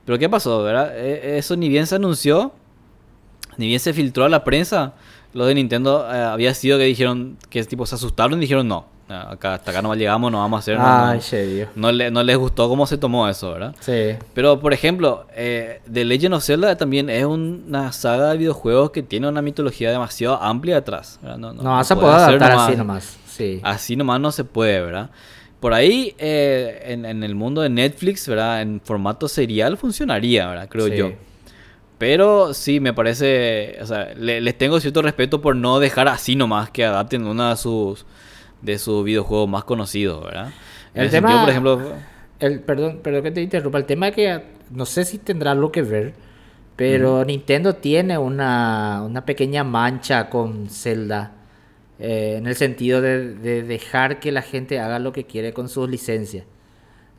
Pero 0.05 0.17
¿qué 0.19 0.27
pasó, 0.29 0.63
verdad? 0.63 0.97
E- 0.97 1.37
Eso 1.37 1.55
ni 1.55 1.69
bien 1.69 1.87
se 1.87 1.95
anunció, 1.95 2.51
ni 3.57 3.67
bien 3.67 3.79
se 3.79 3.93
filtró 3.93 4.25
a 4.25 4.29
la 4.29 4.43
prensa, 4.43 4.93
lo 5.33 5.45
de 5.45 5.55
Nintendo 5.55 6.05
eh, 6.11 6.17
había 6.21 6.53
sido 6.53 6.77
que 6.77 6.83
dijeron, 6.85 7.37
que 7.49 7.63
tipo 7.63 7.85
se 7.85 7.95
asustaron 7.95 8.37
y 8.37 8.41
dijeron 8.41 8.67
no, 8.67 8.85
acá, 9.07 9.53
hasta 9.53 9.71
acá 9.71 9.81
no 9.81 9.93
llegamos, 9.95 10.31
no 10.31 10.39
vamos 10.39 10.57
a 10.57 10.59
hacer 10.59 10.77
nada. 10.77 11.11
Ay, 11.11 11.17
no, 11.17 11.21
serio. 11.21 11.67
no, 11.75 11.91
le- 11.91 12.11
no 12.11 12.23
les 12.23 12.35
gustó 12.37 12.67
cómo 12.67 12.85
se 12.87 12.97
tomó 12.97 13.29
eso, 13.29 13.51
¿verdad? 13.53 13.75
Sí. 13.79 14.17
Pero, 14.33 14.59
por 14.59 14.73
ejemplo, 14.73 15.27
eh, 15.35 15.81
The 15.91 16.03
Legend 16.03 16.33
of 16.33 16.43
Zelda 16.43 16.75
también 16.75 17.09
es 17.09 17.23
una 17.23 17.91
saga 17.93 18.31
de 18.31 18.37
videojuegos 18.37 18.91
que 18.91 19.03
tiene 19.03 19.27
una 19.29 19.41
mitología 19.41 19.91
demasiado 19.91 20.41
amplia 20.41 20.75
detrás. 20.75 21.19
¿verdad? 21.21 21.37
No, 21.37 21.53
No, 21.53 21.63
vas 21.71 21.89
a 21.91 21.95
poder 21.95 22.15
adaptar 22.15 22.51
nomás- 22.51 22.67
así 22.67 22.77
nomás. 22.77 23.17
Sí. 23.41 23.59
Así 23.63 23.95
nomás 23.95 24.19
no 24.19 24.31
se 24.31 24.43
puede, 24.43 24.81
¿verdad? 24.81 25.09
Por 25.59 25.73
ahí, 25.73 26.15
eh, 26.17 26.81
en, 26.85 27.05
en 27.05 27.23
el 27.23 27.35
mundo 27.35 27.61
de 27.61 27.69
Netflix, 27.69 28.27
¿verdad? 28.27 28.61
En 28.61 28.81
formato 28.81 29.27
serial 29.27 29.77
funcionaría, 29.77 30.47
¿verdad? 30.47 30.67
Creo 30.69 30.87
Sí. 30.87 30.95
yo. 30.95 31.11
Pero 31.97 32.53
sí, 32.55 32.79
me 32.79 32.93
parece, 32.93 33.77
o 33.81 33.85
sea, 33.85 34.13
le- 34.15 34.41
les 34.41 34.57
tengo 34.57 34.79
cierto 34.79 35.03
respeto 35.03 35.39
por 35.39 35.55
no 35.55 35.79
dejar 35.79 36.07
así 36.07 36.35
nomás 36.35 36.71
que 36.71 36.83
adapten 36.83 37.27
uno 37.27 37.49
de 37.49 37.55
sus, 37.57 38.05
de 38.61 38.79
sus 38.79 39.03
videojuegos 39.03 39.47
más 39.47 39.63
conocidos, 39.65 40.23
¿verdad? 40.25 40.49
En 40.95 41.03
El 41.03 41.09
tema- 41.11 41.27
sentido, 41.27 41.41
por 41.41 41.49
ejemplo, 41.49 41.81
El, 42.39 42.59
perdón, 42.61 42.99
perdón 43.03 43.21
que 43.23 43.31
te 43.31 43.41
interrumpa. 43.43 43.77
El 43.77 43.85
tema 43.85 44.07
es 44.07 44.15
que 44.15 44.41
no 44.71 44.85
sé 44.87 45.05
si 45.05 45.19
tendrá 45.19 45.51
algo 45.51 45.71
que 45.71 45.83
ver, 45.83 46.13
pero 46.75 47.23
Nintendo 47.23 47.75
tiene 47.75 48.17
una, 48.17 49.03
una 49.05 49.23
pequeña 49.23 49.63
mancha 49.63 50.27
con 50.29 50.69
Zelda. 50.69 51.33
Eh, 52.01 52.35
en 52.37 52.47
el 52.47 52.55
sentido 52.55 53.01
de, 53.01 53.35
de 53.35 53.63
dejar 53.63 54.19
que 54.19 54.31
la 54.31 54.41
gente 54.41 54.79
haga 54.79 54.99
lo 54.99 55.13
que 55.13 55.25
quiere 55.25 55.53
con 55.53 55.69
sus 55.69 55.89
licencias. 55.89 56.45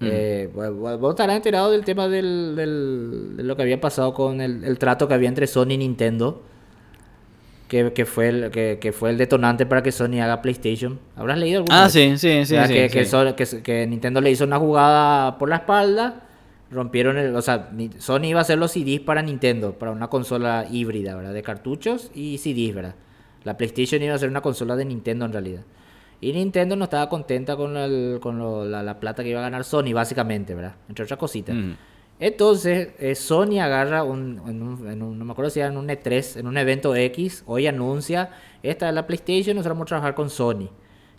Eh, 0.04 0.50
vos- 0.54 1.10
estarás 1.10 1.36
enterado 1.36 1.70
del 1.70 1.84
tema 1.84 2.08
del, 2.08 2.54
del- 2.56 3.36
de 3.36 3.42
lo 3.44 3.54
que 3.56 3.62
había 3.62 3.80
pasado 3.80 4.12
con 4.14 4.40
el, 4.40 4.64
el 4.64 4.78
trato 4.78 5.06
que 5.06 5.14
había 5.14 5.28
entre 5.28 5.46
Sony 5.46 5.70
y 5.72 5.78
Nintendo. 5.78 6.42
Que, 7.68 7.92
que 7.94 8.04
fue 8.04 8.28
el, 8.28 8.50
que, 8.50 8.78
que 8.80 8.92
fue 8.92 9.10
el 9.10 9.16
detonante 9.16 9.64
para 9.64 9.82
que 9.82 9.92
Sony 9.92 10.20
haga 10.20 10.42
PlayStation. 10.42 10.98
¿Habrás 11.16 11.38
leído 11.38 11.58
alguna 11.60 11.80
Ah, 11.80 11.84
vez? 11.84 11.92
sí, 11.92 12.18
sí, 12.18 12.44
sí. 12.44 12.54
Sí, 12.66 12.74
que, 12.74 12.90
que 12.90 13.46
sí. 13.46 13.86
Nintendo 13.88 14.20
le 14.20 14.30
hizo 14.30 14.44
una 14.44 14.58
jugada 14.58 15.38
por 15.38 15.48
la 15.48 15.56
espalda, 15.56 16.20
rompieron 16.70 17.16
el, 17.16 17.34
o 17.34 17.40
sea, 17.40 17.70
Sony 17.98 18.24
iba 18.24 18.40
a 18.40 18.42
hacer 18.42 18.58
los 18.58 18.72
CDs 18.72 19.00
para 19.00 19.22
Nintendo, 19.22 19.72
para 19.78 19.90
una 19.90 20.08
consola 20.08 20.66
híbrida, 20.70 21.14
¿verdad? 21.16 21.32
De 21.32 21.42
cartuchos 21.42 22.10
y 22.14 22.36
CDs, 22.38 22.74
¿verdad? 22.74 22.94
La 23.44 23.56
PlayStation 23.56 24.02
iba 24.02 24.14
a 24.14 24.18
ser 24.18 24.28
una 24.28 24.40
consola 24.40 24.76
de 24.76 24.84
Nintendo 24.84 25.24
en 25.24 25.32
realidad. 25.32 25.62
Y 26.20 26.32
Nintendo 26.32 26.76
no 26.76 26.84
estaba 26.84 27.08
contenta 27.08 27.56
con, 27.56 27.76
el- 27.76 28.18
con 28.22 28.38
lo- 28.38 28.64
la, 28.64 28.82
la 28.82 29.00
plata 29.00 29.22
que 29.24 29.30
iba 29.30 29.40
a 29.40 29.42
ganar 29.42 29.64
Sony, 29.64 29.92
básicamente, 29.92 30.54
¿verdad? 30.54 30.74
Entre 30.88 31.04
otras 31.04 31.18
cositas. 31.18 31.54
Mm. 31.54 31.72
Entonces, 32.20 32.90
eh, 33.00 33.16
Sony 33.16 33.58
agarra 33.60 34.04
un, 34.04 34.40
en 34.46 34.62
un, 34.62 34.88
en 34.88 35.02
un- 35.02 35.18
no 35.18 35.24
me 35.24 35.32
acuerdo 35.32 35.50
si 35.50 35.58
era 35.58 35.68
en 35.70 35.76
un 35.76 35.88
E3, 35.88 36.36
en 36.38 36.46
un 36.46 36.56
evento 36.56 36.94
X, 36.94 37.42
hoy 37.46 37.66
anuncia, 37.66 38.30
esta 38.62 38.88
es 38.88 38.94
la 38.94 39.06
PlayStation, 39.08 39.56
nosotros 39.56 39.74
vamos 39.76 39.86
a 39.86 39.88
trabajar 39.88 40.14
con 40.14 40.30
Sony. 40.30 40.68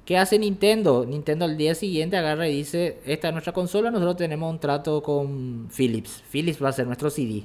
¿Qué 0.05 0.17
hace 0.17 0.39
Nintendo? 0.39 1.05
Nintendo 1.05 1.43
al 1.45 1.57
día 1.57 1.75
siguiente 1.75 2.15
agarra 2.15 2.47
y 2.47 2.55
dice, 2.55 2.99
esta 3.05 3.27
es 3.27 3.33
nuestra 3.33 3.51
consola, 3.53 3.91
nosotros 3.91 4.15
tenemos 4.17 4.49
un 4.49 4.59
trato 4.59 5.03
con 5.03 5.67
Philips. 5.75 6.23
Philips 6.31 6.63
va 6.63 6.69
a 6.69 6.73
ser 6.73 6.85
nuestro 6.87 7.09
CD, 7.09 7.43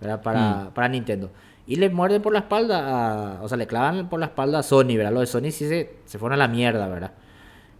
¿verdad? 0.00 0.20
Para, 0.22 0.70
para 0.74 0.88
Nintendo. 0.88 1.30
Y 1.66 1.76
le 1.76 1.88
muerden 1.90 2.22
por 2.22 2.32
la 2.32 2.40
espalda, 2.40 3.38
a- 3.38 3.42
o 3.42 3.48
sea, 3.48 3.56
le 3.56 3.66
clavan 3.66 4.08
por 4.08 4.18
la 4.20 4.26
espalda 4.26 4.58
a 4.60 4.62
Sony, 4.62 4.96
¿verdad? 4.96 5.12
Los 5.12 5.20
de 5.22 5.26
Sony 5.26 5.50
sí 5.52 5.68
se, 5.68 5.90
se 6.04 6.18
fueron 6.18 6.34
a 6.34 6.38
la 6.38 6.48
mierda, 6.48 6.88
¿verdad? 6.88 7.12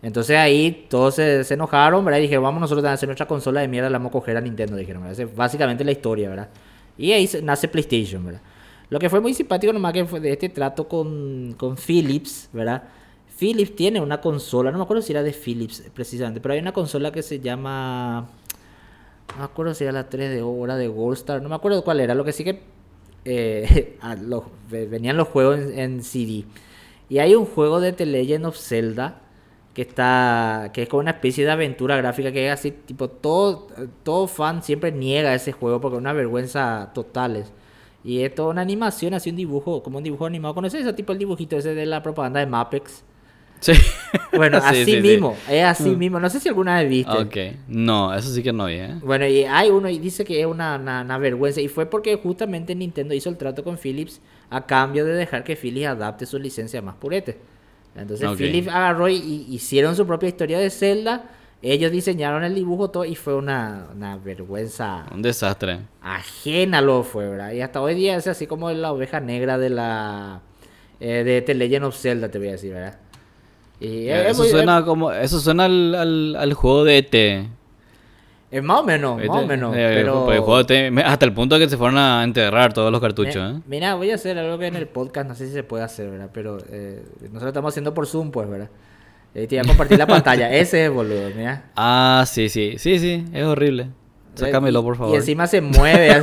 Entonces 0.03 0.37
ahí 0.39 0.87
todos 0.89 1.17
se, 1.17 1.43
enojaron, 1.55 2.05
¿verdad? 2.05 2.19
Y 2.21 2.23
dijeron, 2.23 2.45
vamos 2.45 2.61
nosotros 2.61 2.85
a 2.87 2.93
hacer 2.93 3.09
nuestra 3.09 3.27
consola 3.27 3.61
de 3.61 3.69
mierda, 3.69 3.91
la 3.91 3.99
vamos 3.99 4.11
a 4.11 4.13
coger 4.13 4.37
a 4.37 4.41
Nintendo, 4.41 4.77
dijeron, 4.77 5.03
¿verdad? 5.03 5.21
Es 5.21 5.37
básicamente 5.37 5.85
la 5.85 5.93
historia, 5.93 6.29
¿verdad? 6.31 6.49
Y 6.97 7.13
ahí 7.13 7.29
nace 7.43 7.69
PlayStation, 7.69 8.25
¿verdad? 8.25 8.41
Lo 8.89 8.99
que 8.99 9.11
fue 9.11 9.21
muy 9.21 9.35
simpático 9.35 9.73
nomás 9.73 9.93
que 9.93 10.05
fue 10.05 10.21
de 10.21 10.33
este 10.33 10.49
trato 10.49 10.89
con, 10.89 11.55
con 11.59 11.77
Philips, 11.77 12.49
¿verdad? 12.53 12.83
Philips 13.39 13.75
tiene 13.77 14.01
una 14.01 14.21
consola, 14.21 14.71
no 14.71 14.79
me 14.79 14.85
acuerdo 14.85 15.03
si 15.03 15.13
era 15.13 15.23
de 15.23 15.33
Philips 15.33 15.85
precisamente, 15.95 16.41
pero 16.41 16.55
hay 16.55 16.61
una 16.61 16.73
consola 16.73 17.13
que 17.13 17.23
se 17.23 17.41
llama... 17.41 18.29
No 19.33 19.39
me 19.39 19.45
acuerdo 19.45 19.75
si 19.75 19.85
era 19.85 19.93
la 19.93 20.09
3D 20.09 20.43
o 20.43 20.65
era 20.65 20.77
de 20.77 20.89
Goldstar, 20.89 21.41
no 21.41 21.49
me 21.49 21.55
acuerdo 21.55 21.85
cuál 21.85 22.01
era. 22.01 22.15
Lo 22.15 22.25
que 22.25 22.33
sí 22.33 22.43
que 22.45 22.61
eh, 23.25 23.99
venían 24.71 25.17
los 25.17 25.29
juegos 25.29 25.59
en, 25.59 26.03
CD. 26.03 26.45
Y 27.09 27.19
hay 27.19 27.35
un 27.35 27.47
juego 27.47 27.81
de 27.81 27.93
The 27.93 28.07
Legend 28.07 28.47
of 28.47 28.57
Zelda 28.57 29.21
que 29.75 29.83
está 29.83 30.71
que 30.73 30.83
es 30.83 30.89
como 30.89 31.01
una 31.01 31.13
especie 31.13 31.45
de 31.45 31.51
aventura 31.53 31.97
gráfica 31.97 32.33
que 32.33 32.47
es 32.47 32.53
así, 32.53 32.73
tipo, 32.73 33.09
todo, 33.09 33.69
todo 34.03 34.27
fan 34.27 34.63
siempre 34.63 34.91
niega 34.93 35.35
ese 35.35 35.53
juego 35.53 35.81
porque 35.81 35.97
es 35.97 36.01
una 36.01 36.13
vergüenza 36.13 36.91
total. 36.95 37.37
es. 37.37 37.53
Y 38.03 38.23
es 38.23 38.35
toda 38.35 38.51
una 38.51 38.63
animación, 38.63 39.15
así 39.15 39.31
un 39.31 39.37
dibujo, 39.37 39.83
como 39.83 39.99
un 39.99 40.05
dibujo 40.05 40.27
animado. 40.27 40.55
¿Conoces 40.55 40.83
ese 40.83 40.93
tipo 40.95 41.13
el 41.13 41.19
dibujito 41.19 41.57
ese 41.57 41.75
de 41.75 41.87
la 41.87 42.03
propaganda 42.03 42.41
de 42.41 42.47
Mapex? 42.47 43.05
Sí. 43.61 43.73
Bueno, 44.33 44.59
Sí, 44.61 44.67
así 44.67 44.85
sí, 44.85 44.93
sí. 44.95 45.01
mismo, 45.01 45.37
es 45.49 45.65
así 45.65 45.91
Mm. 45.91 45.99
mismo. 45.99 46.21
No 46.21 46.31
sé 46.31 46.41
si 46.41 46.49
alguna 46.49 46.81
vez 46.81 46.89
viste. 46.89 47.13
Ok. 47.13 47.37
No, 47.69 48.15
eso 48.15 48.33
sí 48.33 48.43
que 48.43 48.53
no 48.53 48.67
vi, 48.67 48.75
¿eh? 48.75 48.95
Bueno, 49.03 49.27
y 49.27 49.45
hay 49.45 49.71
uno 49.71 49.89
y 49.89 49.99
dice 49.99 50.25
que 50.25 50.41
es 50.41 50.47
una, 50.47 50.77
una- 50.77 51.03
una 51.03 51.19
vergüenza. 51.19 51.61
Y 51.61 51.69
fue 51.69 51.87
porque 51.87 52.17
justamente 52.17 52.75
Nintendo 52.75 53.13
hizo 53.15 53.29
el 53.29 53.37
trato 53.37 53.63
con 53.65 53.77
Philips 53.77 54.21
a 54.51 54.67
cambio 54.67 55.05
de 55.05 55.15
dejar 55.15 55.45
que 55.45 55.57
Philips 55.57 55.87
adapte 55.89 56.27
su 56.27 56.39
licencia 56.39 56.81
más 56.83 56.95
purete. 56.97 57.39
Entonces. 57.97 58.29
Philips 58.37 58.69
agarró 58.69 59.09
y, 59.09 59.17
y 59.17 59.47
hicieron 59.55 59.95
su 59.97 60.07
propia 60.07 60.29
historia 60.29 60.59
de 60.59 60.71
Zelda. 60.71 61.25
Ellos 61.63 61.93
diseñaron 61.93 62.43
el 62.45 62.55
dibujo 62.55 62.89
todo 62.91 63.05
y 63.05 63.15
fue 63.17 63.35
una, 63.35 63.89
una 63.95 64.17
vergüenza 64.17 65.07
Un 65.13 65.23
desastre. 65.23 65.81
ajena 66.03 66.81
lo 66.81 67.03
fue, 67.03 67.29
¿verdad? 67.29 67.53
Y 67.53 67.61
hasta 67.61 67.81
hoy 67.83 67.95
día 67.95 68.17
es 68.17 68.27
así 68.27 68.47
como 68.47 68.71
la 68.71 68.93
oveja 68.93 69.21
negra 69.21 69.59
de 69.59 69.71
la 69.71 70.41
eh, 71.01 71.23
de 71.25 71.43
The 71.43 71.55
Legend 71.55 71.85
of 71.85 71.97
Zelda, 71.97 72.29
te 72.31 72.39
voy 72.39 72.49
a 72.49 72.53
decir, 72.53 72.73
¿verdad? 72.73 72.99
Y 73.81 74.09
es- 74.09 74.21
es 74.27 74.31
eso 74.33 74.43
muy- 74.43 74.51
suena 74.51 74.85
como. 74.85 75.11
Eso 75.13 75.41
suena 75.41 75.65
al, 75.65 75.95
al, 75.95 76.37
al 76.37 76.53
juego 76.55 76.85
de 76.85 76.99
ET. 76.99 77.15
es 78.51 78.63
más 78.63 78.81
o 78.81 78.85
menos, 78.85 79.17
más 79.25 79.43
o 79.43 79.47
menos. 79.47 79.75
eh, 79.77 79.91
pero... 79.95 80.31
el 80.33 80.41
juego 80.41 80.63
de 80.65 80.87
ET, 80.87 80.91
me- 80.93 81.03
hasta 81.03 81.25
el 81.25 81.33
punto 81.33 81.57
de 81.59 81.65
que 81.65 81.71
se 81.71 81.77
fueron 81.77 81.97
a 81.99 82.23
enterrar 82.25 82.73
todos 82.73 82.91
los 82.93 83.01
cartuchos, 83.01 83.37
¿eh? 83.57 83.61
Mira, 83.67 83.95
voy 83.95 84.11
a 84.11 84.17
hacer 84.17 84.37
algo 84.39 84.59
que 84.59 84.67
en 84.67 84.77
el 84.77 84.87
podcast 84.89 85.29
no 85.29 85.35
sé 85.35 85.47
si 85.47 85.53
se 85.53 85.63
puede 85.63 85.85
hacer, 85.85 86.11
¿verdad? 86.11 86.29
Pero 86.33 86.59
eh, 86.71 87.03
nosotros 87.23 87.49
estamos 87.49 87.73
haciendo 87.73 87.95
por 87.95 88.07
Zoom, 88.07 88.31
pues, 88.31 88.49
¿verdad? 88.51 88.69
Eh, 89.35 89.47
te 89.47 89.55
iba 89.55 89.63
a 89.63 89.67
compartir 89.67 89.97
la 89.99 90.07
pantalla. 90.09 90.53
Ese 90.53 90.87
es, 90.87 90.93
boludo, 90.93 91.31
mira. 91.37 91.71
Ah, 91.77 92.25
sí, 92.27 92.49
sí. 92.49 92.75
Sí, 92.79 92.99
sí, 92.99 93.25
es 93.33 93.45
horrible. 93.45 93.87
Sácamelo, 94.35 94.83
por 94.83 94.97
favor. 94.97 95.15
Y 95.15 95.17
encima 95.17 95.47
se 95.47 95.61
mueve. 95.61 96.11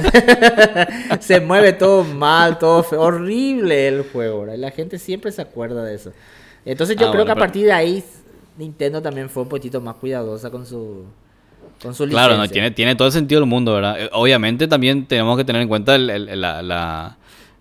se 1.20 1.40
mueve 1.40 1.74
todo 1.74 2.04
mal, 2.04 2.58
todo 2.58 2.84
feo. 2.84 3.02
Horrible 3.02 3.88
el 3.88 4.04
juego, 4.04 4.42
¿verdad? 4.42 4.56
Y 4.56 4.58
la 4.58 4.72
gente 4.72 4.98
siempre 5.00 5.32
se 5.32 5.42
acuerda 5.42 5.84
de 5.84 5.96
eso. 5.96 6.12
Entonces 6.72 6.96
yo 6.98 7.08
Ah, 7.08 7.12
creo 7.12 7.24
bueno, 7.24 7.26
que 7.26 7.32
a 7.32 7.36
pero- 7.36 7.46
partir 7.46 7.66
de 7.66 7.72
ahí 7.72 8.04
Nintendo 8.58 9.02
también 9.02 9.30
fue 9.30 9.44
un 9.44 9.50
poquito 9.50 9.80
más 9.82 9.96
cuidadosa 9.96 10.50
con 10.50 10.66
su 10.66 11.06
con 11.82 11.94
su 11.94 12.08
Claro, 12.08 12.38
no, 12.38 12.48
tiene, 12.48 12.72
tiene 12.72 12.96
todo 12.96 13.08
el 13.08 13.12
sentido 13.14 13.40
del 13.42 13.50
mundo, 13.50 13.74
¿verdad? 13.74 14.02
Eh, 14.02 14.10
Obviamente 14.14 14.68
también 14.68 15.06
tenemos 15.06 15.38
que 15.38 15.44
tener 15.44 15.62
en 15.62 15.68
cuenta 15.68 15.96
el- 15.96 16.10
el- 16.10 16.42
la, 16.42 16.62
la, 16.64 17.18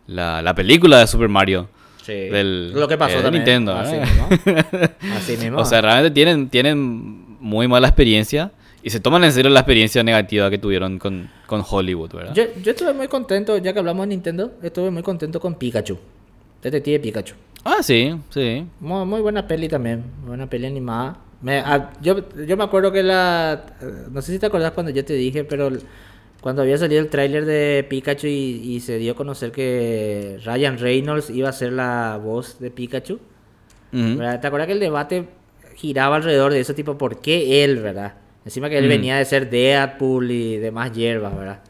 la, 0.06 0.40
la 0.42 0.54
película 0.54 0.98
de 1.00 1.06
Super 1.06 1.28
Mario. 1.28 1.68
Sí. 2.02 2.12
del- 2.12 2.72
Lo 2.72 2.86
que 2.88 2.96
pasó 2.96 3.14
eh, 3.14 3.16
de 3.18 3.22
también. 3.24 3.44
Nintendo, 3.44 3.76
Así 3.76 3.96
mismo. 3.96 4.28
Así 5.16 5.36
mismo. 5.36 5.58
O 5.58 5.64
sea, 5.64 5.80
realmente 5.82 6.12
tienen, 6.12 6.48
tienen 6.48 7.36
muy 7.40 7.68
mala 7.68 7.88
experiencia 7.88 8.52
y 8.82 8.90
se 8.90 9.00
toman 9.00 9.24
en 9.24 9.32
serio 9.32 9.50
la 9.50 9.60
experiencia 9.60 10.02
negativa 10.04 10.48
que 10.48 10.56
tuvieron 10.58 10.98
con, 10.98 11.28
con 11.46 11.62
Hollywood, 11.68 12.12
¿verdad? 12.14 12.32
yo, 12.34 12.44
yo 12.62 12.70
estuve 12.70 12.92
muy 12.94 13.08
contento, 13.08 13.58
ya 13.58 13.72
que 13.72 13.80
hablamos 13.80 14.04
de 14.04 14.08
Nintendo, 14.14 14.52
estuve 14.62 14.90
muy 14.90 15.02
contento 15.02 15.40
con 15.40 15.56
Pikachu. 15.56 15.98
Detective 16.62 17.00
Pikachu. 17.00 17.34
Ah, 17.68 17.82
sí, 17.82 18.14
sí. 18.30 18.64
Muy, 18.78 19.04
muy 19.04 19.20
buena 19.20 19.48
peli 19.48 19.68
también, 19.68 20.04
buena 20.24 20.48
peli 20.48 20.66
animada. 20.66 21.18
Me, 21.42 21.58
ah, 21.58 21.90
yo, 22.00 22.28
yo 22.46 22.56
me 22.56 22.62
acuerdo 22.62 22.92
que 22.92 23.02
la... 23.02 23.66
No 24.12 24.22
sé 24.22 24.32
si 24.32 24.38
te 24.38 24.46
acordás 24.46 24.70
cuando 24.70 24.92
yo 24.92 25.04
te 25.04 25.14
dije, 25.14 25.42
pero 25.42 25.70
cuando 26.40 26.62
había 26.62 26.78
salido 26.78 27.00
el 27.00 27.08
tráiler 27.08 27.44
de 27.44 27.84
Pikachu 27.90 28.28
y, 28.28 28.60
y 28.62 28.78
se 28.78 28.98
dio 28.98 29.14
a 29.14 29.16
conocer 29.16 29.50
que 29.50 30.38
Ryan 30.44 30.78
Reynolds 30.78 31.28
iba 31.28 31.48
a 31.48 31.52
ser 31.52 31.72
la 31.72 32.20
voz 32.22 32.60
de 32.60 32.70
Pikachu. 32.70 33.18
¿verdad? 33.90 34.40
¿te 34.40 34.46
acuerdas 34.46 34.68
que 34.68 34.74
el 34.74 34.80
debate 34.80 35.26
giraba 35.74 36.16
alrededor 36.16 36.52
de 36.52 36.60
eso? 36.60 36.72
Tipo, 36.72 36.96
¿por 36.96 37.20
qué 37.20 37.64
él, 37.64 37.80
verdad? 37.80 38.14
Encima 38.44 38.68
que 38.68 38.78
él 38.78 38.86
venía 38.86 39.16
de 39.16 39.24
ser 39.24 39.50
Deadpool 39.50 40.30
y 40.30 40.56
demás 40.58 40.92
hierbas, 40.92 41.36
¿verdad? 41.36 41.60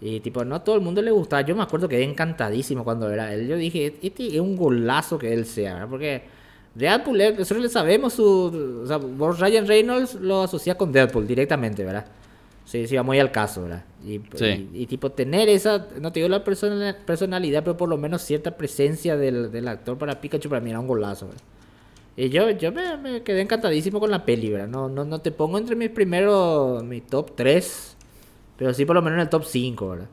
Y 0.00 0.20
tipo, 0.20 0.44
no 0.44 0.56
a 0.56 0.62
todo 0.64 0.74
el 0.76 0.82
mundo 0.82 1.00
le 1.02 1.10
gustaba. 1.10 1.42
Yo 1.42 1.56
me 1.56 1.62
acuerdo 1.62 1.88
que 1.88 1.96
quedé 1.96 2.04
encantadísimo 2.04 2.84
cuando 2.84 3.10
era 3.10 3.32
él. 3.32 3.46
Yo 3.48 3.56
dije, 3.56 3.94
este 4.02 4.34
es 4.34 4.40
un 4.40 4.56
golazo 4.56 5.18
que 5.18 5.32
él 5.32 5.46
sea, 5.46 5.74
¿verdad? 5.74 5.88
Porque 5.88 6.22
Deadpool, 6.74 7.20
eh, 7.20 7.34
nosotros 7.38 7.62
le 7.62 7.68
sabemos 7.70 8.12
su... 8.12 8.80
O 8.82 8.86
sea, 8.86 8.98
vos 8.98 9.40
Ryan 9.40 9.66
Reynolds 9.66 10.14
lo 10.16 10.42
asocia 10.42 10.76
con 10.76 10.92
Deadpool 10.92 11.26
directamente, 11.26 11.82
¿verdad? 11.84 12.04
Sí, 12.66 12.86
sí, 12.86 12.96
va 12.96 13.02
muy 13.04 13.18
al 13.20 13.30
caso, 13.30 13.62
¿verdad? 13.62 13.84
Y, 14.04 14.20
Sí. 14.34 14.68
y, 14.74 14.82
y, 14.82 14.86
tipo, 14.86 15.10
tener 15.12 15.48
esa, 15.48 15.86
no 16.00 16.12
te 16.12 16.18
digo 16.20 16.28
la 16.28 16.42
persona- 16.44 16.96
personalidad, 17.06 17.62
pero 17.64 17.76
por 17.76 17.88
lo 17.88 17.96
menos 17.96 18.22
cierta 18.22 18.50
presencia 18.56 19.16
del, 19.16 19.50
del 19.52 19.68
actor 19.68 19.96
para 19.96 20.20
Pikachu 20.20 20.48
para 20.50 20.60
mí 20.60 20.70
era 20.70 20.80
un 20.80 20.88
golazo, 20.88 21.28
¿verdad? 21.28 21.42
Y 22.18 22.28
yo, 22.30 22.50
yo 22.50 22.72
me, 22.72 22.96
me 22.96 23.22
quedé 23.22 23.40
encantadísimo 23.42 24.00
con 24.00 24.10
la 24.10 24.24
peli, 24.24 24.50
¿verdad? 24.50 24.68
No, 24.68 24.88
no, 24.88 25.04
no 25.04 25.20
te 25.20 25.30
pongo 25.32 25.58
entre 25.58 25.76
mis 25.76 25.90
primeros, 25.90 26.82
mi 26.82 27.00
top 27.00 27.32
3, 27.36 27.95
pero 28.56 28.72
sí 28.74 28.84
por 28.84 28.96
lo 28.96 29.02
menos 29.02 29.16
en 29.16 29.22
el 29.22 29.28
top 29.28 29.44
5, 29.44 29.88
¿verdad? 29.88 30.08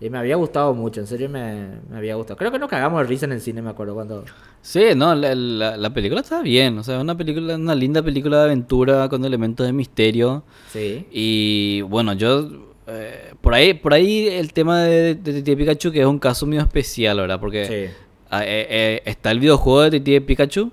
Y 0.00 0.10
me 0.10 0.18
había 0.18 0.34
gustado 0.34 0.74
mucho, 0.74 1.00
en 1.00 1.06
serio 1.06 1.28
me, 1.28 1.68
me 1.88 1.96
había 1.96 2.16
gustado. 2.16 2.36
Creo 2.36 2.50
que 2.50 2.58
nos 2.58 2.68
cagamos 2.68 3.00
de 3.02 3.06
risa 3.06 3.26
en 3.26 3.32
el 3.32 3.40
cine, 3.40 3.62
me 3.62 3.70
acuerdo, 3.70 3.94
cuando... 3.94 4.24
Sí, 4.60 4.82
no, 4.96 5.14
la, 5.14 5.32
la- 5.34 5.76
la 5.76 5.94
película 5.94 6.20
está 6.22 6.42
bien. 6.42 6.76
O 6.78 6.82
sea, 6.82 6.96
es 6.96 7.00
una 7.02 7.16
película, 7.16 7.54
una 7.54 7.74
linda 7.76 8.02
película 8.02 8.38
de 8.38 8.44
aventura 8.46 9.08
con 9.08 9.24
elementos 9.24 9.64
de 9.64 9.72
misterio. 9.72 10.42
Sí. 10.72 11.06
Y 11.12 11.82
bueno, 11.82 12.14
yo 12.14 12.48
eh, 12.88 13.32
por 13.40 13.54
ahí, 13.54 13.74
por 13.74 13.94
ahí 13.94 14.26
el 14.26 14.52
tema 14.52 14.80
de 14.82 15.14
Detective 15.14 15.56
Pikachu 15.58 15.92
que 15.92 16.00
es 16.00 16.06
un 16.06 16.18
caso 16.18 16.46
medio 16.46 16.62
especial, 16.62 17.18
¿verdad? 17.18 17.38
Porque 17.38 17.66
Sí. 17.66 17.94
ah, 18.30 18.42
eh, 18.44 18.66
eh, 18.70 19.02
está 19.04 19.30
el 19.30 19.38
videojuego 19.38 19.82
de 19.82 19.90
Detective 19.90 20.20
Pikachu, 20.22 20.72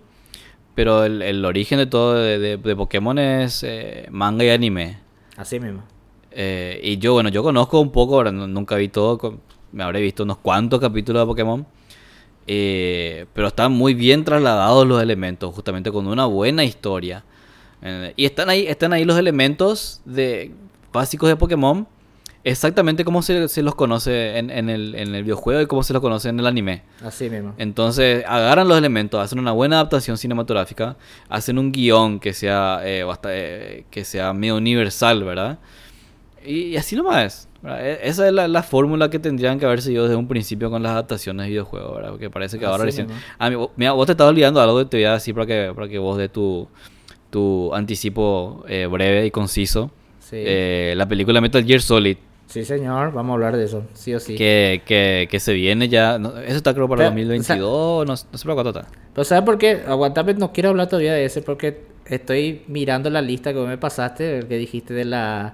pero 0.74 1.04
el, 1.06 1.22
el 1.22 1.46
origen 1.46 1.78
de 1.78 1.86
todo 1.86 2.16
de, 2.16 2.40
de- 2.40 2.58
de 2.58 2.76
Pokémon 2.76 3.20
es 3.20 3.64
manga 4.10 4.44
y 4.44 4.50
anime. 4.50 4.98
Así 5.38 5.60
mismo. 5.60 5.84
Eh, 6.32 6.80
y 6.84 6.98
yo, 6.98 7.14
bueno, 7.14 7.30
yo 7.30 7.42
conozco 7.44 7.80
un 7.80 7.92
poco, 7.92 8.16
ahora 8.16 8.32
nu- 8.32 8.48
nunca 8.48 8.76
vi 8.76 8.88
todo, 8.90 9.40
me 9.72 9.84
habré 9.84 10.02
visto 10.02 10.24
unos 10.24 10.38
cuantos 10.38 10.80
capítulos 10.80 11.22
de 11.22 11.26
Pokémon. 11.26 11.66
eh, 12.48 13.26
pero 13.34 13.48
están 13.48 13.72
muy 13.72 13.94
bien 13.94 14.24
trasladados 14.24 14.88
los 14.88 15.02
elementos, 15.02 15.54
justamente 15.54 15.92
con 15.92 16.08
una 16.08 16.26
buena 16.26 16.64
historia. 16.64 17.24
Eh, 17.82 18.14
y 18.16 18.26
están 18.26 18.50
ahí, 18.50 18.66
están 18.68 18.92
ahí 18.94 19.06
los 19.06 19.18
elementos 19.18 20.02
de, 20.06 20.52
básicos 20.92 21.30
de 21.30 21.36
Pokémon, 21.36 21.88
exactamente 22.44 23.06
como 23.06 23.22
se, 23.22 23.48
se 23.50 23.62
los 23.62 23.76
conoce 23.76 24.38
en, 24.38 24.50
en 24.50 24.70
el, 24.70 24.96
en 24.96 25.14
el 25.14 25.24
videojuego 25.24 25.62
y 25.62 25.68
como 25.68 25.84
se 25.84 25.94
los 25.94 26.02
conoce 26.02 26.30
en 26.30 26.40
el 26.40 26.48
anime. 26.48 26.82
Así 27.04 27.30
mismo. 27.30 27.54
Entonces 27.60 28.24
agarran 28.28 28.68
los 28.68 28.78
elementos, 28.78 29.22
hacen 29.22 29.38
una 29.40 29.52
buena 29.52 29.76
adaptación 29.76 30.18
cinematográfica, 30.18 30.98
hacen 31.30 31.60
un 31.60 31.72
guion 31.72 32.20
que 32.20 32.34
sea, 32.34 32.82
eh, 32.84 33.84
que 33.92 34.04
sea 34.06 34.34
medio 34.34 34.56
universal, 34.58 35.24
¿verdad? 35.24 35.60
Y, 36.46 36.62
y 36.74 36.78
así 36.78 36.96
nomás. 36.96 37.48
E- 37.66 38.00
Esa 38.04 38.28
es 38.28 38.34
la, 38.34 38.48
la 38.48 38.64
fórmula 38.64 39.10
que 39.10 39.20
tendrían 39.20 39.60
que 39.60 39.66
haber 39.66 39.82
seguido 39.82 40.04
desde 40.04 40.16
un 40.16 40.28
principio 40.28 40.70
con 40.70 40.82
las 40.84 40.94
adaptaciones 40.94 41.46
de 41.46 41.50
videojuegos, 41.50 41.96
¿verdad? 41.96 42.12
Porque 42.12 42.30
parece 42.30 42.58
que 42.60 42.66
ahora 42.66 42.84
Así 42.84 43.02
recién... 43.02 43.08
Ah, 43.38 43.50
mira, 43.76 43.92
vos 43.94 44.06
te 44.06 44.14
estás 44.14 44.28
olvidando 44.28 44.62
algo 44.62 44.78
que 44.80 44.86
te 44.86 44.98
voy 44.98 45.06
a 45.06 45.14
decir 45.14 45.34
para 45.36 45.46
que, 45.46 45.72
para 45.76 45.88
que 45.88 46.00
vos 46.00 46.18
de 46.18 46.30
tu, 46.30 46.68
tu 47.30 47.74
anticipo 47.74 48.64
eh, 48.68 48.88
breve 48.88 49.26
y 49.26 49.32
conciso. 49.32 49.92
Sí. 50.20 50.38
Eh, 50.40 50.94
la 50.96 51.08
película 51.08 51.42
Metal 51.42 51.64
Gear 51.66 51.82
Solid, 51.82 52.18
Sí, 52.48 52.66
señor, 52.66 53.14
vamos 53.14 53.30
a 53.30 53.34
hablar 53.36 53.58
de 53.58 53.66
eso, 53.66 53.84
sí 53.94 54.12
o 54.16 54.20
sí. 54.20 54.34
que, 54.36 54.82
que, 54.84 55.28
que 55.30 55.40
se 55.40 55.54
viene 55.54 55.88
ya... 55.88 56.18
no, 56.18 56.36
eso 56.40 56.58
está 56.58 56.74
creo 56.74 56.88
para 56.90 57.02
Pero, 57.04 57.10
2022, 57.12 58.08
no, 58.08 58.12
no 58.12 58.16
sé 58.16 58.44
para 58.44 58.56
cuánto 58.56 58.70
está. 58.80 58.88
Pero 59.14 59.24
¿sabes 59.24 59.44
por 59.44 59.60
qué? 59.60 59.84
Aguantame, 59.88 60.34
no 60.34 60.52
quiero 60.52 60.70
hablar 60.70 60.88
todavía 60.90 61.14
de 61.14 61.26
ese 61.26 61.44
porque 61.44 61.84
estoy 62.06 62.64
mirando 62.68 63.12
la 63.12 63.22
lista 63.22 63.54
que 63.54 63.60
me 63.60 63.78
pasaste, 63.78 64.40
el 64.40 64.48
que 64.48 64.58
dijiste 64.58 64.96
de 64.96 65.06
la 65.06 65.54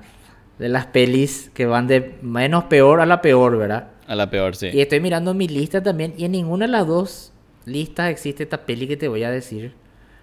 de 0.59 0.69
las 0.69 0.87
pelis 0.87 1.51
que 1.53 1.65
van 1.65 1.87
de 1.87 2.15
menos 2.21 2.65
peor 2.65 3.01
a 3.01 3.05
la 3.05 3.21
peor, 3.21 3.57
¿verdad? 3.57 3.89
A 4.07 4.15
la 4.15 4.29
peor, 4.29 4.55
sí. 4.55 4.69
Y 4.73 4.81
estoy 4.81 4.99
mirando 4.99 5.33
mi 5.33 5.47
lista 5.47 5.81
también 5.81 6.13
y 6.17 6.25
en 6.25 6.31
ninguna 6.31 6.65
de 6.65 6.71
las 6.71 6.87
dos 6.87 7.33
listas 7.65 8.09
existe 8.09 8.43
esta 8.43 8.65
peli 8.65 8.87
que 8.87 8.97
te 8.97 9.07
voy 9.07 9.23
a 9.23 9.31
decir. 9.31 9.73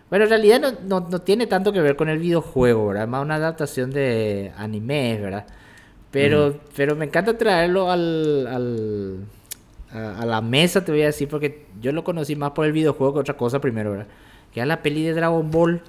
Bueno, 0.08 0.24
en 0.24 0.30
realidad 0.30 0.60
no, 0.60 0.72
no, 0.86 1.08
no 1.08 1.18
tiene 1.20 1.46
tanto 1.46 1.72
que 1.72 1.80
ver 1.80 1.96
con 1.96 2.08
el 2.08 2.18
videojuego, 2.18 2.88
¿verdad? 2.88 3.04
Es 3.04 3.08
más 3.08 3.22
una 3.22 3.36
adaptación 3.36 3.90
de 3.90 4.52
anime, 4.56 5.18
¿verdad? 5.20 5.46
Pero, 6.10 6.60
pero 6.76 6.94
me 6.94 7.06
encanta 7.06 7.36
traerlo 7.38 7.90
al, 7.90 8.46
al, 8.46 9.18
a, 9.90 10.20
a 10.20 10.26
la 10.26 10.42
mesa, 10.42 10.84
te 10.84 10.92
voy 10.92 11.02
a 11.02 11.06
decir, 11.06 11.28
porque 11.28 11.66
yo 11.80 11.92
lo 11.92 12.04
conocí 12.04 12.36
más 12.36 12.50
por 12.50 12.66
el 12.66 12.72
videojuego 12.72 13.14
que 13.14 13.20
otra 13.20 13.36
cosa 13.38 13.60
primero, 13.60 13.92
¿verdad? 13.92 14.06
Que 14.52 14.60
es 14.60 14.66
la 14.66 14.82
peli 14.82 15.02
de 15.02 15.14
Dragon 15.14 15.50
Ball. 15.50 15.80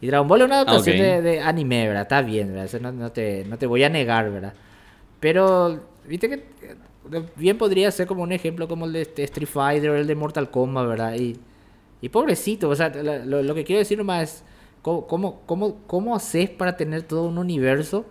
Y 0.00 0.06
Dragon 0.06 0.28
Ball 0.28 0.40
es 0.42 0.46
una 0.46 0.56
adaptación 0.60 0.96
ok. 0.96 1.02
de, 1.02 1.22
de 1.22 1.40
anime, 1.40 1.86
¿verdad? 1.88 2.02
Está 2.02 2.22
bien, 2.22 2.48
¿verdad? 2.48 2.64
Eso 2.66 2.78
no, 2.78 2.92
no 2.92 3.10
te, 3.10 3.44
no 3.46 3.58
te 3.58 3.66
voy 3.66 3.82
a 3.84 3.88
negar, 3.88 4.30
¿verdad? 4.30 4.54
Pero, 5.20 5.80
viste 6.06 6.28
que 6.28 6.34
eh, 6.62 7.22
bien 7.36 7.58
podría 7.58 7.90
ser 7.90 8.06
como 8.06 8.22
un 8.22 8.32
ejemplo 8.32 8.68
como 8.68 8.86
el 8.86 8.92
de 8.92 9.02
este 9.02 9.24
Street 9.24 9.48
Fighter 9.48 9.90
o 9.90 9.96
el 9.96 10.06
de 10.06 10.14
Mortal 10.14 10.50
Kombat, 10.50 10.86
¿verdad? 10.86 11.14
Y, 11.16 11.36
y 12.00 12.08
pobrecito, 12.10 12.68
o 12.68 12.76
sea, 12.76 12.90
lo, 12.90 13.42
lo 13.42 13.54
que 13.54 13.64
quiero 13.64 13.80
decir 13.80 13.98
nomás 13.98 14.22
es, 14.22 14.44
¿cómo, 14.82 15.06
cómo, 15.06 15.42
cómo, 15.46 15.78
cómo 15.86 16.14
haces 16.16 16.48
para 16.50 16.76
tener 16.76 17.02
todo 17.02 17.24
un 17.24 17.38
universo 17.38 18.06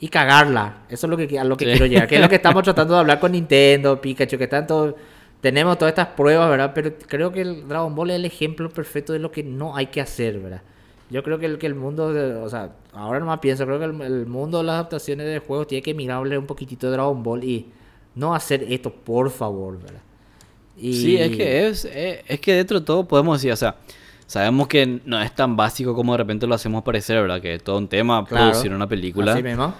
y 0.00 0.08
cagarla? 0.08 0.78
Eso 0.88 1.06
es 1.06 1.10
lo 1.10 1.16
que, 1.18 1.38
a 1.38 1.44
lo 1.44 1.56
que 1.56 1.66
Sí. 1.66 1.70
quiero 1.72 1.86
llegar, 1.86 2.08
que 2.08 2.14
es 2.16 2.20
lo 2.22 2.28
que 2.30 2.36
estamos 2.36 2.62
tratando 2.64 2.94
de 2.94 3.00
hablar 3.00 3.20
con 3.20 3.32
Nintendo, 3.32 4.00
Pikachu, 4.00 4.38
que 4.38 4.48
tanto... 4.48 4.96
Tenemos 5.40 5.78
todas 5.78 5.92
estas 5.92 6.08
pruebas, 6.08 6.50
¿verdad? 6.50 6.72
Pero 6.74 6.94
creo 7.06 7.30
que 7.30 7.42
el 7.42 7.68
Dragon 7.68 7.94
Ball 7.94 8.10
es 8.10 8.16
el 8.16 8.24
ejemplo 8.24 8.68
perfecto 8.70 9.12
de 9.12 9.20
lo 9.20 9.30
que 9.30 9.44
no 9.44 9.76
hay 9.76 9.86
que 9.86 10.00
hacer, 10.00 10.40
¿verdad? 10.40 10.62
Yo 11.10 11.22
creo 11.22 11.38
que 11.38 11.46
el, 11.46 11.58
que 11.58 11.66
el 11.66 11.74
mundo, 11.74 12.12
de- 12.12 12.34
o 12.36 12.48
sea, 12.50 12.72
ahora 12.92 13.18
nomás 13.20 13.38
pienso, 13.38 13.64
creo 13.64 13.78
que 13.78 13.86
el, 13.86 14.00
el 14.02 14.26
mundo 14.26 14.58
de 14.58 14.64
las 14.64 14.74
adaptaciones 14.74 15.26
de 15.26 15.38
juegos 15.38 15.66
tiene 15.66 15.82
que 15.82 15.94
mirarle 15.94 16.36
un 16.36 16.46
poquitito 16.46 16.86
de 16.86 16.92
Dragon 16.92 17.22
Ball 17.22 17.42
y 17.44 17.66
no 18.14 18.34
hacer 18.34 18.64
esto, 18.68 18.92
por 18.92 19.30
favor, 19.30 19.78
¿verdad? 19.80 20.00
Y... 20.76 20.92
Sí, 20.94 21.16
es 21.16 21.36
que 21.36 21.66
es, 21.68 21.84
es, 21.86 22.20
es 22.26 22.40
que 22.40 22.54
dentro 22.54 22.80
de 22.80 22.84
todo 22.86 23.06
podemos 23.08 23.38
decir, 23.38 23.52
o 23.52 23.56
sea, 23.56 23.76
sabemos 24.26 24.68
que 24.68 25.00
no 25.04 25.20
es 25.22 25.34
tan 25.34 25.56
básico 25.56 25.94
como 25.94 26.12
de 26.12 26.18
repente 26.18 26.46
lo 26.46 26.54
hacemos 26.54 26.82
parecer, 26.82 27.20
¿verdad? 27.22 27.40
Que 27.40 27.54
es 27.54 27.64
todo 27.64 27.78
un 27.78 27.88
tema 27.88 28.24
Claro. 28.26 28.50
producir 28.50 28.72
una 28.74 28.86
película. 28.86 29.32
Así 29.32 29.42
mismo. 29.42 29.72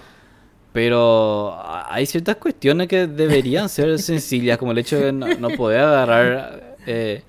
Pero 0.71 1.57
hay 1.89 2.05
ciertas 2.05 2.35
cuestiones 2.35 2.87
que 2.87 3.07
deberían 3.07 3.69
ser 3.69 3.97
sencillas, 3.99 4.57
como 4.57 4.71
el 4.71 4.77
hecho 4.77 4.99
de 4.99 5.11
no, 5.11 5.27
no 5.27 5.49
poder 5.49 5.79
agarrar, 5.81 6.77
eh, 6.85 7.23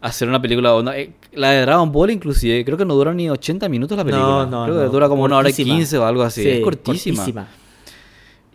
hacer 0.00 0.28
una 0.28 0.40
película. 0.40 0.74
o 0.74 0.82
no, 0.82 0.92
eh, 0.92 1.12
la 1.36 1.50
de 1.50 1.60
Dragon 1.62 1.92
Ball, 1.92 2.10
inclusive, 2.10 2.64
creo 2.64 2.76
que 2.76 2.84
no 2.84 2.94
dura 2.94 3.14
ni 3.14 3.30
80 3.30 3.68
minutos 3.68 3.96
la 3.96 4.04
película. 4.04 4.26
No, 4.26 4.46
no, 4.46 4.64
creo 4.64 4.76
que 4.76 4.84
no, 4.84 4.90
dura 4.90 5.08
como 5.08 5.24
una 5.24 5.36
hora 5.36 5.48
y 5.48 5.52
cortísima. 5.52 5.76
15 5.76 5.98
o 5.98 6.04
algo 6.04 6.22
así. 6.22 6.42
Sí, 6.42 6.48
es 6.48 6.60
cortísima. 6.60 7.48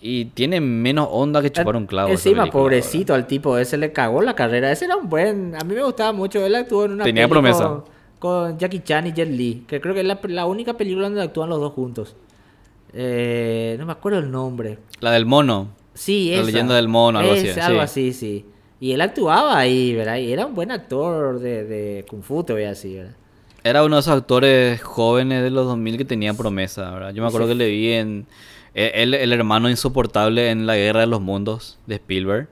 Y 0.02 0.26
tiene 0.26 0.60
menos 0.60 1.08
onda 1.12 1.42
que 1.42 1.52
chupar 1.52 1.76
un 1.76 1.86
clavo. 1.86 2.10
Encima, 2.10 2.44
película, 2.44 2.64
pobrecito 2.64 3.14
al 3.14 3.28
tipo 3.28 3.58
ese 3.58 3.78
le 3.78 3.92
cagó 3.94 4.22
la 4.22 4.34
carrera. 4.34 4.72
Ese 4.72 4.86
era 4.86 4.96
un 4.96 5.08
buen. 5.10 5.56
A 5.56 5.64
mí 5.64 5.76
me 5.76 5.84
gustaba 5.84 6.12
mucho. 6.12 6.44
Él 6.44 6.56
actuó 6.56 6.86
en 6.86 6.94
una 6.94 7.04
Tenía 7.04 7.28
promesa. 7.28 7.68
Con, 7.68 7.84
con 8.18 8.58
Jackie 8.58 8.80
Chan 8.80 9.08
y 9.08 9.14
Jet 9.14 9.30
Li. 9.30 9.64
Que 9.68 9.80
creo 9.80 9.94
que 9.94 10.02
es 10.02 10.06
la, 10.08 10.20
la 10.24 10.46
única 10.48 10.76
película 10.76 11.06
donde 11.06 11.22
actúan 11.22 11.50
los 11.50 11.60
dos 11.60 11.74
juntos. 11.74 12.16
Eh, 12.94 13.76
no 13.80 13.86
me 13.86 13.92
acuerdo 13.92 14.20
el 14.20 14.32
nombre. 14.32 14.80
La 15.00 15.12
del 15.12 15.26
mono. 15.26 15.70
Sí, 15.94 16.30
La 16.32 16.38
esa. 16.38 16.46
leyenda 16.46 16.76
del 16.76 16.88
mono, 16.88 17.20
algo 17.20 17.34
así, 17.34 17.50
algo 17.50 17.80
sí. 17.80 17.84
así, 17.84 18.14
sí. 18.14 18.46
Y 18.82 18.92
él 18.94 19.00
actuaba 19.02 19.58
ahí, 19.58 19.96
¿verdad? 19.96 20.18
Y 20.18 20.34
era 20.34 20.46
un 20.46 20.56
buen 20.56 20.72
actor 20.72 21.40
de, 21.40 21.64
de 21.64 22.06
Kung 22.10 22.24
Fu, 22.24 22.44
te 22.44 22.52
voy 22.52 22.64
a 22.64 22.70
decir, 22.70 22.98
¿verdad? 22.98 23.14
Era 23.64 23.84
uno 23.84 23.96
de 23.96 24.00
esos 24.02 24.14
actores 24.18 24.82
jóvenes 24.82 25.44
de 25.44 25.52
los 25.52 25.68
2000 25.68 25.98
que 25.98 26.04
tenía 26.06 26.34
promesa, 26.34 26.90
¿verdad? 26.92 27.14
Yo 27.14 27.22
me 27.22 27.28
acuerdo 27.30 27.48
Sí. 27.48 27.54
que 27.54 27.58
le 27.60 27.70
vi 27.70 27.94
en... 27.94 28.26
eh, 28.74 28.92
El, 28.96 29.14
el 29.14 29.32
hermano 29.34 29.70
insoportable 29.70 30.50
en 30.50 30.66
La 30.66 30.76
Guerra 30.76 31.02
de 31.02 31.06
los 31.08 31.22
Mundos 31.22 31.78
de 31.86 31.96
Spielberg. 31.96 32.48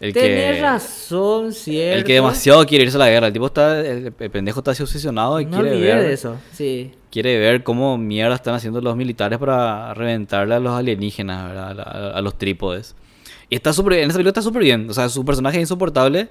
El 0.00 0.12
Tenés 0.14 0.56
que, 0.56 0.60
razón, 0.62 1.52
cierto. 1.52 1.98
el 1.98 2.04
que 2.04 2.14
demasiado 2.14 2.64
quiere 2.66 2.84
irse 2.84 2.96
a 2.96 3.00
la 3.00 3.10
guerra. 3.10 3.26
El 3.28 3.32
tipo 3.34 3.46
está... 3.46 3.80
El, 3.80 4.12
el 4.18 4.30
pendejo 4.30 4.60
está 4.60 4.70
así 4.72 4.82
obsesionado 4.82 5.40
y 5.40 5.44
No 5.46 5.60
quiere 5.60 5.78
ver... 5.78 5.98
eso, 6.10 6.36
sí. 6.52 6.92
quiere 7.10 7.38
ver 7.38 7.62
cómo 7.62 7.96
mierda 7.98 8.34
están 8.34 8.54
haciendo 8.54 8.80
los 8.80 8.96
militares 8.96 9.38
para 9.38 9.92
reventarle 9.94 10.54
a 10.54 10.58
los 10.60 10.72
alienígenas, 10.72 11.48
¿verdad? 11.48 11.80
A, 11.80 12.18
a 12.18 12.20
los 12.22 12.36
trípodes. 12.38 12.96
Y 13.50 13.56
está 13.56 13.72
súper 13.72 13.94
en 13.94 14.08
esa 14.10 14.14
película 14.18 14.30
está 14.30 14.42
súper 14.42 14.62
bien. 14.62 14.88
O 14.90 14.94
sea, 14.94 15.08
su 15.08 15.24
personaje 15.24 15.56
es 15.58 15.62
insoportable, 15.62 16.28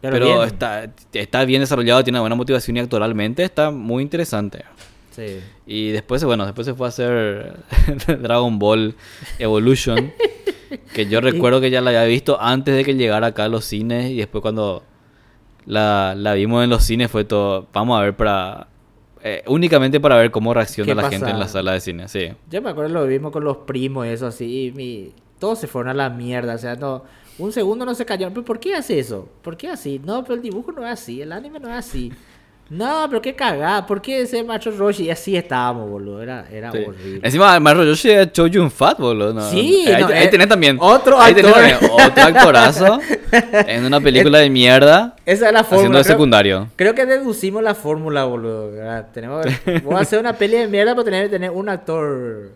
Pero 0.00 0.12
pero, 0.14 0.26
bien. 0.26 0.40
está, 0.46 0.90
está 1.12 1.44
bien 1.44 1.60
desarrollado, 1.60 2.02
tiene 2.04 2.20
buena 2.20 2.34
motivación 2.34 2.76
y 2.76 2.80
actoralmente 2.80 3.42
está 3.44 3.70
muy 3.70 4.02
interesante. 4.02 4.64
Sí. 5.10 5.40
Y 5.66 5.90
después, 5.90 6.24
bueno, 6.24 6.44
después 6.46 6.66
se 6.66 6.74
fue 6.74 6.86
a 6.86 6.88
hacer 6.88 7.56
Dragon 8.20 8.58
Ball 8.58 8.94
Evolution, 9.38 10.12
que 10.94 11.06
yo 11.06 11.20
recuerdo 11.20 11.60
que 11.60 11.70
ya 11.70 11.80
la 11.82 11.90
había 11.90 12.04
visto 12.04 12.40
antes 12.40 12.74
de 12.74 12.84
que 12.84 12.94
llegara 12.94 13.28
acá 13.28 13.44
a 13.44 13.48
los 13.48 13.64
cines 13.66 14.10
y 14.10 14.16
después 14.16 14.40
cuando 14.40 14.82
la, 15.66 16.14
la 16.16 16.32
vimos 16.34 16.64
en 16.64 16.70
los 16.70 16.82
cines 16.84 17.10
fue 17.10 17.24
todo, 17.24 17.68
vamos 17.74 17.98
a 17.98 18.02
ver 18.02 18.16
para... 18.16 18.68
eh, 19.22 19.42
únicamente 19.48 20.00
para 20.00 20.16
ver 20.16 20.30
cómo 20.30 20.54
reacciona 20.54 20.86
¿Qué 20.86 20.94
la 20.94 21.10
gente 21.10 21.28
en 21.30 21.38
la 21.38 21.46
sala 21.48 21.72
de 21.72 21.80
cine, 21.80 22.08
sí. 22.08 22.28
Yo 22.50 22.62
me 22.62 22.70
acuerdo 22.70 23.00
lo 23.00 23.06
mismo 23.06 23.30
con 23.30 23.44
los 23.44 23.58
primos 23.58 24.06
y 24.06 24.10
eso 24.10 24.26
así. 24.26 24.66
Y 24.68 24.72
mi... 24.72 25.12
Todos 25.42 25.58
se 25.58 25.66
fueron 25.66 25.90
a 25.90 25.94
la 25.94 26.08
mierda. 26.08 26.54
O 26.54 26.58
sea, 26.58 26.76
no. 26.76 27.02
Un 27.38 27.50
segundo 27.50 27.84
no 27.84 27.96
se 27.96 28.06
callaron. 28.06 28.32
¿Pero 28.32 28.44
por 28.44 28.60
qué 28.60 28.76
hace 28.76 28.96
eso? 29.00 29.28
¿Por 29.42 29.56
qué 29.56 29.68
así? 29.70 30.00
No, 30.04 30.22
pero 30.22 30.36
el 30.36 30.42
dibujo 30.42 30.70
no 30.70 30.86
es 30.86 30.92
así. 30.92 31.20
El 31.20 31.32
anime 31.32 31.58
no 31.58 31.68
es 31.68 31.74
así. 31.74 32.12
No, 32.70 33.06
pero 33.08 33.20
qué 33.20 33.34
cagada. 33.34 33.84
¿Por 33.86 34.00
qué 34.00 34.22
ese 34.22 34.44
macho 34.44 34.70
Roshi? 34.70 35.04
Y 35.06 35.10
así 35.10 35.36
estábamos, 35.36 35.90
boludo. 35.90 36.22
Era, 36.22 36.46
era 36.50 36.70
Sí. 36.70 36.78
horrible. 36.86 37.20
Encima, 37.24 37.58
Mario 37.58 37.84
Yoshi 37.84 38.10
era 38.10 38.30
Chojun 38.30 38.70
Fat, 38.70 38.98
boludo. 39.00 39.34
¿no? 39.34 39.50
Sí, 39.50 39.84
ahí, 39.88 40.00
no, 40.02 40.06
ahí 40.08 40.24
eh, 40.24 40.28
tenés 40.28 40.48
también. 40.48 40.78
otro 40.80 41.20
ahí 41.20 41.34
tenés 41.34 41.52
actor. 41.54 41.70
también 41.80 41.90
otro 42.08 42.22
actorazo 42.24 43.00
en 43.66 43.84
una 43.84 44.00
película 44.00 44.38
de 44.38 44.48
mierda 44.48 45.16
Esa 45.26 45.48
es 45.48 45.52
la 45.52 45.60
haciendo 45.60 45.82
fórmula. 45.82 45.98
de 45.98 46.04
Creo, 46.04 46.14
secundario. 46.14 46.68
creo 46.76 46.94
que 46.94 47.04
deducimos 47.04 47.62
la 47.62 47.74
fórmula, 47.74 48.24
boludo. 48.24 48.70
¿verdad? 48.70 49.08
Tenemos, 49.12 49.44
voy 49.82 49.94
a 49.96 49.98
hacer 49.98 50.20
una 50.20 50.32
peli 50.34 50.56
de 50.58 50.68
mierda, 50.68 50.92
pero 50.92 51.04
tener 51.04 51.24
que 51.24 51.30
tener 51.30 51.50
un 51.50 51.68
actor. 51.68 52.52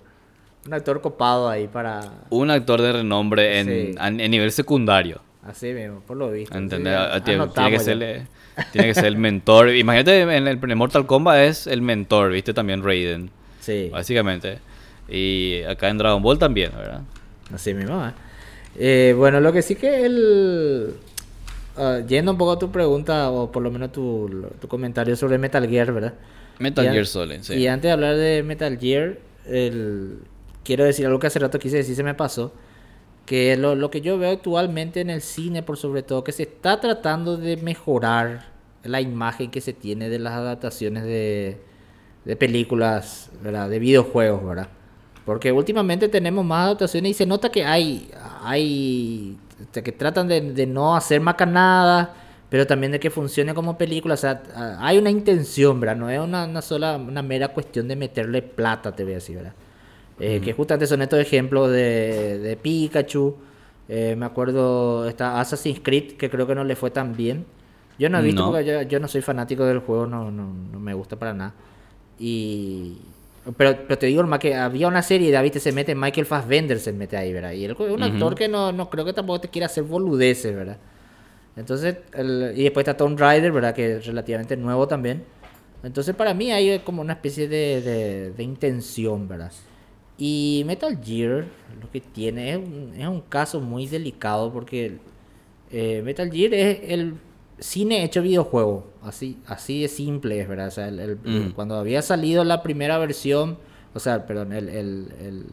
Un 0.67 0.75
actor 0.75 1.01
copado 1.01 1.49
ahí 1.49 1.69
para. 1.69 2.01
Un 2.31 2.51
actor 2.51 2.81
de 2.83 2.93
renombre 2.93 3.61
en, 3.61 3.67
Sí. 3.67 3.95
a- 3.99 4.09
en 4.09 4.31
nivel 4.31 4.51
secundario. 4.53 5.21
Así 5.43 5.73
mismo, 5.73 6.01
por 6.01 6.17
lo 6.17 6.31
visto. 6.33 6.57
¿Entendés? 6.59 6.95
Sí, 6.99 7.07
Ah, 7.13 7.23
tiene, 7.25 7.47
tiene 7.49 7.71
que 7.71 7.79
ser, 7.79 7.99
ya. 8.01 8.07
eh, 8.11 8.27
tiene 8.73 8.89
que 8.89 8.95
ser 8.95 9.05
el 9.07 9.17
mentor. 9.17 9.71
Imagínate, 9.71 10.23
en 10.23 10.49
el 10.49 10.77
Mortal 10.77 11.07
Kombat 11.07 11.39
es 11.39 11.67
el 11.69 11.83
mentor, 11.83 12.33
¿viste? 12.33 12.53
También 12.53 12.83
Raiden, 12.83 13.31
Sí. 13.61 13.89
básicamente. 13.93 14.59
Y 15.09 15.63
acá 15.63 15.89
en 15.89 15.99
Dragon 15.99 16.21
Ball 16.21 16.37
también, 16.39 16.73
¿verdad? 16.77 17.03
Así 17.55 17.73
mismo. 17.75 18.05
¿eh? 18.05 18.11
Eh, 18.79 19.15
bueno, 19.17 19.39
lo 19.41 19.53
que 19.53 19.63
sí 19.63 19.77
que 19.77 20.05
el... 20.05 20.95
ah, 21.77 22.01
yendo 22.09 22.33
un 22.33 22.39
poco 22.39 22.53
a 22.53 22.59
tu 22.59 22.73
pregunta, 22.73 23.31
o 23.31 23.53
por 23.53 23.63
lo 23.63 23.71
menos 23.71 23.93
tu, 23.93 24.49
tu 24.61 24.67
comentario 24.67 25.15
sobre 25.15 25.39
Metal 25.39 25.65
Gear, 25.69 25.93
¿verdad? 25.93 26.15
Metal 26.59 26.87
Y 26.87 26.89
Gear 26.89 27.07
Solid, 27.07 27.39
sí. 27.43 27.55
Y 27.55 27.69
antes 27.69 27.89
de 27.89 27.93
hablar 27.93 28.17
de 28.17 28.43
Metal 28.43 28.77
Gear, 28.79 29.19
el- 29.47 30.19
quiero 30.67 30.85
decir 30.85 31.07
algo 31.07 31.19
que 31.19 31.29
hace 31.29 31.39
rato 31.39 31.59
quise 31.59 31.77
decir, 31.79 31.95
se 31.95 32.03
me 32.03 32.15
pasó. 32.15 32.53
Que 33.25 33.57
lo, 33.57 33.75
lo 33.75 33.91
que 33.91 34.01
yo 34.01 34.19
veo 34.19 34.31
actualmente 34.31 35.01
en 35.01 35.11
el 35.11 35.21
cine, 35.21 35.63
por 35.63 35.77
sobre 35.77 36.03
todo, 36.03 36.23
que 36.25 36.33
se 36.33 36.45
está 36.45 36.81
tratando 36.81 37.37
de 37.37 37.57
mejorar 37.57 38.53
la 38.85 39.01
imagen 39.01 39.51
que 39.51 39.61
se 39.61 39.73
tiene 39.73 40.09
de 40.09 40.19
las 40.19 40.35
adaptaciones 40.35 41.05
de, 41.05 41.59
de 42.25 42.37
películas, 42.37 43.31
¿verdad? 43.43 43.69
De 43.69 43.79
videojuegos, 43.79 44.45
¿verdad? 44.45 44.69
Porque 45.25 45.51
últimamente 45.51 46.09
tenemos 46.09 46.45
más 46.45 46.67
adaptaciones 46.67 47.11
y 47.11 47.15
se 47.15 47.27
nota 47.27 47.51
que 47.51 47.65
hay, 47.65 48.09
hay 48.43 49.37
que 49.73 49.93
tratan 49.93 50.29
de, 50.29 50.41
de 50.41 50.67
no 50.67 50.95
hacer 50.95 51.21
macanada, 51.21 52.15
pero 52.49 52.65
también 52.65 52.93
de 52.93 53.01
que 53.01 53.11
funcione 53.11 53.55
como 53.55 53.77
película. 53.77 54.15
O 54.15 54.17
sea, 54.17 54.41
hay 54.79 54.99
una 54.99 55.11
intención, 55.11 55.81
¿verdad? 55.81 55.97
No 55.97 56.11
es 56.11 56.21
una, 56.21 56.45
una 56.45 56.63
sola, 56.63 56.97
una 56.97 57.23
mera 57.23 57.49
cuestión 57.49 57.89
de 57.89 57.97
meterle 57.97 58.41
plata, 58.43 58.95
te 58.95 59.03
voy 59.03 59.15
a 59.15 59.17
decir, 59.17 59.37
¿verdad? 59.37 59.55
Eh, 60.19 60.41
Que 60.43 60.53
justamente 60.53 60.87
son 60.87 61.03
estos 61.03 61.19
ejemplos 61.19 61.71
de, 61.71 62.39
de 62.39 62.57
Pikachu. 62.57 63.37
Eh, 63.89 64.15
me 64.17 64.27
acuerdo, 64.27 65.09
está 65.09 65.41
Assassin's 65.41 65.81
Creed, 65.83 66.13
que 66.17 66.31
creo 66.31 66.47
que 66.47 66.55
no 66.55 66.65
le 66.65 66.75
fue 66.75 66.91
tan 66.91 67.15
bien. 67.17 67.45
Yo 67.99 68.09
no 68.09 68.19
he 68.19 68.23
visto 68.23 68.43
No. 68.43 68.51
porque 68.51 68.65
yo, 68.65 68.83
yo 68.83 68.99
no 69.01 69.09
soy 69.09 69.23
fanático 69.23 69.65
del 69.65 69.79
juego, 69.81 70.07
no, 70.07 70.31
no, 70.31 70.53
no 70.73 70.81
me 70.81 70.95
gusta 70.95 71.17
para 71.17 71.33
nada. 71.35 71.55
Y... 72.19 72.99
Pero, 73.57 73.77
pero 73.87 73.97
te 73.99 74.07
digo, 74.07 74.25
más 74.25 74.41
que 74.41 74.57
había 74.57 74.89
una 74.89 75.03
serie, 75.03 75.31
David, 75.31 75.55
se 75.59 75.71
mete 75.71 75.95
Michael 75.95 76.27
Fassbender, 76.27 76.81
se 76.81 76.93
mete 76.93 77.17
ahí, 77.17 77.33
¿verdad? 77.33 77.53
Y 77.53 77.65
él 77.65 77.71
es 77.73 77.79
un 77.79 78.03
Ujú. 78.03 78.03
actor 78.03 78.35
que 78.35 78.49
no, 78.49 78.73
no 78.73 78.91
creo 78.91 79.05
que 79.05 79.13
tampoco 79.13 79.41
te 79.43 79.49
quiera 79.49 79.67
hacer 79.67 79.85
boludeces, 79.85 80.55
¿verdad? 80.55 80.79
Entonces, 81.57 81.97
el- 82.15 82.53
y 82.57 82.65
después 82.65 82.83
está 82.83 82.97
Tomb 82.97 83.19
Raider, 83.19 83.53
¿verdad? 83.53 83.73
Que 83.75 83.97
es 83.99 84.07
relativamente 84.07 84.57
nuevo 84.57 84.89
también. 84.89 85.23
Entonces, 85.85 86.15
para 86.17 86.35
mí 86.35 86.51
hay 86.51 86.81
como 86.81 87.03
una 87.03 87.13
especie 87.13 87.47
de, 87.49 87.81
de, 87.83 88.31
de 88.33 88.43
intención, 88.43 89.29
¿verdad? 89.29 89.53
Y 90.19 90.63
Metal 90.67 90.99
Gear 91.03 91.45
lo 91.81 91.91
que 91.91 92.01
tiene 92.01 92.51
es 92.53 92.57
un, 92.57 92.93
es 92.97 93.07
un 93.07 93.21
caso 93.21 93.61
muy 93.61 93.87
delicado 93.87 94.53
porque 94.53 94.99
eh, 95.71 96.01
Metal 96.05 96.31
Gear 96.31 96.55
es 96.55 96.79
el 96.89 97.15
cine 97.59 98.03
hecho 98.05 98.23
videojuego. 98.23 98.87
Así, 99.03 99.39
así 99.47 99.83
de 99.83 99.89
simple 99.89 100.41
es, 100.41 100.49
¿verdad? 100.49 100.69
O 100.69 100.71
sea, 100.71 100.89
el- 100.89 101.01
el- 101.01 101.19
Mm. 101.23 101.53
cuando 101.53 101.75
había 101.77 102.01
salido 102.03 102.45
la 102.45 102.63
primera 102.63 102.99
versión, 102.99 103.59
o 103.95 103.99
sea, 103.99 104.27
perdón, 104.27 104.53
el, 104.53 104.69
el- 104.69 105.45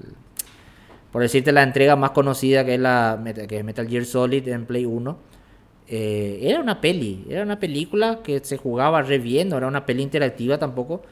por 1.11 1.21
decirte 1.21 1.51
la 1.51 1.61
entrega 1.63 1.95
más 1.95 2.11
conocida 2.11 2.65
que 2.65 2.73
es 2.75 2.79
la 2.79 3.21
que 3.47 3.57
es 3.57 3.63
Metal 3.63 3.87
Gear 3.87 4.05
Solid 4.05 4.47
en 4.47 4.65
Play 4.65 4.85
1, 4.85 5.17
eh, 5.87 6.39
era 6.41 6.59
una 6.59 6.81
peli, 6.81 7.25
era 7.29 7.43
una 7.43 7.59
película 7.59 8.21
que 8.23 8.39
se 8.43 8.57
jugaba 8.57 9.01
re 9.03 9.19
bien, 9.19 9.49
no 9.49 9.57
era 9.57 9.67
una 9.67 9.85
peli 9.85 10.01
interactiva 10.01 10.57
tampoco. 10.57 11.03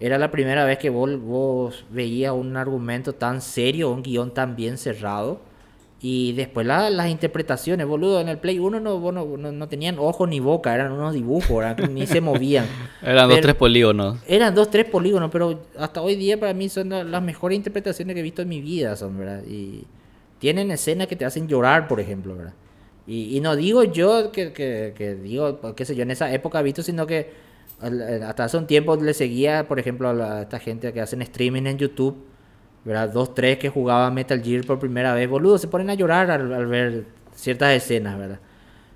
Era 0.00 0.16
la 0.18 0.30
primera 0.30 0.64
vez 0.64 0.78
que 0.78 0.90
vos, 0.90 1.20
vos 1.20 1.84
veías 1.90 2.32
un 2.32 2.56
argumento 2.56 3.14
tan 3.14 3.40
serio, 3.42 3.90
un 3.90 4.02
guion 4.02 4.32
tan 4.32 4.54
bien 4.54 4.78
cerrado. 4.78 5.40
Y 6.00 6.32
después 6.34 6.64
la- 6.64 6.90
las 6.90 7.08
interpretaciones, 7.08 7.84
boludo, 7.84 8.20
en 8.20 8.28
el 8.28 8.38
Play 8.38 8.60
1 8.60 8.78
no, 8.78 9.00
no, 9.10 9.24
no- 9.36 9.50
no 9.52 9.68
tenían 9.68 9.96
ojos 9.98 10.28
ni 10.28 10.38
boca, 10.38 10.72
eran 10.72 10.92
unos 10.92 11.12
dibujos, 11.12 11.64
eran 11.64 11.92
ni 11.92 12.06
se 12.06 12.20
movían. 12.20 12.66
Eran 13.02 13.26
dos, 13.28 13.34
Pero- 13.34 13.42
tres 13.42 13.54
polígonos. 13.56 14.18
eran 14.28 14.54
dos, 14.54 14.70
tres 14.70 14.84
polígonos, 14.84 15.30
pero 15.32 15.60
hasta 15.76 16.00
hoy 16.00 16.14
día 16.14 16.38
para 16.38 16.54
mí 16.54 16.68
son 16.68 16.90
la- 16.90 17.02
las 17.02 17.20
mejores 17.22 17.56
interpretaciones 17.56 18.14
que 18.14 18.20
he 18.20 18.22
visto 18.22 18.42
en 18.42 18.48
mi 18.48 18.60
vida, 18.60 18.94
son, 18.94 19.18
¿verdad? 19.18 19.42
Y 19.44 19.84
tienen 20.38 20.70
escenas 20.70 21.08
que 21.08 21.16
te 21.16 21.24
hacen 21.24 21.48
llorar, 21.48 21.88
por 21.88 21.98
ejemplo, 21.98 22.36
¿verdad? 22.36 22.54
Y, 23.08 23.36
y 23.36 23.40
no 23.40 23.56
digo 23.56 23.82
yo 23.82 24.30
que, 24.30 24.52
que, 24.52 24.92
que 24.96 25.16
digo, 25.16 25.58
qué 25.74 25.84
sé 25.84 25.96
yo, 25.96 26.02
en 26.04 26.12
esa 26.12 26.32
época 26.32 26.60
he 26.60 26.62
visto, 26.62 26.82
sino 26.84 27.06
que 27.08 27.47
hasta 27.80 28.44
hace 28.44 28.56
un 28.56 28.66
tiempo 28.66 28.96
le 28.96 29.14
seguía, 29.14 29.68
por 29.68 29.78
ejemplo, 29.78 30.08
a, 30.08 30.42
esta 30.42 30.58
gente 30.58 30.92
que 30.92 31.00
hacen 31.00 31.22
streaming 31.22 31.66
en 31.66 31.78
YouTube, 31.78 32.16
¿verdad? 32.84 33.10
Dos, 33.10 33.34
tres 33.34 33.58
que 33.58 33.68
jugaban 33.68 34.14
Metal 34.14 34.42
Gear 34.42 34.64
por 34.64 34.78
primera 34.78 35.14
vez, 35.14 35.28
boludo, 35.28 35.58
se 35.58 35.68
ponen 35.68 35.90
a 35.90 35.94
llorar 35.94 36.30
al, 36.30 36.52
al 36.52 36.66
ver 36.66 37.04
ciertas 37.34 37.74
escenas, 37.74 38.18
¿verdad? 38.18 38.40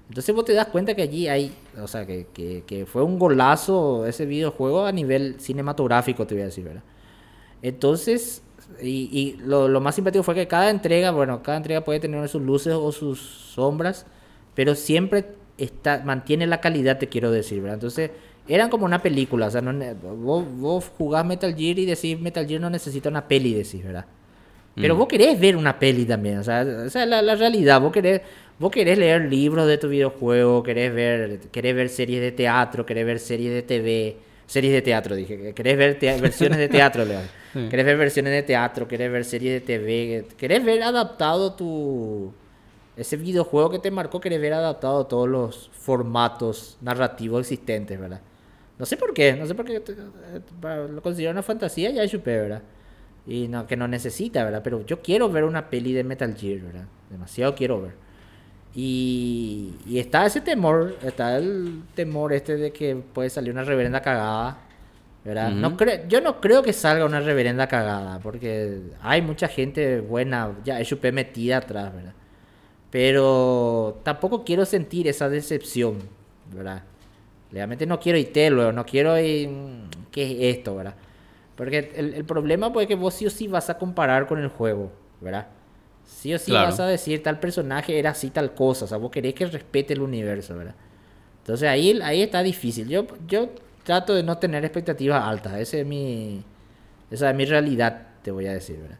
Entonces 0.09 0.35
vos 0.35 0.45
te 0.45 0.53
das 0.53 0.67
cuenta 0.67 0.95
que 0.95 1.03
allí 1.03 1.29
hay, 1.29 1.55
o 1.81 1.87
sea, 1.87 2.05
que, 2.05 2.27
que, 2.35 2.65
que 2.67 2.85
fue 2.85 3.03
un 3.03 3.19
golazo 3.19 4.05
ese 4.07 4.27
videojuego 4.27 4.85
a 4.85 4.93
nivel 4.93 5.41
cinematográfico, 5.41 6.27
te 6.27 6.35
voy 6.35 6.43
a 6.43 6.47
decir, 6.47 6.65
¿verdad? 6.65 6.83
Entonces, 7.63 8.43
y, 8.83 9.09
y 9.11 9.37
lo, 9.45 9.69
lo 9.69 9.81
más 9.81 9.95
simpático 9.95 10.23
fue 10.23 10.35
que 10.35 10.49
cada 10.49 10.71
entrega, 10.71 11.13
bueno, 11.13 11.43
cada 11.43 11.57
entrega 11.57 11.83
puede 11.83 12.01
tener 12.01 12.29
sus 12.29 12.43
luces 12.43 12.75
o 12.75 12.93
sus 12.93 13.21
sombras, 13.21 14.07
pero 14.55 14.75
siempre 14.75 15.25
está, 15.57 16.03
mantiene 16.05 16.47
la 16.47 16.61
calidad, 16.61 16.99
te 16.99 17.09
quiero 17.09 17.31
decir, 17.31 17.63
¿verdad? 17.63 17.75
Entonces, 17.75 18.11
eran 18.49 18.69
como 18.71 18.85
una 18.85 19.01
película, 19.01 19.47
o 19.47 19.51
sea, 19.51 19.61
no 19.61 19.73
vos, 20.17 20.45
vos 20.57 20.91
jugás 20.99 21.25
Metal 21.25 21.55
Gear 21.55 21.79
y 21.79 21.87
decís, 21.87 22.19
Metal 22.19 22.47
Gear 22.47 22.61
no 22.61 22.71
necesita 22.71 23.09
una 23.09 23.27
peli, 23.27 23.55
decís, 23.55 23.85
¿verdad? 23.85 24.07
Pero 24.75 24.95
Mm. 24.95 24.99
vos 24.99 25.09
querés 25.09 25.39
ver 25.39 25.57
una 25.57 25.79
peli 25.79 26.05
también, 26.05 26.39
o 26.39 26.45
sea, 26.45 26.67
o 26.87 26.91
sea, 26.91 27.05
la, 27.07 27.21
la 27.23 27.35
realidad, 27.35 27.81
vos 27.81 27.93
querés, 27.93 28.23
vos 28.59 28.71
querés 28.71 28.99
leer 28.99 29.23
libros 29.31 29.67
de 29.67 29.79
tu 29.79 29.89
videojuego, 29.89 30.63
querés 30.63 30.95
ver, 30.95 31.39
querés 31.53 31.75
ver 31.75 31.89
series 31.89 32.21
de 32.21 32.33
teatro, 32.33 32.85
querés 32.87 33.05
ver 33.07 33.19
series 33.19 33.53
de 33.53 33.63
TV, 33.63 34.17
series 34.47 34.73
de 34.73 34.83
teatro, 34.83 35.15
dije, 35.15 35.53
querés 35.55 35.77
ver 35.77 35.99
versiones 36.21 36.59
de 36.59 36.69
teatro, 36.69 37.05
León. 37.05 37.23
Sí. 37.53 37.67
querés 37.69 37.85
ver 37.85 37.99
versiones 37.99 38.33
de 38.33 38.43
teatro, 38.45 38.89
querés 38.89 39.13
ver 39.13 39.27
series 39.27 39.53
de 39.53 39.61
TV, 39.61 40.25
querés 40.39 40.65
ver 40.65 40.83
adaptado 40.83 41.53
tu, 41.53 42.33
ese 42.97 43.19
videojuego 43.19 43.69
que 43.71 43.79
te 43.79 43.91
marcó, 43.91 44.21
querés 44.21 44.41
ver 44.41 44.55
adaptado 44.55 45.05
todos 45.07 45.29
los 45.29 45.71
formatos 45.75 46.79
narrativos 46.81 47.43
existentes, 47.43 48.01
¿verdad? 48.01 48.23
No 48.79 48.87
sé 48.87 48.97
por 48.97 49.13
qué, 49.15 49.35
no 49.35 49.47
sé 49.47 49.55
por 49.55 49.65
qué, 49.65 49.77
eh, 49.77 50.41
lo 50.91 51.03
considero 51.03 51.33
una 51.33 51.43
fantasía, 51.43 51.91
ya 51.91 52.07
chupé, 52.07 52.39
¿verdad? 52.39 52.63
Y 53.27 53.47
no, 53.49 53.67
que 53.67 53.77
no 53.77 53.87
necesita, 53.87 54.45
¿verdad? 54.45 54.63
Pero 54.65 54.85
yo 54.85 55.01
quiero 55.01 55.31
ver 55.31 55.45
una 55.45 55.71
peli 55.71 55.93
de 55.93 56.03
Metal 56.03 56.35
Gear, 56.35 56.61
¿verdad? 56.61 56.85
Demasiado 57.11 57.55
quiero 57.55 57.83
ver. 57.83 57.93
Y, 58.75 59.75
y 59.87 59.99
está 59.99 60.27
ese 60.27 60.41
temor, 60.41 60.97
está 61.03 61.37
el 61.37 61.83
temor 61.95 62.33
este 62.33 62.57
de 62.57 62.73
que 62.73 62.97
puede 62.97 63.31
salir 63.31 63.53
una 63.53 63.65
reverenda 63.65 64.01
cagada. 64.01 64.59
¿verdad? 65.25 65.53
Ujú. 65.53 65.61
no 65.61 65.77
creo, 65.77 66.09
yo 66.09 66.21
no 66.21 66.41
creo 66.41 66.63
que 66.63 66.73
salga 66.73 67.05
una 67.05 67.21
reverenda 67.21 67.69
cagada, 67.69 68.19
porque 68.19 68.81
hay 69.01 69.23
mucha 69.23 69.47
gente 69.49 70.01
buena, 70.01 70.57
ya 70.65 70.79
HP 70.79 71.13
metida 71.13 71.59
atrás, 71.59 71.95
¿verdad? 71.95 72.15
Pero 72.91 74.01
tampoco 74.03 74.45
quiero 74.45 74.65
sentir 74.65 75.07
esa 75.09 75.29
decepción, 75.29 75.99
¿verdad? 76.53 76.83
Realmente 77.53 77.87
no 77.87 78.01
quiero 78.01 78.19
IT 78.19 78.37
luego, 78.51 78.73
no 78.73 78.85
quiero 78.87 79.19
ir, 79.19 79.49
¿qué 80.11 80.51
es 80.51 80.57
esto, 80.57 80.75
verdad? 80.75 80.95
Porque 81.55 81.93
el, 81.95 82.15
el 82.15 82.25
problema 82.25 82.73
pues, 82.73 82.85
es 82.85 82.89
que 82.89 82.95
vos 82.95 83.13
sí 83.15 83.27
o 83.27 83.31
sí 83.31 83.47
vas 83.47 83.69
a 83.69 83.77
comparar 83.77 84.27
con 84.27 84.39
el 84.41 84.49
juego, 84.49 84.91
¿verdad? 85.21 85.47
Sí 86.05 86.33
o 86.35 86.39
sí 86.39 86.51
Claro. 86.51 86.71
vas 86.71 86.81
a 86.81 86.87
decir 86.87 87.23
tal 87.23 87.39
personaje 87.39 87.99
era 87.99 88.11
así 88.11 88.31
tal 88.31 88.55
cosa, 88.55 88.87
o 88.87 88.89
sea, 88.89 88.97
vos 88.99 89.11
querés 89.11 89.35
que 89.35 89.47
respete 89.47 89.93
el 89.95 90.01
universo, 90.01 90.57
¿verdad? 90.57 90.75
Entonces 91.41 91.69
ahí, 91.69 91.99
ahí 92.03 92.23
está 92.23 92.43
difícil. 92.43 92.89
Yo, 92.89 93.07
yo 93.29 93.51
trato 93.85 94.15
de 94.15 94.23
no 94.23 94.39
tener 94.39 94.65
expectativas 94.65 95.23
altas, 95.23 95.55
esa 95.59 95.77
es 95.79 95.87
mi, 95.87 96.43
esa 97.11 97.31
es 97.31 97.37
mi 97.37 97.45
realidad, 97.45 98.07
te 98.23 98.31
voy 98.31 98.47
a 98.47 98.53
decir, 98.55 98.79
¿verdad? 98.81 98.99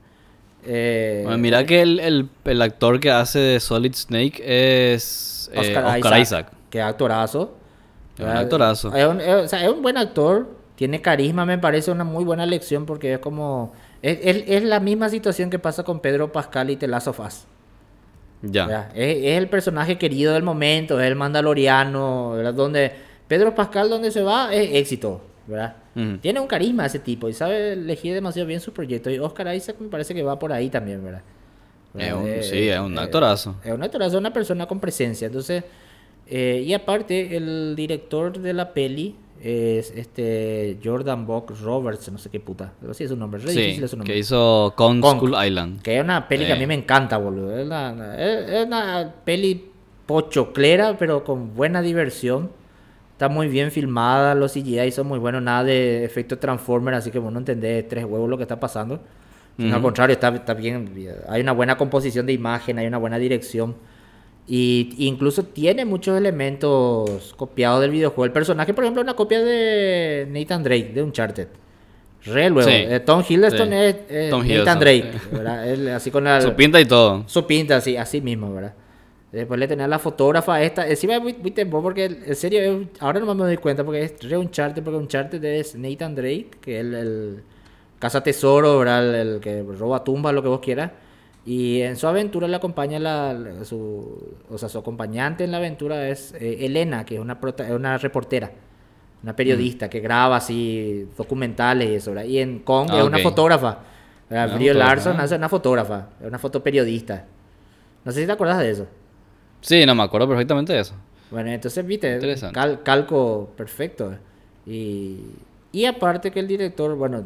Eh, 0.65 1.23
Bueno, 1.25 1.39
mira 1.39 1.65
que 1.65 1.81
el, 1.83 1.99
el, 2.01 2.29
el 2.45 2.63
actor 2.63 3.01
que 3.01 3.11
hace 3.11 3.39
de 3.39 3.61
Solid 3.61 3.95
Snake 3.95 4.43
es 4.45 5.51
eh, 5.55 5.59
Oscar, 5.59 6.21
Isaac. 6.21 6.53
Que 6.71 6.81
actorazo. 6.83 7.57
Es 8.15 8.21
un 8.21 8.27
¿verdad? 8.27 8.43
actorazo. 8.43 8.95
Es 8.95 9.07
un, 9.07 9.21
es- 9.21 9.35
o 9.45 9.49
sea, 9.49 9.65
es 9.65 9.71
un 9.71 9.83
buen 9.83 9.97
actor. 9.97 10.49
Tiene 10.77 11.01
carisma, 11.03 11.45
me 11.47 11.59
parece 11.59 11.91
una 11.93 12.03
muy 12.05 12.25
buena 12.25 12.45
elección 12.45 12.87
porque 12.87 13.15
es 13.15 13.19
como... 13.19 13.73
Es, 14.03 14.19
es- 14.23 14.45
es 14.49 14.65
la 14.65 14.81
misma 14.81 15.09
situación 15.09 15.49
que 15.51 15.59
pasa 15.59 15.85
con 15.85 16.01
Pedro 16.01 16.33
Pascal 16.33 16.71
y 16.71 16.77
The 16.77 16.89
Last 16.89 17.09
of 17.09 17.21
Us. 17.21 17.45
Ya. 18.43 18.67
¿verdad? 18.67 18.91
Es, 18.95 19.19
es 19.19 19.39
el 19.39 19.49
personaje 19.49 19.99
querido 19.99 20.33
del 20.35 20.43
momento, 20.43 21.01
es 21.01 21.07
el 21.07 21.15
mandaloriano, 21.15 22.33
¿verdad? 22.33 22.55
Donde 22.55 22.93
Pedro 23.29 23.55
Pascal 23.55 23.89
donde 23.89 24.11
se 24.11 24.23
va 24.23 24.53
es 24.53 24.75
éxito, 24.75 25.21
¿verdad? 25.47 25.77
Ujú. 25.95 26.19
Tiene 26.19 26.41
un 26.41 26.47
carisma 26.49 26.87
ese 26.87 26.99
tipo 26.99 27.29
y 27.29 27.33
sabe 27.35 27.75
elegir 27.75 28.15
demasiado 28.15 28.47
bien 28.49 28.61
sus 28.61 28.75
proyectos. 28.75 29.13
Y 29.13 29.19
Oscar 29.21 29.55
Isaac 29.55 29.77
me 29.79 29.89
parece 29.89 30.15
que 30.15 30.23
va 30.25 30.39
por 30.39 30.53
ahí 30.53 30.69
también, 30.71 31.05
¿verdad? 31.05 31.23
Es 31.97 32.13
un- 32.13 32.27
Eh, 32.27 32.43
sí, 32.43 32.69
es 32.69 32.81
un 32.81 32.97
eh, 32.99 33.01
actorazo. 33.01 33.57
Es 33.63 33.73
un 33.73 33.83
actorazo, 33.83 34.19
una 34.19 34.33
persona 34.33 34.67
con 34.67 34.81
presencia. 34.81 35.27
Entonces, 35.27 35.63
eh, 36.27 36.63
y 36.65 36.73
aparte, 36.75 37.37
el 37.37 37.75
director 37.77 38.39
de 38.39 38.53
la 38.53 38.73
peli 38.73 39.17
es 39.43 39.91
este 39.97 40.79
Jordan 40.85 41.27
Buck 41.27 41.53
Roberts, 41.63 42.11
no 42.13 42.19
sé 42.19 42.31
qué 42.31 42.39
puta. 42.41 42.73
Pero 42.81 42.95
sí 42.95 43.05
es 43.05 43.11
un 43.11 43.19
nombre, 43.19 43.39
es 43.41 43.45
re 43.47 43.53
Sí, 43.53 43.61
difícil 43.61 43.89
su 43.89 43.97
nombre. 43.97 44.13
que 44.15 44.19
hizo 44.21 44.73
Con 44.77 45.01
Kong. 45.01 45.17
School 45.19 45.35
Island. 45.47 45.83
Que 45.83 45.99
es 45.99 46.05
una 46.05 46.29
peli 46.29 46.47
que 46.47 46.53
a 46.53 46.57
mí 46.57 46.67
me 46.67 46.75
encanta, 46.75 47.19
boludo. 47.19 47.59
Es 47.59 47.67
una, 47.67 48.15
es- 48.17 48.51
es 48.51 48.67
una 48.67 49.13
peli 49.25 49.69
pochoclera, 50.07 50.97
pero 50.99 51.25
con 51.25 51.55
buena 51.55 51.83
diversión. 51.83 52.51
Está 53.13 53.29
muy 53.29 53.49
bien 53.49 53.71
filmada, 53.71 54.35
los 54.35 54.53
CGI 54.53 54.91
son 54.91 55.07
muy 55.07 55.19
buenos, 55.19 55.43
nada 55.43 55.65
de 55.65 56.05
efecto 56.05 56.39
Transformer, 56.39 56.95
así 56.95 57.11
que 57.11 57.19
vos 57.19 57.33
no 57.33 57.39
entendés 57.39 57.87
tres 57.89 58.05
huevos 58.05 58.29
lo 58.29 58.37
que 58.37 58.43
está 58.43 58.59
pasando. 58.59 59.01
Sino 59.57 59.77
Al 59.77 59.83
contrario, 59.83 60.15
está, 60.15 60.29
está 60.35 60.55
bien. 60.55 60.93
Hay 61.29 61.41
una 61.43 61.53
buena 61.53 61.77
composición 61.77 62.27
de 62.27 62.33
imagen, 62.33 62.79
hay 62.79 62.87
una 62.87 62.99
buena 62.99 63.19
dirección. 63.19 63.75
Y 64.47 64.95
incluso 64.99 65.45
tiene 65.45 65.85
muchos 65.85 66.19
elementos 66.19 67.33
copiados 67.37 67.81
del 67.81 67.91
videojuego. 67.93 68.25
El 68.25 68.33
personaje, 68.33 68.75
por 68.75 68.85
ejemplo, 68.85 69.03
una 69.03 69.15
copia 69.15 69.41
de 69.41 70.27
Nathan 70.31 70.63
Drake, 70.65 70.91
de 70.95 71.03
Uncharted. 71.03 71.49
Re 72.25 72.51
luego. 72.51 72.69
Sí. 72.69 72.77
Eh, 72.77 73.01
Tom 73.01 73.23
Hiddleston 73.29 73.69
Sí. 73.69 73.75
es, 73.75 73.97
es 74.09 74.31
Tom 74.31 74.47
Nathan 74.47 74.79
Drake, 74.79 75.11
sí. 75.13 75.19
¿verdad? 75.33 75.69
Él, 75.69 75.89
así 75.89 76.11
con 76.11 76.25
la, 76.25 76.41
Su 76.41 76.55
pinta 76.55 76.81
y 76.81 76.85
todo. 76.85 77.25
su 77.27 77.47
pinta, 77.47 77.77
así, 77.77 77.97
así 77.97 78.21
mismo, 78.21 78.53
¿verdad? 78.53 78.75
Después 79.33 79.59
le 79.59 79.67
tenía 79.67 79.89
la 79.89 79.99
fotógrafa 79.99 80.61
esta. 80.63 80.87
Encima 80.89 81.17
es 81.17 81.23
muy, 81.23 81.33
muy 81.35 81.51
tempo 81.53 81.81
porque, 81.83 82.05
en 82.05 82.37
serio, 82.37 82.85
ahora 83.01 83.19
no 83.21 83.35
me 83.35 83.45
doy 83.45 83.57
cuenta 83.57 83.83
porque 83.83 84.03
es 84.05 84.15
re 84.29 84.37
Uncharted, 84.37 84.83
porque 84.83 84.99
Uncharted 84.99 85.43
es 85.43 85.75
Nathan 85.75 86.15
Drake, 86.15 86.51
que 86.61 86.79
es 86.81 86.85
el, 86.85 86.95
el 86.95 87.43
caza 87.99 88.23
tesoro, 88.23 88.79
¿verdad? 88.79 89.21
El, 89.21 89.29
el 89.37 89.41
que 89.41 89.63
roba 89.63 90.05
tumbas, 90.05 90.35
lo 90.35 90.43
que 90.43 90.49
vos 90.49 90.61
quieras. 90.61 90.91
Y 91.45 91.81
en 91.81 91.97
su 91.97 92.07
aventura 92.07 92.47
le 92.47 92.55
acompaña 92.57 92.99
la, 93.01 93.33
la- 93.35 93.65
su, 93.65 94.37
o 94.49 94.59
sea, 94.59 94.69
su 94.69 94.79
acompañante 94.79 95.43
en 95.45 95.51
la 95.51 95.57
aventura 95.57 96.09
es 96.09 96.35
eh, 96.35 96.65
Elena, 96.67 97.05
que 97.05 97.17
es 97.17 97.21
una, 97.21 97.41
prota- 97.41 97.67
es 97.67 97.73
una 97.75 97.99
reportera, 97.99 98.53
una 99.25 99.35
periodista 99.35 99.91
que 99.91 99.99
graba 100.01 100.37
así 100.37 101.09
documentales 101.17 101.89
y 101.91 101.95
eso, 101.97 102.13
¿verdad? 102.13 102.25
Y 102.29 102.39
en 102.39 102.61
Kong 102.61 102.89
Ah, 102.93 102.99
es 103.01 103.05
una 103.05 103.17
ok. 103.17 103.23
fotógrafa. 103.25 103.79
Una 104.31 104.47
Brie 104.47 104.69
fotógrafa, 104.71 104.89
Larson 104.95 105.17
ah. 105.19 105.23
hace 105.25 105.35
una 105.37 105.49
fotógrafa, 105.49 106.09
es 106.21 106.27
una 106.29 106.39
fotoperiodista. 106.39 107.25
No 108.05 108.13
sé 108.13 108.21
si 108.21 108.27
te 108.27 108.33
acuerdas 108.33 108.59
de 108.61 108.71
eso. 108.71 108.87
Sí, 109.61 109.85
no 109.85 109.95
me 109.97 110.03
acuerdo 110.05 110.29
perfectamente 110.29 110.73
de 110.73 110.81
eso. 110.81 110.95
Bueno, 111.31 111.51
entonces, 111.51 111.85
viste, 111.85 112.21
cal- 112.53 112.83
calco 112.85 113.51
perfecto. 113.57 114.15
Y, 114.67 115.19
y 115.73 115.85
aparte 115.87 116.31
que 116.31 116.39
el 116.41 116.47
director, 116.47 116.95
bueno, 116.95 117.25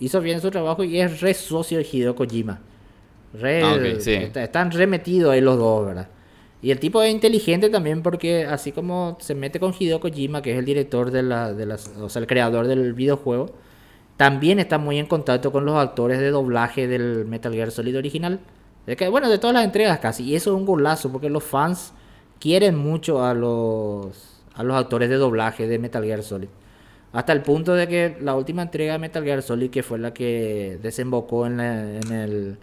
hizo 0.00 0.20
bien 0.20 0.40
su 0.40 0.50
trabajo 0.50 0.84
y 0.84 1.00
es 1.00 1.20
re 1.20 1.32
socio 1.34 1.78
de 1.78 1.86
Hideo 1.90 2.14
Kojima. 2.14 2.60
Re, 3.34 3.62
Ah, 3.62 3.74
ok, 3.74 4.00
sí. 4.00 4.12
está- 4.14 4.42
están 4.44 4.70
remetidos 4.70 5.32
ahí 5.32 5.40
los 5.40 5.58
dos, 5.58 5.86
¿verdad? 5.86 6.08
Y 6.62 6.70
el 6.70 6.78
tipo 6.78 7.02
es 7.02 7.12
inteligente 7.12 7.68
también 7.68 8.02
porque 8.02 8.44
así 8.46 8.72
como 8.72 9.18
se 9.20 9.34
mete 9.34 9.60
con 9.60 9.74
Hideo 9.78 10.00
Kojima, 10.00 10.40
que 10.40 10.52
es 10.52 10.58
el 10.58 10.64
director 10.64 11.10
de 11.10 11.22
la, 11.22 11.52
de 11.52 11.66
las, 11.66 11.88
o 12.00 12.08
sea, 12.08 12.20
el 12.20 12.26
creador 12.26 12.66
del 12.66 12.94
videojuego, 12.94 13.50
también 14.16 14.58
está 14.60 14.78
muy 14.78 14.98
en 14.98 15.06
contacto 15.06 15.52
con 15.52 15.64
los 15.66 15.76
actores 15.76 16.20
de 16.20 16.30
doblaje 16.30 16.86
del 16.86 17.26
Metal 17.26 17.52
Gear 17.52 17.70
Solid 17.70 17.98
original. 17.98 18.40
De 18.86 18.96
que, 18.96 19.08
bueno, 19.08 19.28
de 19.30 19.38
todas 19.38 19.54
las 19.54 19.64
entregas 19.64 19.98
casi. 19.98 20.24
Y 20.24 20.36
eso 20.36 20.50
es 20.54 20.56
un 20.56 20.64
golazo 20.66 21.10
porque 21.10 21.28
los 21.30 21.42
fans 21.42 21.92
quieren 22.38 22.76
mucho 22.76 23.24
a 23.24 23.34
los, 23.34 24.40
a 24.54 24.62
los 24.62 24.76
actores 24.76 25.08
de 25.10 25.16
doblaje 25.16 25.66
de 25.66 25.78
Metal 25.78 26.04
Gear 26.04 26.22
Solid. 26.22 26.48
Hasta 27.12 27.32
el 27.32 27.42
punto 27.42 27.74
de 27.74 27.88
que 27.88 28.16
la 28.20 28.34
última 28.34 28.62
entrega 28.62 28.92
de 28.94 28.98
Metal 28.98 29.24
Gear 29.24 29.42
Solid, 29.42 29.70
que 29.70 29.82
fue 29.82 29.98
la 29.98 30.12
que 30.14 30.78
desembocó 30.82 31.46
en, 31.46 31.56
la- 31.58 31.96
en 31.96 32.12
el 32.12 32.56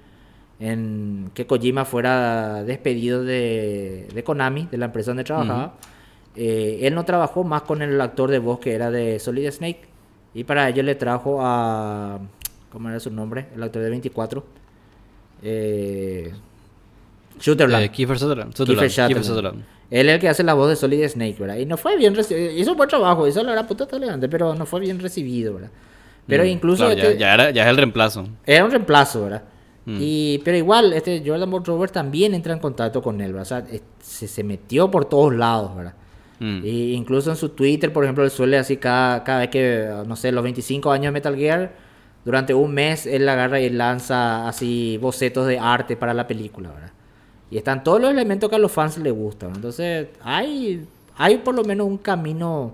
en 0.62 1.32
que 1.34 1.46
Kojima 1.48 1.84
fuera 1.86 2.64
despedido 2.64 3.24
de, 3.24 4.08
de 4.14 4.24
Konami, 4.24 4.68
de 4.72 4.78
la 4.78 4.86
empresa 4.86 5.10
donde 5.12 5.24
trabajaba, 5.26 5.74
eh, 6.36 6.80
él 6.84 6.94
no 6.96 7.04
trabajó 7.04 7.44
más 7.44 7.64
con 7.64 7.82
el 7.82 8.00
actor 8.00 8.30
de 8.32 8.40
voz 8.40 8.60
que 8.60 8.74
era 8.74 8.90
de 8.92 9.20
Solid 9.20 9.50
Snake. 9.52 9.82
Y 10.34 10.44
para 10.46 10.70
ello 10.70 10.84
le 10.84 10.96
trajo 10.96 11.40
a. 11.42 12.20
¿Cómo 12.72 12.88
era 12.90 13.00
su 13.02 13.12
nombre? 13.12 13.48
El 13.56 13.64
actor 13.64 13.82
de 13.82 13.90
24. 13.90 14.46
Eh, 15.44 16.32
Shooterland. 17.40 17.86
Eh, 17.86 17.90
Kiefer 17.90 18.20
Sutherland. 18.20 18.54
Kiefer 18.54 18.68
Sutherland. 18.90 18.92
Sutherland. 18.94 19.08
Kiefer 19.08 19.24
Sutherland. 19.24 19.64
Él 19.90 20.08
es 20.08 20.16
el 20.16 20.22
que 20.22 20.30
hace 20.30 20.44
la 20.44 20.54
voz 20.54 20.70
de 20.70 20.76
Solid 20.78 21.06
Snake, 21.10 21.36
¿verdad? 21.40 21.58
Y 21.58 21.66
no 21.66 21.76
fue 21.76 21.98
bien 21.98 22.16
recibido. 22.16 22.50
Hizo 22.52 22.72
un 22.72 22.78
buen 22.78 22.88
trabajo, 22.88 23.28
hizo 23.28 23.44
la 23.44 23.68
puta 23.68 23.88
elegante, 23.96 24.30
pero 24.30 24.56
no 24.56 24.66
fue 24.66 24.80
bien 24.80 25.00
recibido, 25.00 25.56
¿verdad? 25.56 25.72
Pero 26.28 26.44
Mm, 26.44 26.48
incluso 26.48 26.86
claro, 26.86 26.94
ya- 27.02 27.04
este- 27.10 27.18
ya, 27.20 27.34
era, 27.34 27.50
ya 27.52 27.64
es 27.64 27.70
el 27.70 27.78
reemplazo. 27.78 28.26
era 28.46 28.64
un 28.64 28.72
reemplazo, 28.72 29.24
¿verdad? 29.24 29.44
Mm. 29.86 29.98
Y, 30.00 30.38
pero 30.46 30.58
igual, 30.58 30.94
este 30.94 31.24
Jordan 31.26 31.52
Roberts 31.64 31.94
también 31.94 32.34
entra 32.36 32.54
en 32.54 32.60
contacto 32.60 33.02
con 33.02 33.20
él, 33.22 33.34
¿verdad? 33.34 33.42
O 33.42 33.46
sea, 33.70 33.80
se, 34.00 34.28
se 34.28 34.44
metió 34.44 34.92
por 34.92 35.06
todos 35.06 35.34
lados, 35.34 35.76
¿verdad? 35.76 35.94
Mm. 36.40 36.62
Y 36.64 36.94
incluso 36.94 37.30
en 37.32 37.36
su 37.38 37.50
Twitter, 37.50 37.92
por 37.92 38.04
ejemplo, 38.04 38.24
él 38.24 38.32
suele 38.32 38.58
así 38.58 38.78
cada, 38.78 39.24
cada 39.24 39.40
vez 39.40 39.50
que, 39.50 39.92
no 40.08 40.16
sé, 40.16 40.32
los 40.32 40.44
25 40.44 40.92
años 40.92 41.06
de 41.06 41.12
Metal 41.12 41.36
Gear, 41.36 41.72
durante 42.24 42.54
un 42.54 42.74
mes 42.74 43.08
él 43.08 43.28
agarra 43.28 43.60
y 43.60 43.70
lanza 43.70 44.48
así 44.48 44.98
bocetos 45.02 45.48
de 45.48 45.58
arte 45.58 45.98
para 45.98 46.14
la 46.14 46.28
película, 46.28 46.70
¿verdad? 46.70 46.92
Y 47.50 47.58
están 47.58 47.84
todos 47.84 48.00
los 48.00 48.12
elementos 48.12 48.50
que 48.50 48.56
a 48.56 48.60
los 48.60 48.72
fans 48.72 48.98
les 49.00 49.12
gustan. 49.14 49.54
Entonces, 49.56 50.08
hay, 50.24 50.86
hay 51.18 51.38
por 51.40 51.54
lo 51.56 51.64
menos 51.64 51.88
un 51.88 51.98
camino 51.98 52.74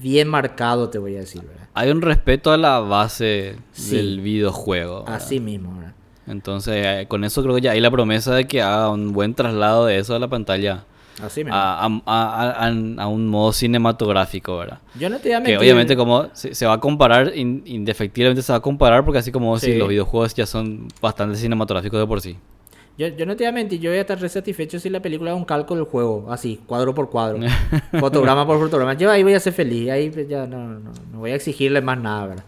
bien 0.00 0.28
marcado, 0.28 0.88
te 0.88 0.98
voy 0.98 1.16
a 1.16 1.20
decir, 1.20 1.42
¿verdad? 1.42 1.68
Hay 1.74 1.90
un 1.90 2.00
respeto 2.00 2.50
a 2.50 2.56
la 2.56 2.78
base 2.80 3.56
Sí. 3.72 3.96
del 3.96 4.20
videojuego. 4.20 5.00
¿verdad? 5.00 5.16
Así 5.16 5.38
mismo, 5.40 5.74
¿verdad? 5.76 5.89
Entonces, 6.30 6.74
eh, 6.86 7.06
con 7.08 7.24
eso 7.24 7.42
creo 7.42 7.54
que 7.56 7.60
ya 7.60 7.72
hay 7.72 7.80
la 7.80 7.90
promesa 7.90 8.34
de 8.34 8.46
que 8.46 8.62
haga 8.62 8.88
un 8.90 9.12
buen 9.12 9.34
traslado 9.34 9.86
de 9.86 9.98
eso 9.98 10.14
a 10.14 10.18
la 10.18 10.28
pantalla. 10.28 10.84
Así 11.22 11.44
mismo. 11.44 11.54
A, 11.54 11.84
a- 11.84 12.00
a- 12.06 12.66
a- 13.02 13.06
un 13.08 13.26
modo 13.28 13.52
cinematográfico, 13.52 14.56
¿verdad? 14.58 14.78
Yo 14.98 15.10
no 15.10 15.18
te 15.18 15.28
voy 15.28 15.32
a 15.34 15.38
Que 15.38 15.42
mentir. 15.50 15.58
obviamente 15.58 15.96
como 15.96 16.28
se, 16.32 16.54
se 16.54 16.64
va 16.66 16.74
a 16.74 16.80
comparar, 16.80 17.36
in- 17.36 17.62
indefectiblemente 17.66 18.40
se 18.42 18.52
va 18.52 18.58
a 18.58 18.62
comparar 18.62 19.04
porque 19.04 19.18
así 19.18 19.30
como 19.30 19.58
si 19.58 19.72
Sí. 19.72 19.74
los 19.78 19.88
videojuegos 19.88 20.34
ya 20.34 20.46
son 20.46 20.88
bastante 21.02 21.36
cinematográficos 21.36 22.00
de 22.00 22.06
por 22.06 22.20
sí. 22.22 22.38
Yo, 22.96 23.08
yo 23.08 23.24
no 23.26 23.34
te 23.36 23.44
voy 23.44 23.48
a 23.48 23.52
mentir, 23.52 23.80
yo 23.80 23.90
voy 23.90 23.98
a 23.98 24.02
estar 24.02 24.18
re 24.20 24.28
satisfecho 24.28 24.78
si 24.78 24.88
la 24.90 25.00
película 25.00 25.30
es 25.32 25.36
un 25.36 25.44
calco 25.44 25.74
del 25.74 25.84
juego, 25.84 26.26
así, 26.30 26.60
cuadro 26.66 26.94
por 26.94 27.10
cuadro, 27.10 27.38
fotograma 28.00 28.46
por 28.46 28.58
fotograma. 28.58 28.94
Yo 28.94 29.10
ahí 29.10 29.22
voy 29.22 29.34
a 29.34 29.40
ser 29.40 29.52
feliz, 29.52 29.90
ahí 29.90 30.10
pues 30.10 30.28
ya 30.28 30.46
no, 30.46 30.58
no, 30.78 30.90
no 31.12 31.18
voy 31.18 31.30
a 31.32 31.34
exigirle 31.34 31.80
más 31.80 31.98
nada, 31.98 32.26
¿verdad? 32.26 32.44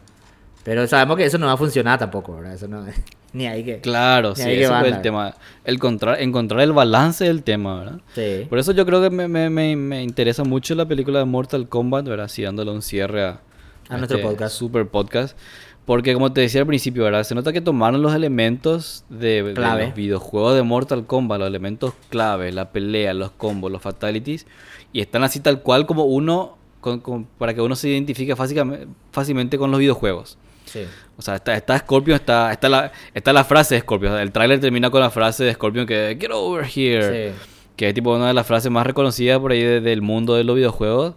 Pero 0.65 0.87
sabemos 0.87 1.17
que 1.17 1.25
eso 1.25 1.39
no 1.39 1.47
va 1.47 1.53
a 1.53 1.57
funcionar 1.57 1.99
tampoco, 1.99 2.37
¿verdad? 2.37 2.55
Eso 2.55 2.69
no, 2.69 2.85
ni 3.33 3.47
ahí 3.47 3.65
que... 3.65 3.81
Claro, 3.81 4.35
sí, 4.35 4.43
ese 4.43 4.69
fue 4.69 4.89
el 4.89 5.01
tema. 5.03 5.35
El 5.65 5.75
encontrar, 5.77 6.21
encontrar 6.21 6.61
el 6.61 6.73
balance 6.73 7.25
del 7.25 7.43
tema, 7.43 7.79
¿verdad? 7.79 8.01
Sí. 8.15 8.47
Por 8.49 8.59
eso 8.59 8.73
yo 8.73 8.85
creo 8.87 9.01
que 9.03 9.11
me, 9.11 9.29
me- 9.29 9.49
me- 9.51 9.77
me 9.77 10.03
interesa 10.03 10.45
mucho 10.45 10.75
la 10.75 10.87
película 10.87 11.19
de 11.21 11.25
Mortal 11.25 11.69
Kombat, 11.69 12.07
¿verdad? 12.07 12.27
Así 12.27 12.43
dándole 12.43 12.71
un 12.71 12.83
cierre 12.83 13.25
a, 13.25 13.41
A 13.89 13.97
nuestro 13.97 14.19
este 14.19 14.29
podcast. 14.29 14.55
Super 14.57 14.87
podcast. 14.87 15.37
Porque 15.85 16.15
como 16.15 16.33
te 16.33 16.41
decía 16.43 16.61
al 16.61 16.67
principio, 16.69 17.03
¿verdad? 17.03 17.25
Se 17.25 17.35
nota 17.35 17.53
que 17.53 17.61
tomaron 17.61 18.03
los 18.03 18.15
elementos 18.15 19.05
de, 19.09 19.43
de 19.43 19.55
Clave. 19.55 19.87
los 19.87 19.95
videojuegos 19.97 20.55
de 20.55 20.63
Mortal 20.63 21.07
Kombat, 21.07 21.41
los 21.41 21.49
elementos 21.49 21.93
clave, 22.09 22.53
la 22.53 22.71
pelea, 22.71 23.15
los 23.15 23.33
combos, 23.33 23.73
los 23.73 23.83
fatalities, 23.83 24.47
y 24.93 25.01
están 25.01 25.25
así 25.25 25.41
tal 25.41 25.61
cual 25.63 25.87
como 25.87 26.05
uno 26.05 26.57
con- 26.81 27.01
con- 27.01 27.25
para 27.25 27.53
que 27.55 27.63
uno 27.63 27.75
se 27.75 27.89
identifique 27.89 28.37
fácilmente, 28.37 28.87
fácilmente 29.11 29.59
con 29.59 29.73
los 29.73 29.81
videojuegos. 29.81 30.39
Sí. 30.73 30.85
O 31.19 31.23
sea, 31.23 31.35
está, 31.37 31.55
está 31.55 31.79
Scorpion, 31.79 32.17
está, 32.17 32.51
está, 32.53 32.69
la, 32.69 32.93
está 33.13 33.33
la 33.33 33.45
frase 33.45 33.75
de 33.75 33.81
Scorpion. 33.83 34.15
El 34.19 34.33
tráiler 34.33 34.59
termina 34.61 34.91
con 34.91 35.01
la 35.01 35.11
frase 35.11 35.45
de 35.45 35.53
Scorpion 35.53 35.87
que 35.87 36.17
Get 36.19 36.31
over 36.33 36.65
here. 36.65 37.31
Sí. 37.33 37.37
Que 37.77 37.89
es 37.89 37.95
tipo 37.95 38.15
una 38.15 38.29
de 38.29 38.35
las 38.35 38.47
frases 38.47 38.71
más 38.71 38.87
reconocidas 38.87 39.39
por 39.39 39.53
ahí 39.53 39.63
de- 39.63 39.81
del 39.81 40.03
mundo 40.03 40.35
de 40.35 40.45
los 40.45 40.57
videojuegos. 40.57 41.15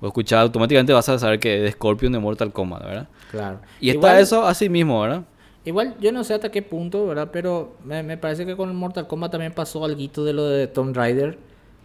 O 0.00 0.06
escuchar 0.06 0.40
automáticamente 0.40 0.92
vas 0.92 1.08
a 1.08 1.18
saber 1.18 1.38
que 1.40 1.56
es 1.56 1.62
de 1.62 1.72
Scorpion 1.72 2.12
de 2.12 2.18
Mortal 2.18 2.52
Kombat, 2.52 2.84
¿verdad? 2.84 3.08
Claro. 3.30 3.60
Y 3.80 3.90
está 3.90 4.18
eso 4.20 4.44
así 4.46 4.68
mismo, 4.68 5.00
¿verdad? 5.00 5.22
Igual, 5.64 5.96
yo 6.00 6.12
no 6.12 6.22
sé 6.22 6.34
hasta 6.34 6.50
qué 6.50 6.62
punto, 6.62 7.06
¿verdad? 7.06 7.30
Pero 7.32 7.76
me, 7.84 8.02
me 8.02 8.16
parece 8.16 8.44
que 8.46 8.54
con 8.56 8.68
el 8.68 8.74
Mortal 8.76 9.06
Kombat 9.06 9.32
también 9.32 9.52
pasó 9.52 9.84
algo 9.84 9.96
de 10.24 10.32
lo 10.32 10.44
de 10.48 10.66
Tomb 10.66 10.94
Raider. 10.94 11.38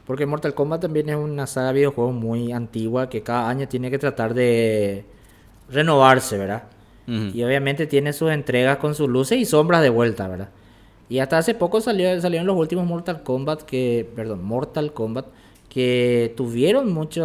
Porque 0.05 0.25
Mortal 0.25 0.53
Kombat 0.53 0.81
también 0.81 1.09
es 1.09 1.15
una 1.15 1.47
saga 1.47 1.67
de 1.67 1.73
videojuegos 1.75 2.13
muy 2.13 2.51
antigua 2.51 3.07
que 3.09 3.21
cada 3.23 3.47
año 3.47 3.67
tiene 3.67 3.89
que 3.89 3.97
tratar 3.97 4.33
de 4.33 5.05
renovarse, 5.69 6.37
¿verdad? 6.37 6.63
Ujú. 7.07 7.35
Y 7.37 7.43
obviamente 7.43 7.87
tiene 7.87 8.13
sus 8.13 8.31
entregas 8.31 8.77
con 8.77 8.95
sus 8.95 9.09
luces 9.09 9.37
y 9.39 9.45
sombras 9.45 9.81
de 9.81 9.89
vuelta, 9.89 10.27
¿verdad? 10.27 10.49
Y 11.09 11.19
hasta 11.19 11.37
hace 11.37 11.53
poco 11.55 11.81
salió, 11.81 12.19
salieron 12.21 12.47
los 12.47 12.55
últimos 12.55 12.85
Mortal 12.85 13.23
Kombat 13.23 13.63
que, 13.63 14.07
perdón, 14.15 14.43
Mortal 14.43 14.93
Kombat 14.93 15.25
que 15.67 16.33
tuvieron 16.37 16.91
mucho, 16.91 17.23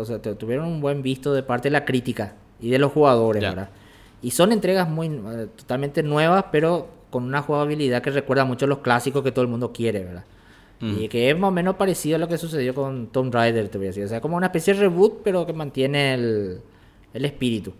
o 0.00 0.04
sea, 0.04 0.20
tu- 0.22 0.34
tuvieron 0.36 0.66
un 0.66 0.80
buen 0.80 1.02
visto 1.02 1.32
de 1.34 1.42
parte 1.42 1.68
de 1.68 1.72
la 1.72 1.84
crítica 1.84 2.34
y 2.60 2.70
de 2.70 2.78
los 2.78 2.92
jugadores. 2.92 3.42
¿verdad? 3.42 3.70
Y 4.22 4.30
son 4.32 4.52
entregas 4.52 4.88
muy 4.88 5.06
eh, 5.08 5.46
totalmente 5.56 6.02
nuevas, 6.02 6.44
pero 6.52 6.88
con 7.10 7.24
una 7.24 7.42
jugabilidad 7.42 8.02
que 8.02 8.10
recuerda 8.10 8.44
mucho 8.44 8.66
a 8.66 8.68
los 8.68 8.78
clásicos 8.78 9.22
que 9.24 9.32
todo 9.32 9.42
el 9.44 9.50
mundo 9.50 9.72
quiere, 9.72 10.04
¿verdad? 10.04 10.24
Mm. 10.80 10.98
Y 11.00 11.08
que 11.08 11.30
es 11.30 11.38
más 11.38 11.48
o 11.48 11.52
menos 11.52 11.76
parecido 11.76 12.16
a 12.16 12.18
lo 12.18 12.28
que 12.28 12.38
sucedió 12.38 12.74
con 12.74 13.08
Tomb 13.08 13.34
Raider, 13.34 13.68
te 13.68 13.78
voy 13.78 13.88
a 13.88 13.90
decir. 13.90 14.04
O 14.04 14.08
sea, 14.08 14.20
como 14.20 14.36
una 14.36 14.46
especie 14.46 14.74
de 14.74 14.80
reboot, 14.80 15.20
pero 15.24 15.44
que 15.46 15.52
mantiene 15.52 16.14
el, 16.14 16.60
el 17.12 17.24
espíritu. 17.24 17.72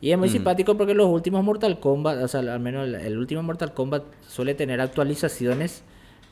Y 0.00 0.12
es 0.12 0.18
muy 0.18 0.28
Mm. 0.28 0.32
simpático 0.32 0.76
porque 0.76 0.94
los 0.94 1.06
últimos 1.08 1.42
Mortal 1.44 1.80
Kombat, 1.80 2.22
o 2.22 2.28
sea, 2.28 2.40
al 2.40 2.60
menos 2.60 2.86
el, 2.86 2.94
el 2.94 3.18
último 3.18 3.42
Mortal 3.42 3.74
Kombat 3.74 4.04
suele 4.26 4.54
tener 4.54 4.80
actualizaciones 4.80 5.82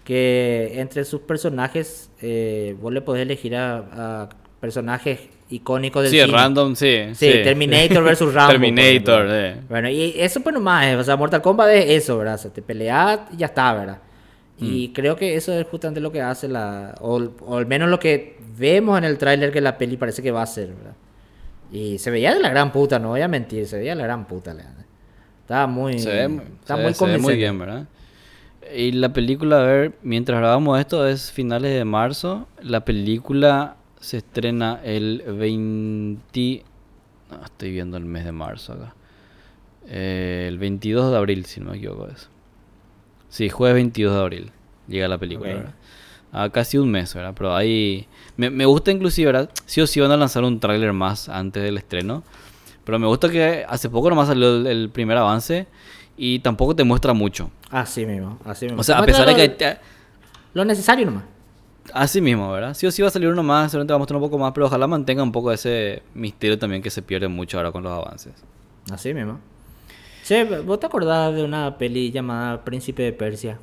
que 0.05 0.73
entre 0.77 1.05
sus 1.05 1.21
personajes 1.23 2.11
eh, 2.23 2.77
vos 2.81 2.93
le 2.93 3.01
podés 3.01 3.23
elegir 3.23 3.57
a, 3.57 3.79
a 4.23 4.29
personajes 4.61 5.19
icónicos 5.51 6.03
del 6.05 6.13
Sí, 6.13 6.21
cine. 6.21 6.33
random, 6.33 6.77
sí. 6.77 6.97
Sí, 7.15 7.29
Terminator 7.43 8.05
versus 8.05 8.33
Rambo. 8.35 8.53
Terminator, 8.53 9.27
ejemplo. 9.27 9.35
eh. 9.35 9.57
Bueno, 9.69 9.89
y 9.91 10.15
eso 10.17 10.41
pues 10.41 10.55
nomás 10.55 10.87
es, 10.87 10.97
o 10.97 11.03
sea, 11.05 11.17
Mortal 11.17 11.43
Kombat 11.43 11.71
es 11.71 12.03
eso, 12.05 12.19
¿verdad? 12.19 12.35
O 12.37 12.39
sea, 12.39 12.53
te 12.53 12.63
peleas 12.63 13.21
y 13.33 13.39
ya 13.39 13.47
está, 13.47 13.73
¿verdad? 13.75 13.99
Mm. 14.59 14.65
Y 14.65 14.93
creo 14.93 15.17
que 15.17 15.35
eso 15.35 15.53
es 15.53 15.67
justamente 15.67 16.01
lo 16.01 16.13
que 16.13 16.23
hace 16.23 16.47
la... 16.49 16.95
O, 17.01 17.21
o 17.41 17.57
al 17.57 17.67
menos 17.67 17.89
lo 17.91 17.99
que 17.99 18.39
vemos 18.57 18.97
en 18.99 19.05
el 19.05 19.19
tráiler 19.19 19.51
que 19.53 19.61
la 19.61 19.77
peli 19.77 19.97
parece 19.97 20.23
que 20.23 20.31
va 20.31 20.43
a 20.43 20.47
ser, 20.47 20.69
¿verdad? 20.69 20.95
Y 21.73 21.99
se 21.99 22.11
veía 22.11 22.33
de 22.35 22.41
la 22.41 22.49
gran 22.51 22.73
puta, 22.73 22.99
no 22.99 23.09
voy 23.09 23.21
a 23.23 23.29
mentir, 23.29 23.67
se 23.67 23.79
veía 23.79 23.93
de 23.93 23.97
la 23.97 24.05
gran 24.05 24.27
puta, 24.27 24.55
verdad. 24.55 24.85
Estaba 25.43 25.67
muy... 25.67 25.99
Se 25.99 26.11
ve, 26.11 26.43
está 26.61 26.77
se 26.77 26.83
muy 26.83 26.95
se 26.95 27.05
ve 27.07 27.13
muy 27.13 27.19
convincente. 27.23 27.37
bien, 27.37 27.59
¿verdad? 27.59 27.87
Y 28.75 28.93
la 28.93 29.13
película, 29.13 29.61
a 29.61 29.65
ver, 29.65 29.93
mientras 30.03 30.39
grabamos 30.41 30.79
esto 30.81 31.07
es 31.07 31.31
finales 31.31 31.73
de 31.73 31.85
marzo. 31.85 32.49
La 32.61 32.85
película 32.85 33.77
se 34.01 34.19
estrena 34.19 34.81
el 34.83 35.23
20... 35.27 36.65
No, 37.31 37.45
estoy 37.45 37.73
viendo 37.73 37.97
el 37.97 38.05
mes 38.05 38.25
de 38.25 38.33
marzo 38.33 38.73
acá. 38.75 38.95
Eh, 39.89 40.47
el 40.49 40.59
22 40.59 41.11
de 41.13 41.17
abril, 41.17 41.45
si 41.47 41.61
no 41.61 41.71
me 41.71 41.77
equivoco. 41.79 42.09
Es. 42.09 42.29
Sí, 43.29 43.49
jueves 43.49 43.75
22 43.75 44.15
de 44.15 44.21
abril 44.21 44.51
llega 44.89 45.09
la 45.09 45.19
película, 45.19 45.51
Ok. 45.55 45.65
Ah, 46.33 46.51
casi 46.51 46.77
un 46.79 46.91
mes, 46.91 47.15
¿verdad? 47.15 47.33
Pero 47.37 47.55
ahí... 47.55 48.07
Me, 48.37 48.51
me 48.51 48.67
gusta 48.67 48.91
inclusive, 48.91 49.27
¿verdad? 49.33 49.51
Sí 49.65 49.81
o 49.81 49.87
sí 49.87 50.01
van 50.01 50.11
a 50.11 50.17
lanzar 50.17 50.45
un 50.45 50.61
tráiler 50.61 50.93
más 50.93 51.29
antes 51.29 51.63
del 51.63 51.79
estreno. 51.79 52.23
Pero 52.85 52.99
me 52.99 53.07
gusta 53.07 53.29
que 53.31 53.65
hace 53.69 53.89
poco 53.89 54.11
nomás 54.11 54.29
salió 54.29 54.57
el, 54.57 54.67
el 54.67 54.91
primer 54.91 55.17
avance 55.17 55.67
y 56.17 56.39
tampoco 56.41 56.77
te 56.77 56.85
muestra 56.85 57.13
mucho. 57.15 57.51
Así 57.71 58.05
mismo, 58.07 58.39
así 58.45 58.67
mismo. 58.67 58.81
O 58.81 58.85
sea, 58.85 58.99
a 58.99 59.05
pesar 59.05 59.27
de 59.27 59.35
que... 59.35 59.49
te- 59.49 59.79
Lo 60.55 60.65
necesario 60.65 61.07
nomás. 61.07 61.25
Así 61.93 62.21
mismo, 62.21 62.51
¿verdad? 62.53 62.75
Sí 62.75 62.87
o 62.87 62.91
sí 62.91 63.01
va 63.01 63.09
a 63.09 63.11
salir 63.11 63.29
uno 63.29 63.43
más, 63.43 63.71
seguramente 63.71 63.93
va 63.93 63.97
a 63.97 63.99
mostrar 63.99 64.17
un 64.21 64.29
poco 64.29 64.39
más, 64.39 64.53
pero 64.53 64.67
ojalá 64.67 64.87
mantenga 64.87 65.23
un 65.23 65.33
poco 65.33 65.53
ese 65.53 66.03
misterio 66.15 66.59
también 66.59 66.83
que 66.83 66.91
se 66.91 67.01
pierde 67.01 67.29
mucho 67.29 67.57
ahora 67.57 67.71
con 67.73 67.83
los 67.83 67.93
avances. 67.93 68.33
Así 68.91 69.15
mismo. 69.15 69.39
Che, 70.25 70.45
¿vos 70.45 70.81
te 70.81 70.87
acordás 70.87 71.35
de 71.35 71.45
una 71.45 71.79
peli 71.79 72.11
llamada 72.11 72.65
Príncipe 72.65 73.03
de 73.05 73.13
Persia? 73.13 73.59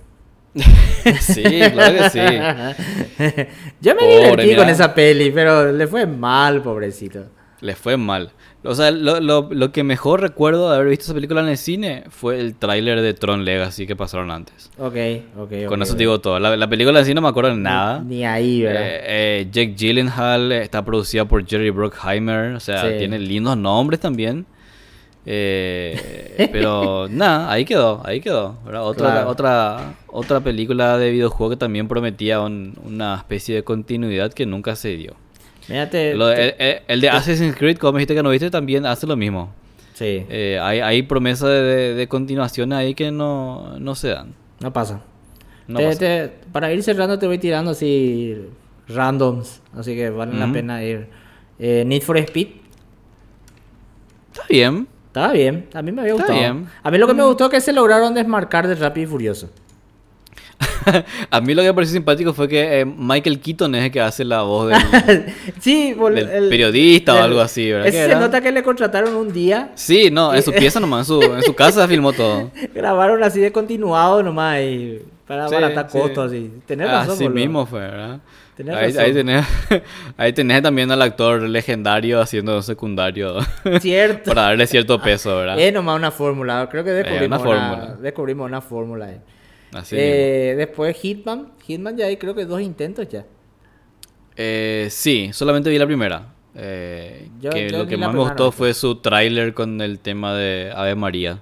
Sí, 1.19 1.43
claro 1.71 1.97
que 1.97 2.09
sí. 2.09 2.19
Yo 3.81 3.95
me 3.95 4.01
Pobre, 4.01 4.15
divertí 4.17 4.45
mira. 4.47 4.57
con 4.59 4.69
esa 4.69 4.93
peli, 4.93 5.31
pero 5.31 5.71
le 5.71 5.87
fue 5.87 6.05
mal, 6.05 6.61
pobrecito. 6.61 7.25
Le 7.61 7.75
fue 7.75 7.95
mal. 7.97 8.31
O 8.65 8.75
sea, 8.75 8.91
lo, 8.91 9.19
lo- 9.19 9.49
lo 9.51 9.71
que 9.71 9.83
mejor 9.83 10.21
recuerdo 10.21 10.69
de 10.69 10.75
haber 10.77 10.89
visto 10.89 11.05
esa 11.05 11.13
película 11.13 11.41
en 11.41 11.47
el 11.49 11.57
cine 11.57 12.03
fue 12.09 12.39
el 12.39 12.55
tráiler 12.55 13.01
de 13.01 13.13
Tron 13.13 13.43
Legacy 13.45 13.87
que 13.87 13.95
pasaron 13.95 14.31
antes. 14.31 14.69
Ok, 14.77 14.95
ok, 15.37 15.65
Con 15.67 15.81
eso 15.81 15.93
te 15.93 15.99
digo 15.99 16.19
todo. 16.19 16.39
La, 16.39 16.55
la 16.57 16.69
película 16.69 16.99
en 16.99 17.05
sí 17.05 17.13
no 17.13 17.21
me 17.21 17.27
acuerdo 17.29 17.51
de 17.51 17.57
nada. 17.57 17.99
Ni 18.05 18.25
ahí, 18.25 18.61
¿verdad? 18.63 18.81
Eh, 18.85 19.01
eh, 19.41 19.47
Jake 19.51 19.75
Gyllenhaal 19.77 20.51
eh, 20.51 20.61
está 20.61 20.83
producida 20.83 21.25
por 21.25 21.45
Jerry 21.45 21.69
Bruckheimer, 21.71 22.53
o 22.55 22.59
sea, 22.59 22.81
Sí. 22.89 22.97
tiene 22.99 23.17
lindos 23.19 23.57
nombres 23.57 23.99
también. 24.01 24.45
Eh, 25.25 26.49
pero 26.51 27.07
nada, 27.09 27.51
ahí 27.51 27.65
quedó, 27.65 28.01
ahí 28.05 28.19
quedó. 28.19 28.57
Otra, 28.65 29.11
Claro. 29.11 29.29
otra, 29.29 29.93
otra 30.07 30.39
película 30.41 30.97
de 30.97 31.11
videojuego 31.11 31.51
que 31.51 31.57
también 31.57 31.87
prometía 31.87 32.41
un- 32.41 32.77
una 32.83 33.15
especie 33.15 33.55
de 33.55 33.63
continuidad 33.63 34.33
que 34.33 34.45
nunca 34.45 34.75
se 34.75 34.89
dio. 34.97 35.13
Mira, 35.69 35.89
te- 35.89 36.13
Lo 36.15 36.27
de- 36.27 36.35
te- 36.35 36.43
el, 36.43 36.55
el- 36.77 36.81
el 36.87 37.01
de 37.01 37.09
Assassin's 37.09 37.55
Creed, 37.55 37.77
como 37.77 37.97
dijiste 37.97 38.15
que 38.15 38.23
no 38.23 38.29
viste, 38.29 38.49
también 38.51 38.85
hace 38.85 39.07
lo 39.07 39.15
mismo. 39.15 39.51
Sí, 39.93 40.25
Eh, 40.27 40.59
hay, 40.61 40.79
hay 40.79 41.03
promesas 41.03 41.47
de, 41.49 41.61
de, 41.61 41.93
de 41.93 42.07
continuaciones 42.07 42.77
ahí 42.77 42.95
que 42.95 43.11
no, 43.11 43.77
no 43.79 43.95
se 43.95 44.09
dan. 44.09 44.33
no 44.59 44.73
pasa. 44.73 45.01
No 45.67 45.79
para 46.51 46.73
ir 46.73 46.83
cerrando 46.83 47.17
te 47.17 47.25
voy 47.27 47.37
tirando 47.37 47.71
así 47.71 48.35
randoms, 48.89 49.61
así 49.77 49.95
que 49.95 50.09
vale 50.09 50.37
la 50.37 50.51
pena 50.51 50.83
ir. 50.83 51.07
Eh, 51.57 51.83
Need 51.85 52.01
for 52.01 52.17
Speed, 52.17 52.47
Está 54.33 54.45
bien. 54.49 54.87
Estaba 55.13 55.31
bien, 55.31 55.67
a 55.75 55.81
mí 55.83 55.91
me 55.91 56.01
había 56.01 56.13
gustado. 56.13 56.33
bien. 56.39 56.67
A 56.81 56.89
mí 56.89 56.97
lo 56.97 57.05
que 57.05 57.13
me 57.13 57.23
gustó 57.23 57.45
es 57.45 57.51
que 57.51 57.61
se 57.61 57.71
lograron 57.71 58.15
desmarcar 58.15 58.67
de 58.67 58.73
Rápido 58.73 59.03
y 59.07 59.09
Furioso. 59.11 59.49
A 61.29 61.39
mí 61.39 61.53
lo 61.53 61.61
que 61.61 61.67
me 61.67 61.73
pareció 61.73 61.93
simpático 61.93 62.33
fue 62.33 62.47
que 62.47 62.79
eh, 62.81 62.85
Michael 62.85 63.39
Keaton 63.39 63.75
es 63.75 63.85
el 63.85 63.91
que 63.91 64.01
hace 64.01 64.23
la 64.25 64.41
voz 64.41 64.69
del, 64.69 65.25
sí, 65.59 65.95
periodista 66.49 67.13
o 67.13 67.21
algo 67.21 67.41
así, 67.41 67.71
¿verdad? 67.71 67.87
Ese 67.87 68.07
¿Qué 68.07 68.13
se 68.13 68.19
nota 68.19 68.41
que 68.41 68.51
le 68.51 68.63
contrataron 68.63 69.15
un 69.15 69.31
día, 69.31 69.71
Sí, 69.75 70.09
no, 70.11 70.33
en 70.33 70.41
su 70.41 70.51
pieza 70.51 70.79
nomás, 70.79 71.07
en 71.09 71.15
su, 71.15 71.21
en 71.35 71.43
su 71.43 71.53
casa 71.53 71.87
filmó 71.87 72.11
todo. 72.11 72.49
grabaron 72.73 73.21
así 73.23 73.39
de 73.39 73.51
continuado 73.51 74.23
nomás 74.23 74.61
y 74.61 74.99
para 75.27 75.47
Sí, 75.47 75.55
abaratar 75.55 75.89
sí. 75.91 75.97
costos 75.99 76.27
así. 76.31 76.51
Tenés 76.65 76.89
razón, 76.89 77.13
Así 77.15 77.29
mismo 77.29 77.65
fue, 77.65 77.79
¿verdad? 77.81 78.19
Tenés 78.55 78.75
ahí, 78.75 78.87
razón. 78.87 79.03
ahí 79.03 79.13
tenés, 79.13 79.45
ahí 80.17 80.33
tenés 80.33 80.61
también 80.61 80.91
al 80.91 81.01
actor 81.01 81.41
legendario 81.41 82.21
haciendo 82.21 82.61
secundario 82.61 83.37
Cierto. 83.79 84.25
para 84.29 84.43
darle 84.43 84.67
cierto 84.67 85.01
peso, 85.01 85.35
¿verdad? 85.37 85.59
Es 85.59 85.73
nomás 85.73 85.95
una 85.97 86.11
fórmula, 86.11 86.67
creo 86.69 86.83
que 86.83 86.91
descubrimos, 86.91 87.41
una 87.41 87.49
una, 87.49 87.69
fórmula. 87.69 87.95
descubrimos 88.01 88.45
una 88.47 88.61
fórmula 88.61 89.05
ahí. 89.05 89.17
Así 89.73 89.95
mismo. 89.95 90.09
Eh, 90.11 90.53
después 90.57 90.95
Hitman, 90.97 91.51
Hitman 91.65 91.97
ya 91.97 92.05
hay 92.05 92.17
creo 92.17 92.35
que 92.35 92.45
dos 92.45 92.61
intentos 92.61 93.07
ya. 93.09 93.25
Eh, 94.35 94.87
sí, 94.91 95.29
solamente 95.33 95.69
vi 95.69 95.77
la 95.77 95.85
primera. 95.87 96.27
Eh, 96.55 97.29
Yo- 97.41 97.49
que 97.49 97.69
yo 97.69 97.79
lo 97.79 97.87
que 97.87 97.97
más 97.97 98.13
me 98.13 98.19
gustó 98.19 98.51
fue 98.51 98.73
su 98.75 98.97
tráiler 98.97 99.53
con 99.55 99.81
el 99.81 99.97
tema 99.99 100.35
de 100.35 100.71
Ave 100.75 100.93
María. 100.95 101.39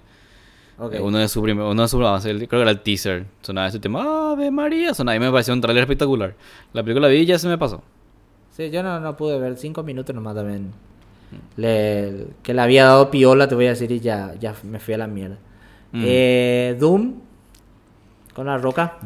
Ok. 0.83 0.93
Eh, 0.95 0.99
Uno 0.99 1.19
de 1.19 1.27
sus 1.27 1.43
primeros, 1.43 1.71
uno 1.71 1.83
de 1.83 1.87
sus 1.87 2.01
avances, 2.01 2.31
el- 2.31 2.47
creo 2.47 2.59
que 2.59 2.61
era 2.63 2.71
el 2.71 2.79
teaser. 2.81 3.25
Sonaba 3.41 3.67
ese 3.67 3.79
tema, 3.79 4.31
Ave 4.31 4.49
María, 4.49 4.93
sonaba. 4.95 5.15
Y 5.15 5.19
me 5.19 5.29
pareció 5.31 5.53
un 5.53 5.61
tráiler 5.61 5.83
espectacular. 5.83 6.33
La 6.73 6.81
película 6.83 7.07
vi 7.07 7.17
y 7.17 7.25
ya 7.25 7.37
se 7.37 7.47
me 7.47 7.57
pasó. 7.57 7.81
Sí, 8.49 8.69
yo 8.71 8.81
no, 8.83 8.99
no 8.99 9.15
pude 9.15 9.39
ver, 9.39 9.57
cinco 9.57 9.83
minutos 9.83 10.13
nomás 10.15 10.33
también. 10.35 10.63
Mm. 11.31 11.61
Le, 11.61 12.27
que 12.43 12.53
le 12.53 12.61
había 12.61 12.85
dado 12.85 13.11
piola, 13.11 13.47
te 13.47 13.55
voy 13.55 13.67
a 13.67 13.69
decir, 13.69 13.91
y 13.91 13.99
ya, 13.99 14.33
ya 14.39 14.55
me 14.63 14.79
fui 14.79 14.93
a 14.93 14.97
la 14.97 15.07
mierda. 15.07 15.37
Mm. 15.91 16.01
Eh, 16.03 16.77
Doom, 16.79 17.13
con 18.33 18.47
la 18.47 18.57
roca. 18.57 18.97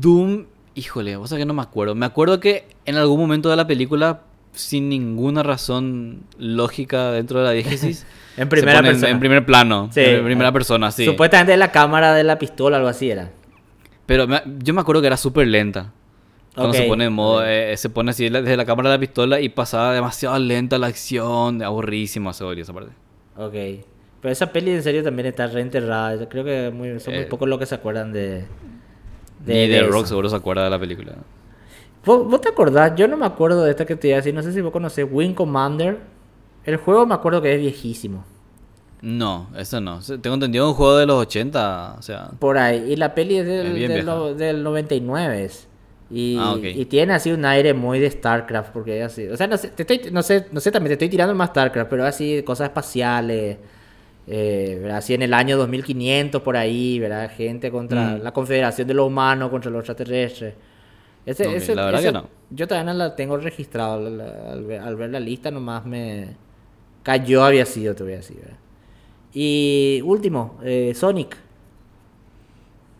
Doom, 0.00 0.44
híjole, 0.74 1.16
vos 1.16 1.30
sabés 1.30 1.42
que 1.42 1.46
no 1.46 1.54
me 1.54 1.62
acuerdo. 1.62 1.94
Me 1.94 2.06
acuerdo 2.06 2.38
que 2.40 2.66
en 2.84 2.96
algún 2.96 3.18
momento 3.18 3.48
de 3.50 3.56
la 3.56 3.66
película, 3.66 4.20
sin 4.54 4.88
ninguna 4.88 5.42
razón 5.42 6.22
lógica 6.38 7.10
dentro 7.12 7.40
de 7.40 7.44
la 7.44 7.50
diégesis, 7.52 8.06
En 8.36 8.48
primera 8.48 8.82
persona. 8.82 9.10
En, 9.10 9.20
primer 9.20 9.46
plano, 9.46 9.88
Sí. 9.92 10.00
en 10.00 10.24
primera 10.24 10.50
persona, 10.50 10.90
sí. 10.90 11.04
Supuestamente 11.04 11.52
de 11.52 11.58
la 11.58 11.70
cámara 11.70 12.14
de 12.14 12.24
la 12.24 12.38
pistola, 12.38 12.78
algo 12.78 12.88
así 12.88 13.10
era. 13.10 13.30
Pero 14.06 14.26
me- 14.26 14.42
yo 14.58 14.74
me 14.74 14.80
acuerdo 14.80 15.00
que 15.02 15.06
era 15.06 15.16
súper 15.16 15.46
lenta. 15.46 15.92
Cuando 16.54 16.72
se 16.74 16.84
pone 16.84 17.04
en 17.06 17.12
modo, 17.12 17.44
eh, 17.44 17.76
se 17.76 17.90
pone 17.90 18.10
así 18.12 18.28
desde 18.28 18.56
la 18.56 18.64
cámara 18.64 18.90
de 18.90 18.96
la 18.96 19.00
pistola 19.00 19.40
y 19.40 19.48
pasaba 19.48 19.92
demasiado 19.92 20.38
lenta 20.38 20.78
la 20.78 20.86
acción, 20.88 21.62
aburrísima 21.62 22.32
se 22.32 22.44
volvió 22.44 22.62
esa 22.62 22.72
parte. 22.72 22.92
Ok. 23.36 23.84
Pero 24.20 24.32
esa 24.32 24.52
peli 24.52 24.70
en 24.70 24.82
serio 24.82 25.02
también 25.02 25.26
está 25.26 25.46
reenterrada. 25.48 26.16
Yo 26.16 26.28
creo 26.28 26.44
que 26.44 26.70
muy, 26.72 26.98
son 27.00 27.14
muy 27.14 27.22
Eh, 27.24 27.26
pocos 27.26 27.48
los 27.48 27.58
que 27.58 27.66
se 27.66 27.74
acuerdan 27.74 28.12
de... 28.12 28.44
Ni 29.46 29.66
de 29.68 29.78
eso. 29.80 29.88
Rock 29.88 30.06
seguro 30.06 30.28
se 30.28 30.36
acuerda 30.36 30.64
de 30.64 30.70
la 30.70 30.78
película. 30.78 31.12
¿Vos, 32.04 32.26
vos 32.28 32.40
te 32.40 32.48
acordás? 32.50 32.92
Yo 32.96 33.08
no 33.08 33.16
me 33.16 33.26
acuerdo 33.26 33.62
de 33.64 33.70
esta 33.70 33.84
que 33.86 33.96
te 33.96 34.08
iba 34.08 34.16
a 34.16 34.20
decir. 34.20 34.34
No 34.34 34.42
sé 34.42 34.52
si 34.52 34.60
vos 34.60 34.72
conocés 34.72 35.06
Wing 35.10 35.34
Commander. 35.34 35.98
El 36.64 36.76
juego 36.76 37.06
me 37.06 37.14
acuerdo 37.14 37.40
que 37.42 37.54
es 37.54 37.60
viejísimo. 37.60 38.24
No, 39.02 39.48
eso 39.56 39.80
no. 39.80 40.00
Tengo 40.00 40.34
entendido 40.34 40.66
un 40.68 40.74
juego 40.74 40.96
de 40.96 41.04
los 41.06 41.16
80, 41.20 41.96
o 41.98 42.02
sea... 42.02 42.30
Por 42.38 42.56
ahí. 42.56 42.92
Y 42.92 42.96
la 42.96 43.14
peli 43.14 43.36
es 43.38 43.46
del, 43.46 43.76
Es 43.76 43.88
del, 44.06 44.36
del 44.38 44.62
99. 44.62 45.44
es. 45.44 45.68
Y, 46.10 46.36
Ah, 46.40 46.52
ok. 46.54 46.64
y 46.64 46.84
tiene 46.86 47.12
así 47.14 47.30
un 47.32 47.44
aire 47.44 47.74
muy 47.74 47.98
de 47.98 48.10
StarCraft. 48.10 48.72
Porque 48.72 49.00
es 49.00 49.04
así. 49.06 49.28
O 49.28 49.36
sea, 49.36 49.46
no 49.46 49.58
sé, 49.58 49.68
te 49.68 49.82
estoy, 49.82 50.10
no 50.10 50.22
sé, 50.22 50.46
no 50.52 50.60
sé, 50.60 50.70
también 50.72 50.88
te 50.90 50.94
estoy 50.94 51.08
tirando 51.10 51.34
más 51.34 51.50
StarCraft, 51.50 51.90
pero 51.90 52.06
así 52.06 52.42
cosas 52.44 52.68
espaciales. 52.68 53.58
Eh. 54.26 54.88
Así 54.90 55.12
en 55.12 55.20
el 55.22 55.34
año 55.34 55.58
2500 55.58 56.40
por 56.40 56.56
ahí, 56.56 56.98
¿verdad? 56.98 57.30
Gente 57.36 57.70
contra 57.70 58.16
Mm. 58.16 58.22
la 58.22 58.32
Confederación 58.32 58.88
de 58.88 58.94
los 58.94 59.06
Humanos 59.06 59.50
contra 59.50 59.70
los 59.70 59.80
extraterrestres. 59.80 60.54
Ese, 61.26 61.46
Ok, 61.46 61.54
ese- 61.54 61.74
la 61.74 61.84
verdad 61.86 62.00
ese- 62.00 62.08
que 62.08 62.12
no. 62.12 62.28
Yo 62.50 62.68
todavía 62.68 62.92
no 62.92 62.98
la 62.98 63.16
tengo 63.16 63.36
registrado. 63.36 63.98
la- 64.08 64.10
la- 64.24 64.52
al, 64.52 64.64
ver, 64.64 64.80
al 64.80 64.96
ver 64.96 65.10
la 65.10 65.20
lista 65.20 65.50
nomás 65.50 65.84
me 65.86 66.36
cayó 67.02 67.44
había 67.44 67.66
sido, 67.66 67.94
te 67.94 68.02
voy 68.02 68.12
a 68.12 68.16
decir, 68.16 68.36
¿verdad? 68.36 68.56
Y 69.32 70.00
último, 70.04 70.58
eh, 70.62 70.92
Sonic. 70.94 71.36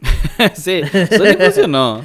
sí, 0.54 0.80
Sonic 1.16 1.40
funcionó. 1.42 2.02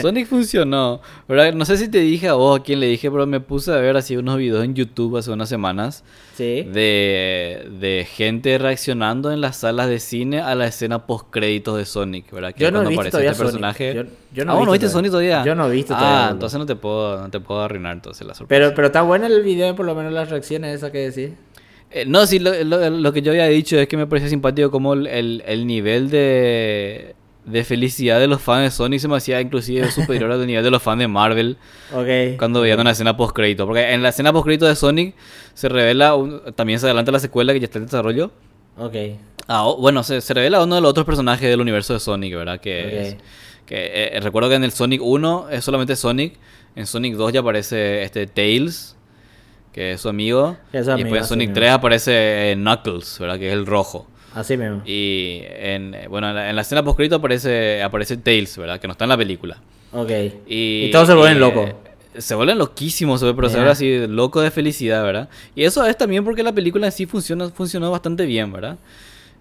Sonic 0.00 0.26
funcionó. 0.26 1.00
¿Verdad? 1.28 1.52
No 1.54 1.64
sé 1.64 1.76
si 1.76 1.88
te 1.88 1.98
dije 2.00 2.28
a 2.28 2.34
vos 2.34 2.60
a 2.60 2.62
quién 2.62 2.80
le 2.80 2.86
dije, 2.86 3.10
pero 3.10 3.26
me 3.26 3.40
puse 3.40 3.72
a 3.72 3.76
ver 3.76 3.96
así 3.96 4.16
unos 4.16 4.36
videos 4.38 4.64
en 4.64 4.74
YouTube 4.74 5.16
hace 5.16 5.30
unas 5.30 5.48
semanas 5.48 6.04
Sí. 6.36 6.62
de, 6.72 7.66
de 7.80 8.06
gente 8.10 8.58
reaccionando 8.58 9.32
en 9.32 9.40
las 9.40 9.56
salas 9.56 9.88
de 9.88 9.98
cine 9.98 10.40
a 10.40 10.54
la 10.54 10.66
escena 10.68 11.06
post 11.06 11.26
créditos 11.30 11.76
de 11.78 11.84
Sonic, 11.84 12.30
¿verdad? 12.30 12.54
Que 12.54 12.62
Yo 12.64 12.70
no 12.70 12.82
he 12.82 12.88
visto 12.88 13.10
todavía 13.10 13.32
este 13.32 13.42
personaje. 13.42 13.92
Sonic. 13.92 14.06
Yo- 14.08 14.12
yo 14.34 14.44
no 14.44 14.52
ah, 14.52 14.54
he 14.54 14.58
¿vos 14.58 14.66
no 14.66 14.72
visto 14.72 14.86
viste 14.86 14.92
Sonic 14.96 15.10
todavía? 15.10 15.44
Yo 15.44 15.54
no 15.54 15.66
he 15.68 15.70
visto 15.74 15.94
Ah, 15.94 15.98
todavía. 15.98 16.30
entonces 16.32 16.58
no 16.58 16.66
te 16.66 16.76
puedo, 16.76 17.20
no 17.22 17.30
te 17.30 17.40
puedo 17.40 17.62
arruinar 17.62 17.94
entonces 17.94 18.26
la 18.26 18.34
sorpresa. 18.34 18.48
Pero, 18.60 18.74
pero 18.74 18.86
está 18.88 19.02
bueno 19.02 19.26
el 19.26 19.42
video, 19.42 19.74
por 19.74 19.86
lo 19.86 19.94
menos 19.94 20.12
las 20.12 20.28
reacciones 20.30 20.74
esas 20.76 20.90
que 20.90 21.10
decís. 21.10 21.30
Eh, 21.90 22.04
no, 22.06 22.26
sí, 22.26 22.38
lo, 22.38 22.52
lo- 22.64 22.90
lo 22.90 23.12
que 23.12 23.22
yo 23.22 23.32
había 23.32 23.46
dicho 23.46 23.78
es 23.78 23.88
que 23.88 23.96
me 23.96 24.06
parecía 24.06 24.28
simpático 24.28 24.70
como 24.70 24.92
el, 24.92 25.06
el- 25.06 25.42
el 25.46 25.66
nivel 25.66 26.10
de, 26.10 27.14
de 27.50 27.64
felicidad 27.64 28.20
de 28.20 28.26
los 28.26 28.40
fans 28.42 28.62
de 28.64 28.70
Sonic 28.70 29.00
se 29.00 29.08
me 29.08 29.16
hacía 29.16 29.40
inclusive 29.40 29.90
superior 29.90 30.30
al 30.30 30.46
nivel 30.46 30.62
de 30.64 30.70
los 30.70 30.82
fans 30.82 30.98
de 31.00 31.08
Marvel 31.08 31.56
Ok. 31.94 32.38
cuando 32.38 32.60
veían 32.60 32.80
una 32.80 32.90
escena 32.92 33.16
post 33.16 33.34
crédito. 33.34 33.66
Porque 33.66 33.92
en 33.92 34.02
la 34.02 34.10
escena 34.10 34.32
post 34.32 34.44
crédito 34.44 34.66
de 34.66 34.76
Sonic 34.76 35.14
se 35.54 35.68
revela, 35.68 36.14
un- 36.14 36.40
también 36.54 36.78
se 36.80 36.86
adelanta 36.86 37.10
la 37.12 37.20
secuela 37.20 37.52
que 37.52 37.60
ya 37.60 37.64
está 37.64 37.78
en 37.78 37.84
desarrollo. 37.86 38.30
Ok. 38.76 38.94
Ah, 39.48 39.66
o- 39.66 39.78
bueno, 39.78 40.02
se, 40.02 40.20
se 40.20 40.34
revela 40.34 40.62
uno 40.62 40.74
de 40.76 40.80
los 40.80 40.90
otros 40.90 41.06
personajes 41.06 41.48
del 41.48 41.60
universo 41.60 41.94
de 41.94 42.00
Sonic, 42.00 42.34
¿verdad? 42.34 42.60
Que, 42.60 43.08
es- 43.08 43.16
que 43.66 44.08
eh, 44.16 44.20
recuerdo 44.20 44.48
que 44.48 44.54
en 44.56 44.64
el 44.64 44.72
Sonic 44.72 45.00
1 45.02 45.48
es 45.50 45.64
solamente 45.64 45.96
Sonic, 45.96 46.34
en 46.76 46.86
Sonic 46.86 47.14
2 47.16 47.32
ya 47.32 47.40
aparece 47.40 48.02
este 48.02 48.26
Tails, 48.26 48.96
que 49.72 49.92
es 49.92 50.00
su 50.00 50.08
amigo, 50.08 50.56
es 50.72 50.84
su 50.84 50.90
y 50.90 50.92
amigo, 50.94 51.04
después 51.06 51.22
en 51.22 51.28
Sonic 51.28 51.48
mismo. 51.48 51.54
3 51.60 51.70
aparece 51.72 52.52
eh, 52.52 52.54
Knuckles, 52.56 53.18
¿verdad? 53.18 53.38
Que 53.38 53.48
es 53.48 53.52
el 53.54 53.66
rojo. 53.66 54.06
Así 54.38 54.56
mismo. 54.56 54.82
Y 54.86 55.40
en, 55.44 55.94
eh, 55.94 56.06
bueno, 56.08 56.28
en 56.28 56.34
la, 56.36 56.50
en 56.50 56.54
la 56.56 56.62
escena 56.62 56.84
post 56.84 57.12
aparece, 57.12 57.82
aparece 57.82 58.16
Tails, 58.16 58.56
¿verdad? 58.56 58.78
Que 58.78 58.86
no 58.86 58.92
está 58.92 59.04
en 59.04 59.08
la 59.10 59.16
película. 59.16 59.58
Ok. 59.92 60.10
Y, 60.46 60.84
Y 60.86 60.90
todos 60.92 61.08
se 61.08 61.14
vuelven 61.14 61.36
y, 61.38 61.40
locos. 61.40 61.70
eh, 61.70 62.20
Se 62.20 62.34
vuelven 62.36 62.58
loquísimos, 62.58 63.20
pero 63.22 63.48
se 63.48 63.58
ve 63.58 63.68
así 63.68 64.06
loco 64.06 64.40
de 64.40 64.50
felicidad, 64.50 65.02
¿verdad? 65.02 65.28
Y 65.56 65.64
eso 65.64 65.84
es 65.84 65.96
también 65.98 66.24
porque 66.24 66.42
la 66.42 66.52
película 66.52 66.86
en 66.86 66.92
sí 66.92 67.06
funciona, 67.06 67.48
funcionó 67.48 67.90
bastante 67.90 68.26
bien, 68.26 68.52
¿verdad? 68.52 68.78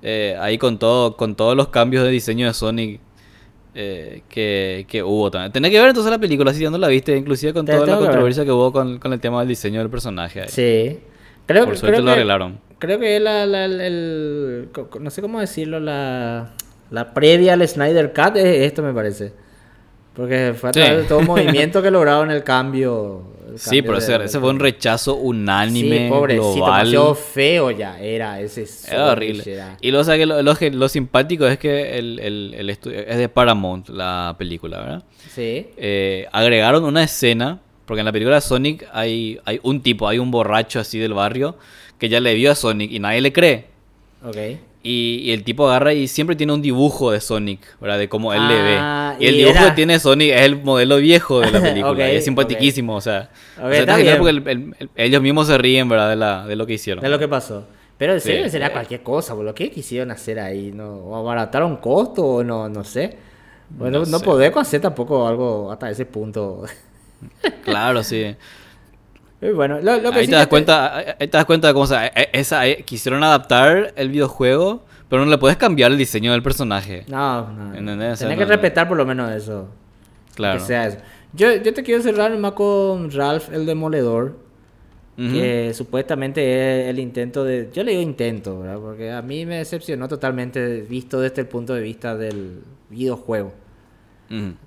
Eh, 0.02 0.36
ahí 0.40 0.58
con 0.58 0.78
todo, 0.80 1.16
con 1.18 1.36
todos 1.36 1.56
los 1.56 1.68
cambios 1.68 2.04
de 2.04 2.10
diseño 2.12 2.48
de 2.48 2.54
Sonic 2.54 3.00
eh, 3.76 4.22
que, 4.30 4.86
que 4.88 5.04
hubo 5.04 5.30
también. 5.30 5.52
Tenés 5.52 5.70
que 5.72 5.80
ver 5.80 5.90
entonces 5.90 6.12
la 6.12 6.18
película, 6.20 6.54
si 6.54 6.62
ya 6.64 6.70
no 6.72 6.78
la 6.80 6.88
viste, 6.88 7.16
inclusive 7.16 7.54
con 7.54 7.66
Te- 7.66 7.74
toda 7.74 7.86
la 7.86 7.98
que 7.98 8.04
controversia 8.06 8.46
que 8.46 8.52
hubo 8.52 8.72
con, 8.72 8.98
con 9.00 9.14
el 9.14 9.20
tema 9.20 9.40
del 9.42 9.50
diseño 9.50 9.80
del 9.80 9.90
personaje. 9.90 10.42
ahí. 10.42 10.48
Sí. 10.50 11.00
Creo, 11.46 11.66
Por 11.66 11.78
suerte 11.78 11.98
creo 11.98 12.06
lo 12.06 12.12
arreglaron. 12.12 12.60
Creo 12.80 13.00
que 13.00 13.20
la, 13.20 13.46
la- 13.46 13.66
el, 13.66 13.82
el- 13.82 14.70
No 15.02 15.10
sé 15.10 15.22
cómo 15.22 15.40
decirlo, 15.40 15.80
la, 15.80 16.52
la 16.92 17.14
previa 17.14 17.54
al 17.54 17.68
Snyder 17.68 18.14
Cut 18.14 18.36
es 18.38 18.66
esto, 18.66 18.84
me 18.84 18.94
parece. 18.94 19.34
Porque 20.14 20.56
fue 20.60 20.70
a 20.70 20.74
Sí. 20.74 20.80
través 20.80 21.04
de 21.04 21.04
todo 21.08 21.22
movimiento 21.22 21.82
que 21.82 21.92
lograron 21.92 22.32
el 22.32 22.44
cambio. 22.44 23.22
el 23.52 23.60
Sí, 23.60 23.82
pero 23.82 23.98
ese, 24.00 24.16
ese 24.24 24.40
fue 24.40 24.50
un 24.50 24.60
rechazo 24.60 25.16
unánime, 25.16 26.06
Sí, 26.06 26.10
pobrecito, 26.10 26.54
global. 26.56 27.16
feo 27.16 27.72
ya 27.72 28.00
era 28.00 28.40
ese 28.42 28.66
Era 28.92 29.12
horrible. 29.12 29.44
era. 29.46 29.78
Y 29.82 29.92
lo, 29.92 30.00
o 30.00 30.04
sea, 30.04 30.18
que 30.18 30.26
lo, 30.26 30.42
lo 30.42 30.54
lo 30.72 30.90
simpático 30.90 31.48
es 31.48 31.58
que 31.60 31.98
el, 31.98 32.20
el, 32.20 32.54
el 32.58 32.70
estudio 32.70 33.00
es 33.00 33.18
de 33.18 33.30
Paramount, 33.30 33.90
la 33.90 34.36
película, 34.38 34.80
¿verdad? 34.80 35.04
Sí. 35.30 35.68
Eh, 35.78 36.28
agregaron 36.32 36.84
una 36.84 37.04
escena, 37.04 37.60
porque 37.86 38.00
en 38.02 38.06
la 38.06 38.12
película 38.12 38.42
Sonic 38.42 38.88
hay, 38.94 39.40
hay 39.46 39.60
un 39.64 39.82
tipo, 39.82 40.08
hay 40.08 40.18
un 40.20 40.30
borracho 40.32 40.80
así 40.80 40.98
del 41.00 41.14
barrio 41.14 41.58
que 42.00 42.10
ya 42.10 42.20
le 42.20 42.34
vio 42.36 42.52
a 42.52 42.56
Sonic 42.56 42.92
y 42.92 43.00
nadie 43.00 43.22
le 43.22 43.34
cree. 43.34 43.66
Ok. 44.24 44.38
Y, 44.84 45.22
y 45.24 45.32
el 45.32 45.44
tipo 45.44 45.68
agarra 45.70 45.94
y 45.94 46.08
siempre 46.08 46.36
tiene 46.36 46.54
un 46.54 46.62
dibujo 46.62 47.12
de 47.12 47.20
Sonic, 47.20 47.60
¿verdad? 47.82 47.98
De 48.00 48.08
cómo 48.08 48.32
él 48.34 48.40
Ah, 48.42 49.16
le 49.18 49.20
ve. 49.20 49.26
Y 49.26 49.28
el 49.30 49.38
dibujo 49.38 49.66
que 49.66 49.72
tiene 49.72 50.00
Sonic 50.00 50.32
es 50.32 50.42
el 50.44 50.64
modelo 50.64 50.98
viejo 50.98 51.42
de 51.42 51.52
la 51.52 51.62
película. 51.62 52.12
Y 52.12 52.16
es 52.16 52.24
simpaticísimo, 52.24 52.96
o 52.96 53.02
sea. 53.02 53.30
Ok, 53.58 53.66
o 53.66 53.70
sea, 53.72 53.80
está 53.82 53.98
bien. 53.98 54.18
porque 54.18 54.30
el- 54.30 54.48
el- 54.48 54.76
el- 54.80 54.90
ellos 54.96 55.22
mismos 55.22 55.48
se 55.48 55.58
ríen, 55.58 55.90
¿verdad? 55.90 56.10
De, 56.10 56.16
la, 56.16 56.46
de 56.48 56.56
lo 56.56 56.66
que 56.66 56.74
hicieron. 56.74 57.04
De 57.04 57.10
lo 57.10 57.20
que 57.20 57.28
pasó. 57.28 57.66
Pero 57.98 58.14
en 58.14 58.22
Sí. 58.22 58.28
serio 58.30 58.50
sería 58.50 58.72
cualquier 58.72 59.02
cosa, 59.04 59.34
boludo. 59.34 59.54
¿Qué 59.56 59.72
quisieron 59.72 60.12
hacer 60.12 60.40
ahí? 60.40 60.72
¿No? 60.74 60.88
¿O 60.98 61.16
abarataron 61.16 61.78
costo 61.78 62.24
o 62.24 62.44
no? 62.44 62.70
No 62.70 62.84
sé. 62.84 63.18
Bueno, 63.72 64.00
No 64.02 64.06
no, 64.06 64.20
sé. 64.20 64.24
podés 64.26 64.56
hacer 64.56 64.80
tampoco 64.80 65.28
algo 65.28 65.70
hasta 65.72 65.90
ese 65.90 66.06
punto. 66.06 66.64
Claro, 67.64 68.04
sí. 68.04 68.36
Y 69.42 69.50
bueno, 69.52 69.80
lo, 69.82 69.98
lo 70.02 70.12
que 70.12 70.20
Ahí 70.20 70.26
sí 70.26 70.32
te 70.32 70.36
das 70.38 70.46
que- 70.46 70.50
cuenta, 70.50 70.98
ahí 70.98 71.28
te 71.28 71.38
das 71.38 71.46
cuenta 71.46 71.68
de 71.68 71.74
cómo 71.74 71.84
o 71.84 71.88
sea, 71.88 72.08
e- 72.08 72.30
esa, 72.34 72.66
eh, 72.68 72.84
quisieron 72.84 73.24
adaptar 73.24 73.94
el 73.96 74.10
videojuego, 74.10 74.84
pero 75.10 75.24
no 75.24 75.30
le 75.32 75.38
puedes 75.38 75.58
cambiar 75.58 75.92
el 75.92 75.98
diseño 75.98 76.32
del 76.32 76.42
personaje. 76.42 77.06
No, 77.08 77.48
no. 77.52 77.76
¿Entendés? 77.76 78.20
Tenés 78.20 78.36
no, 78.36 78.40
que 78.40 78.46
no. 78.46 78.52
respetar 78.52 78.88
por 78.88 78.98
lo 78.98 79.06
menos 79.06 79.32
eso. 79.32 79.68
Claro. 80.36 80.60
Que 80.60 80.66
sea 80.66 80.88
eso. 80.88 80.98
Yo, 81.34 81.56
yo 81.56 81.74
te 81.74 81.84
quiero 81.84 82.02
cerrar 82.02 82.36
más 82.38 82.54
con 82.54 83.12
Ralph 83.12 83.52
el 83.54 83.66
Demoledor. 83.66 84.46
Que 85.20 85.72
supuestamente 85.74 86.84
es 86.84 86.90
el 86.90 87.00
intento 87.00 87.44
de. 87.44 87.72
Yo 87.74 87.84
le 87.84 87.90
digo 87.90 88.04
intento, 88.04 88.60
¿verdad? 88.60 88.78
Porque 88.78 89.12
a 89.12 89.24
mí 89.24 89.48
me 89.48 89.56
decepcionó 89.58 90.08
totalmente 90.08 90.82
visto 90.82 91.20
desde 91.20 91.42
el 91.42 91.48
punto 91.48 91.74
de 91.74 91.82
vista 91.82 92.16
del 92.16 92.60
videojuego. 92.92 93.52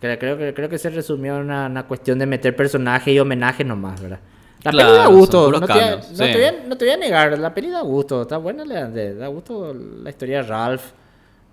Creo, 0.00 0.18
creo, 0.18 0.36
que, 0.38 0.52
creo 0.52 0.68
que 0.68 0.78
se 0.78 0.90
resumió 0.90 1.36
en 1.36 1.42
una, 1.42 1.66
una 1.66 1.84
cuestión 1.86 2.18
de 2.18 2.26
meter 2.26 2.56
personajes 2.56 3.14
y 3.14 3.20
homenajes 3.20 3.64
nomás, 3.64 4.00
¿verdad? 4.02 4.18
La 4.62 4.70
Claro, 4.72 4.88
peli 4.90 4.98
da 5.02 5.06
gusto, 5.06 5.50
no 5.50 5.60
te, 5.60 5.72
voy 5.72 5.82
a- 5.82 5.90
cambios, 5.90 6.10
no, 6.10 6.16
te 6.26 6.32
voy 6.34 6.44
a, 6.44 6.52
no 6.68 6.76
te 6.76 6.84
voy 6.84 6.94
a 6.94 6.96
negar, 6.98 7.38
la 7.38 7.54
peli 7.54 7.70
da 7.70 7.80
gusto, 7.80 8.22
está 8.22 8.36
buena, 8.36 8.64
da 8.64 9.26
gusto 9.28 9.74
la 9.74 10.10
historia 10.10 10.42
de 10.42 10.48
Ralph, 10.48 10.82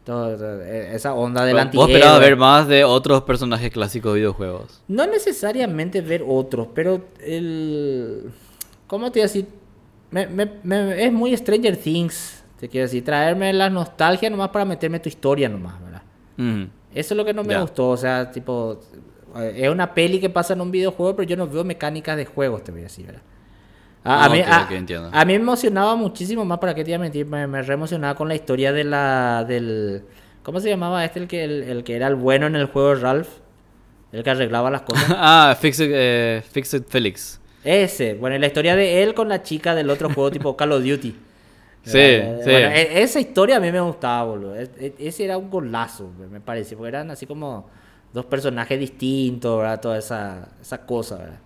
todo- 0.04 0.36
todo, 0.38 0.62
eh, 0.62 0.94
esa 0.94 1.14
onda 1.14 1.46
del 1.46 1.54
Vos 1.56 1.62
antihéroe. 1.64 1.94
esperabas 1.94 2.20
ver 2.20 2.36
más 2.36 2.68
de 2.68 2.84
otros 2.84 3.24
personajes 3.24 3.72
clásicos 3.72 4.14
de 4.14 4.20
videojuegos. 4.20 4.82
No 4.90 5.06
necesariamente 5.08 6.02
ver 6.02 6.24
otros, 6.28 6.68
pero 6.74 7.06
el... 7.22 8.30
¿Cómo 8.88 9.12
te 9.12 9.22
decir? 9.22 9.46
Me- 10.12 10.28
me- 10.28 10.52
me- 10.64 11.04
es 11.06 11.12
muy 11.12 11.36
Stranger 11.36 11.76
Things, 11.78 12.44
te 12.60 12.68
quiero 12.70 12.86
decir, 12.88 13.04
traerme 13.06 13.52
la 13.54 13.70
nostalgia 13.70 14.30
nomás 14.30 14.50
para 14.50 14.66
meterme 14.66 15.00
tu 15.00 15.10
historia 15.10 15.48
nomás, 15.50 15.76
¿verdad? 15.82 16.02
Eso 16.94 17.14
es 17.14 17.18
lo 17.18 17.26
que 17.26 17.34
no 17.34 17.44
me 17.44 17.60
gustó, 17.60 17.90
o 17.90 17.98
sea, 17.98 18.32
tipo, 18.32 18.80
es 19.44 19.70
una 19.70 19.94
peli 19.94 20.20
que 20.20 20.30
pasa 20.30 20.54
en 20.54 20.62
un 20.62 20.72
videojuego, 20.72 21.16
pero 21.16 21.28
yo 21.30 21.38
no 21.38 21.48
veo 21.48 21.64
mecánicas 21.64 22.18
de 22.18 22.26
juegos, 22.26 22.64
te 22.64 22.72
voy 22.72 22.82
a 22.82 22.84
decir, 22.84 23.06
¿verdad? 23.08 23.22
A, 24.04 24.26
a 24.26 24.30
Ah, 24.30 24.30
mí, 24.30 24.42
a, 24.46 24.62
ok, 24.62 24.72
entiendo. 24.72 25.10
a 25.12 25.26
mí 25.26 25.34
me 25.34 25.40
emocionaba 25.42 25.96
muchísimo 25.96 26.46
más, 26.46 26.60
para 26.60 26.76
qué 26.76 26.84
te 26.84 26.92
iba 26.92 26.98
a 26.98 27.02
mentir, 27.02 27.26
me, 27.26 27.48
me 27.48 27.62
re 27.62 27.74
emocionaba 27.76 28.16
con 28.16 28.28
la 28.28 28.36
historia 28.36 28.72
de 28.74 28.84
la, 28.84 29.46
del, 29.48 30.04
¿cómo 30.44 30.60
se 30.60 30.70
llamaba 30.70 31.04
este, 31.06 31.20
el 31.20 31.28
que, 31.28 31.44
el, 31.44 31.64
el 31.64 31.84
que 31.84 31.96
era 31.96 32.08
el 32.08 32.16
bueno 32.16 32.48
en 32.48 32.56
el 32.56 32.68
juego 32.68 32.96
Ralph? 32.96 33.30
El 34.12 34.24
que 34.24 34.30
arreglaba 34.32 34.72
las 34.72 34.84
cosas. 34.84 35.12
ah, 35.18 35.56
Fixed, 35.60 35.90
eh, 35.92 36.42
Fixed 36.52 36.84
Felix. 36.88 37.40
Ese, 37.64 38.14
bueno, 38.14 38.36
y 38.36 38.40
la 38.40 38.48
historia 38.48 38.76
de 38.76 39.04
él 39.04 39.14
con 39.14 39.28
la 39.30 39.44
chica 39.44 39.76
del 39.76 39.90
otro 39.90 40.10
juego 40.10 40.32
tipo 40.32 40.56
Call 40.56 40.72
of 40.72 40.84
Duty. 40.84 41.16
Sí, 41.84 41.98
Eh, 42.00 42.36
sí. 42.38 42.52
bueno, 42.52 42.68
e- 42.68 43.02
esa 43.04 43.20
historia 43.20 43.58
a 43.58 43.60
mí 43.62 43.72
me 43.72 43.80
gustaba, 43.80 44.26
boludo. 44.26 44.56
E- 44.56 44.70
e- 44.80 44.96
ese 45.00 45.24
era 45.26 45.38
un 45.38 45.50
golazo, 45.50 46.12
me 46.32 46.42
parece, 46.42 46.76
porque 46.76 46.90
eran 46.90 47.12
así 47.12 47.26
como 47.26 47.70
dos 48.14 48.26
personajes 48.26 48.80
distintos, 48.80 49.58
¿verdad? 49.58 49.80
Toda 49.82 49.98
esa, 49.98 50.50
esa 50.62 50.86
cosa, 50.86 51.18
¿verdad? 51.18 51.40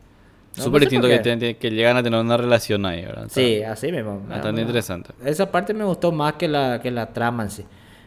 No- 0.57 0.63
Súper 0.63 0.81
no 0.83 0.89
sé 0.89 0.95
distinto 0.95 1.07
que, 1.07 1.19
te- 1.37 1.57
que 1.57 1.71
llegan 1.71 1.97
a 1.97 2.03
tener 2.03 2.19
una 2.19 2.35
relación 2.37 2.85
ahí, 2.85 3.03
¿verdad? 3.05 3.27
Sí, 3.29 3.63
así 3.63 3.91
mismo. 3.91 4.21
Bastante 4.27 4.59
Ah, 4.61 4.63
interesante. 4.63 5.09
Esa 5.23 5.49
parte 5.49 5.73
me 5.73 5.83
gustó 5.85 6.11
más 6.11 6.33
que 6.33 6.47
la, 6.47 6.81
que 6.81 6.91
la 6.91 7.07
trama 7.13 7.43
en 7.43 7.49
sí. 7.51 7.65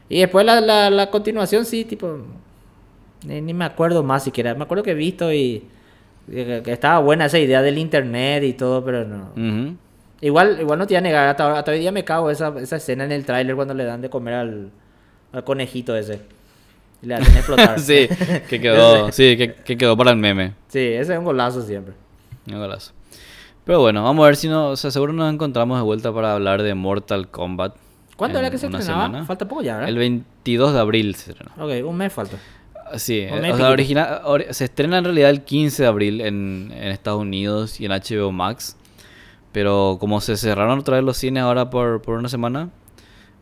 Y 0.08 0.20
después 0.20 0.44
la, 0.44 0.60
la, 0.60 0.90
la 0.90 1.10
continuación, 1.10 1.64
sí, 1.64 1.84
tipo. 1.84 2.18
Ni, 3.26 3.40
ni 3.40 3.54
me 3.54 3.64
acuerdo 3.64 4.02
más 4.02 4.24
siquiera. 4.24 4.54
Me 4.54 4.64
acuerdo 4.64 4.82
que 4.84 4.90
he 4.90 4.94
visto 4.94 5.32
y. 5.32 5.64
que, 6.30 6.62
estaba 6.66 6.98
buena 7.00 7.24
esa 7.26 7.38
idea 7.38 7.62
del 7.62 7.78
internet 7.78 8.44
y 8.44 8.52
todo, 8.52 8.84
pero 8.84 9.04
no. 9.06 9.30
Ujú. 9.36 9.76
Igual, 10.20 10.58
igual 10.60 10.78
no 10.78 10.86
te 10.86 10.94
voy 10.94 10.98
a 10.98 11.00
negar, 11.02 11.28
hasta, 11.28 11.58
hasta 11.58 11.70
hoy 11.72 11.78
día 11.80 11.92
me 11.92 12.04
cago 12.04 12.30
esa, 12.30 12.52
esa 12.58 12.76
escena 12.76 13.04
en 13.04 13.12
el 13.12 13.24
tráiler 13.26 13.56
cuando 13.56 13.74
le 13.74 13.84
dan 13.84 14.00
de 14.00 14.08
comer 14.10 14.34
al, 14.34 14.70
al 15.32 15.44
conejito 15.44 15.96
ese. 15.96 16.20
Y 17.04 17.06
le 17.06 17.14
hacen 17.16 17.36
explotar. 17.36 17.78
sí, 17.78 18.08
que 18.48 18.60
quedó, 18.60 19.12
sí, 19.12 19.36
que, 19.36 19.54
que 19.54 19.76
quedó 19.76 19.96
para 19.96 20.10
el 20.10 20.16
meme. 20.16 20.54
Sí, 20.68 20.78
ese 20.80 21.12
es 21.12 21.18
un 21.18 21.24
golazo 21.24 21.62
siempre. 21.62 21.94
Un 22.50 22.58
golazo. 22.58 22.92
Pero 23.64 23.80
bueno, 23.80 24.02
vamos 24.02 24.24
a 24.24 24.26
ver 24.26 24.36
si 24.36 24.48
no, 24.48 24.68
o 24.70 24.76
sea, 24.76 24.90
seguro 24.90 25.12
nos 25.12 25.32
encontramos 25.32 25.78
de 25.78 25.84
vuelta 25.84 26.12
para 26.12 26.34
hablar 26.34 26.62
de 26.62 26.74
Mortal 26.74 27.28
Kombat. 27.28 27.76
¿Cuándo 28.16 28.38
era 28.38 28.50
que 28.50 28.58
se 28.58 28.66
estrenaba? 28.66 29.06
semana. 29.06 29.24
Falta 29.24 29.46
poco 29.48 29.62
ya, 29.62 29.74
¿verdad? 29.74 29.88
El 29.88 29.96
22 29.98 30.72
de 30.74 30.78
abril 30.80 31.14
se 31.14 31.30
estrenó. 31.32 31.52
Ok, 31.58 31.86
un 31.88 31.96
mes 31.96 32.12
falta. 32.12 32.36
Sí, 32.96 33.26
o 33.30 33.56
sea, 33.56 33.70
original, 33.70 34.20
ori- 34.24 34.52
se 34.52 34.64
estrena 34.64 34.98
en 34.98 35.04
realidad 35.04 35.30
el 35.30 35.42
15 35.42 35.82
de 35.82 35.88
abril 35.88 36.20
en, 36.20 36.70
en 36.76 36.88
Estados 36.88 37.20
Unidos 37.22 37.80
y 37.80 37.86
en 37.86 37.92
HBO 37.92 38.30
Max. 38.30 38.76
Pero 39.52 39.96
como 39.98 40.20
se 40.20 40.36
cerraron 40.36 40.78
otra 40.80 40.96
vez 40.96 41.04
los 41.04 41.16
cines 41.16 41.42
ahora 41.42 41.70
por, 41.70 42.02
por 42.02 42.18
una 42.18 42.28
semana, 42.28 42.68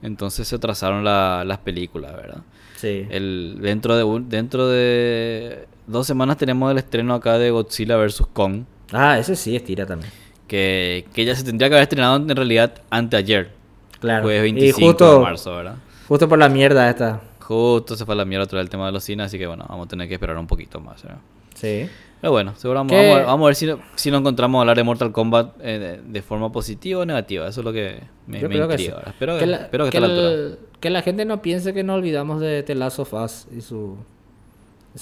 entonces 0.02 0.46
se 0.48 0.54
atrasaron 0.56 1.04
la- 1.04 1.42
las 1.44 1.58
películas, 1.58 2.12
¿verdad? 2.14 2.42
Sí. 2.82 3.06
El, 3.10 3.58
dentro, 3.60 3.96
de 3.96 4.02
un- 4.02 4.28
dentro 4.28 4.66
de 4.68 5.66
dos 5.86 6.04
semanas 6.04 6.36
tenemos 6.36 6.70
el 6.72 6.78
estreno 6.78 7.14
acá 7.14 7.38
de 7.38 7.50
Godzilla 7.52 7.96
vs. 7.96 8.24
Kong, 8.32 8.64
Ah, 8.92 9.18
ese 9.20 9.36
sí 9.36 9.54
estira 9.54 9.86
también. 9.86 10.10
que, 10.48 11.06
que 11.14 11.24
ya 11.24 11.34
se 11.36 11.44
tendría 11.44 11.68
que 11.68 11.76
haber 11.76 11.84
estrenado 11.84 12.16
en 12.16 12.28
realidad 12.28 12.74
anteayer, 12.90 13.52
Claro. 14.00 14.24
jueves 14.24 14.40
y 14.50 14.52
25 14.54 14.86
justo, 14.88 15.14
de 15.18 15.20
marzo, 15.24 15.56
¿verdad? 15.56 15.76
justo 16.08 16.28
por 16.28 16.38
la 16.40 16.48
mierda 16.48 16.90
esta. 16.90 17.20
Justo 17.38 17.94
se 17.96 18.04
fue 18.04 18.14
a 18.14 18.18
la 18.18 18.24
mierda 18.24 18.44
otra 18.44 18.58
vez 18.58 18.64
el 18.66 18.70
tema 18.70 18.86
de 18.86 18.92
los 18.92 19.04
cines, 19.04 19.26
así 19.26 19.38
que 19.38 19.46
bueno, 19.46 19.64
vamos 19.68 19.86
a 19.86 19.88
tener 19.88 20.08
que 20.08 20.14
esperar 20.14 20.36
un 20.36 20.46
poquito 20.48 20.80
más, 20.80 21.02
¿verdad? 21.04 21.18
Sí. 21.54 21.88
Pero 22.22 22.30
bueno, 22.32 22.54
seguro 22.56 22.80
vamos, 22.80 22.92
a 22.92 22.96
ver, 22.96 23.26
vamos 23.26 23.44
a 23.44 23.46
ver 23.48 23.54
si, 23.56 23.68
si 23.96 24.10
nos 24.10 24.20
encontramos 24.20 24.58
a 24.58 24.62
hablar 24.62 24.76
de 24.78 24.84
Mortal 24.84 25.12
Kombat 25.12 25.56
eh, 25.60 25.78
de, 25.78 26.00
de 26.10 26.22
forma 26.22 26.50
positiva 26.52 27.00
o 27.00 27.04
negativa. 27.04 27.48
Eso 27.48 27.60
es 27.60 27.64
lo 27.64 27.72
que 27.72 28.00
me, 28.26 28.40
me 28.40 28.48
que 28.48 28.56
intriga. 28.56 29.02
Espero, 29.06 29.38
que 29.38 29.46
la, 29.46 29.56
espero 29.58 29.84
que, 29.86 29.90
que 29.90 30.00
la 30.00 30.06
altura. 30.06 30.28
el- 30.30 30.58
que 30.80 30.88
la 30.90 31.02
gente 31.02 31.24
no 31.26 31.42
piense 31.42 31.74
que 31.74 31.82
nos 31.82 31.96
olvidamos 31.96 32.40
de 32.40 32.62
The 32.62 32.74
Last 32.76 32.98
of 33.00 33.12
Us 33.12 33.46
y 33.54 33.60
su 33.60 33.96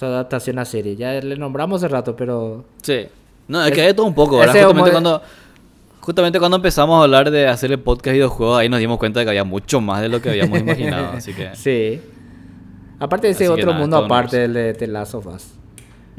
adaptación 0.01 0.59
a 0.59 0.64
serie. 0.64 0.97
Ya 0.97 1.12
le 1.20 1.36
nombramos 1.36 1.82
hace 1.82 1.88
rato, 1.92 2.16
pero 2.16 2.64
Sí. 2.82 3.06
No, 3.48 3.60
es 3.62 3.68
Es- 3.68 3.74
que 3.74 3.80
hay 3.82 3.86
de 3.88 3.94
todo 3.94 4.06
un 4.06 4.14
poco, 4.14 4.38
Justamente 4.42 4.90
cuando, 4.90 5.22
justamente 6.01 6.38
cuando 6.38 6.56
empezamos 6.56 7.01
a 7.01 7.05
hablar 7.05 7.30
de 7.30 7.48
hacer 7.48 7.70
el 7.72 7.80
podcast 7.80 8.06
de 8.06 8.12
videojuegos, 8.14 8.59
ahí 8.60 8.68
nos 8.68 8.78
dimos 8.80 8.97
cuenta 8.98 9.20
de 9.20 9.26
que 9.26 9.30
había 9.30 9.44
mucho 9.44 9.80
más 9.80 10.01
de 10.01 10.09
lo 10.09 10.22
que 10.22 10.30
habíamos 10.30 10.59
imaginado. 10.60 11.12
Así 11.18 11.34
que... 11.34 11.55
sí. 11.55 12.01
Aparte 12.98 13.26
de 13.26 13.32
ese 13.32 13.44
Así 13.44 13.52
otro 13.52 13.66
nada, 13.72 13.78
mundo 13.78 13.97
aparte 13.97 14.38
del 14.38 14.52
de 14.55 14.74
The 14.74 14.86
Last 14.86 15.14
of 15.14 15.26
Us. 15.26 15.55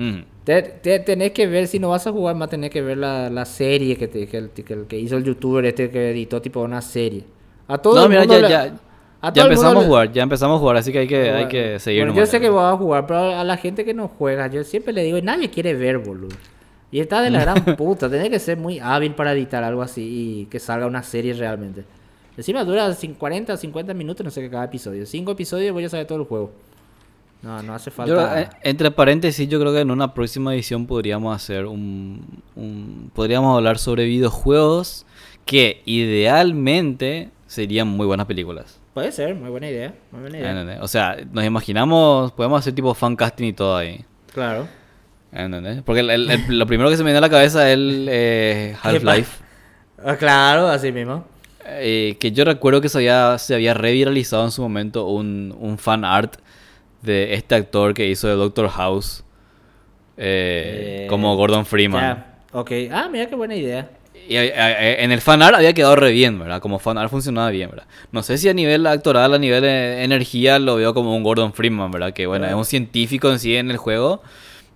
Mm. 0.02 0.24
Te, 0.44 0.62
te- 0.64 1.00
tenés 1.00 1.32
que 1.32 1.46
ver, 1.48 1.68
si 1.68 1.78
no 1.78 1.90
vas 1.90 2.08
a 2.08 2.12
jugar 2.12 2.36
más, 2.36 2.50
tenés 2.50 2.72
que 2.72 2.82
ver 2.82 2.98
la, 2.98 3.30
la 3.30 3.46
serie 3.46 3.96
que, 3.96 4.08
te, 4.08 4.28
que, 4.28 4.38
el, 4.38 4.50
que, 4.50 4.64
que 4.88 4.98
hizo 5.00 5.18
el 5.18 5.24
youtuber 5.24 5.64
este 5.66 5.90
que 5.92 6.10
editó 6.12 6.42
tipo 6.42 6.62
una 6.62 6.82
serie. 6.82 7.24
A 7.68 7.78
todo 7.78 7.96
No, 7.96 8.04
el 8.04 8.10
mira, 8.10 8.22
mundo 8.22 8.36
ya, 8.36 8.42
le- 8.42 8.50
ya, 8.50 8.62
a 9.22 9.28
ya 9.28 9.34
todo 9.34 9.46
el 9.46 9.52
mundo 9.56 9.62
empezamos 9.70 9.84
a 9.84 9.88
jugar, 9.88 10.12
ya 10.12 10.24
empezamos 10.24 10.56
a 10.58 10.60
jugar, 10.60 10.78
así 10.78 10.92
que 10.92 11.00
hay 11.00 11.08
que, 11.08 11.30
hay 11.30 11.48
que 11.48 11.78
seguir 11.80 12.04
bueno, 12.06 12.20
yo 12.20 12.26
sé 12.26 12.40
que 12.42 12.50
vas 12.50 12.74
a 12.74 12.78
jugar, 12.78 13.06
pero 13.06 13.20
a 13.36 13.44
la 13.44 13.58
gente 13.58 13.86
que 13.86 13.94
no 13.94 14.08
juega, 14.08 14.48
yo 14.48 14.64
siempre 14.64 14.92
le 14.94 15.04
digo, 15.04 15.20
nadie 15.22 15.50
quiere 15.52 15.76
ver, 15.76 16.00
boludo. 16.00 16.36
Y 16.92 17.00
está 17.00 17.22
de 17.22 17.30
la 17.30 17.42
gran 17.46 17.64
puta, 17.78 18.10
tenés 18.10 18.30
que 18.30 18.40
ser 18.40 18.58
muy 18.58 18.80
hábil 18.80 19.14
para 19.14 19.34
editar 19.34 19.64
algo 19.64 19.84
así 19.84 20.02
y 20.42 20.46
que 20.48 20.60
salga 20.60 20.88
una 20.88 21.04
serie 21.04 21.34
realmente. 21.36 21.84
Encima 22.36 22.64
dura 22.64 22.90
cin- 22.96 23.16
40, 23.16 23.56
50 23.56 23.94
minutos, 23.94 24.24
no 24.24 24.32
sé 24.32 24.42
qué 24.42 24.50
cada 24.50 24.66
episodio. 24.66 25.06
Cinco 25.06 25.32
episodios 25.34 25.72
voy 25.74 25.86
a 25.86 25.90
saber 25.90 26.08
todo 26.08 26.18
el 26.20 26.26
juego. 26.26 26.52
No, 27.42 27.62
no 27.64 27.74
hace 27.74 27.90
falta. 27.92 28.42
eh, 28.42 28.50
entre 28.64 28.92
paréntesis, 28.92 29.48
yo 29.50 29.60
creo 29.60 29.74
que 29.74 29.80
en 29.80 29.90
una 29.92 30.14
próxima 30.14 30.54
edición 30.54 30.86
podríamos 30.86 31.36
hacer 31.36 31.66
un, 31.66 32.42
un- 32.56 33.12
podríamos 33.16 33.56
hablar 33.58 33.78
sobre 33.80 34.06
videojuegos 34.06 35.06
que 35.46 35.82
idealmente 35.86 37.30
serían 37.48 37.88
muy 37.88 38.06
buenas 38.06 38.26
películas. 38.28 38.80
Puede 38.94 39.12
ser, 39.12 39.36
muy 39.36 39.50
buena 39.50 39.70
idea. 39.70 39.94
Muy 40.12 40.22
buena 40.22 40.38
idea. 40.38 40.52
¿Entendés? 40.52 40.80
O 40.82 40.88
sea, 40.88 41.18
nos 41.32 41.44
imaginamos, 41.46 42.32
podemos 42.34 42.60
hacer 42.60 42.74
tipo 42.74 42.94
fan 42.94 43.16
casting 43.16 43.48
y 43.48 43.54
todo 43.54 43.76
ahí. 43.78 44.04
Claro. 44.34 44.68
¿Entendés? 45.32 45.82
Porque 45.84 46.02
el- 46.02 46.10
el- 46.10 46.30
el- 46.30 46.60
lo 46.60 46.68
primero 46.68 46.90
que 46.90 46.98
se 46.98 47.04
me 47.04 47.08
viene 47.08 47.20
a 47.20 47.22
la 47.22 47.30
cabeza 47.30 47.68
es 47.70 47.74
el 47.74 48.08
eh, 48.10 48.76
Half-Life. 48.82 49.44
Ah, 50.04 50.16
claro, 50.16 50.68
así 50.68 50.92
mismo. 50.92 51.24
Eh, 51.64 52.18
que 52.20 52.32
yo 52.32 52.44
recuerdo 52.44 52.82
que 52.82 52.90
se 52.90 52.98
había, 52.98 53.38
se 53.38 53.54
había 53.54 53.76
reviralizado 53.76 54.44
en 54.46 54.50
su 54.50 54.64
momento 54.64 55.06
un, 55.06 55.56
un 55.60 55.78
fan 55.78 56.04
art 56.04 56.38
de 57.02 57.34
este 57.34 57.56
actor 57.56 57.94
que 57.94 58.08
hizo 58.08 58.28
de 58.28 58.36
Doctor 58.36 58.70
House. 58.70 59.24
eh, 60.18 61.04
Eh, 61.04 61.08
como 61.10 61.36
Gordon 61.36 61.66
Freeman. 61.66 62.02
Ya, 62.02 62.36
ok. 62.54 62.72
Ah, 62.92 63.08
mira 63.12 63.28
qué 63.28 63.36
buena 63.36 63.56
idea. 63.56 63.90
Y 64.28 64.36
eh, 64.36 64.54
eh, 64.56 64.98
en 65.00 65.12
el 65.12 65.20
fan 65.20 65.42
art 65.42 65.56
había 65.56 65.74
quedado 65.74 65.96
re 65.96 66.12
bien, 66.12 66.38
¿verdad? 66.38 66.62
Como 66.62 66.78
fan 66.80 66.98
art 66.98 67.10
funcionaba 67.10 67.50
bien, 67.50 67.70
¿verdad? 67.72 67.88
No 68.12 68.22
sé 68.22 68.38
si 68.38 68.48
a 68.50 68.54
nivel 68.54 68.86
actoral, 68.86 69.34
a 69.34 69.38
nivel 69.40 69.62
de 69.64 70.04
energía, 70.04 70.60
lo 70.60 70.76
veo 70.76 70.94
como 70.94 71.16
un 71.16 71.24
Gordon 71.24 71.54
Freeman, 71.54 71.90
¿verdad? 71.92 72.14
Que 72.14 72.28
bueno, 72.28 72.44
Pero- 72.46 72.56
es 72.56 72.60
un 72.60 72.66
científico 72.66 73.32
en 73.32 73.40
sí 73.40 73.56
en 73.56 73.72
el 73.72 73.78
juego, 73.78 74.22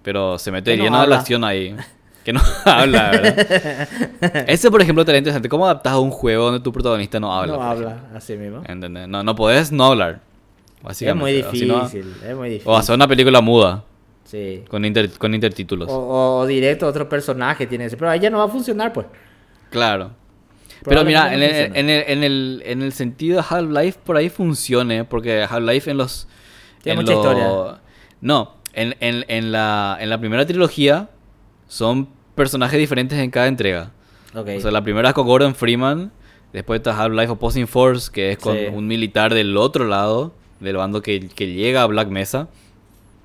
pero 0.01 0.39
se 0.39 0.51
mete 0.51 0.75
lleno 0.77 0.99
de 1.01 1.07
la 1.07 1.17
acción 1.19 1.43
ahí. 1.43 1.75
Que 2.23 2.33
no 2.33 2.41
habla, 2.65 3.11
¿verdad? 3.11 3.87
Ese, 4.49 4.71
por 4.71 4.81
ejemplo, 4.81 5.03
estaría 5.03 5.19
interesante. 5.19 5.47
¿Cómo 5.47 5.65
adaptas 5.65 5.93
a 5.93 5.99
un 5.99 6.09
juego 6.09 6.45
donde 6.45 6.59
tu 6.59 6.71
protagonista 6.73 7.19
no 7.19 7.31
habla? 7.31 7.53
no 7.55 7.61
habla, 7.61 7.97
así 8.15 8.35
mismo. 8.35 8.63
¿Entendés? 8.67 9.07
No, 9.07 9.21
no 9.21 9.35
podés 9.35 9.71
no 9.71 9.85
hablar. 9.85 10.21
Es 10.89 11.15
muy 11.15 11.33
¿verdad? 11.37 11.51
Si 11.51 11.65
no- 11.65 11.79
difícil, 11.81 12.13
es 12.27 12.35
muy 12.35 12.49
difícil. 12.49 12.71
o 12.71 12.77
hacer 12.77 12.95
una 12.95 13.07
película 13.07 13.41
muda, 13.41 13.83
Sí. 14.23 14.63
con, 14.69 14.85
inter- 14.85 15.11
con 15.17 15.33
intertítulos. 15.33 15.89
O, 15.89 15.95
o- 15.97 16.37
o 16.39 16.45
directo 16.45 16.85
otro 16.87 17.07
personaje 17.09 17.65
tiene 17.67 17.85
ese. 17.85 17.97
Pero 17.97 18.11
ahí 18.11 18.19
ya 18.19 18.29
no 18.29 18.37
va 18.39 18.45
a 18.45 18.49
funcionar, 18.49 18.93
pues. 18.93 19.07
Claro. 19.69 20.11
Pero 20.83 21.03
mira, 21.03 21.33
en 21.33 21.41
el, 21.41 21.51
en, 21.75 21.89
el, 21.89 22.03
en, 22.07 22.23
el, 22.23 22.63
en 22.65 22.81
el 22.83 22.91
sentido 22.93 23.37
de 23.41 23.45
Half-Life 23.49 23.99
por 24.03 24.17
ahí 24.17 24.29
funcione, 24.29 25.03
porque 25.05 25.43
Half-Life 25.49 25.89
en 25.89 25.97
los... 25.97 26.27
Tiene 26.83 26.99
en 26.99 27.05
mucha 27.05 27.13
lo- 27.13 27.19
historia. 27.21 27.81
No, 28.21 28.53
en, 28.73 28.95
en, 28.99 29.25
en, 29.27 29.51
la, 29.51 29.97
en 29.99 30.09
la 30.09 30.19
primera 30.19 30.45
trilogía 30.45 31.09
son 31.67 32.07
personajes 32.35 32.77
diferentes 32.77 33.17
en 33.17 33.31
cada 33.31 33.47
entrega. 33.47 33.91
Ok. 34.35 34.49
O 34.57 34.59
sea, 34.59 34.69
la 34.71 34.83
primera 34.83 35.09
es 35.09 35.15
con 35.15 35.25
Gordon 35.25 35.55
Freeman, 35.55 36.11
después 36.53 36.79
está 36.79 36.95
Half-Life 37.01 37.31
Opposing 37.31 37.67
Force, 37.67 38.11
que 38.11 38.31
es 38.33 38.37
con 38.37 38.55
Sí. 38.55 38.65
un 38.71 38.85
militar 38.85 39.33
del 39.33 39.57
otro 39.57 39.85
lado, 39.85 40.33
del 40.59 40.77
bando 40.77 41.01
que, 41.01 41.27
que 41.27 41.53
llega 41.53 41.83
a 41.83 41.85
Black 41.85 42.09
Mesa. 42.09 42.47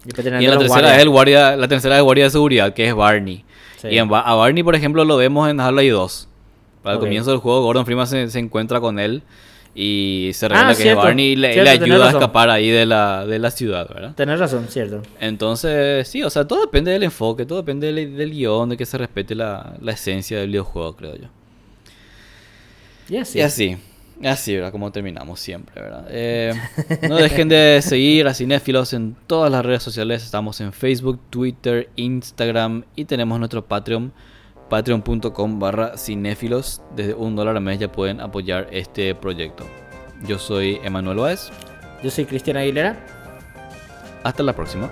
Y, 0.05 0.19
en 0.19 0.51
la 0.51 0.59
tercera 0.59 0.97
es 0.97 1.03
el 1.03 1.11
guardia, 1.11 1.57
la 1.57 1.69
tercera 1.69 1.97
es 1.97 2.03
guardia 2.03 2.25
de 2.25 2.31
seguridad, 2.31 2.73
que 2.73 2.89
es 2.89 2.95
Barney. 2.95 3.45
Sí. 3.77 3.89
Y 3.89 3.99
en 3.99 4.13
a 4.13 4.35
Barney, 4.35 4.63
por 4.63 4.75
ejemplo, 4.75 5.05
lo 5.05 5.17
vemos 5.17 5.49
en 5.49 5.61
Half-Life 5.61 5.91
2. 5.91 6.29
Para 6.83 6.95
el 6.95 7.01
comienzo 7.01 7.31
del 7.31 7.41
juego, 7.41 7.63
Gordon 7.63 7.85
Freeman 7.85 8.07
se, 8.07 8.31
se 8.31 8.39
encuentra 8.39 8.81
con 8.81 8.99
él 8.99 9.23
y 9.75 10.31
se 10.33 10.49
revela 10.49 10.69
Ah, 10.69 10.71
que 10.71 10.83
cierto, 10.83 11.01
es 11.01 11.05
Barney 11.05 11.27
y 11.27 11.37
le, 11.37 11.53
cierto, 11.53 11.71
le 11.71 11.85
ayuda 11.85 12.07
a 12.07 12.11
escapar 12.11 12.51
ahí 12.51 12.71
de 12.71 12.87
la, 12.87 13.27
de 13.27 13.39
la 13.39 13.51
ciudad, 13.51 13.89
¿verdad? 13.89 14.15
Tenés 14.15 14.39
razón, 14.39 14.67
cierto. 14.69 15.03
Entonces, 15.21 16.09
sí, 16.09 16.23
o 16.23 16.31
sea, 16.31 16.47
todo 16.47 16.63
depende 16.63 16.91
del 16.91 17.03
enfoque, 17.03 17.45
todo 17.45 17.59
depende 17.59 17.93
del, 17.93 18.17
del 18.17 18.31
guion, 18.31 18.71
de 18.71 18.77
que 18.77 18.87
se 18.87 18.99
respete 18.99 19.35
la, 19.35 19.75
la 19.81 19.93
esencia 19.93 20.39
del 20.39 20.49
videojuego, 20.49 20.97
creo 20.97 21.17
yo. 21.17 21.29
Y 23.09 23.17
así. 23.19 23.39
Y 23.39 23.43
así, 23.43 23.77
Así, 24.25 24.55
¿verdad? 24.55 24.71
Como 24.71 24.93
terminamos 24.93 25.41
siempre, 25.41 25.81
¿verdad? 25.81 26.07
Eh, 26.11 26.53
no 27.09 27.17
dejen 27.17 27.49
de 27.49 27.81
seguir 27.83 28.29
a 28.29 28.35
Cinéfilos 28.35 28.93
en 28.93 29.17
todas 29.27 29.51
las 29.51 29.65
redes 29.65 29.83
sociales. 29.83 30.23
Estamos 30.23 30.61
en 30.61 30.73
Facebook, 30.73 31.21
Twitter, 31.31 31.89
Instagram 31.97 32.85
y 32.97 33.07
tenemos 33.07 33.39
nuestro 33.39 33.65
Patreon, 33.65 34.13
patreon.com 34.69 35.59
barra 35.59 35.97
cinéfilos. 35.97 36.83
Desde 36.95 37.15
un 37.15 37.35
dólar 37.35 37.57
al 37.57 37.63
mes 37.63 37.79
ya 37.79 37.91
pueden 37.91 38.21
apoyar 38.21 38.69
este 38.73 39.15
proyecto. 39.15 39.65
Yo 40.27 40.39
soy 40.39 40.79
Emanuel 40.85 41.19
Baez. 41.19 41.51
Yo 42.03 42.11
soy 42.11 42.27
Cristian 42.27 42.59
Aguilera. 42.59 42.99
Hasta 44.23 44.43
la 44.43 44.55
próxima. 44.55 44.91